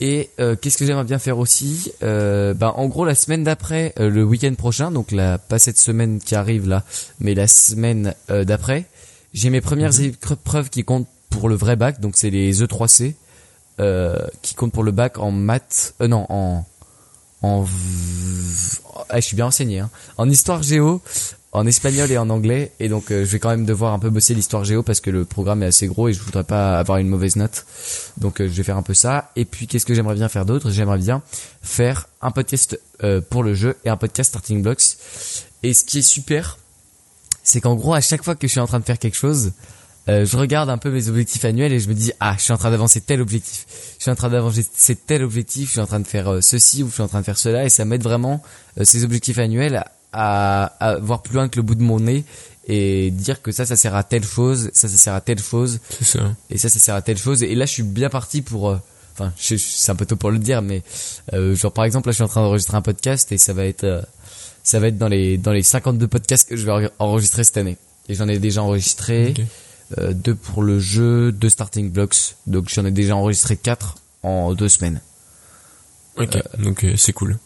Et 0.00 0.30
euh, 0.40 0.56
qu'est-ce 0.56 0.76
que 0.78 0.84
j'aimerais 0.86 1.04
bien 1.04 1.18
faire 1.18 1.38
aussi? 1.38 1.90
Euh, 2.02 2.52
bah, 2.54 2.74
En 2.76 2.86
gros, 2.86 3.04
la 3.06 3.14
semaine 3.14 3.44
d'après, 3.44 3.94
euh, 3.98 4.10
le 4.10 4.22
week-end 4.24 4.54
prochain, 4.54 4.90
donc 4.90 5.10
la, 5.10 5.38
pas 5.38 5.58
cette 5.58 5.78
semaine 5.78 6.18
qui 6.20 6.34
arrive 6.34 6.68
là, 6.68 6.84
mais 7.18 7.34
la 7.34 7.46
semaine 7.48 8.14
d'après, 8.28 8.84
j'ai 9.32 9.48
mes 9.50 9.60
premières 9.62 9.92
Mhm. 9.94 10.12
épreuves 10.32 10.68
qui 10.70 10.84
comptent 10.84 11.08
pour 11.30 11.48
le 11.48 11.54
vrai 11.54 11.76
bac, 11.76 12.00
donc 12.00 12.16
c'est 12.16 12.30
les 12.30 12.62
E 12.62 12.66
E3C, 12.66 13.14
euh, 13.80 14.16
qui 14.42 14.54
comptent 14.54 14.72
pour 14.72 14.84
le 14.84 14.92
bac 14.92 15.18
en 15.18 15.30
maths, 15.30 15.94
euh, 16.00 16.08
non, 16.08 16.26
en... 16.28 16.64
en 17.42 17.64
ah, 19.08 19.20
je 19.20 19.26
suis 19.26 19.36
bien 19.36 19.46
enseigné, 19.46 19.80
hein. 19.80 19.90
en 20.16 20.28
histoire 20.28 20.62
géo, 20.62 21.00
en 21.52 21.66
espagnol 21.66 22.10
et 22.10 22.18
en 22.18 22.28
anglais, 22.28 22.72
et 22.80 22.88
donc 22.88 23.10
euh, 23.10 23.24
je 23.24 23.30
vais 23.30 23.38
quand 23.38 23.50
même 23.50 23.64
devoir 23.64 23.92
un 23.92 23.98
peu 23.98 24.10
bosser 24.10 24.34
l'histoire 24.34 24.64
géo 24.64 24.82
parce 24.82 25.00
que 25.00 25.10
le 25.10 25.24
programme 25.24 25.62
est 25.62 25.66
assez 25.66 25.86
gros 25.86 26.08
et 26.08 26.12
je 26.12 26.20
voudrais 26.20 26.44
pas 26.44 26.78
avoir 26.78 26.98
une 26.98 27.08
mauvaise 27.08 27.36
note. 27.36 27.64
Donc 28.18 28.40
euh, 28.40 28.48
je 28.48 28.52
vais 28.52 28.62
faire 28.62 28.76
un 28.76 28.82
peu 28.82 28.94
ça. 28.94 29.30
Et 29.36 29.44
puis 29.44 29.66
qu'est-ce 29.66 29.86
que 29.86 29.94
j'aimerais 29.94 30.14
bien 30.14 30.28
faire 30.28 30.44
d'autre? 30.44 30.70
J'aimerais 30.70 30.98
bien 30.98 31.22
faire 31.62 32.08
un 32.20 32.30
podcast 32.30 32.78
euh, 33.02 33.20
pour 33.20 33.42
le 33.42 33.54
jeu 33.54 33.76
et 33.84 33.88
un 33.88 33.96
podcast 33.96 34.30
Starting 34.30 34.62
Blocks. 34.62 34.98
Et 35.62 35.72
ce 35.72 35.84
qui 35.84 36.00
est 36.00 36.02
super, 36.02 36.58
c'est 37.42 37.60
qu'en 37.60 37.74
gros 37.74 37.94
à 37.94 38.00
chaque 38.00 38.22
fois 38.22 38.34
que 38.34 38.46
je 38.46 38.52
suis 38.52 38.60
en 38.60 38.66
train 38.66 38.80
de 38.80 38.84
faire 38.84 38.98
quelque 38.98 39.16
chose, 39.16 39.52
euh, 40.08 40.24
je 40.24 40.36
regarde 40.36 40.70
un 40.70 40.78
peu 40.78 40.90
mes 40.90 41.08
objectifs 41.08 41.44
annuels 41.44 41.72
et 41.72 41.80
je 41.80 41.88
me 41.88 41.94
dis 41.94 42.12
ah 42.20 42.34
je 42.38 42.42
suis 42.44 42.52
en 42.52 42.56
train 42.58 42.70
d'avancer 42.70 43.00
tel 43.00 43.20
objectif, 43.20 43.66
je 43.98 44.02
suis 44.02 44.10
en 44.10 44.14
train 44.14 44.28
d'avancer 44.28 44.64
tel 45.06 45.22
objectif, 45.24 45.66
je 45.66 45.70
suis 45.72 45.80
en 45.80 45.86
train 45.86 46.00
de 46.00 46.06
faire 46.06 46.28
euh, 46.32 46.40
ceci 46.40 46.82
ou 46.82 46.88
je 46.88 46.94
suis 46.94 47.02
en 47.02 47.08
train 47.08 47.20
de 47.20 47.24
faire 47.24 47.38
cela 47.38 47.64
et 47.64 47.68
ça 47.68 47.84
m'aide 47.84 48.02
vraiment 48.02 48.42
euh, 48.78 48.84
ces 48.84 49.04
objectifs 49.04 49.38
annuels 49.38 49.84
à, 50.12 50.64
à 50.80 50.96
voir 50.98 51.22
plus 51.22 51.34
loin 51.34 51.48
que 51.48 51.56
le 51.56 51.62
bout 51.62 51.74
de 51.74 51.82
mon 51.82 52.00
nez 52.00 52.24
et 52.68 53.10
dire 53.10 53.42
que 53.42 53.52
ça 53.52 53.64
ça 53.66 53.76
sert 53.76 53.94
à 53.94 54.02
telle 54.04 54.24
chose, 54.24 54.70
ça 54.72 54.88
ça 54.88 54.96
sert 54.96 55.14
à 55.14 55.20
telle 55.20 55.40
chose 55.40 55.78
ça. 56.02 56.20
et 56.50 56.58
ça 56.58 56.68
ça 56.68 56.78
sert 56.78 56.94
à 56.94 57.02
telle 57.02 57.18
chose 57.18 57.42
et 57.42 57.54
là 57.54 57.64
je 57.66 57.72
suis 57.72 57.82
bien 57.82 58.08
parti 58.08 58.42
pour 58.42 58.70
euh, 58.70 58.76
enfin 59.14 59.32
c'est 59.36 59.90
un 59.90 59.96
peu 59.96 60.06
tôt 60.06 60.16
pour 60.16 60.30
le 60.30 60.38
dire 60.38 60.62
mais 60.62 60.82
euh, 61.32 61.54
genre 61.56 61.72
par 61.72 61.84
exemple 61.84 62.08
là 62.08 62.12
je 62.12 62.16
suis 62.16 62.24
en 62.24 62.28
train 62.28 62.42
d'enregistrer 62.42 62.76
un 62.76 62.82
podcast 62.82 63.30
et 63.32 63.38
ça 63.38 63.52
va 63.52 63.64
être 63.66 64.06
ça 64.62 64.80
va 64.80 64.88
être 64.88 64.98
dans 64.98 65.08
les 65.08 65.36
dans 65.38 65.52
les 65.52 65.62
52 65.62 66.08
podcasts 66.08 66.48
que 66.48 66.56
je 66.56 66.64
vais 66.66 66.72
en- 66.72 66.88
enregistrer 66.98 67.44
cette 67.44 67.56
année 67.56 67.76
et 68.08 68.14
j'en 68.14 68.26
ai 68.28 68.38
déjà 68.38 68.62
enregistré 68.62 69.28
Ok. 69.30 69.42
Euh, 69.98 70.12
deux 70.12 70.34
pour 70.34 70.62
le 70.62 70.78
jeu 70.80 71.32
deux 71.32 71.48
starting 71.48 71.90
blocks 71.90 72.36
donc 72.46 72.68
j'en 72.68 72.84
ai 72.84 72.90
déjà 72.90 73.14
enregistré 73.16 73.56
quatre 73.56 73.96
en 74.22 74.54
deux 74.54 74.68
semaines 74.68 75.00
Ok, 76.18 76.38
donc 76.58 76.82
euh, 76.84 76.94
c'est 76.96 77.12
cool. 77.12 77.38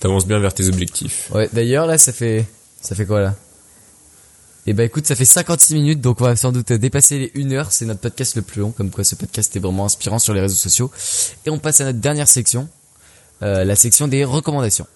T'avances 0.00 0.26
bien 0.26 0.40
vers 0.40 0.52
tes 0.52 0.66
objectifs. 0.66 1.30
ouais 1.32 1.48
d'ailleurs 1.52 1.86
là 1.86 1.96
ça 1.96 2.12
fait 2.12 2.46
ça 2.80 2.94
fait 2.94 3.06
quoi 3.06 3.20
là? 3.20 3.34
Et 4.66 4.72
bah 4.74 4.84
écoute, 4.84 5.06
ça 5.06 5.16
fait 5.16 5.24
56 5.24 5.74
minutes, 5.74 6.00
donc 6.00 6.20
on 6.20 6.24
va 6.24 6.36
sans 6.36 6.52
doute 6.52 6.70
dépasser 6.72 7.18
les 7.34 7.42
1 7.42 7.50
heure. 7.52 7.72
C'est 7.72 7.86
notre 7.86 8.00
podcast 8.00 8.36
le 8.36 8.42
plus 8.42 8.60
long, 8.60 8.72
comme 8.72 8.90
quoi 8.90 9.04
ce 9.04 9.14
podcast 9.14 9.56
est 9.56 9.58
vraiment 9.58 9.86
inspirant 9.86 10.18
sur 10.18 10.34
les 10.34 10.40
réseaux 10.40 10.54
sociaux. 10.54 10.90
Et 11.46 11.50
on 11.50 11.58
passe 11.58 11.80
à 11.80 11.84
notre 11.84 11.98
dernière 11.98 12.28
section, 12.28 12.68
euh, 13.42 13.64
la 13.64 13.74
section 13.74 14.06
des 14.06 14.22
recommandations. 14.24 14.86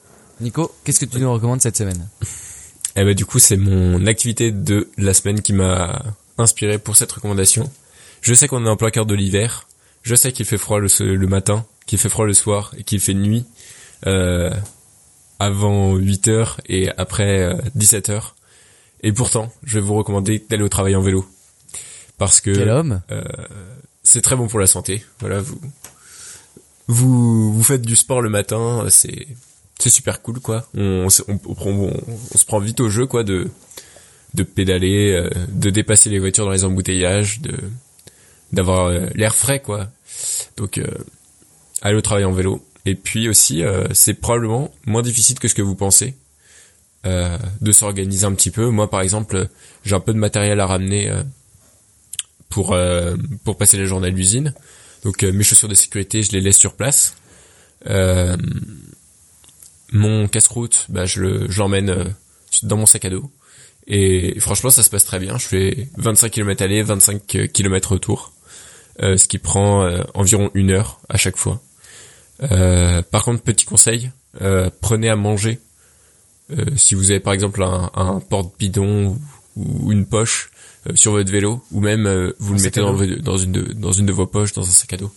Nico, 0.41 0.75
qu'est-ce 0.85 1.01
que 1.01 1.07
tu 1.07 1.19
nous 1.19 1.33
recommandes 1.33 1.63
cette 1.63 1.79
semaine? 1.79 2.07
Eh 2.97 3.05
ben 3.05 3.15
du 3.15 3.25
coup, 3.25 3.39
c'est 3.39 3.57
mon 3.57 4.07
activité 4.07 4.53
de 4.53 4.91
la 4.99 5.15
semaine 5.15 5.41
qui 5.41 5.55
m'a 5.55 6.03
inspiré 6.39 6.79
pour 6.79 6.97
cette 6.97 7.13
recommandation. 7.13 7.71
Je 8.23 8.35
sais 8.35 8.49
qu'on 8.49 8.65
est 8.67 8.69
en 8.69 8.77
plein 8.77 8.91
cœur 8.91 9.07
de 9.07 9.15
l'hiver. 9.15 9.69
Je 10.03 10.15
sais 10.15 10.33
qu'il 10.33 10.47
fait 10.47 10.59
froid 10.59 10.79
le, 10.81 11.27
matin, 11.27 11.65
qu'il 11.87 11.99
fait 11.99 12.09
froid 12.09 12.27
le 12.27 12.35
soir 12.35 12.75
et 12.77 12.85
qu'il 12.85 13.01
fait 13.01 13.15
nuit 13.15 13.45
euh, 14.07 14.51
avant 15.39 15.95
8 15.97 16.29
heures 16.29 16.61
et 16.67 16.91
après 16.97 17.41
euh, 17.41 17.55
17 17.75 18.11
heures. 18.11 18.35
Et 19.03 19.13
pourtant, 19.13 19.53
je 19.65 19.79
vais 19.79 19.85
vous 19.85 19.95
recommander 19.95 20.45
d'aller 20.49 20.63
au 20.63 20.69
travail 20.69 20.95
en 20.97 21.01
vélo. 21.03 21.27
Parce 22.19 22.41
que 22.41 22.51
Quel 22.55 22.71
homme 22.71 23.01
c'est 24.03 24.21
très 24.21 24.37
bon 24.37 24.47
pour 24.49 24.61
la 24.61 24.67
santé. 24.67 25.03
Voilà, 25.21 25.41
vous 25.41 25.59
vous 26.87 27.53
vous 27.55 27.63
faites 27.65 27.83
du 27.83 27.97
sport 27.97 28.21
le 28.21 28.29
matin, 28.29 28.85
c'est 28.91 29.27
c'est 29.79 29.91
super 29.91 30.21
cool 30.23 30.41
quoi. 30.41 30.67
On, 30.77 31.09
on, 31.29 31.33
on, 31.33 31.41
on, 31.47 31.71
on- 31.89 32.03
on 32.35 32.39
se 32.39 32.45
prend 32.45 32.59
vite 32.59 32.81
au 32.81 32.89
jeu 32.91 33.07
quoi 33.07 33.25
de 33.25 33.49
de 34.35 34.43
pédaler, 34.43 35.13
euh, 35.13 35.31
de 35.49 35.71
dépasser 35.71 36.11
les 36.11 36.19
voitures 36.19 36.45
dans 36.45 36.53
les 36.53 36.65
embouteillages, 36.65 37.41
de 37.41 37.57
d'avoir 38.53 38.87
euh, 38.87 39.07
l'air 39.15 39.35
frais 39.35 39.61
quoi. 39.61 39.89
Donc 40.57 40.79
euh, 40.79 40.87
aller 41.83 41.97
au 41.97 42.03
travail 42.03 42.25
en 42.25 42.33
vélo. 42.33 42.65
Et 42.87 42.95
puis 42.95 43.31
aussi, 43.31 43.63
c'est 43.93 44.13
probablement 44.13 44.71
moins 44.85 45.01
difficile 45.01 45.39
que 45.39 45.49
ce 45.49 45.55
que 45.55 45.63
vous 45.63 45.75
pensez 45.75 46.17
euh, 47.07 47.39
de 47.63 47.73
s'organiser 47.73 48.27
un 48.27 48.35
petit 48.35 48.51
peu. 48.51 48.69
Moi, 48.69 48.91
par 48.91 49.01
exemple, 49.01 49.49
j'ai 49.85 49.95
un 49.95 50.01
peu 50.01 50.13
de 50.13 50.19
matériel 50.19 50.61
à 50.61 50.67
ramener 50.67 51.11
euh, 51.11 51.23
pour 52.51 52.75
euh, 52.75 53.17
pour 53.43 53.57
passer 53.57 53.79
la 53.79 53.87
journée 53.87 54.09
à 54.09 54.11
l'usine. 54.11 54.53
Donc 55.03 55.23
mes 55.23 55.45
chaussures 55.45 55.69
de 55.69 55.75
sécurité, 55.75 56.23
je 56.23 56.33
les 56.33 56.41
laisse 56.43 56.59
sur 56.59 56.75
place. 56.75 57.15
Mon 59.95 60.27
casse-croûte, 60.27 60.87
bah, 60.89 61.05
je 61.05 61.21
le 61.21 61.47
l'emmène 61.57 61.91
euh, 61.91 62.05
dans 62.63 62.77
mon 62.77 62.87
sac 62.87 63.05
à 63.05 63.11
dos. 63.11 63.31
Et 63.87 64.39
franchement, 64.41 64.71
ça 64.71 64.83
se 64.83 64.91
passe 64.91 65.05
très 65.05 65.19
bien. 65.19 65.39
Je 65.39 65.47
fais 65.47 65.89
25 65.99 66.31
km 66.31 66.63
aller, 66.63 66.83
25 66.83 67.51
km 67.53 67.93
retour, 67.93 68.33
euh, 69.03 69.17
ce 69.17 69.29
qui 69.29 69.39
prend 69.39 69.83
euh, 69.83 70.03
environ 70.15 70.51
une 70.55 70.71
heure 70.71 71.01
à 71.09 71.17
chaque 71.19 71.37
fois. 71.37 71.61
Euh, 72.43 73.03
par 73.03 73.25
contre, 73.25 73.43
petit 73.43 73.67
conseil, 73.67 74.11
euh, 74.41 74.71
prenez 74.81 75.09
à 75.09 75.17
manger. 75.17 75.61
Euh, 76.51 76.65
si 76.77 76.95
vous 76.95 77.11
avez 77.11 77.21
par 77.21 77.33
exemple 77.33 77.63
un, 77.63 77.91
un 77.95 78.21
porte-bidon 78.21 79.19
ou, 79.57 79.87
ou 79.87 79.93
une 79.93 80.05
poche 80.05 80.51
euh, 80.89 80.95
sur 80.95 81.13
votre 81.13 81.31
vélo, 81.31 81.63
ou 81.71 81.81
même 81.81 82.07
euh, 82.07 82.35
vous 82.39 82.55
Un 82.55 82.57
le 82.57 82.63
mettez 82.63 82.81
dans, 82.81 82.93
dans 83.23 83.37
une 83.39 83.53
de, 83.53 83.73
dans 83.73 83.93
une 83.93 84.07
de 84.07 84.13
vos 84.13 84.27
poches, 84.27 84.53
dans 84.53 84.63
un 84.63 84.71
sac 84.71 84.93
à 84.93 84.97
dos. 84.97 85.13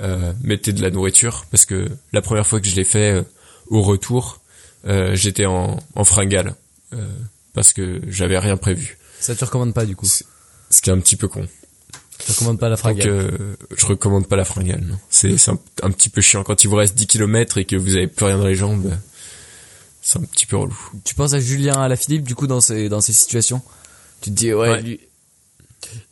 Euh, 0.00 0.32
mettez 0.42 0.72
de 0.72 0.80
la 0.82 0.90
nourriture 0.90 1.44
parce 1.50 1.66
que 1.66 1.88
la 2.12 2.22
première 2.22 2.46
fois 2.46 2.60
que 2.60 2.66
je 2.66 2.74
l'ai 2.76 2.84
fait 2.84 3.12
euh, 3.12 3.22
au 3.68 3.82
retour, 3.82 4.40
euh, 4.86 5.14
j'étais 5.14 5.44
en, 5.46 5.78
en 5.94 6.04
fringale 6.04 6.54
euh, 6.94 7.06
parce 7.54 7.72
que 7.72 8.00
j'avais 8.08 8.38
rien 8.38 8.56
prévu. 8.56 8.98
Ça 9.20 9.34
tu 9.36 9.44
recommandes 9.44 9.74
pas 9.74 9.84
du 9.86 9.94
coup 9.96 10.06
Ce 10.06 10.80
qui 10.82 10.90
est 10.90 10.92
un 10.92 10.98
petit 11.00 11.16
peu 11.16 11.28
con. 11.28 11.46
Tu 12.18 12.30
recommandes 12.32 12.58
pas 12.60 12.68
la 12.68 12.76
Donc 12.76 12.80
fringale 12.80 13.08
euh, 13.08 13.56
je 13.76 13.86
recommande 13.86 14.28
pas 14.28 14.36
la 14.36 14.44
fringale. 14.44 14.80
non. 14.82 14.98
C'est 15.10 15.36
un, 15.48 15.58
un 15.82 15.90
petit 15.90 16.08
peu 16.08 16.20
chiant 16.20 16.44
quand 16.44 16.62
il 16.64 16.68
vous 16.68 16.76
reste 16.76 16.94
10 16.94 17.06
km 17.06 17.58
et 17.58 17.64
que 17.64 17.76
vous 17.76 17.96
avez 17.96 18.06
plus 18.06 18.26
rien 18.26 18.38
dans 18.38 18.46
les 18.46 18.54
jambes. 18.54 18.92
C'est 20.02 20.18
un 20.18 20.22
petit 20.22 20.46
peu 20.46 20.56
relou. 20.56 20.76
Tu 21.04 21.14
penses 21.14 21.32
à 21.32 21.40
Julien 21.40 21.80
à 21.80 21.88
la 21.88 21.96
Philippe 21.96 22.24
du 22.24 22.34
coup 22.34 22.46
dans 22.46 22.60
ces 22.60 22.88
dans 22.88 23.00
ces 23.00 23.12
situations? 23.12 23.62
Tu 24.20 24.30
te 24.30 24.36
dis 24.36 24.52
ouais, 24.52 24.68
Ouais. 24.70 24.82
lui 24.82 25.00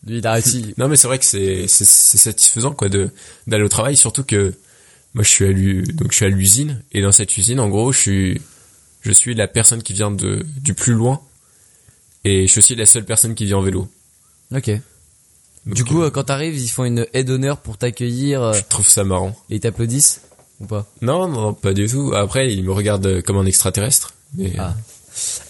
lui 0.07 0.19
il 0.19 0.27
a 0.27 0.33
réussi. 0.33 0.75
Non 0.79 0.89
mais 0.89 0.97
c'est 0.97 1.07
vrai 1.07 1.19
que 1.19 1.25
c'est 1.25 1.67
satisfaisant 1.69 2.73
quoi 2.73 2.89
de 2.89 3.11
d'aller 3.47 3.65
au 3.65 3.69
travail 3.69 3.97
surtout 3.97 4.25
que 4.25 4.55
moi 5.15 5.23
je 5.25 5.29
suis 5.31 5.45
à 5.45 5.53
donc 5.93 6.11
je 6.13 6.17
suis 6.17 6.25
à 6.25 6.29
l'usine 6.29 6.83
et 6.93 7.03
dans 7.03 7.13
cette 7.13 7.37
usine 7.37 7.61
en 7.61 7.69
gros 7.69 7.93
je 7.93 7.99
suis 7.99 8.41
je 9.01 9.13
suis 9.13 9.35
la 9.35 9.49
personne 9.49 9.83
qui 9.83 9.93
vient 9.93 10.11
de 10.11 10.45
du 10.61 10.75
plus 10.75 10.93
loin 10.95 11.21
et 12.25 12.47
je 12.47 12.53
suis 12.53 12.59
aussi 12.59 12.75
la 12.75 12.87
seule 12.87 13.05
personne 13.05 13.35
qui 13.35 13.45
vient 13.47 13.59
en 13.59 13.63
vélo. 13.63 13.89
OK. 14.55 14.71
Donc, 15.67 15.75
du 15.75 15.85
coup 15.85 16.03
euh, 16.03 16.07
euh, 16.07 16.11
quand 16.11 16.25
t'arrives, 16.25 16.59
ils 16.59 16.69
font 16.69 16.85
une 16.85 17.07
aide 17.13 17.27
d'honneur 17.27 17.59
pour 17.59 17.77
t'accueillir 17.77 18.43
euh, 18.43 18.53
je 18.55 18.63
trouve 18.69 18.89
ça 18.89 19.05
marrant. 19.05 19.37
et 19.51 19.57
ils 19.57 19.61
t'applaudissent 19.61 20.23
ou 20.61 20.67
pas? 20.67 20.87
Non 21.03 21.29
non 21.29 21.55
pas 21.55 21.73
du 21.75 21.87
tout. 21.87 22.13
Après 22.15 22.53
ils 22.53 22.65
me 22.65 22.73
regardent 22.73 23.23
comme 23.23 23.37
un 23.37 23.47
extraterrestre. 23.47 24.15
Mais 24.35 24.53
Ah. 24.59 24.75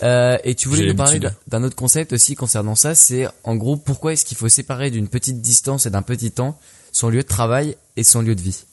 Euh, 0.03 0.38
et 0.42 0.55
tu 0.55 0.68
voulais 0.68 0.86
nous 0.86 0.94
parler 0.96 1.20
d'un 1.46 1.62
autre 1.62 1.76
concept 1.76 2.12
aussi 2.14 2.34
concernant 2.34 2.74
ça, 2.74 2.94
c'est 2.94 3.28
en 3.44 3.57
gros 3.57 3.76
pourquoi 3.76 4.14
est-ce 4.14 4.24
qu'il 4.24 4.36
faut 4.36 4.48
séparer 4.48 4.90
d'une 4.90 5.07
petite 5.07 5.40
distance 5.42 5.86
et 5.86 5.90
d'un 5.90 6.03
petit 6.03 6.30
temps 6.30 6.59
son 6.92 7.09
lieu 7.11 7.22
de 7.22 7.28
travail 7.28 7.76
et 7.96 8.03
son 8.03 8.22
lieu 8.22 8.34
de 8.34 8.40
vie? 8.40 8.64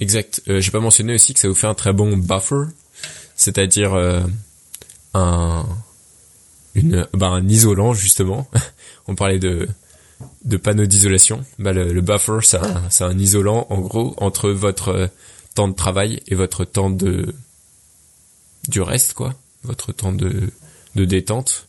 Exact. 0.00 0.42
Euh, 0.48 0.60
J'ai 0.60 0.70
pas 0.70 0.80
mentionné 0.80 1.14
aussi 1.14 1.32
que 1.34 1.40
ça 1.40 1.48
vous 1.48 1.54
fait 1.54 1.66
un 1.66 1.74
très 1.74 1.92
bon 1.92 2.16
buffer, 2.16 2.64
c'est-à-dire 3.36 3.94
euh, 3.94 4.20
un 5.14 5.66
une 6.74 7.06
bah, 7.12 7.28
un 7.28 7.48
isolant 7.48 7.94
justement. 7.94 8.48
On 9.06 9.14
parlait 9.14 9.38
de 9.38 9.68
de 10.44 10.56
panneaux 10.56 10.86
d'isolation. 10.86 11.44
Bah, 11.58 11.72
le, 11.72 11.92
le 11.92 12.00
buffer, 12.00 12.38
c'est 12.42 12.58
un, 12.58 12.88
un 13.00 13.18
isolant 13.18 13.66
en 13.70 13.78
gros 13.78 14.14
entre 14.18 14.50
votre 14.50 14.88
euh, 14.88 15.06
temps 15.54 15.68
de 15.68 15.74
travail 15.74 16.22
et 16.26 16.34
votre 16.34 16.64
temps 16.64 16.90
de 16.90 17.34
du 18.68 18.80
reste 18.80 19.14
quoi, 19.14 19.34
votre 19.64 19.92
temps 19.92 20.12
de 20.12 20.50
de 20.94 21.04
détente 21.04 21.66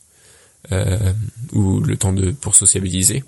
euh, 0.72 1.12
ou 1.52 1.80
le 1.80 1.96
temps 1.96 2.12
de 2.12 2.30
pour 2.30 2.54
sociabiliser. 2.54 3.24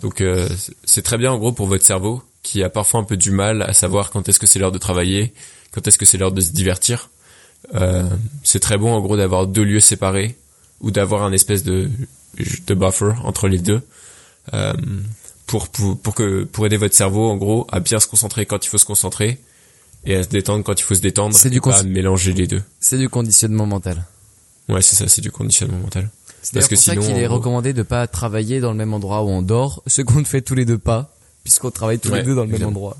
Donc 0.00 0.20
euh, 0.20 0.48
c'est 0.84 1.02
très 1.02 1.18
bien 1.18 1.32
en 1.32 1.38
gros 1.38 1.52
pour 1.52 1.66
votre 1.66 1.84
cerveau 1.84 2.22
qui 2.42 2.62
a 2.62 2.68
parfois 2.68 3.00
un 3.00 3.04
peu 3.04 3.16
du 3.16 3.30
mal 3.30 3.62
à 3.62 3.72
savoir 3.72 4.10
quand 4.10 4.28
est-ce 4.28 4.38
que 4.38 4.46
c'est 4.46 4.58
l'heure 4.58 4.72
de 4.72 4.78
travailler, 4.78 5.32
quand 5.72 5.86
est-ce 5.86 5.98
que 5.98 6.04
c'est 6.04 6.18
l'heure 6.18 6.32
de 6.32 6.40
se 6.40 6.50
divertir. 6.52 7.10
Euh, 7.74 8.08
c'est 8.42 8.60
très 8.60 8.76
bon 8.78 8.92
en 8.92 9.00
gros 9.00 9.16
d'avoir 9.16 9.46
deux 9.46 9.64
lieux 9.64 9.80
séparés 9.80 10.36
ou 10.80 10.90
d'avoir 10.90 11.22
un 11.22 11.32
espèce 11.32 11.62
de, 11.62 11.88
de 12.66 12.74
buffer 12.74 13.12
entre 13.24 13.48
les 13.48 13.58
deux 13.58 13.80
euh, 14.52 14.72
pour, 15.46 15.68
pour 15.68 15.98
pour 15.98 16.14
que 16.14 16.44
pour 16.44 16.66
aider 16.66 16.76
votre 16.76 16.94
cerveau 16.94 17.28
en 17.30 17.36
gros 17.36 17.66
à 17.72 17.80
bien 17.80 18.00
se 18.00 18.06
concentrer 18.06 18.44
quand 18.44 18.64
il 18.64 18.68
faut 18.68 18.76
se 18.78 18.84
concentrer 18.84 19.38
et 20.04 20.14
à 20.16 20.22
se 20.22 20.28
détendre 20.28 20.62
quand 20.62 20.78
il 20.78 20.82
faut 20.82 20.94
se 20.94 21.00
détendre 21.00 21.34
C'est 21.34 21.48
et 21.48 21.50
du 21.52 21.60
pas 21.62 21.82
mélanger 21.84 22.34
les 22.34 22.46
deux. 22.46 22.62
C'est 22.80 22.98
du 22.98 23.08
conditionnement 23.08 23.64
mental. 23.66 24.04
Ouais, 24.68 24.82
c'est 24.82 24.96
ça, 24.96 25.08
c'est 25.08 25.22
du 25.22 25.30
conditionnement 25.30 25.78
mental. 25.78 26.10
C'est 26.42 26.52
Parce 26.52 26.52
d'ailleurs 26.52 26.68
que 26.68 26.74
pour 26.74 26.84
ça 26.84 26.96
qu'il 26.96 27.16
est 27.22 27.26
gros- 27.26 27.36
recommandé 27.36 27.72
de 27.72 27.82
pas 27.82 28.06
travailler 28.06 28.60
dans 28.60 28.70
le 28.72 28.76
même 28.76 28.92
endroit 28.92 29.22
où 29.24 29.28
on 29.28 29.40
dort, 29.40 29.82
ce 29.86 30.02
qu'on 30.02 30.20
ne 30.20 30.24
fait 30.24 30.42
tous 30.42 30.54
les 30.54 30.66
deux 30.66 30.76
pas. 30.78 31.10
puisqu'on 31.42 31.70
travaille 31.70 31.98
tous 31.98 32.12
les 32.12 32.22
deux 32.22 32.34
dans 32.34 32.44
le 32.44 32.50
même 32.50 32.66
endroit. 32.66 32.96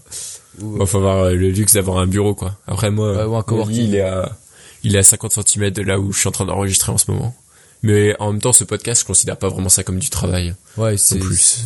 Ou, 0.62 0.78
Bon, 0.78 0.86
faut 0.86 0.98
avoir 0.98 1.30
le 1.30 1.50
luxe 1.50 1.74
d'avoir 1.74 1.98
un 1.98 2.06
bureau, 2.06 2.34
quoi. 2.34 2.56
Après, 2.66 2.90
moi, 2.90 3.16
Ouais, 3.16 3.24
ou 3.24 3.36
un 3.36 3.42
coworking. 3.42 3.74
lit, 3.76 3.84
il 3.88 3.94
est 3.96 4.00
à, 4.02 4.36
il 4.84 4.94
est 4.94 5.00
à 5.00 5.02
50 5.02 5.32
cm 5.48 5.70
de 5.70 5.82
là 5.82 5.98
où 5.98 6.12
je 6.12 6.18
suis 6.20 6.28
en 6.28 6.32
train 6.32 6.44
d'enregistrer 6.46 6.92
en 6.92 6.98
ce 6.98 7.10
moment. 7.10 7.34
Mais 7.82 8.14
en 8.20 8.32
même 8.32 8.40
temps, 8.40 8.52
ce 8.52 8.64
podcast, 8.64 9.00
je 9.02 9.06
considère 9.06 9.36
pas 9.36 9.48
vraiment 9.48 9.68
ça 9.68 9.82
comme 9.82 9.98
du 9.98 10.08
travail. 10.10 10.54
ouais, 10.76 10.96
c'est 10.96 11.16
En 11.16 11.18
plus. 11.26 11.64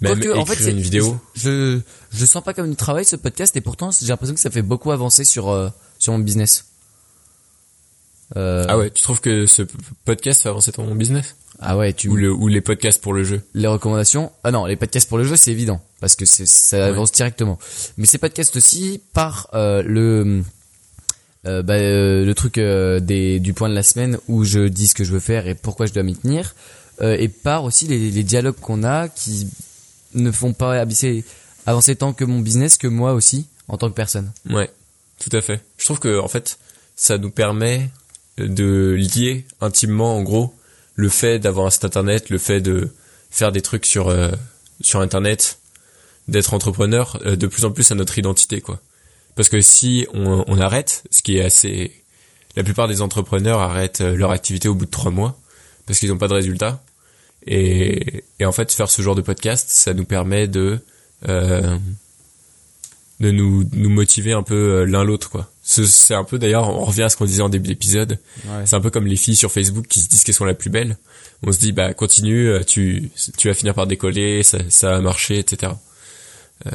Même 0.00 0.18
en 0.18 0.44
fait, 0.44 0.54
écrire 0.54 0.66
c'est- 0.66 0.70
une 0.72 0.80
vidéo. 0.80 1.16
Je, 1.34 1.78
je 2.12 2.26
sens 2.26 2.42
pas 2.42 2.52
comme 2.54 2.68
du 2.68 2.74
travail 2.76 3.04
ce 3.04 3.14
podcast 3.14 3.56
et 3.56 3.60
pourtant 3.60 3.90
j'ai 3.92 4.08
l'impression 4.08 4.34
que 4.34 4.40
ça 4.40 4.50
fait 4.50 4.60
beaucoup 4.62 4.90
avancer 4.90 5.24
sur 5.24 5.48
euh, 5.50 5.68
sur 6.00 6.12
mon 6.12 6.18
business. 6.18 6.64
Euh, 8.36 8.64
Ah 8.68 8.78
ouais, 8.78 8.90
tu 8.90 9.02
trouves 9.02 9.20
que 9.20 9.46
ce 9.46 9.62
podcast 10.04 10.42
fait 10.42 10.48
avancer 10.48 10.72
ton 10.72 10.92
business? 10.94 11.36
Ah 11.60 11.76
ouais, 11.76 11.92
tu 11.92 12.08
Ou 12.08 12.16
le, 12.16 12.32
ou 12.32 12.48
les 12.48 12.60
podcasts 12.60 13.00
pour 13.00 13.12
le 13.12 13.22
jeu? 13.24 13.42
les 13.54 13.68
recommandations? 13.68 14.32
Ah 14.42 14.50
non, 14.50 14.66
les 14.66 14.74
podcasts 14.76 15.08
pour 15.08 15.18
le 15.18 15.24
jeu, 15.24 15.36
c'est 15.36 15.52
évident 15.52 15.80
parce 16.00 16.16
que 16.16 16.24
ça 16.24 16.84
avance 16.86 17.12
directement. 17.12 17.58
Mais 17.98 18.06
ces 18.06 18.18
podcasts 18.18 18.56
aussi 18.56 19.00
par 19.12 19.48
euh, 19.54 19.82
le 19.86 20.42
euh, 21.46 21.62
bah, 21.62 21.74
euh, 21.74 22.24
le 22.24 22.34
truc 22.34 22.58
euh, 22.58 23.00
des 23.00 23.40
du 23.40 23.52
point 23.52 23.68
de 23.68 23.74
la 23.74 23.82
semaine 23.82 24.18
où 24.28 24.44
je 24.44 24.68
dis 24.68 24.86
ce 24.86 24.94
que 24.94 25.04
je 25.04 25.12
veux 25.12 25.20
faire 25.20 25.46
et 25.48 25.54
pourquoi 25.54 25.86
je 25.86 25.92
dois 25.92 26.02
m'y 26.02 26.16
tenir 26.16 26.54
euh, 27.00 27.16
et 27.18 27.28
par 27.28 27.64
aussi 27.64 27.86
les, 27.86 28.10
les 28.10 28.22
dialogues 28.22 28.60
qu'on 28.60 28.84
a 28.84 29.08
qui 29.08 29.48
ne 30.14 30.30
font 30.30 30.52
pas 30.52 30.80
avancer 30.80 31.24
avancer 31.66 31.96
tant 31.96 32.12
que 32.12 32.24
mon 32.24 32.40
business 32.40 32.76
que 32.78 32.86
moi 32.86 33.12
aussi 33.14 33.46
en 33.68 33.78
tant 33.78 33.88
que 33.88 33.94
personne. 33.94 34.30
Ouais, 34.50 34.70
tout 35.18 35.34
à 35.36 35.40
fait. 35.40 35.60
Je 35.78 35.84
trouve 35.84 35.98
que 35.98 36.18
en 36.18 36.28
fait, 36.28 36.58
ça 36.96 37.18
nous 37.18 37.30
permet 37.30 37.88
de 38.38 38.96
lier 38.98 39.44
intimement, 39.60 40.16
en 40.16 40.22
gros, 40.22 40.54
le 40.94 41.08
fait 41.08 41.38
d'avoir 41.38 41.66
un 41.66 41.70
site 41.70 41.84
internet, 41.84 42.30
le 42.30 42.38
fait 42.38 42.60
de 42.60 42.90
faire 43.30 43.52
des 43.52 43.62
trucs 43.62 43.86
sur 43.86 44.08
euh, 44.08 44.30
sur 44.80 45.00
internet, 45.00 45.58
d'être 46.28 46.54
entrepreneur, 46.54 47.18
euh, 47.24 47.36
de 47.36 47.46
plus 47.46 47.64
en 47.64 47.70
plus 47.70 47.90
à 47.90 47.94
notre 47.94 48.18
identité, 48.18 48.60
quoi. 48.60 48.80
Parce 49.36 49.48
que 49.48 49.60
si 49.60 50.06
on, 50.14 50.44
on 50.46 50.58
arrête, 50.58 51.04
ce 51.10 51.22
qui 51.22 51.36
est 51.38 51.42
assez, 51.44 51.92
la 52.56 52.62
plupart 52.64 52.88
des 52.88 53.00
entrepreneurs 53.00 53.60
arrêtent 53.60 54.00
euh, 54.02 54.14
leur 54.16 54.30
activité 54.30 54.68
au 54.68 54.74
bout 54.74 54.84
de 54.86 54.90
trois 54.90 55.10
mois 55.10 55.38
parce 55.86 55.98
qu'ils 55.98 56.10
n'ont 56.10 56.18
pas 56.18 56.28
de 56.28 56.34
résultats. 56.34 56.82
Et, 57.46 58.24
et 58.38 58.44
en 58.44 58.52
fait, 58.52 58.70
faire 58.72 58.88
ce 58.90 59.02
genre 59.02 59.14
de 59.14 59.22
podcast, 59.22 59.66
ça 59.70 59.94
nous 59.94 60.04
permet 60.04 60.46
de 60.48 60.78
euh, 61.28 61.76
de 63.20 63.30
nous 63.30 63.64
nous 63.72 63.90
motiver 63.90 64.32
un 64.32 64.42
peu 64.42 64.54
euh, 64.54 64.84
l'un 64.84 65.04
l'autre 65.04 65.30
quoi. 65.30 65.50
C'est- 65.62 66.14
un 66.14 66.24
peu 66.24 66.38
d'ailleurs 66.38 66.68
on 66.68 66.84
revient 66.84 67.04
à 67.04 67.08
ce 67.08 67.16
qu'on 67.16 67.24
disait 67.24 67.42
en 67.42 67.48
début 67.48 67.68
d'épisode. 67.68 68.18
Ouais. 68.46 68.66
C'est 68.66 68.74
un 68.76 68.80
peu 68.80 68.90
comme 68.90 69.06
les 69.06 69.16
filles 69.16 69.36
sur 69.36 69.50
Facebook 69.52 69.86
qui 69.88 70.00
se 70.00 70.08
disent 70.08 70.24
qu'elles 70.24 70.34
sont 70.34 70.44
la 70.44 70.54
plus 70.54 70.70
belle. 70.70 70.96
On 71.44 71.52
se 71.52 71.58
dit 71.58 71.72
bah 71.72 71.94
continue, 71.94 72.48
euh, 72.48 72.62
tu 72.64 73.10
tu 73.36 73.48
vas 73.48 73.54
finir 73.54 73.74
par 73.74 73.86
décoller, 73.86 74.42
ça 74.42 74.58
ça 74.68 74.90
va 74.90 75.00
marcher, 75.00 75.38
etc. 75.38 75.72
Euh, 76.66 76.70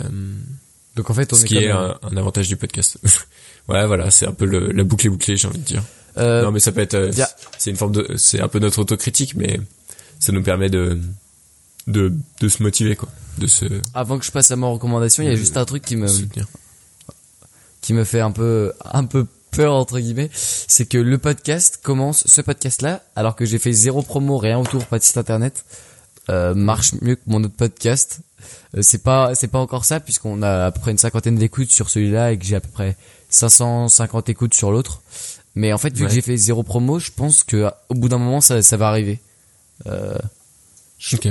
Donc 0.98 1.10
en 1.10 1.14
fait, 1.14 1.32
on 1.32 1.36
ce 1.38 1.46
est 1.46 1.48
qui 1.48 1.54
comme, 1.56 1.64
est 1.64 1.72
un, 1.72 1.98
un 2.02 2.18
avantage 2.18 2.50
du 2.50 2.58
podcast. 2.58 2.98
ouais 3.70 3.86
voilà, 3.88 4.12
c'est 4.12 4.26
un 4.28 4.34
peu 4.34 4.46
le, 4.46 4.72
la 4.74 4.84
boucle 4.84 5.08
est 5.08 5.10
bouclée 5.10 5.38
j'ai 5.38 5.48
envie 5.48 5.60
de 5.60 5.64
dire. 5.64 5.84
euh, 6.18 6.42
non 6.44 6.52
mais 6.52 6.60
ça 6.60 6.72
peut 6.74 6.82
être 6.82 6.96
euh, 6.96 7.12
c'est 7.58 7.70
une 7.70 7.78
forme 7.78 7.94
de 7.94 8.18
c'est 8.18 8.42
un 8.42 8.48
peu 8.50 8.60
notre 8.60 8.80
autocritique 8.80 9.36
mais 9.36 9.60
ça 10.20 10.32
nous 10.34 10.44
permet 10.44 10.70
de 10.70 11.00
de 11.88 12.12
de 12.42 12.48
se 12.50 12.64
motiver 12.64 12.96
quoi, 12.98 13.08
de 13.38 13.48
se 13.48 13.66
avant 13.94 14.18
que 14.20 14.26
je 14.26 14.32
passe 14.32 14.52
à 14.52 14.56
ma 14.58 14.68
recommandation, 14.68 15.24
il 15.24 15.30
y 15.30 15.32
a 15.32 15.36
juste 15.36 15.56
un 15.58 15.64
truc 15.66 15.84
qui 15.86 15.96
me 15.96 16.08
soutenir. 16.08 16.48
qui 17.82 17.94
me 17.94 18.04
fait 18.04 18.20
un 18.22 18.32
peu 18.32 18.74
un 18.84 19.06
peu 19.06 19.26
peur 19.52 19.74
entre 19.74 20.00
guillemets, 20.00 20.30
c'est 20.34 20.86
que 20.88 20.98
le 20.98 21.18
podcast 21.18 21.80
commence 21.84 22.24
ce 22.26 22.42
podcast 22.42 22.82
là 22.82 23.04
alors 23.16 23.36
que 23.36 23.46
j'ai 23.46 23.60
fait 23.60 23.72
zéro 23.72 24.02
promo, 24.02 24.38
rien 24.38 24.58
autour, 24.60 24.86
pas 24.88 24.98
de 25.00 25.04
site 25.04 25.18
internet, 25.18 25.64
euh, 26.30 26.54
marche 26.56 26.94
mieux 27.02 27.16
que 27.16 27.22
mon 27.28 27.44
autre 27.44 27.56
podcast. 27.56 28.20
Euh, 28.76 28.82
c'est 28.82 29.04
pas 29.04 29.34
c'est 29.36 29.48
pas 29.48 29.60
encore 29.60 29.86
ça 29.86 30.00
puisqu'on 30.00 30.42
a 30.42 30.66
à 30.68 30.72
peu 30.72 30.80
près 30.80 30.92
une 30.92 30.98
cinquantaine 30.98 31.36
d'écoutes 31.36 31.72
sur 31.72 31.90
celui-là 31.90 32.32
et 32.34 32.38
que 32.38 32.46
j'ai 32.46 32.56
à 32.56 32.60
peu 32.60 32.70
près 32.70 32.96
550 33.30 34.30
écoutes 34.30 34.54
sur 34.54 34.72
l'autre. 34.72 35.02
Mais 35.56 35.74
en 35.74 35.78
fait, 35.78 35.96
vu 35.96 36.04
Ouais. 36.04 36.10
que 36.10 36.14
j'ai 36.14 36.22
fait 36.22 36.38
zéro 36.38 36.62
promo, 36.64 37.00
je 37.00 37.12
pense 37.12 37.44
que 37.44 37.70
au 37.90 37.96
bout 37.96 38.10
d'un 38.10 38.20
moment 38.20 38.42
ça 38.42 38.62
ça 38.62 38.78
va 38.78 38.88
arriver. 38.90 39.20
Euh, 39.88 40.18
Ok. 41.14 41.28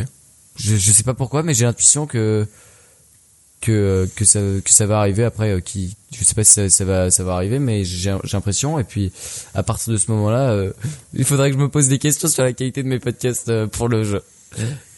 je, 0.57 0.77
je 0.77 0.93
sais 0.93 1.03
pas 1.03 1.15
pourquoi, 1.15 1.43
mais 1.43 1.55
j'ai 1.55 1.65
l'intuition 1.65 2.07
que 2.07 2.47
que 3.61 4.09
que 4.17 4.25
ça 4.25 4.41
que 4.65 4.71
ça 4.71 4.87
va 4.87 4.99
arriver 4.99 5.25
après. 5.25 5.51
euh, 5.53 5.61
qui, 5.61 5.97
je 6.13 6.25
sais 6.25 6.35
pas 6.35 6.45
si 6.45 6.53
ça, 6.53 6.69
ça 6.71 6.85
va 6.85 7.11
ça 7.11 7.25
va 7.25 7.35
arriver, 7.35 7.59
mais 7.59 7.85
j'ai 7.85 8.17
j'ai 8.25 8.33
l'impression. 8.37 8.79
Et 8.79 8.85
puis 8.85 9.13
à 9.55 9.63
partir 9.63 9.93
de 9.93 9.99
ce 9.99 10.11
moment-là, 10.11 10.51
euh, 10.51 10.73
il 11.15 11.25
faudrait 11.25 11.51
que 11.51 11.57
je 11.57 11.63
me 11.63 11.69
pose 11.69 11.89
des 11.89 11.99
questions 11.99 12.29
sur 12.29 12.43
la 12.45 12.53
qualité 12.53 12.83
de 12.83 12.89
mes 12.89 12.99
podcasts 12.99 13.49
euh, 13.49 13.67
pour 13.67 13.89
le 13.89 14.05
jeu. 14.05 14.23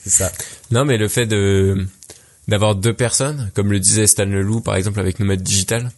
C'est 0.04 0.10
ça. 0.10 0.32
Non, 0.70 0.84
mais 0.84 0.96
le 0.96 1.08
fait 1.08 1.26
de 1.26 1.86
d'avoir 2.48 2.74
deux 2.74 2.94
personnes, 2.94 3.50
comme 3.54 3.70
le 3.70 3.78
disait 3.78 4.06
Stan 4.06 4.24
Leloup 4.24 4.60
par 4.62 4.74
exemple 4.76 5.00
avec 5.00 5.20
Nomade 5.20 5.42
Digital, 5.42 5.90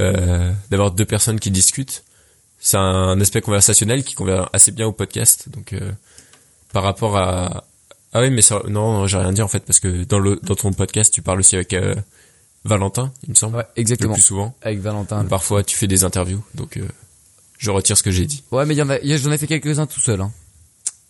euh, 0.00 0.50
d'avoir 0.70 0.90
deux 0.90 1.04
personnes 1.04 1.38
qui 1.38 1.50
discutent, 1.50 2.02
c'est 2.58 2.78
un 2.78 3.20
aspect 3.20 3.40
conversationnel 3.42 4.02
qui 4.04 4.14
convient 4.14 4.48
assez 4.52 4.70
bien 4.72 4.86
au 4.86 4.92
podcast. 4.92 5.48
Donc 5.50 5.72
euh, 5.74 5.92
par 6.72 6.82
rapport 6.82 7.16
à 7.18 7.64
ah 8.14 8.20
oui 8.20 8.30
mais 8.30 8.42
ça, 8.42 8.62
non 8.68 9.06
j'ai 9.06 9.18
rien 9.18 9.32
dit 9.32 9.42
en 9.42 9.48
fait 9.48 9.60
parce 9.60 9.80
que 9.80 10.04
dans 10.04 10.18
le 10.18 10.38
dans 10.42 10.54
ton 10.54 10.72
podcast 10.72 11.12
tu 11.12 11.22
parles 11.22 11.40
aussi 11.40 11.56
avec 11.56 11.72
euh, 11.74 11.94
Valentin 12.64 13.12
il 13.24 13.30
me 13.30 13.34
semble 13.34 13.56
Ouais, 13.56 13.66
le 13.76 13.80
exactement. 13.80 14.14
plus 14.14 14.22
souvent. 14.22 14.54
Avec 14.62 14.80
Valentin. 14.80 15.24
Parfois 15.24 15.62
tu 15.62 15.76
fais 15.76 15.86
des 15.86 16.04
interviews 16.04 16.42
donc 16.54 16.76
euh, 16.78 16.86
je 17.58 17.70
retire 17.70 17.96
ce 17.96 18.02
que 18.02 18.10
j'ai 18.10 18.26
dit. 18.26 18.42
Ouais, 18.50 18.66
mais 18.66 18.74
il 18.74 18.78
y 18.78 18.82
en 18.82 18.90
a, 18.90 18.98
j'en 19.02 19.30
ai 19.30 19.38
fait 19.38 19.46
quelques-uns 19.46 19.86
tout 19.86 20.00
seul. 20.00 20.20
Hein. 20.20 20.32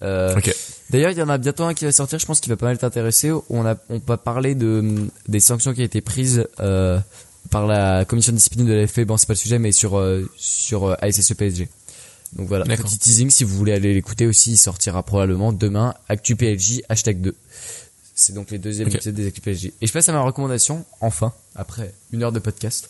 Euh, 0.03 0.36
Ok. 0.36 0.55
D'ailleurs, 0.90 1.11
il 1.12 1.18
y 1.18 1.22
en 1.22 1.28
a 1.28 1.38
bientôt 1.38 1.64
un 1.64 1.72
qui 1.74 1.84
va 1.86 1.92
sortir. 1.92 2.18
Je 2.18 2.26
pense 2.26 2.40
qu'il 2.40 2.50
va 2.53 2.57
pas 2.57 2.66
mal 2.66 2.76
t'intéresser. 2.76 3.32
On 3.48 3.64
a, 3.64 3.76
on 3.88 3.98
va 4.07 4.16
parler 4.18 4.55
de 4.55 5.07
des 5.28 5.40
sanctions 5.40 5.72
qui 5.72 5.80
ont 5.80 5.84
été 5.84 6.00
prises 6.03 6.46
euh, 6.61 6.98
par 7.50 7.66
la 7.66 8.05
commission 8.05 8.32
de 8.32 8.36
discipline 8.36 8.66
de 8.66 8.72
l'AFP. 8.74 9.00
Bon, 9.07 9.16
c'est 9.16 9.26
pas 9.26 9.32
le 9.32 9.38
sujet, 9.38 9.59
mais 9.59 9.72
sur 9.72 9.98
euh, 9.98 10.28
sur 10.36 10.96
ASSE 11.03 11.32
PSG. 11.34 11.68
Donc 12.36 12.48
voilà, 12.48 12.64
petit 12.64 12.98
teasing 12.98 13.30
si 13.30 13.44
vous 13.44 13.57
voulez 13.57 13.72
aller 13.72 13.92
l'écouter 13.94 14.26
aussi, 14.26 14.53
il 14.53 14.57
sortira 14.59 15.03
probablement 15.03 15.53
demain. 15.53 15.94
Actu 16.09 16.34
PLJ 16.36 16.82
hashtag 16.88 17.20
2. 17.20 17.34
C'est 18.14 18.34
donc 18.34 18.50
les 18.50 18.59
deuxièmes 18.59 18.88
Ok. 18.88 18.94
épisodes 18.96 19.14
des 19.14 19.26
Actu 19.26 19.40
PLJ. 19.40 19.72
Et 19.80 19.86
je 19.86 19.92
passe 19.92 20.09
à 20.09 20.12
ma 20.12 20.20
recommandation, 20.22 20.84
enfin, 21.00 21.32
après 21.57 21.92
une 22.12 22.22
heure 22.22 22.32
de 22.32 22.38
podcast. 22.38 22.88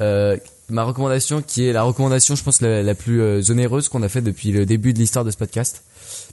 Euh, 0.00 0.36
ma 0.68 0.84
recommandation 0.84 1.42
qui 1.42 1.66
est 1.66 1.72
la 1.72 1.82
recommandation, 1.82 2.34
je 2.36 2.42
pense, 2.42 2.60
la, 2.62 2.82
la 2.82 2.94
plus 2.94 3.50
onéreuse 3.50 3.88
qu'on 3.88 4.02
a 4.02 4.08
fait 4.08 4.22
depuis 4.22 4.50
le 4.52 4.64
début 4.66 4.92
de 4.94 4.98
l'histoire 4.98 5.24
de 5.24 5.30
ce 5.30 5.36
podcast. 5.36 5.82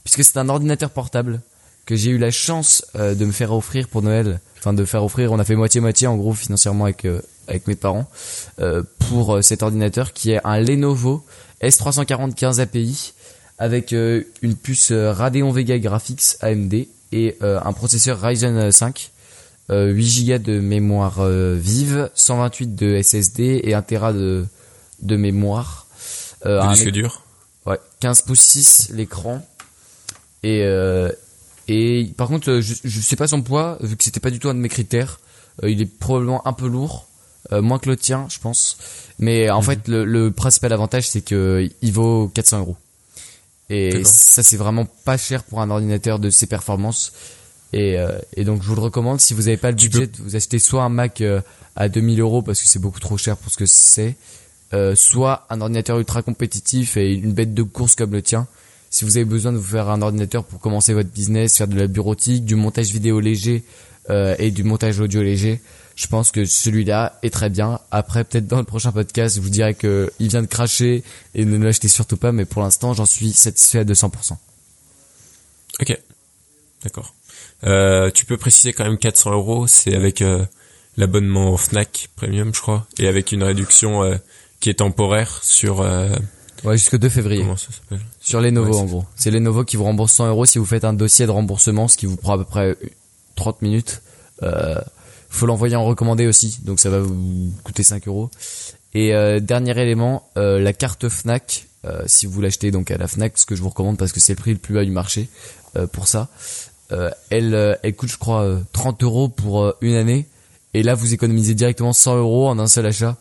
Puisque 0.04 0.24
c'est 0.24 0.36
un 0.38 0.48
ordinateur 0.48 0.90
portable 0.90 1.40
que 1.86 1.96
j'ai 1.96 2.10
eu 2.10 2.18
la 2.18 2.30
chance 2.30 2.84
euh, 2.96 3.14
de 3.14 3.24
me 3.24 3.32
faire 3.32 3.52
offrir 3.52 3.88
pour 3.88 4.02
Noël. 4.02 4.40
Enfin, 4.58 4.72
de 4.72 4.84
faire 4.84 5.04
offrir, 5.04 5.32
on 5.32 5.38
a 5.38 5.44
fait 5.44 5.56
moitié-moitié 5.56 6.06
en 6.06 6.16
gros 6.16 6.34
financièrement 6.34 6.84
avec, 6.84 7.04
euh, 7.04 7.20
avec 7.46 7.66
mes 7.66 7.76
parents. 7.76 8.08
euh, 8.60 8.82
pour 9.08 9.42
cet 9.42 9.62
ordinateur 9.62 10.12
qui 10.12 10.32
est 10.32 10.40
un 10.44 10.60
Lenovo 10.60 11.24
S340 11.62 12.60
API 12.60 13.14
avec 13.58 13.92
une 13.92 14.54
puce 14.54 14.92
Radeon 14.92 15.50
Vega 15.50 15.78
Graphics 15.78 16.36
AMD 16.42 16.86
et 17.12 17.38
un 17.40 17.72
processeur 17.72 18.20
Ryzen 18.20 18.70
5 18.70 19.10
euh, 19.70 19.90
8 19.90 20.24
Go 20.26 20.38
de 20.38 20.60
mémoire 20.60 21.24
vive, 21.26 22.10
128 22.14 22.74
de 22.76 23.02
SSD 23.02 23.62
et 23.64 23.74
1 23.74 23.82
Tera 23.82 24.12
de, 24.12 24.46
de 25.02 25.16
mémoire. 25.16 25.86
Euh, 26.46 26.60
un 26.60 26.72
disque 26.72 26.90
dur. 26.90 27.22
Ouais, 27.66 27.78
15 28.00 28.22
pouces 28.22 28.40
6 28.40 28.90
l'écran. 28.94 29.44
Et 30.42 30.62
euh, 30.62 31.10
et 31.66 32.10
par 32.16 32.28
contre, 32.28 32.50
euh, 32.50 32.60
je, 32.60 32.74
je 32.82 33.00
sais 33.00 33.16
pas 33.16 33.26
son 33.28 33.42
poids 33.42 33.76
vu 33.80 33.96
que 33.96 34.04
c'était 34.04 34.20
pas 34.20 34.30
du 34.30 34.38
tout 34.38 34.48
un 34.48 34.54
de 34.54 34.60
mes 34.60 34.68
critères. 34.68 35.20
Euh, 35.62 35.70
il 35.70 35.82
est 35.82 35.86
probablement 35.98 36.46
un 36.46 36.52
peu 36.52 36.66
lourd, 36.68 37.08
euh, 37.52 37.60
moins 37.60 37.78
que 37.78 37.88
le 37.90 37.96
tien, 37.96 38.26
je 38.30 38.38
pense. 38.38 38.78
Mais 39.18 39.50
en 39.50 39.58
Mhm. 39.58 39.64
fait, 39.64 39.88
le, 39.88 40.04
le 40.04 40.30
principal 40.30 40.72
avantage 40.72 41.08
c'est 41.08 41.20
que 41.22 41.68
il 41.82 41.92
vaut 41.92 42.28
400 42.28 42.60
euros. 42.60 42.76
Et 43.70 44.02
ça 44.04 44.42
c'est 44.42 44.56
vraiment 44.56 44.86
pas 45.04 45.18
cher 45.18 45.42
pour 45.44 45.60
un 45.60 45.68
ordinateur 45.70 46.18
de 46.18 46.30
ces 46.30 46.46
performances. 46.46 47.12
Et, 47.74 47.98
euh, 47.98 48.18
et 48.34 48.44
donc 48.44 48.62
je 48.62 48.68
vous 48.68 48.74
le 48.76 48.80
recommande 48.80 49.20
si 49.20 49.34
vous 49.34 49.48
avez 49.48 49.58
pas 49.58 49.70
le 49.70 49.76
Tu 49.76 49.90
budget, 49.90 50.10
vous 50.20 50.36
achetez 50.36 50.58
soit 50.58 50.84
un 50.84 50.88
Mac 50.88 51.22
à 51.76 51.88
2000 51.90 52.18
euros 52.20 52.40
parce 52.40 52.62
que 52.62 52.66
c'est 52.68 52.78
beaucoup 52.78 52.98
trop 53.00 53.18
cher 53.18 53.36
pour 53.36 53.52
ce 53.52 53.58
que 53.58 53.66
c'est, 53.66 54.16
soit 54.94 55.46
un 55.50 55.60
ordinateur 55.60 55.98
ultra 55.98 56.22
compétitif 56.22 56.96
et 56.96 57.12
une 57.12 57.32
bête 57.34 57.52
de 57.52 57.62
course 57.62 57.94
comme 57.94 58.12
le 58.12 58.22
tien. 58.22 58.46
Si 58.90 59.04
vous 59.04 59.16
avez 59.16 59.24
besoin 59.24 59.52
de 59.52 59.58
vous 59.58 59.70
faire 59.70 59.88
un 59.90 60.02
ordinateur 60.02 60.44
pour 60.44 60.60
commencer 60.60 60.94
votre 60.94 61.10
business, 61.10 61.58
faire 61.58 61.68
de 61.68 61.78
la 61.78 61.86
bureautique, 61.86 62.44
du 62.44 62.54
montage 62.54 62.92
vidéo 62.92 63.20
léger 63.20 63.64
euh, 64.10 64.34
et 64.38 64.50
du 64.50 64.64
montage 64.64 65.00
audio 65.00 65.22
léger, 65.22 65.60
je 65.94 66.06
pense 66.06 66.30
que 66.30 66.44
celui-là 66.44 67.18
est 67.22 67.30
très 67.30 67.50
bien. 67.50 67.80
Après, 67.90 68.24
peut-être 68.24 68.46
dans 68.46 68.58
le 68.58 68.64
prochain 68.64 68.92
podcast, 68.92 69.36
je 69.36 69.40
vous 69.40 69.50
dirai 69.50 69.74
que 69.74 70.12
il 70.20 70.28
vient 70.28 70.42
de 70.42 70.46
cracher 70.46 71.02
et 71.34 71.44
ne 71.44 71.58
l'achetez 71.58 71.88
surtout 71.88 72.16
pas. 72.16 72.32
Mais 72.32 72.44
pour 72.44 72.62
l'instant, 72.62 72.94
j'en 72.94 73.04
suis 73.06 73.32
satisfait 73.32 73.80
à 73.80 73.84
200%. 73.84 74.36
Ok, 75.80 75.98
d'accord. 76.84 77.14
Euh, 77.64 78.10
tu 78.10 78.24
peux 78.24 78.36
préciser 78.36 78.72
quand 78.72 78.84
même 78.84 78.98
400 78.98 79.32
euros, 79.32 79.66
c'est 79.66 79.94
avec 79.94 80.22
euh, 80.22 80.44
l'abonnement 80.96 81.56
Fnac 81.56 82.08
Premium, 82.16 82.54
je 82.54 82.60
crois, 82.60 82.86
et 82.98 83.08
avec 83.08 83.32
une 83.32 83.42
réduction 83.42 84.02
euh, 84.02 84.16
qui 84.60 84.70
est 84.70 84.74
temporaire 84.74 85.42
sur 85.42 85.80
euh, 85.80 86.14
Ouais, 86.64 86.76
jusqu'au 86.76 86.98
2 86.98 87.08
février. 87.08 87.42
comment 87.42 87.56
ça 87.56 87.68
s'appelle 87.72 88.04
Sur 88.20 88.40
Lenovo 88.40 88.72
Ouais, 88.72 88.78
en 88.78 88.84
gros. 88.84 89.04
C'est 89.16 89.30
Lenovo 89.30 89.64
qui 89.64 89.76
vous 89.76 89.84
rembourse 89.84 90.12
100 90.12 90.28
euros 90.28 90.46
si 90.46 90.58
vous 90.58 90.64
faites 90.66 90.84
un 90.84 90.92
dossier 90.92 91.26
de 91.26 91.30
remboursement, 91.30 91.88
ce 91.88 91.96
qui 91.96 92.06
vous 92.06 92.16
prend 92.16 92.34
à 92.34 92.38
peu 92.38 92.44
près 92.44 92.76
30 93.36 93.62
minutes. 93.62 94.02
Euh, 94.42 94.76
faut 95.30 95.46
l'envoyer 95.46 95.76
en 95.76 95.84
recommandé 95.84 96.26
aussi, 96.26 96.58
donc 96.64 96.80
ça 96.80 96.90
va 96.90 97.00
vous 97.00 97.52
coûter 97.64 97.82
5 97.82 98.08
euros. 98.08 98.30
Et 98.94 99.14
euh, 99.14 99.40
dernier 99.40 99.78
élément, 99.80 100.28
euh, 100.36 100.58
la 100.58 100.72
carte 100.72 101.08
Fnac, 101.08 101.66
euh, 101.84 102.02
si 102.06 102.26
vous 102.26 102.40
l'achetez 102.40 102.70
donc 102.70 102.90
à 102.90 102.96
la 102.96 103.06
Fnac, 103.06 103.36
ce 103.36 103.46
que 103.46 103.54
je 103.54 103.62
vous 103.62 103.68
recommande 103.68 103.98
parce 103.98 104.12
que 104.12 104.20
c'est 104.20 104.32
le 104.32 104.38
prix 104.38 104.52
le 104.52 104.58
plus 104.58 104.74
bas 104.74 104.84
du 104.84 104.90
marché 104.90 105.28
pour 105.92 106.08
ça. 106.08 106.28
elle, 107.30 107.78
elle 107.82 107.94
coûte 107.94 108.08
je 108.10 108.16
crois 108.16 108.58
30 108.72 109.02
euros 109.04 109.28
pour 109.28 109.74
une 109.80 109.94
année. 109.94 110.26
Et 110.74 110.82
là 110.82 110.94
vous 110.94 111.14
économisez 111.14 111.54
directement 111.54 111.92
100 111.92 112.16
euros 112.16 112.48
en 112.48 112.58
un 112.58 112.66
seul 112.66 112.86
achat. 112.86 113.16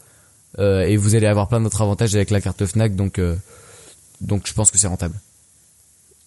Et 0.57 0.97
vous 0.97 1.15
allez 1.15 1.27
avoir 1.27 1.47
plein 1.47 1.61
d'autres 1.61 1.81
avantages 1.81 2.15
avec 2.15 2.31
la 2.31 2.41
carte 2.41 2.65
Fnac, 2.65 2.95
donc 2.95 3.19
donc 4.21 4.47
je 4.47 4.53
pense 4.53 4.71
que 4.71 4.77
c'est 4.77 4.87
rentable. 4.87 5.15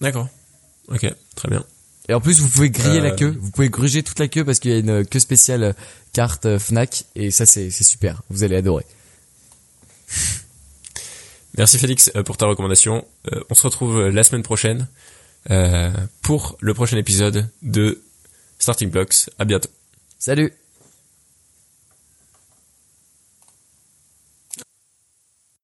D'accord. 0.00 0.28
Ok, 0.88 1.06
très 1.34 1.48
bien. 1.48 1.64
Et 2.08 2.14
en 2.14 2.20
plus, 2.20 2.40
vous 2.40 2.48
pouvez 2.48 2.70
griller 2.70 3.00
la 3.00 3.12
queue. 3.12 3.36
Vous 3.38 3.50
pouvez 3.50 3.70
gruger 3.70 4.02
toute 4.02 4.18
la 4.18 4.26
queue 4.28 4.44
parce 4.44 4.58
qu'il 4.58 4.72
y 4.72 4.74
a 4.74 4.78
une 4.78 5.06
queue 5.06 5.20
spéciale 5.20 5.74
carte 6.12 6.58
Fnac. 6.58 7.04
Et 7.14 7.30
ça, 7.30 7.46
c'est 7.46 7.70
super. 7.70 8.22
Vous 8.30 8.42
allez 8.42 8.56
adorer. 8.56 8.84
Merci 11.56 11.78
Félix 11.78 12.10
euh, 12.16 12.22
pour 12.22 12.36
ta 12.36 12.46
recommandation. 12.46 13.04
Euh, 13.32 13.40
on 13.50 13.54
se 13.54 13.62
retrouve 13.62 13.98
euh, 13.98 14.10
la 14.10 14.22
semaine 14.22 14.42
prochaine 14.42 14.88
pour 16.20 16.58
le 16.60 16.74
prochain 16.74 16.98
épisode 16.98 17.48
de 17.62 18.02
Starting 18.58 18.90
Blocks. 18.90 19.30
À 19.38 19.46
bientôt. 19.46 19.70
Salut 20.18 20.59